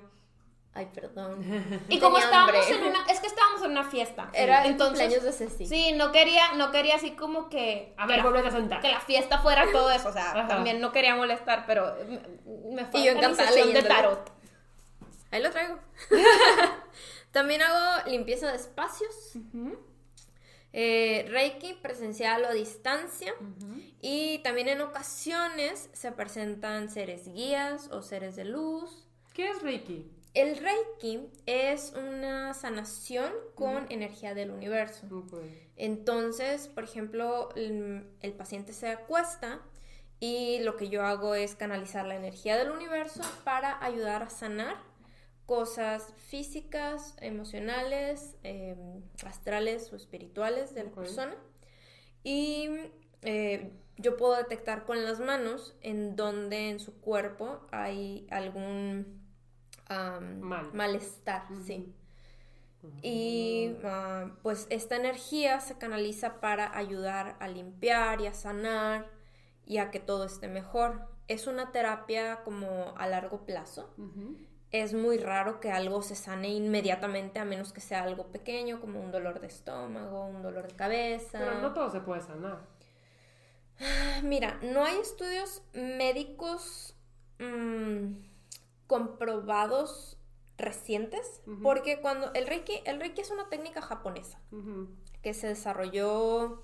Ay, 0.77 0.89
perdón. 0.93 1.41
Y 1.89 1.99
como 1.99 2.15
Tenía 2.17 2.25
estábamos 2.27 2.55
hambre. 2.65 2.75
en 2.77 2.83
una, 2.89 3.05
es 3.07 3.19
que 3.21 3.27
estábamos 3.27 3.63
en 3.63 3.71
una 3.71 3.89
fiesta. 3.89 4.29
Era 4.33 4.63
el 4.65 4.71
entonces. 4.71 4.99
cumpleaños 5.07 5.23
de 5.23 5.31
Ceci. 5.47 5.65
Sí, 5.67 5.93
no 5.93 6.11
quería, 6.11 6.51
no 6.57 6.71
quería 6.71 6.95
así 6.95 7.11
como 7.11 7.49
que. 7.49 7.93
A 7.97 8.05
ver, 8.05 8.21
vuelve 8.21 8.39
a 8.45 8.51
sentar. 8.51 8.81
que 8.81 8.89
la 8.91 8.99
fiesta 8.99 9.39
fuera 9.39 9.65
todo 9.71 9.89
eso, 9.89 10.09
o 10.09 10.13
sea, 10.13 10.31
Ajá. 10.31 10.47
también 10.47 10.81
no 10.81 10.91
quería 10.91 11.15
molestar, 11.15 11.63
pero 11.65 11.95
me, 12.07 12.19
me 12.75 12.81
falta 12.83 12.97
Y 12.99 13.05
yo 13.05 13.11
mi 13.13 13.17
encantada 13.19 13.47
sesión 13.49 13.73
de 13.73 13.81
tarot. 13.83 14.31
Ahí 15.31 15.41
lo 15.41 15.49
traigo. 15.49 15.79
También 17.31 17.61
hago 17.61 18.09
limpieza 18.09 18.49
de 18.51 18.55
espacios. 18.57 19.13
eh, 20.73 21.25
Reiki 21.29 21.73
presencial 21.73 22.43
o 22.43 22.47
a 22.47 22.53
distancia. 22.53 23.33
Y 24.01 24.39
también 24.39 24.69
en 24.69 24.81
ocasiones 24.81 25.89
se 25.93 26.11
presentan 26.11 26.89
seres 26.89 27.27
guías 27.33 27.89
o 27.91 28.01
seres 28.01 28.35
de 28.35 28.45
luz. 28.45 29.07
¿Qué 29.33 29.49
es 29.49 29.61
Reiki? 29.61 30.09
El 30.35 30.57
Reiki 30.57 31.29
es 31.45 31.93
una 31.93 32.53
sanación 32.53 33.31
con 33.55 33.89
energía 33.89 34.33
del 34.35 34.51
universo. 34.51 35.07
Entonces, 35.77 36.67
por 36.67 36.83
ejemplo, 36.83 37.49
el, 37.55 38.05
el 38.19 38.33
paciente 38.33 38.73
se 38.73 38.89
acuesta 38.89 39.61
y 40.19 40.59
lo 40.59 40.75
que 40.75 40.89
yo 40.89 41.03
hago 41.03 41.35
es 41.35 41.55
canalizar 41.55 42.05
la 42.05 42.17
energía 42.17 42.57
del 42.57 42.71
universo 42.71 43.21
para 43.45 43.81
ayudar 43.81 44.23
a 44.23 44.29
sanar 44.29 44.75
cosas 45.45 46.13
físicas, 46.27 47.15
emocionales, 47.21 48.35
eh, 48.43 48.75
astrales 49.25 49.93
o 49.93 49.95
espirituales 49.95 50.75
de 50.75 50.83
la 50.83 50.91
persona. 50.91 51.35
Y 52.23 52.69
eh, 53.21 53.71
yo 53.97 54.17
puedo 54.17 54.35
detectar 54.35 54.83
con 54.83 55.05
las 55.05 55.21
manos 55.21 55.75
en 55.81 56.17
donde 56.17 56.71
en 56.71 56.79
su 56.81 56.99
cuerpo 56.99 57.61
hay 57.71 58.27
algún 58.31 59.24
Mal. 59.89 60.73
malestar, 60.73 61.47
sí. 61.65 61.93
Y 63.01 63.75
ah, 63.83 64.31
pues 64.43 64.67
esta 64.69 64.95
energía 64.95 65.59
se 65.59 65.77
canaliza 65.77 66.39
para 66.39 66.77
ayudar 66.77 67.35
a 67.39 67.47
limpiar 67.47 68.21
y 68.21 68.27
a 68.27 68.33
sanar 68.33 69.09
y 69.65 69.77
a 69.77 69.91
que 69.91 69.99
todo 69.99 70.25
esté 70.25 70.47
mejor. 70.47 71.07
Es 71.27 71.47
una 71.47 71.71
terapia 71.71 72.43
como 72.43 72.93
a 72.97 73.07
largo 73.07 73.45
plazo. 73.45 73.93
Es 74.71 74.93
muy 74.93 75.17
raro 75.17 75.59
que 75.59 75.71
algo 75.71 76.01
se 76.01 76.15
sane 76.15 76.49
inmediatamente 76.49 77.39
a 77.39 77.45
menos 77.45 77.73
que 77.73 77.81
sea 77.81 78.03
algo 78.03 78.27
pequeño 78.27 78.79
como 78.79 79.01
un 79.01 79.11
dolor 79.11 79.39
de 79.39 79.47
estómago, 79.47 80.25
un 80.25 80.43
dolor 80.43 80.67
de 80.67 80.75
cabeza. 80.75 81.39
Pero 81.39 81.61
no 81.61 81.73
todo 81.73 81.89
se 81.89 82.01
puede 82.01 82.21
sanar. 82.21 82.59
Mira, 84.23 84.59
no 84.61 84.83
hay 84.83 84.97
estudios 84.97 85.63
médicos 85.73 86.95
mm, 87.39 88.13
comprobados 88.87 90.17
recientes, 90.57 91.41
porque 91.63 91.99
cuando 91.99 92.31
el 92.33 92.47
Reiki, 92.47 92.81
el 92.85 92.99
Reiki 92.99 93.21
es 93.21 93.31
una 93.31 93.49
técnica 93.49 93.81
japonesa 93.81 94.39
que 95.21 95.33
se 95.33 95.47
desarrolló, 95.47 96.63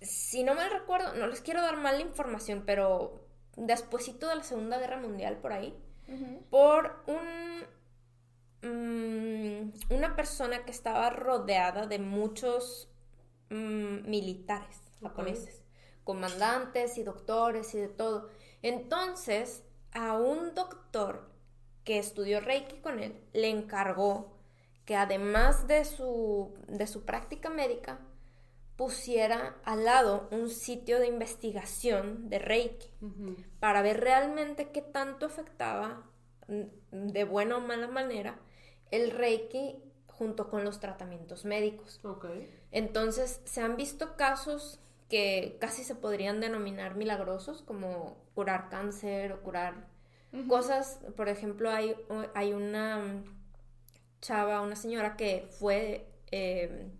si 0.00 0.44
no 0.44 0.54
me 0.54 0.68
recuerdo, 0.68 1.14
no 1.14 1.26
les 1.26 1.40
quiero 1.40 1.60
dar 1.60 1.76
mala 1.76 2.00
información, 2.00 2.62
pero 2.64 3.26
despuesito 3.56 4.28
de 4.28 4.36
la 4.36 4.42
Segunda 4.42 4.78
Guerra 4.78 4.98
Mundial 4.98 5.36
por 5.38 5.52
ahí, 5.52 5.76
por 6.50 7.04
un 7.06 7.64
mm, 8.62 9.94
una 9.94 10.16
persona 10.16 10.64
que 10.64 10.70
estaba 10.70 11.10
rodeada 11.10 11.86
de 11.86 11.98
muchos 11.98 12.90
mm, 13.50 14.08
militares 14.08 14.80
japoneses 15.02 15.64
comandantes 16.04 16.98
y 16.98 17.02
doctores 17.02 17.74
y 17.74 17.78
de 17.78 17.88
todo. 17.88 18.28
Entonces, 18.62 19.63
a 19.94 20.16
un 20.16 20.54
doctor 20.54 21.30
que 21.84 21.98
estudió 21.98 22.40
Reiki 22.40 22.76
con 22.76 22.98
él, 22.98 23.18
le 23.32 23.48
encargó 23.48 24.34
que 24.84 24.96
además 24.96 25.66
de 25.66 25.84
su, 25.84 26.52
de 26.68 26.86
su 26.86 27.04
práctica 27.04 27.48
médica, 27.48 27.98
pusiera 28.76 29.56
al 29.64 29.84
lado 29.84 30.28
un 30.32 30.50
sitio 30.50 30.98
de 30.98 31.06
investigación 31.06 32.28
de 32.28 32.40
Reiki 32.40 32.88
para 33.60 33.82
ver 33.82 34.00
realmente 34.00 34.70
qué 34.70 34.82
tanto 34.82 35.26
afectaba 35.26 36.02
de 36.90 37.24
buena 37.24 37.56
o 37.56 37.60
mala 37.60 37.86
manera 37.86 38.38
el 38.90 39.12
Reiki 39.12 39.80
junto 40.08 40.50
con 40.50 40.64
los 40.64 40.80
tratamientos 40.80 41.44
médicos. 41.44 42.00
Entonces 42.72 43.40
se 43.44 43.60
han 43.60 43.76
visto 43.76 44.16
casos 44.16 44.80
que 45.14 45.58
casi 45.60 45.84
se 45.84 45.94
podrían 45.94 46.40
denominar 46.40 46.96
milagrosos, 46.96 47.62
como 47.62 48.16
curar 48.34 48.68
cáncer 48.68 49.30
o 49.30 49.42
curar 49.42 49.86
cosas. 50.48 50.98
Por 51.16 51.28
ejemplo, 51.28 51.70
hay, 51.70 51.94
hay 52.34 52.52
una 52.52 53.22
chava, 54.20 54.60
una 54.60 54.74
señora 54.74 55.16
que 55.16 55.46
fue, 55.60 56.10
em, 56.32 56.90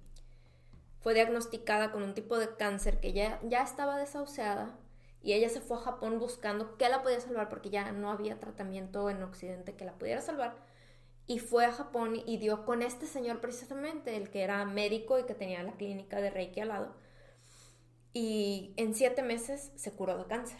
fue 1.00 1.12
diagnosticada 1.14 1.90
con 1.90 2.04
un 2.04 2.14
tipo 2.14 2.38
de 2.38 2.54
cáncer 2.54 3.00
que 3.00 3.12
ya, 3.12 3.40
ya 3.42 3.64
estaba 3.64 3.98
desahuciada 3.98 4.78
y 5.20 5.32
ella 5.32 5.48
se 5.48 5.60
fue 5.60 5.76
a 5.78 5.80
Japón 5.80 6.20
buscando 6.20 6.76
qué 6.76 6.88
la 6.88 7.02
podía 7.02 7.20
salvar 7.20 7.48
porque 7.48 7.70
ya 7.70 7.90
no 7.90 8.12
había 8.12 8.38
tratamiento 8.38 9.10
en 9.10 9.24
Occidente 9.24 9.74
que 9.74 9.84
la 9.84 9.98
pudiera 9.98 10.20
salvar. 10.20 10.54
Y 11.26 11.40
fue 11.40 11.64
a 11.66 11.72
Japón 11.72 12.22
y 12.24 12.36
dio 12.36 12.64
con 12.64 12.80
este 12.80 13.06
señor 13.06 13.40
precisamente, 13.40 14.16
el 14.16 14.30
que 14.30 14.42
era 14.42 14.64
médico 14.64 15.18
y 15.18 15.24
que 15.24 15.34
tenía 15.34 15.64
la 15.64 15.72
clínica 15.72 16.20
de 16.20 16.30
Reiki 16.30 16.60
al 16.60 16.68
lado 16.68 17.03
y 18.14 18.72
en 18.76 18.94
siete 18.94 19.22
meses 19.22 19.72
se 19.74 19.92
curó 19.92 20.16
de 20.16 20.24
cáncer. 20.24 20.58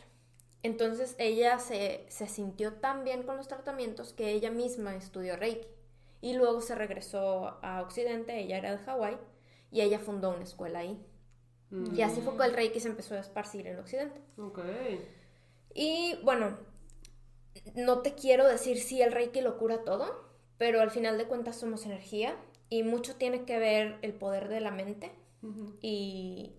Entonces 0.64 1.14
ella 1.18 1.58
se, 1.58 2.06
sintió 2.08 2.74
tan 2.74 3.04
bien 3.04 3.22
con 3.22 3.36
los 3.36 3.48
tratamientos 3.48 4.12
que 4.12 4.32
ella 4.32 4.50
misma 4.50 4.96
estudió 4.96 5.36
Reiki 5.36 5.68
y 6.20 6.34
luego 6.34 6.60
se 6.60 6.74
regresó 6.74 7.58
a 7.62 7.80
Occidente, 7.82 8.38
ella 8.38 8.58
era 8.58 8.72
de 8.72 8.78
Hawái 8.78 9.18
y 9.70 9.82
ella 9.82 9.98
fundó 9.98 10.30
una 10.30 10.42
escuela 10.42 10.80
ahí. 10.80 11.02
Y 11.92 12.02
así 12.02 12.20
fue 12.20 12.36
que 12.36 12.44
el 12.44 12.54
Reiki 12.54 12.78
se 12.78 12.88
empezó 12.88 13.14
a 13.14 13.18
esparcir 13.18 13.66
en 13.66 13.78
Occidente. 13.80 14.20
Y 15.74 16.16
bueno, 16.22 16.56
no 17.74 18.00
te 18.00 18.14
quiero 18.14 18.46
decir 18.46 18.78
si 18.78 19.02
el 19.02 19.10
Reiki 19.10 19.40
lo 19.40 19.58
cura 19.58 19.82
todo, 19.82 20.30
pero 20.56 20.80
al 20.80 20.92
final 20.92 21.18
de 21.18 21.26
cuentas 21.26 21.56
somos 21.58 21.84
energía 21.84 22.36
y 22.68 22.84
mucho 22.84 23.16
tiene 23.16 23.44
que 23.44 23.58
ver 23.58 23.98
el 24.02 24.14
poder 24.14 24.48
de 24.48 24.60
la 24.60 24.70
mente 24.70 25.12
y 25.82 26.54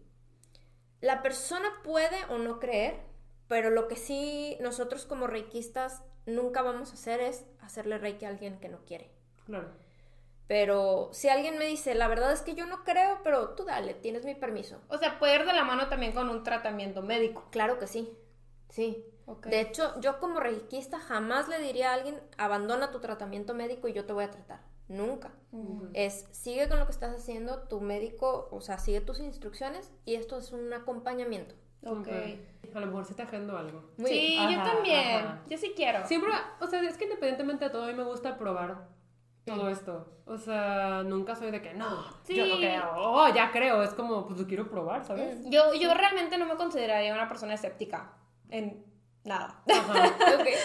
la 1.06 1.22
persona 1.22 1.70
puede 1.84 2.26
o 2.30 2.40
no 2.40 2.60
creer, 2.60 3.00
pero 3.48 3.70
lo 3.70 3.88
que 3.88 3.96
sí 3.96 4.58
nosotros 4.60 5.06
como 5.06 5.28
reikistas 5.28 6.04
nunca 6.26 6.64
vamos 6.64 6.90
a 6.90 6.94
hacer 6.96 7.22
es 7.22 7.46
hacerle 7.62 8.00
reiki 8.00 8.26
a 8.26 8.30
alguien 8.30 8.60
que 8.60 8.70
no 8.70 8.80
quiere. 8.86 9.12
Claro. 9.46 9.70
Pero 10.48 11.10
si 11.12 11.30
alguien 11.30 11.60
me 11.60 11.66
dice, 11.66 11.94
la 11.94 12.08
verdad 12.08 12.32
es 12.32 12.42
que 12.42 12.56
yo 12.56 12.66
no 12.66 12.84
creo, 12.84 13.20
pero 13.24 13.50
tú 13.50 13.66
dale, 13.66 13.94
tienes 13.94 14.26
mi 14.26 14.34
permiso. 14.34 14.82
O 14.90 14.98
sea, 14.98 15.20
puede 15.20 15.36
ir 15.36 15.46
de 15.46 15.54
la 15.54 15.64
mano 15.64 15.90
también 15.90 16.12
con 16.12 16.30
un 16.30 16.44
tratamiento 16.44 17.04
médico. 17.04 17.48
Claro 17.52 17.78
que 17.78 17.86
sí. 17.88 18.18
Sí. 18.70 19.06
De 19.44 19.60
hecho, 19.60 20.00
yo 20.02 20.20
como 20.20 20.40
reikista 20.40 21.00
jamás 21.00 21.48
le 21.48 21.60
diría 21.60 21.92
a 21.92 21.94
alguien, 21.94 22.20
abandona 22.38 22.92
tu 22.92 23.00
tratamiento 23.00 23.54
médico 23.54 23.88
y 23.88 23.94
yo 23.94 24.06
te 24.06 24.14
voy 24.14 24.24
a 24.24 24.32
tratar. 24.32 24.62
Nunca. 24.88 25.32
Es 25.94 26.28
sigue 26.32 26.68
con 26.68 26.80
lo 26.80 26.86
que 26.86 26.92
estás 26.92 27.16
haciendo, 27.16 27.68
tu 27.68 27.82
médico, 27.82 28.50
o 28.52 28.62
sea, 28.62 28.78
sigue 28.78 29.02
tus 29.02 29.20
instrucciones 29.20 29.92
y 30.06 30.16
esto 30.16 30.38
es 30.38 30.52
un 30.52 30.72
acompañamiento. 30.74 31.56
Ok. 31.86 32.08
A 32.74 32.80
lo 32.80 32.88
mejor 32.88 33.06
se 33.06 33.12
está 33.12 33.24
haciendo 33.24 33.58
algo. 33.58 33.90
sí, 34.06 34.38
yo 34.38 34.62
también. 34.62 35.40
Yo 35.50 35.58
sí 35.58 35.74
quiero. 35.76 36.06
Siempre, 36.06 36.32
o 36.60 36.68
sea, 36.68 36.82
es 36.82 36.98
que 36.98 37.06
independientemente 37.06 37.66
de 37.66 37.72
todo, 37.72 37.84
a 37.84 37.88
mí 37.88 37.94
me 37.94 38.04
gusta 38.04 38.38
probar 38.38 38.90
todo 39.46 39.70
esto. 39.70 40.08
O 40.26 40.38
sea, 40.38 41.04
nunca 41.04 41.36
soy 41.36 41.52
de 41.52 41.62
que 41.62 41.74
no, 41.74 42.04
sí. 42.24 42.36
yo 42.36 42.58
que, 42.58 42.82
oh, 42.96 43.32
ya 43.34 43.52
creo, 43.52 43.84
es 43.84 43.92
como, 43.92 44.26
pues 44.26 44.40
lo 44.40 44.48
quiero 44.48 44.70
probar, 44.70 45.06
¿sabes? 45.06 45.46
Mm, 45.46 45.50
yo, 45.52 45.74
yo 45.76 45.94
realmente 45.94 46.38
no 46.38 46.48
me 46.48 46.56
consideraría 46.56 47.14
una 47.14 47.28
persona 47.28 47.54
escéptica 47.54 48.14
en 48.50 48.84
nada. 49.24 49.62
Entonces, 49.68 50.58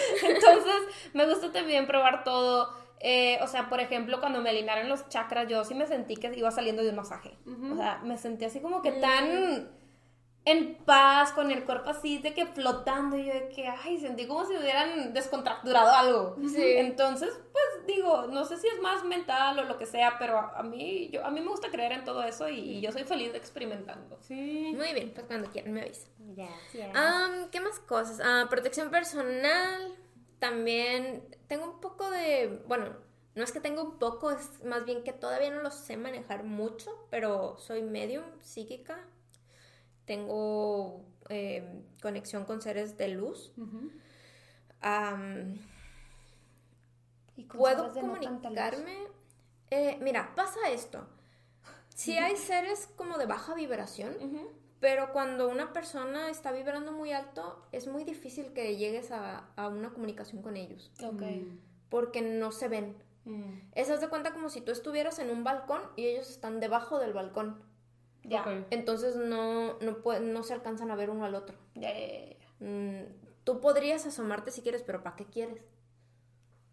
me 1.12 1.26
gusta 1.26 1.52
también 1.52 1.86
probar 1.86 2.24
todo. 2.24 2.70
Eh, 3.00 3.38
o 3.42 3.46
sea, 3.46 3.70
por 3.70 3.80
ejemplo, 3.80 4.20
cuando 4.20 4.42
me 4.42 4.50
alinearon 4.50 4.88
los 4.88 5.08
chakras, 5.08 5.48
yo 5.48 5.64
sí 5.64 5.74
me 5.74 5.86
sentí 5.86 6.16
que 6.16 6.30
iba 6.36 6.50
saliendo 6.50 6.82
de 6.82 6.90
un 6.90 6.96
masaje. 6.96 7.36
O 7.72 7.76
sea, 7.76 8.00
me 8.04 8.18
sentí 8.18 8.44
así 8.44 8.60
como 8.60 8.82
que 8.82 8.92
tan 8.92 9.70
en 10.44 10.74
paz, 10.84 11.32
con 11.32 11.50
el 11.50 11.64
cuerpo 11.64 11.90
así, 11.90 12.18
de 12.18 12.34
que 12.34 12.46
flotando. 12.46 13.16
Y 13.16 13.26
yo 13.26 13.32
de 13.32 13.48
que, 13.48 13.68
ay, 13.68 13.98
sentí 13.98 14.26
como 14.26 14.44
si 14.44 14.54
hubieran 14.54 15.14
descontracturado 15.14 15.90
algo. 15.90 16.36
Entonces, 16.56 17.30
pues 17.52 17.86
digo, 17.86 18.26
no 18.26 18.44
sé 18.44 18.58
si 18.58 18.66
es 18.68 18.80
más 18.80 19.04
mental 19.04 19.58
o 19.58 19.64
lo 19.64 19.78
que 19.78 19.86
sea, 19.86 20.18
pero 20.18 20.38
a, 20.38 20.62
mí, 20.62 21.08
yo, 21.10 21.24
a 21.24 21.30
mí 21.30 21.40
me 21.40 21.48
gusta 21.48 21.70
creer 21.70 21.92
en 21.92 22.04
todo 22.04 22.22
eso 22.22 22.48
y, 22.50 22.80
yo 22.82 22.92
soy 22.92 23.04
feliz 23.04 23.34
experimentando. 23.34 24.18
Sí. 24.20 24.72
Muy 24.76 24.92
bien, 24.92 25.12
pues 25.14 25.26
cuando 25.26 25.50
quieran 25.50 25.72
me 25.72 25.82
avisan. 25.82 26.10
¿Qué 27.50 27.60
más 27.60 27.78
cosas? 27.80 28.20
Ah, 28.22 28.46
protección 28.48 28.90
personal 28.90 29.96
también 30.40 31.22
tengo 31.46 31.66
un 31.66 31.80
poco 31.80 32.10
de, 32.10 32.64
bueno, 32.66 32.96
no 33.36 33.44
es 33.44 33.52
que 33.52 33.60
tenga 33.60 33.82
un 33.82 33.98
poco, 33.98 34.32
es 34.32 34.64
más 34.64 34.84
bien 34.84 35.04
que 35.04 35.12
todavía 35.12 35.50
no 35.50 35.62
lo 35.62 35.70
sé 35.70 35.96
manejar 35.96 36.42
mucho, 36.42 37.06
pero 37.10 37.56
soy 37.58 37.82
medium 37.82 38.24
psíquica, 38.40 38.98
tengo 40.04 41.04
eh, 41.28 41.84
conexión 42.02 42.44
con 42.44 42.60
seres 42.60 42.96
de 42.96 43.08
luz. 43.08 43.52
¿Y 47.36 47.44
puedo 47.44 47.92
comunicarme. 47.92 49.06
Eh, 49.70 49.98
mira, 50.00 50.34
pasa 50.34 50.58
esto. 50.70 51.06
Si 51.94 52.16
hay 52.18 52.36
seres 52.36 52.88
como 52.96 53.18
de 53.18 53.26
baja 53.26 53.54
vibración, 53.54 54.16
pero 54.80 55.12
cuando 55.12 55.48
una 55.48 55.74
persona 55.74 56.30
está 56.30 56.52
vibrando 56.52 56.92
muy 56.92 57.12
alto, 57.12 57.62
es 57.70 57.86
muy 57.86 58.04
difícil 58.04 58.54
que 58.54 58.76
llegues 58.76 59.12
a, 59.12 59.46
una 59.68 59.90
comunicación 59.90 60.40
con 60.42 60.56
ellos. 60.56 60.90
Ok. 61.04 61.22
Porque 61.90 62.22
no 62.22 62.50
se 62.50 62.68
ven. 62.68 62.96
Mm. 63.26 63.58
Eso 63.74 63.98
de 63.98 64.08
cuenta 64.08 64.32
como 64.32 64.48
si 64.48 64.62
tú 64.62 64.72
estuvieras 64.72 65.18
en 65.18 65.30
un 65.30 65.44
balcón 65.44 65.82
y 65.96 66.06
ellos 66.06 66.30
están 66.30 66.60
debajo 66.60 66.98
del 66.98 67.12
balcón. 67.12 67.62
Ya. 68.24 68.64
Entonces 68.70 69.16
no, 69.16 69.78
no, 69.80 69.98
no 70.20 70.42
se 70.42 70.54
alcanzan 70.54 70.90
a 70.90 70.96
ver 70.96 71.10
uno 71.10 71.26
al 71.26 71.34
otro. 71.34 71.56
Ya, 71.74 71.90
mm, 72.60 73.02
tú 73.44 73.60
podrías 73.60 74.06
asomarte 74.06 74.50
si 74.50 74.62
quieres, 74.62 74.82
pero 74.82 75.02
¿para 75.02 75.16
qué 75.16 75.26
quieres? 75.26 75.62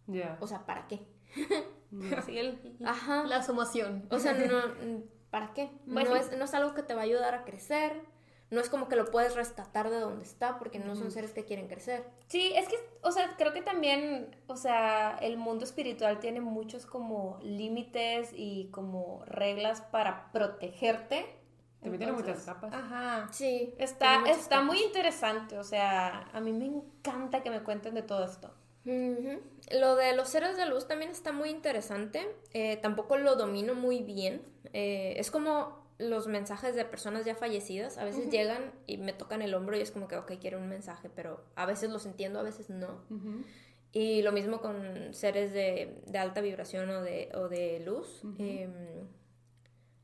Ya. 0.07 0.37
O 0.39 0.47
sea, 0.47 0.65
¿para 0.65 0.87
qué? 0.87 1.05
Así 2.17 2.37
el, 2.37 2.77
Ajá. 2.85 3.25
La 3.25 3.37
asomación. 3.37 4.07
O 4.09 4.19
sea, 4.19 4.33
no 4.33 4.61
¿para 5.29 5.53
qué? 5.53 5.69
no, 5.85 6.15
es, 6.15 6.37
no 6.37 6.45
es 6.45 6.53
algo 6.53 6.73
que 6.73 6.83
te 6.83 6.93
va 6.93 7.01
a 7.01 7.05
ayudar 7.05 7.33
a 7.33 7.43
crecer, 7.43 8.01
no 8.49 8.61
es 8.61 8.69
como 8.69 8.87
que 8.87 8.95
lo 8.95 9.11
puedes 9.11 9.35
rescatar 9.35 9.89
de 9.89 9.99
donde 9.99 10.23
está 10.23 10.57
porque 10.57 10.79
no 10.79 10.95
son 10.95 11.11
seres 11.11 11.33
que 11.33 11.43
quieren 11.43 11.67
crecer. 11.67 12.05
Sí, 12.27 12.53
es 12.55 12.69
que, 12.69 12.75
o 13.01 13.11
sea, 13.11 13.35
creo 13.37 13.51
que 13.51 13.61
también, 13.61 14.35
o 14.47 14.55
sea, 14.55 15.17
el 15.21 15.37
mundo 15.37 15.65
espiritual 15.65 16.19
tiene 16.19 16.39
muchos 16.39 16.85
como 16.85 17.39
límites 17.43 18.31
y 18.33 18.69
como 18.71 19.23
reglas 19.25 19.81
para 19.81 20.31
protegerte. 20.31 21.25
También 21.81 21.99
tiene 21.99 22.13
muchas 22.13 22.43
capas. 22.43 22.73
Ajá. 22.73 23.27
Sí. 23.31 23.73
Está, 23.77 24.23
está 24.29 24.61
muy 24.61 24.81
interesante, 24.81 25.57
o 25.57 25.63
sea, 25.63 26.29
a 26.31 26.39
mí 26.39 26.53
me 26.53 26.65
encanta 26.65 27.43
que 27.43 27.49
me 27.49 27.63
cuenten 27.63 27.95
de 27.95 28.01
todo 28.01 28.23
esto. 28.23 28.53
Lo 29.71 29.97
de 29.97 30.15
los 30.15 30.29
seres 30.29 30.55
de 30.55 30.65
luz 30.65 30.87
también 30.87 31.11
está 31.11 31.33
muy 31.33 31.49
interesante. 31.49 32.25
Eh, 32.53 32.77
tampoco 32.77 33.17
lo 33.17 33.35
domino 33.35 33.75
muy 33.75 34.01
bien. 34.01 34.41
Eh, 34.73 35.15
es 35.17 35.31
como 35.31 35.87
los 35.99 36.27
mensajes 36.27 36.75
de 36.75 36.85
personas 36.85 37.25
ya 37.25 37.35
fallecidas. 37.35 37.97
A 37.97 38.03
veces 38.03 38.29
llegan 38.29 38.71
y 38.85 38.97
me 38.97 39.13
tocan 39.13 39.41
el 39.41 39.53
hombro 39.53 39.77
y 39.77 39.81
es 39.81 39.91
como 39.91 40.07
que, 40.07 40.15
ok, 40.17 40.33
quiero 40.39 40.59
un 40.59 40.69
mensaje, 40.69 41.09
pero 41.13 41.43
a 41.55 41.65
veces 41.65 41.89
los 41.89 42.05
entiendo, 42.05 42.39
a 42.39 42.43
veces 42.43 42.69
no. 42.69 43.01
Y 43.93 44.21
lo 44.21 44.31
mismo 44.31 44.61
con 44.61 45.13
seres 45.13 45.53
de, 45.53 46.01
de 46.05 46.17
alta 46.19 46.41
vibración 46.41 46.89
o 46.89 47.01
de, 47.01 47.31
o 47.33 47.47
de 47.47 47.79
luz. 47.79 48.21
Em, 48.37 49.07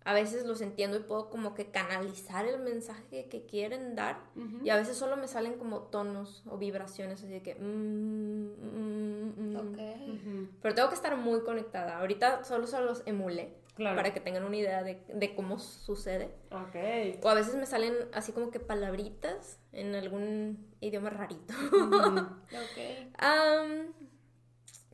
a 0.06 0.14
veces 0.14 0.46
los 0.46 0.62
entiendo 0.62 0.98
y 0.98 1.02
puedo 1.02 1.30
como 1.30 1.54
que 1.54 1.68
canalizar 1.68 2.46
el 2.46 2.60
mensaje 2.60 3.30
que 3.30 3.46
quieren 3.46 3.96
dar. 3.96 4.20
Y 4.64 4.70
a 4.70 4.76
veces 4.76 4.98
solo 4.98 5.16
me 5.16 5.28
salen 5.28 5.54
como 5.60 5.82
tonos 5.84 6.44
o 6.50 6.58
vibraciones, 6.58 7.20
así 7.20 7.32
de 7.32 7.42
que... 7.44 7.56
mm, 7.56 8.48
mm, 8.64 9.34
mm. 9.38 9.56
Ok. 9.58 9.80
Ujú. 10.10 10.48
Pero 10.62 10.76
tengo 10.76 10.90
que 10.90 10.96
estar 10.96 11.16
muy 11.16 11.42
conectada. 11.42 12.00
Ahorita 12.00 12.44
solo 12.44 12.66
se 12.68 12.82
los 12.82 13.04
emulé 13.06 13.54
Claro. 13.76 13.96
para 13.96 14.14
que 14.14 14.20
tengan 14.20 14.44
una 14.44 14.56
idea 14.56 14.84
de, 14.84 15.04
de 15.12 15.36
cómo 15.36 15.58
sucede. 15.58 16.30
Ok. 16.52 17.24
O 17.24 17.30
a 17.30 17.34
veces 17.34 17.56
me 17.56 17.66
salen 17.66 17.94
así 18.14 18.32
como 18.32 18.52
que 18.52 18.60
palabritas 18.60 19.60
en 19.72 19.96
algún 19.96 20.68
idioma 20.80 21.10
rarito. 21.10 21.54
Am, 23.18 23.94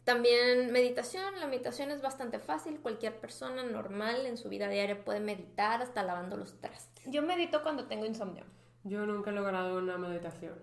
también 0.05 0.71
meditación. 0.71 1.39
La 1.39 1.47
meditación 1.47 1.91
es 1.91 2.01
bastante 2.01 2.39
fácil. 2.39 2.79
Cualquier 2.79 3.19
persona 3.19 3.63
normal 3.63 4.25
en 4.25 4.37
su 4.37 4.47
vida 4.49 4.69
diaria 4.69 5.03
puede 5.03 5.19
meditar 5.19 5.81
hasta 5.81 6.01
lavando 6.01 6.37
los 6.37 6.59
trastes. 6.59 7.05
Yo 7.11 7.21
medito 7.21 7.61
cuando 7.63 7.85
tengo 7.85 8.05
insomnio. 8.05 8.45
Yo 8.85 9.05
nunca 9.05 9.31
he 9.31 9.33
logrado 9.33 9.77
una 9.77 9.97
meditación. 9.97 10.55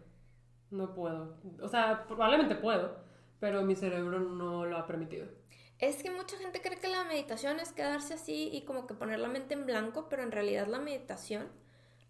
No 0.71 0.95
puedo. 0.95 1.37
O 1.61 1.69
sea, 1.69 2.07
probablemente 2.09 2.57
puedo, 2.57 2.97
pero 3.39 3.63
mi 3.63 3.77
cerebro 3.77 4.19
no 4.19 4.65
lo 4.65 4.79
ha 4.79 4.87
permitido. 4.87 5.27
Es 5.79 6.03
que 6.03 6.11
mucha 6.11 6.37
gente 6.39 6.63
cree 6.63 6.79
que 6.79 6.89
la 6.89 7.05
meditación 7.05 7.61
es 7.61 7.73
quedarse 7.73 8.15
así 8.15 8.49
y 8.53 8.63
como 8.65 8.87
que 8.87 8.95
poner 8.95 9.19
la 9.19 9.29
mente 9.29 9.55
en 9.55 9.67
blanco, 9.67 10.09
pero 10.09 10.23
en 10.23 10.33
realidad 10.33 10.67
la 10.67 10.79
meditación 10.79 11.49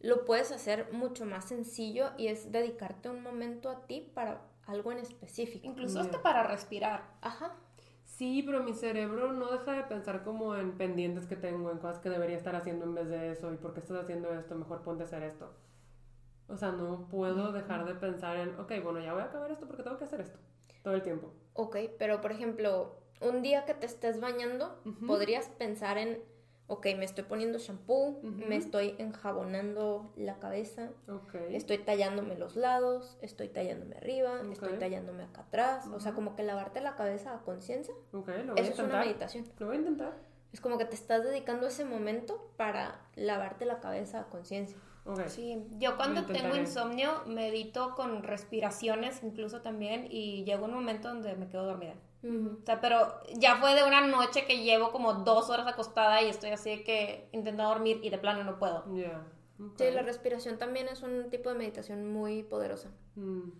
lo 0.00 0.24
puedes 0.24 0.52
hacer 0.52 0.92
mucho 0.92 1.24
más 1.24 1.46
sencillo 1.46 2.10
y 2.16 2.28
es 2.28 2.52
dedicarte 2.52 3.08
un 3.08 3.22
momento 3.22 3.70
a 3.70 3.86
ti 3.86 4.12
para 4.14 4.42
algo 4.66 4.92
en 4.92 4.98
específico. 4.98 5.66
Incluso 5.66 6.00
hasta 6.00 6.22
para 6.22 6.44
respirar. 6.44 7.04
Ajá. 7.20 7.56
Sí, 8.04 8.42
pero 8.44 8.62
mi 8.62 8.72
cerebro 8.72 9.32
no 9.32 9.50
deja 9.50 9.72
de 9.72 9.82
pensar 9.82 10.22
como 10.22 10.56
en 10.56 10.78
pendientes 10.78 11.26
que 11.26 11.36
tengo, 11.36 11.70
en 11.70 11.78
cosas 11.78 11.98
que 11.98 12.08
debería 12.08 12.36
estar 12.36 12.54
haciendo 12.54 12.84
en 12.84 12.94
vez 12.94 13.08
de 13.08 13.32
eso, 13.32 13.52
y 13.52 13.56
por 13.56 13.74
qué 13.74 13.80
estás 13.80 13.98
haciendo 14.02 14.32
esto, 14.32 14.54
mejor 14.54 14.82
ponte 14.82 15.02
a 15.02 15.06
hacer 15.06 15.22
esto. 15.22 15.52
O 16.48 16.56
sea, 16.56 16.70
no 16.70 17.08
puedo 17.08 17.52
dejar 17.52 17.84
de 17.84 17.94
pensar 17.94 18.36
en, 18.36 18.58
ok, 18.60 18.72
bueno, 18.82 19.00
ya 19.00 19.12
voy 19.12 19.22
a 19.22 19.26
acabar 19.26 19.50
esto 19.50 19.66
porque 19.66 19.82
tengo 19.82 19.98
que 19.98 20.04
hacer 20.04 20.20
esto 20.20 20.38
todo 20.82 20.94
el 20.94 21.02
tiempo. 21.02 21.34
Ok, 21.54 21.76
pero 21.98 22.20
por 22.20 22.30
ejemplo, 22.30 23.02
un 23.20 23.42
día 23.42 23.64
que 23.64 23.74
te 23.74 23.86
estés 23.86 24.20
bañando, 24.20 24.80
podrías 25.06 25.48
pensar 25.48 25.98
en, 25.98 26.22
ok, 26.66 26.86
me 26.96 27.04
estoy 27.04 27.24
poniendo 27.24 27.58
shampoo, 27.58 28.20
me 28.22 28.56
estoy 28.56 28.94
enjabonando 28.98 30.12
la 30.16 30.38
cabeza, 30.38 30.90
estoy 31.50 31.78
tallándome 31.78 32.36
los 32.36 32.56
lados, 32.56 33.18
estoy 33.22 33.48
tallándome 33.48 33.96
arriba, 33.96 34.40
estoy 34.52 34.74
Ok. 34.74 34.78
tallándome 34.78 35.24
acá 35.24 35.42
atrás. 35.42 35.86
O 35.88 36.00
sea, 36.00 36.12
como 36.12 36.36
que 36.36 36.42
lavarte 36.42 36.80
la 36.80 36.96
cabeza 36.96 37.34
a 37.34 37.42
conciencia. 37.42 37.94
Ok, 38.12 38.28
lo 38.44 38.54
voy 38.54 38.60
a 38.60 38.62
Eso 38.62 38.72
es 38.72 38.78
una 38.78 39.00
meditación. 39.00 39.46
Lo 39.58 39.66
voy 39.66 39.76
a 39.76 39.78
intentar. 39.78 40.12
Es 40.52 40.60
como 40.60 40.78
que 40.78 40.84
te 40.86 40.94
estás 40.94 41.22
dedicando 41.24 41.66
ese 41.66 41.84
momento 41.84 42.52
para 42.56 43.00
lavarte 43.14 43.66
la 43.66 43.80
cabeza 43.80 44.20
a 44.20 44.24
conciencia. 44.28 44.78
Ok. 45.04 45.26
Sí, 45.28 45.64
yo 45.78 45.96
cuando 45.96 46.24
tengo 46.24 46.56
insomnio 46.56 47.22
medito 47.26 47.94
con 47.94 48.22
respiraciones 48.22 49.22
incluso 49.22 49.60
también 49.62 50.08
y 50.10 50.44
llega 50.44 50.62
un 50.62 50.72
momento 50.74 51.08
donde 51.08 51.34
me 51.36 51.48
quedo 51.48 51.64
dormida. 51.64 51.94
O 52.24 52.64
sea, 52.64 52.80
pero 52.80 53.20
ya 53.34 53.56
fue 53.56 53.74
de 53.74 53.84
una 53.84 54.00
noche 54.00 54.46
que 54.46 54.62
llevo 54.62 54.90
como 54.90 55.14
dos 55.14 55.48
horas 55.50 55.66
acostada 55.66 56.22
y 56.22 56.28
estoy 56.28 56.50
así 56.50 56.70
de 56.70 56.84
que 56.84 57.28
intento 57.32 57.62
dormir 57.62 58.00
y 58.02 58.10
de 58.10 58.18
plano 58.18 58.42
no 58.42 58.58
puedo. 58.58 58.84
Ok. 59.58 59.78
Sí, 59.78 59.90
la 59.92 60.02
respiración 60.02 60.58
también 60.58 60.88
es 60.88 61.02
un 61.02 61.30
tipo 61.30 61.50
de 61.50 61.54
meditación 61.56 62.12
muy 62.12 62.42
poderosa. 62.42 62.90
Mm. 63.14 63.50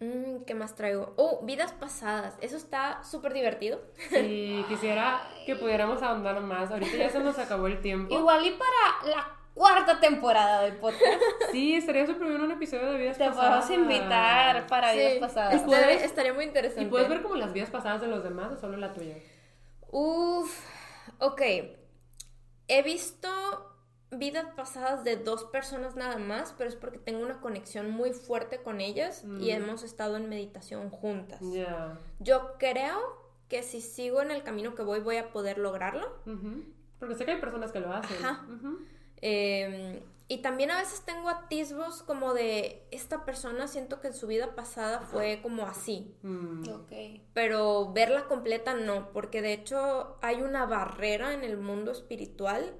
Mm, 0.00 0.44
¿Qué 0.46 0.54
más 0.54 0.76
traigo? 0.76 1.12
Oh, 1.16 1.40
vidas 1.44 1.72
pasadas. 1.72 2.36
Eso 2.40 2.56
está 2.56 3.02
súper 3.02 3.34
divertido. 3.34 3.80
Sí, 4.10 4.64
quisiera 4.68 5.28
que 5.44 5.56
pudiéramos 5.56 6.02
ahondar 6.02 6.40
más. 6.40 6.70
Ahorita 6.70 6.96
ya 6.96 7.10
se 7.10 7.18
nos 7.18 7.38
acabó 7.38 7.66
el 7.66 7.80
tiempo. 7.80 8.14
Igual 8.14 8.46
y 8.46 8.50
para 8.52 9.12
la 9.12 9.37
cuarta 9.58 9.98
temporada 10.00 10.62
del 10.62 10.76
podcast 10.76 11.20
Sí, 11.50 11.74
estaría 11.74 12.06
súper 12.06 12.28
bien 12.28 12.40
un 12.40 12.52
episodio 12.52 12.92
de 12.92 12.98
vidas 12.98 13.18
te 13.18 13.26
pasadas. 13.26 13.66
podemos 13.66 13.92
invitar 13.92 14.66
para 14.68 14.92
Sí, 14.92 14.98
vidas 14.98 15.14
pasadas. 15.18 15.54
estaría- 16.02 16.32
muy 16.32 16.44
interesante. 16.44 16.84
¿Y 16.84 16.86
puedes 16.86 17.08
ver 17.08 17.22
como 17.22 17.34
las 17.36 17.52
vidas 17.52 17.68
pasadas 17.70 18.00
de 18.00 18.06
los 18.06 18.22
demás 18.22 18.52
o 18.52 18.56
solo 18.56 18.76
la 18.76 18.94
tuya? 18.94 19.16
Uf, 19.90 20.64
ok. 21.18 21.40
He 22.68 22.82
visto 22.84 23.28
vidas 24.10 24.46
pasadas 24.56 25.04
de 25.04 25.16
dos 25.16 25.44
personas 25.44 25.96
nada 25.96 26.18
más, 26.18 26.54
pero 26.56 26.70
es 26.70 26.76
porque 26.76 26.98
tengo 26.98 27.20
una 27.24 27.40
conexión 27.40 27.90
muy 27.90 28.12
fuerte 28.12 28.62
con 28.62 28.80
ellas 28.80 29.24
y 29.24 29.50
Mm. 29.52 29.56
hemos 29.56 29.82
estado 29.82 30.16
en 30.16 30.28
meditación 30.28 30.90
juntas. 30.90 31.40
Ya. 31.52 31.98
Yo 32.20 32.54
creo 32.58 32.98
que 33.48 33.62
si 33.62 33.80
sigo 33.80 34.20
en 34.22 34.30
el 34.30 34.42
camino 34.42 34.74
que 34.74 34.82
voy 34.82 35.00
voy 35.00 35.16
a 35.16 35.30
poder 35.32 35.58
lograrlo. 35.58 36.06
Porque 36.98 37.14
sé 37.16 37.24
que 37.24 37.32
hay 37.32 37.40
personas 37.40 37.72
que 37.72 37.80
lo 37.80 37.92
hacen. 37.92 38.24
Ajá. 38.24 38.44
Ujú. 38.52 38.78
Eh, 39.22 40.02
y 40.30 40.38
también 40.42 40.70
a 40.70 40.76
veces 40.78 41.02
tengo 41.06 41.30
atisbos 41.30 42.02
como 42.02 42.34
de 42.34 42.86
esta 42.90 43.24
persona 43.24 43.66
siento 43.66 44.00
que 44.00 44.08
en 44.08 44.12
su 44.14 44.26
vida 44.26 44.54
pasada 44.54 45.00
fue 45.00 45.40
como 45.42 45.66
así, 45.66 46.14
Mm. 46.22 46.68
Ok. 46.68 46.92
pero 47.32 47.92
verla 47.94 48.24
completa 48.26 48.74
no, 48.74 49.10
porque 49.12 49.40
de 49.40 49.54
hecho 49.54 50.18
hay 50.20 50.42
una 50.42 50.66
barrera 50.66 51.32
en 51.32 51.44
el 51.44 51.56
mundo 51.56 51.92
espiritual. 51.92 52.74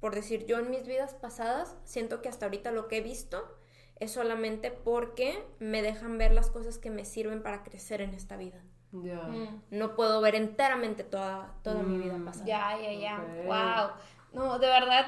Por 0.00 0.14
decir, 0.14 0.46
yo 0.46 0.58
en 0.58 0.70
mis 0.70 0.86
vidas 0.86 1.14
pasadas 1.14 1.76
siento 1.84 2.20
que 2.22 2.28
hasta 2.28 2.46
ahorita 2.46 2.70
lo 2.72 2.88
que 2.88 2.98
he 2.98 3.00
visto 3.02 3.54
es 4.00 4.10
solamente 4.12 4.70
porque 4.70 5.42
me 5.60 5.80
dejan 5.82 6.16
ver 6.18 6.32
las 6.32 6.50
cosas 6.50 6.78
que 6.78 6.90
me 6.90 7.04
sirven 7.04 7.42
para 7.42 7.62
crecer 7.62 8.00
en 8.00 8.14
esta 8.14 8.36
vida. 8.36 8.62
Mm. 8.92 9.46
No 9.70 9.94
puedo 9.94 10.20
ver 10.20 10.34
enteramente 10.36 11.04
toda, 11.04 11.54
toda 11.62 11.82
mi 11.82 11.98
vida 11.98 12.16
Mm. 12.18 12.24
pasada. 12.24 12.46
Ya, 12.46 12.78
ya, 12.80 12.92
ya. 12.92 13.18
Wow. 13.46 13.90
No, 14.32 14.58
de 14.58 14.66
verdad, 14.68 15.06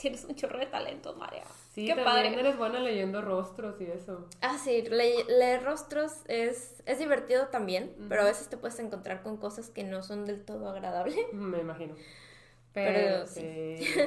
tienes 0.00 0.24
un 0.24 0.34
chorro 0.36 0.58
de 0.58 0.66
talento, 0.66 1.14
María. 1.16 1.44
Sí, 1.74 1.84
Qué 1.86 1.94
también 1.94 2.04
padre. 2.06 2.40
eres 2.40 2.56
buena 2.56 2.80
leyendo 2.80 3.20
rostros 3.20 3.80
y 3.80 3.84
eso. 3.84 4.26
Ah, 4.40 4.56
sí, 4.56 4.82
le- 4.82 5.24
leer 5.24 5.62
rostros 5.64 6.12
es, 6.28 6.82
es 6.86 6.98
divertido 6.98 7.48
también, 7.48 7.94
pero 8.08 8.22
a 8.22 8.24
veces 8.24 8.48
te 8.48 8.56
puedes 8.56 8.78
encontrar 8.78 9.22
con 9.22 9.36
cosas 9.36 9.70
que 9.70 9.84
no 9.84 10.02
son 10.02 10.24
del 10.24 10.44
todo 10.44 10.68
agradables. 10.70 11.16
Me 11.32 11.58
imagino. 11.58 11.94
Pero 12.72 12.92
Pero, 12.94 13.26
sí. 13.26 13.76
sí. 13.78 14.00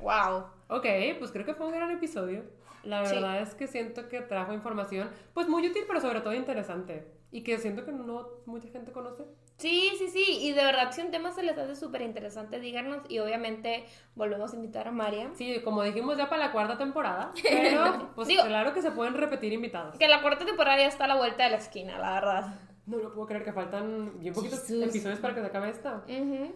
Wow. 0.00 0.44
Ok, 0.68 0.86
pues 1.18 1.30
creo 1.30 1.44
que 1.44 1.54
fue 1.54 1.66
un 1.66 1.72
gran 1.72 1.90
episodio. 1.90 2.42
La 2.82 3.04
Sí. 3.04 3.14
verdad 3.14 3.42
es 3.42 3.54
que 3.54 3.66
siento 3.66 4.08
que 4.08 4.20
trajo 4.22 4.52
información, 4.54 5.10
pues 5.34 5.48
muy 5.48 5.66
útil, 5.68 5.84
pero 5.86 6.00
sobre 6.00 6.20
todo 6.22 6.32
interesante. 6.32 7.06
Y 7.30 7.42
que 7.42 7.58
siento 7.58 7.84
que 7.84 7.92
no 7.92 8.28
mucha 8.46 8.68
gente 8.68 8.90
conoce. 8.92 9.24
Sí, 9.60 9.92
sí, 9.98 10.08
sí. 10.08 10.24
Y 10.40 10.52
de 10.52 10.64
verdad, 10.64 10.90
si 10.90 11.02
un 11.02 11.10
tema 11.10 11.32
se 11.32 11.42
les 11.42 11.56
hace 11.58 11.76
súper 11.76 12.00
interesante, 12.02 12.58
díganos. 12.58 13.02
Y 13.10 13.18
obviamente 13.18 13.84
volvemos 14.14 14.52
a 14.52 14.56
invitar 14.56 14.88
a 14.88 14.90
María. 14.90 15.30
Sí, 15.34 15.60
como 15.62 15.82
dijimos 15.82 16.16
ya 16.16 16.28
para 16.30 16.46
la 16.46 16.52
cuarta 16.52 16.78
temporada, 16.78 17.32
pero 17.42 18.10
pues 18.14 18.26
Digo- 18.28 18.44
claro 18.44 18.72
que 18.72 18.80
se 18.82 18.90
pueden 18.90 19.14
repetir 19.14 19.52
invitados. 19.52 19.96
Que 19.98 20.08
la 20.08 20.22
cuarta 20.22 20.44
temporada 20.46 20.78
ya 20.78 20.86
está 20.86 21.04
a 21.04 21.08
la 21.08 21.16
vuelta 21.16 21.44
de 21.44 21.50
la 21.50 21.56
esquina, 21.58 21.98
la 21.98 22.14
verdad. 22.14 22.54
No 22.86 22.96
lo 22.96 23.12
puedo 23.12 23.26
creer 23.26 23.44
que 23.44 23.52
faltan 23.52 24.18
bien 24.18 24.32
poquitos 24.34 24.68
episodios 24.70 25.18
para 25.20 25.34
que 25.34 25.40
se 25.42 25.46
acabe 25.46 25.68
esta. 25.70 26.02
Ujú. 26.08 26.54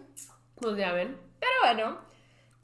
Pues 0.57 0.77
ya 0.77 0.93
ven. 0.93 1.17
Pero 1.39 1.53
bueno, 1.63 1.99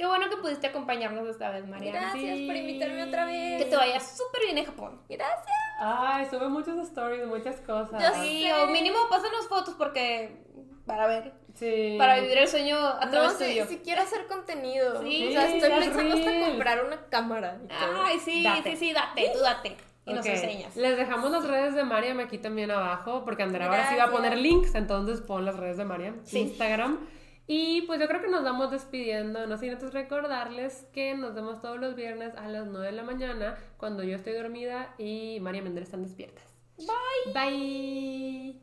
qué 0.00 0.06
bueno 0.06 0.30
que 0.30 0.36
pudiste 0.38 0.66
acompañarnos 0.68 1.28
esta 1.28 1.50
vez, 1.50 1.66
María. 1.68 1.92
Gracias 1.92 2.38
Sí. 2.38 2.46
por 2.46 2.56
invitarme 2.56 3.04
otra 3.04 3.26
vez. 3.26 3.62
Que 3.62 3.68
te 3.68 3.76
vaya 3.76 4.00
súper 4.00 4.42
bien 4.46 4.56
en 4.56 4.64
Japón. 4.64 4.98
Gracias. 5.10 5.56
Ay, 5.78 6.26
sube 6.30 6.48
muchos 6.48 6.78
stories, 6.88 7.26
muchas 7.26 7.60
cosas. 7.60 8.00
Ya 8.00 8.12
Sí, 8.14 8.44
sé. 8.44 8.52
o 8.54 8.66
mínimo 8.68 8.96
pásanos 9.10 9.46
fotos 9.46 9.74
porque 9.74 10.42
para 10.86 11.06
ver, 11.06 11.34
Sí. 11.54 11.96
para 11.98 12.18
vivir 12.18 12.38
el 12.38 12.48
sueño 12.48 12.78
a 12.78 13.04
No 13.04 13.10
través 13.10 13.32
sé, 13.34 13.48
tuyo. 13.50 13.66
si 13.66 13.78
quiero 13.80 14.00
hacer 14.00 14.26
contenido. 14.26 15.02
Sí, 15.02 15.28
o 15.28 15.32
sea, 15.32 15.54
estoy 15.54 15.70
pensando 15.70 16.16
hasta 16.16 16.46
comprar 16.48 16.84
una 16.84 17.06
cámara. 17.10 17.60
Ay, 18.02 18.18
sí, 18.20 18.42
Date. 18.42 18.70
sí, 18.70 18.76
sí, 18.88 18.92
date, 18.94 19.30
tú 19.34 19.40
date. 19.40 19.76
Y 20.06 20.14
nos 20.14 20.24
enseñas. 20.24 20.74
Les 20.76 20.96
dejamos 20.96 21.30
las 21.30 21.46
redes 21.46 21.74
de 21.74 21.84
Mariam 21.84 22.18
aquí 22.20 22.38
también 22.38 22.70
abajo, 22.70 23.22
porque 23.24 23.42
Andrea 23.42 23.66
ahora 23.66 23.90
sí 23.90 23.96
va 23.96 24.04
a 24.04 24.10
poner 24.10 24.36
links, 24.38 24.74
entonces 24.74 25.20
pon 25.20 25.44
las 25.44 25.56
redes 25.56 25.76
de 25.76 25.84
Mariam, 25.84 26.20
Sí. 26.24 26.38
Instagram. 26.40 26.98
Y 27.52 27.82
pues 27.82 27.98
yo 27.98 28.06
creo 28.06 28.20
que 28.20 28.28
nos 28.28 28.44
vamos 28.44 28.70
despidiendo, 28.70 29.44
no 29.48 29.56
sin 29.58 29.70
antes 29.70 29.92
recordarles 29.92 30.86
que 30.92 31.16
nos 31.16 31.34
vemos 31.34 31.60
todos 31.60 31.80
los 31.80 31.96
viernes 31.96 32.36
a 32.36 32.46
las 32.46 32.68
9 32.68 32.86
de 32.86 32.92
la 32.92 33.02
mañana, 33.02 33.58
cuando 33.76 34.04
yo 34.04 34.14
estoy 34.14 34.34
dormida 34.34 34.94
y 34.98 35.40
María 35.40 35.60
Mendel 35.60 35.82
están 35.82 36.04
despiertas. 36.04 36.44
Bye. 36.76 37.32
Bye. 37.34 38.60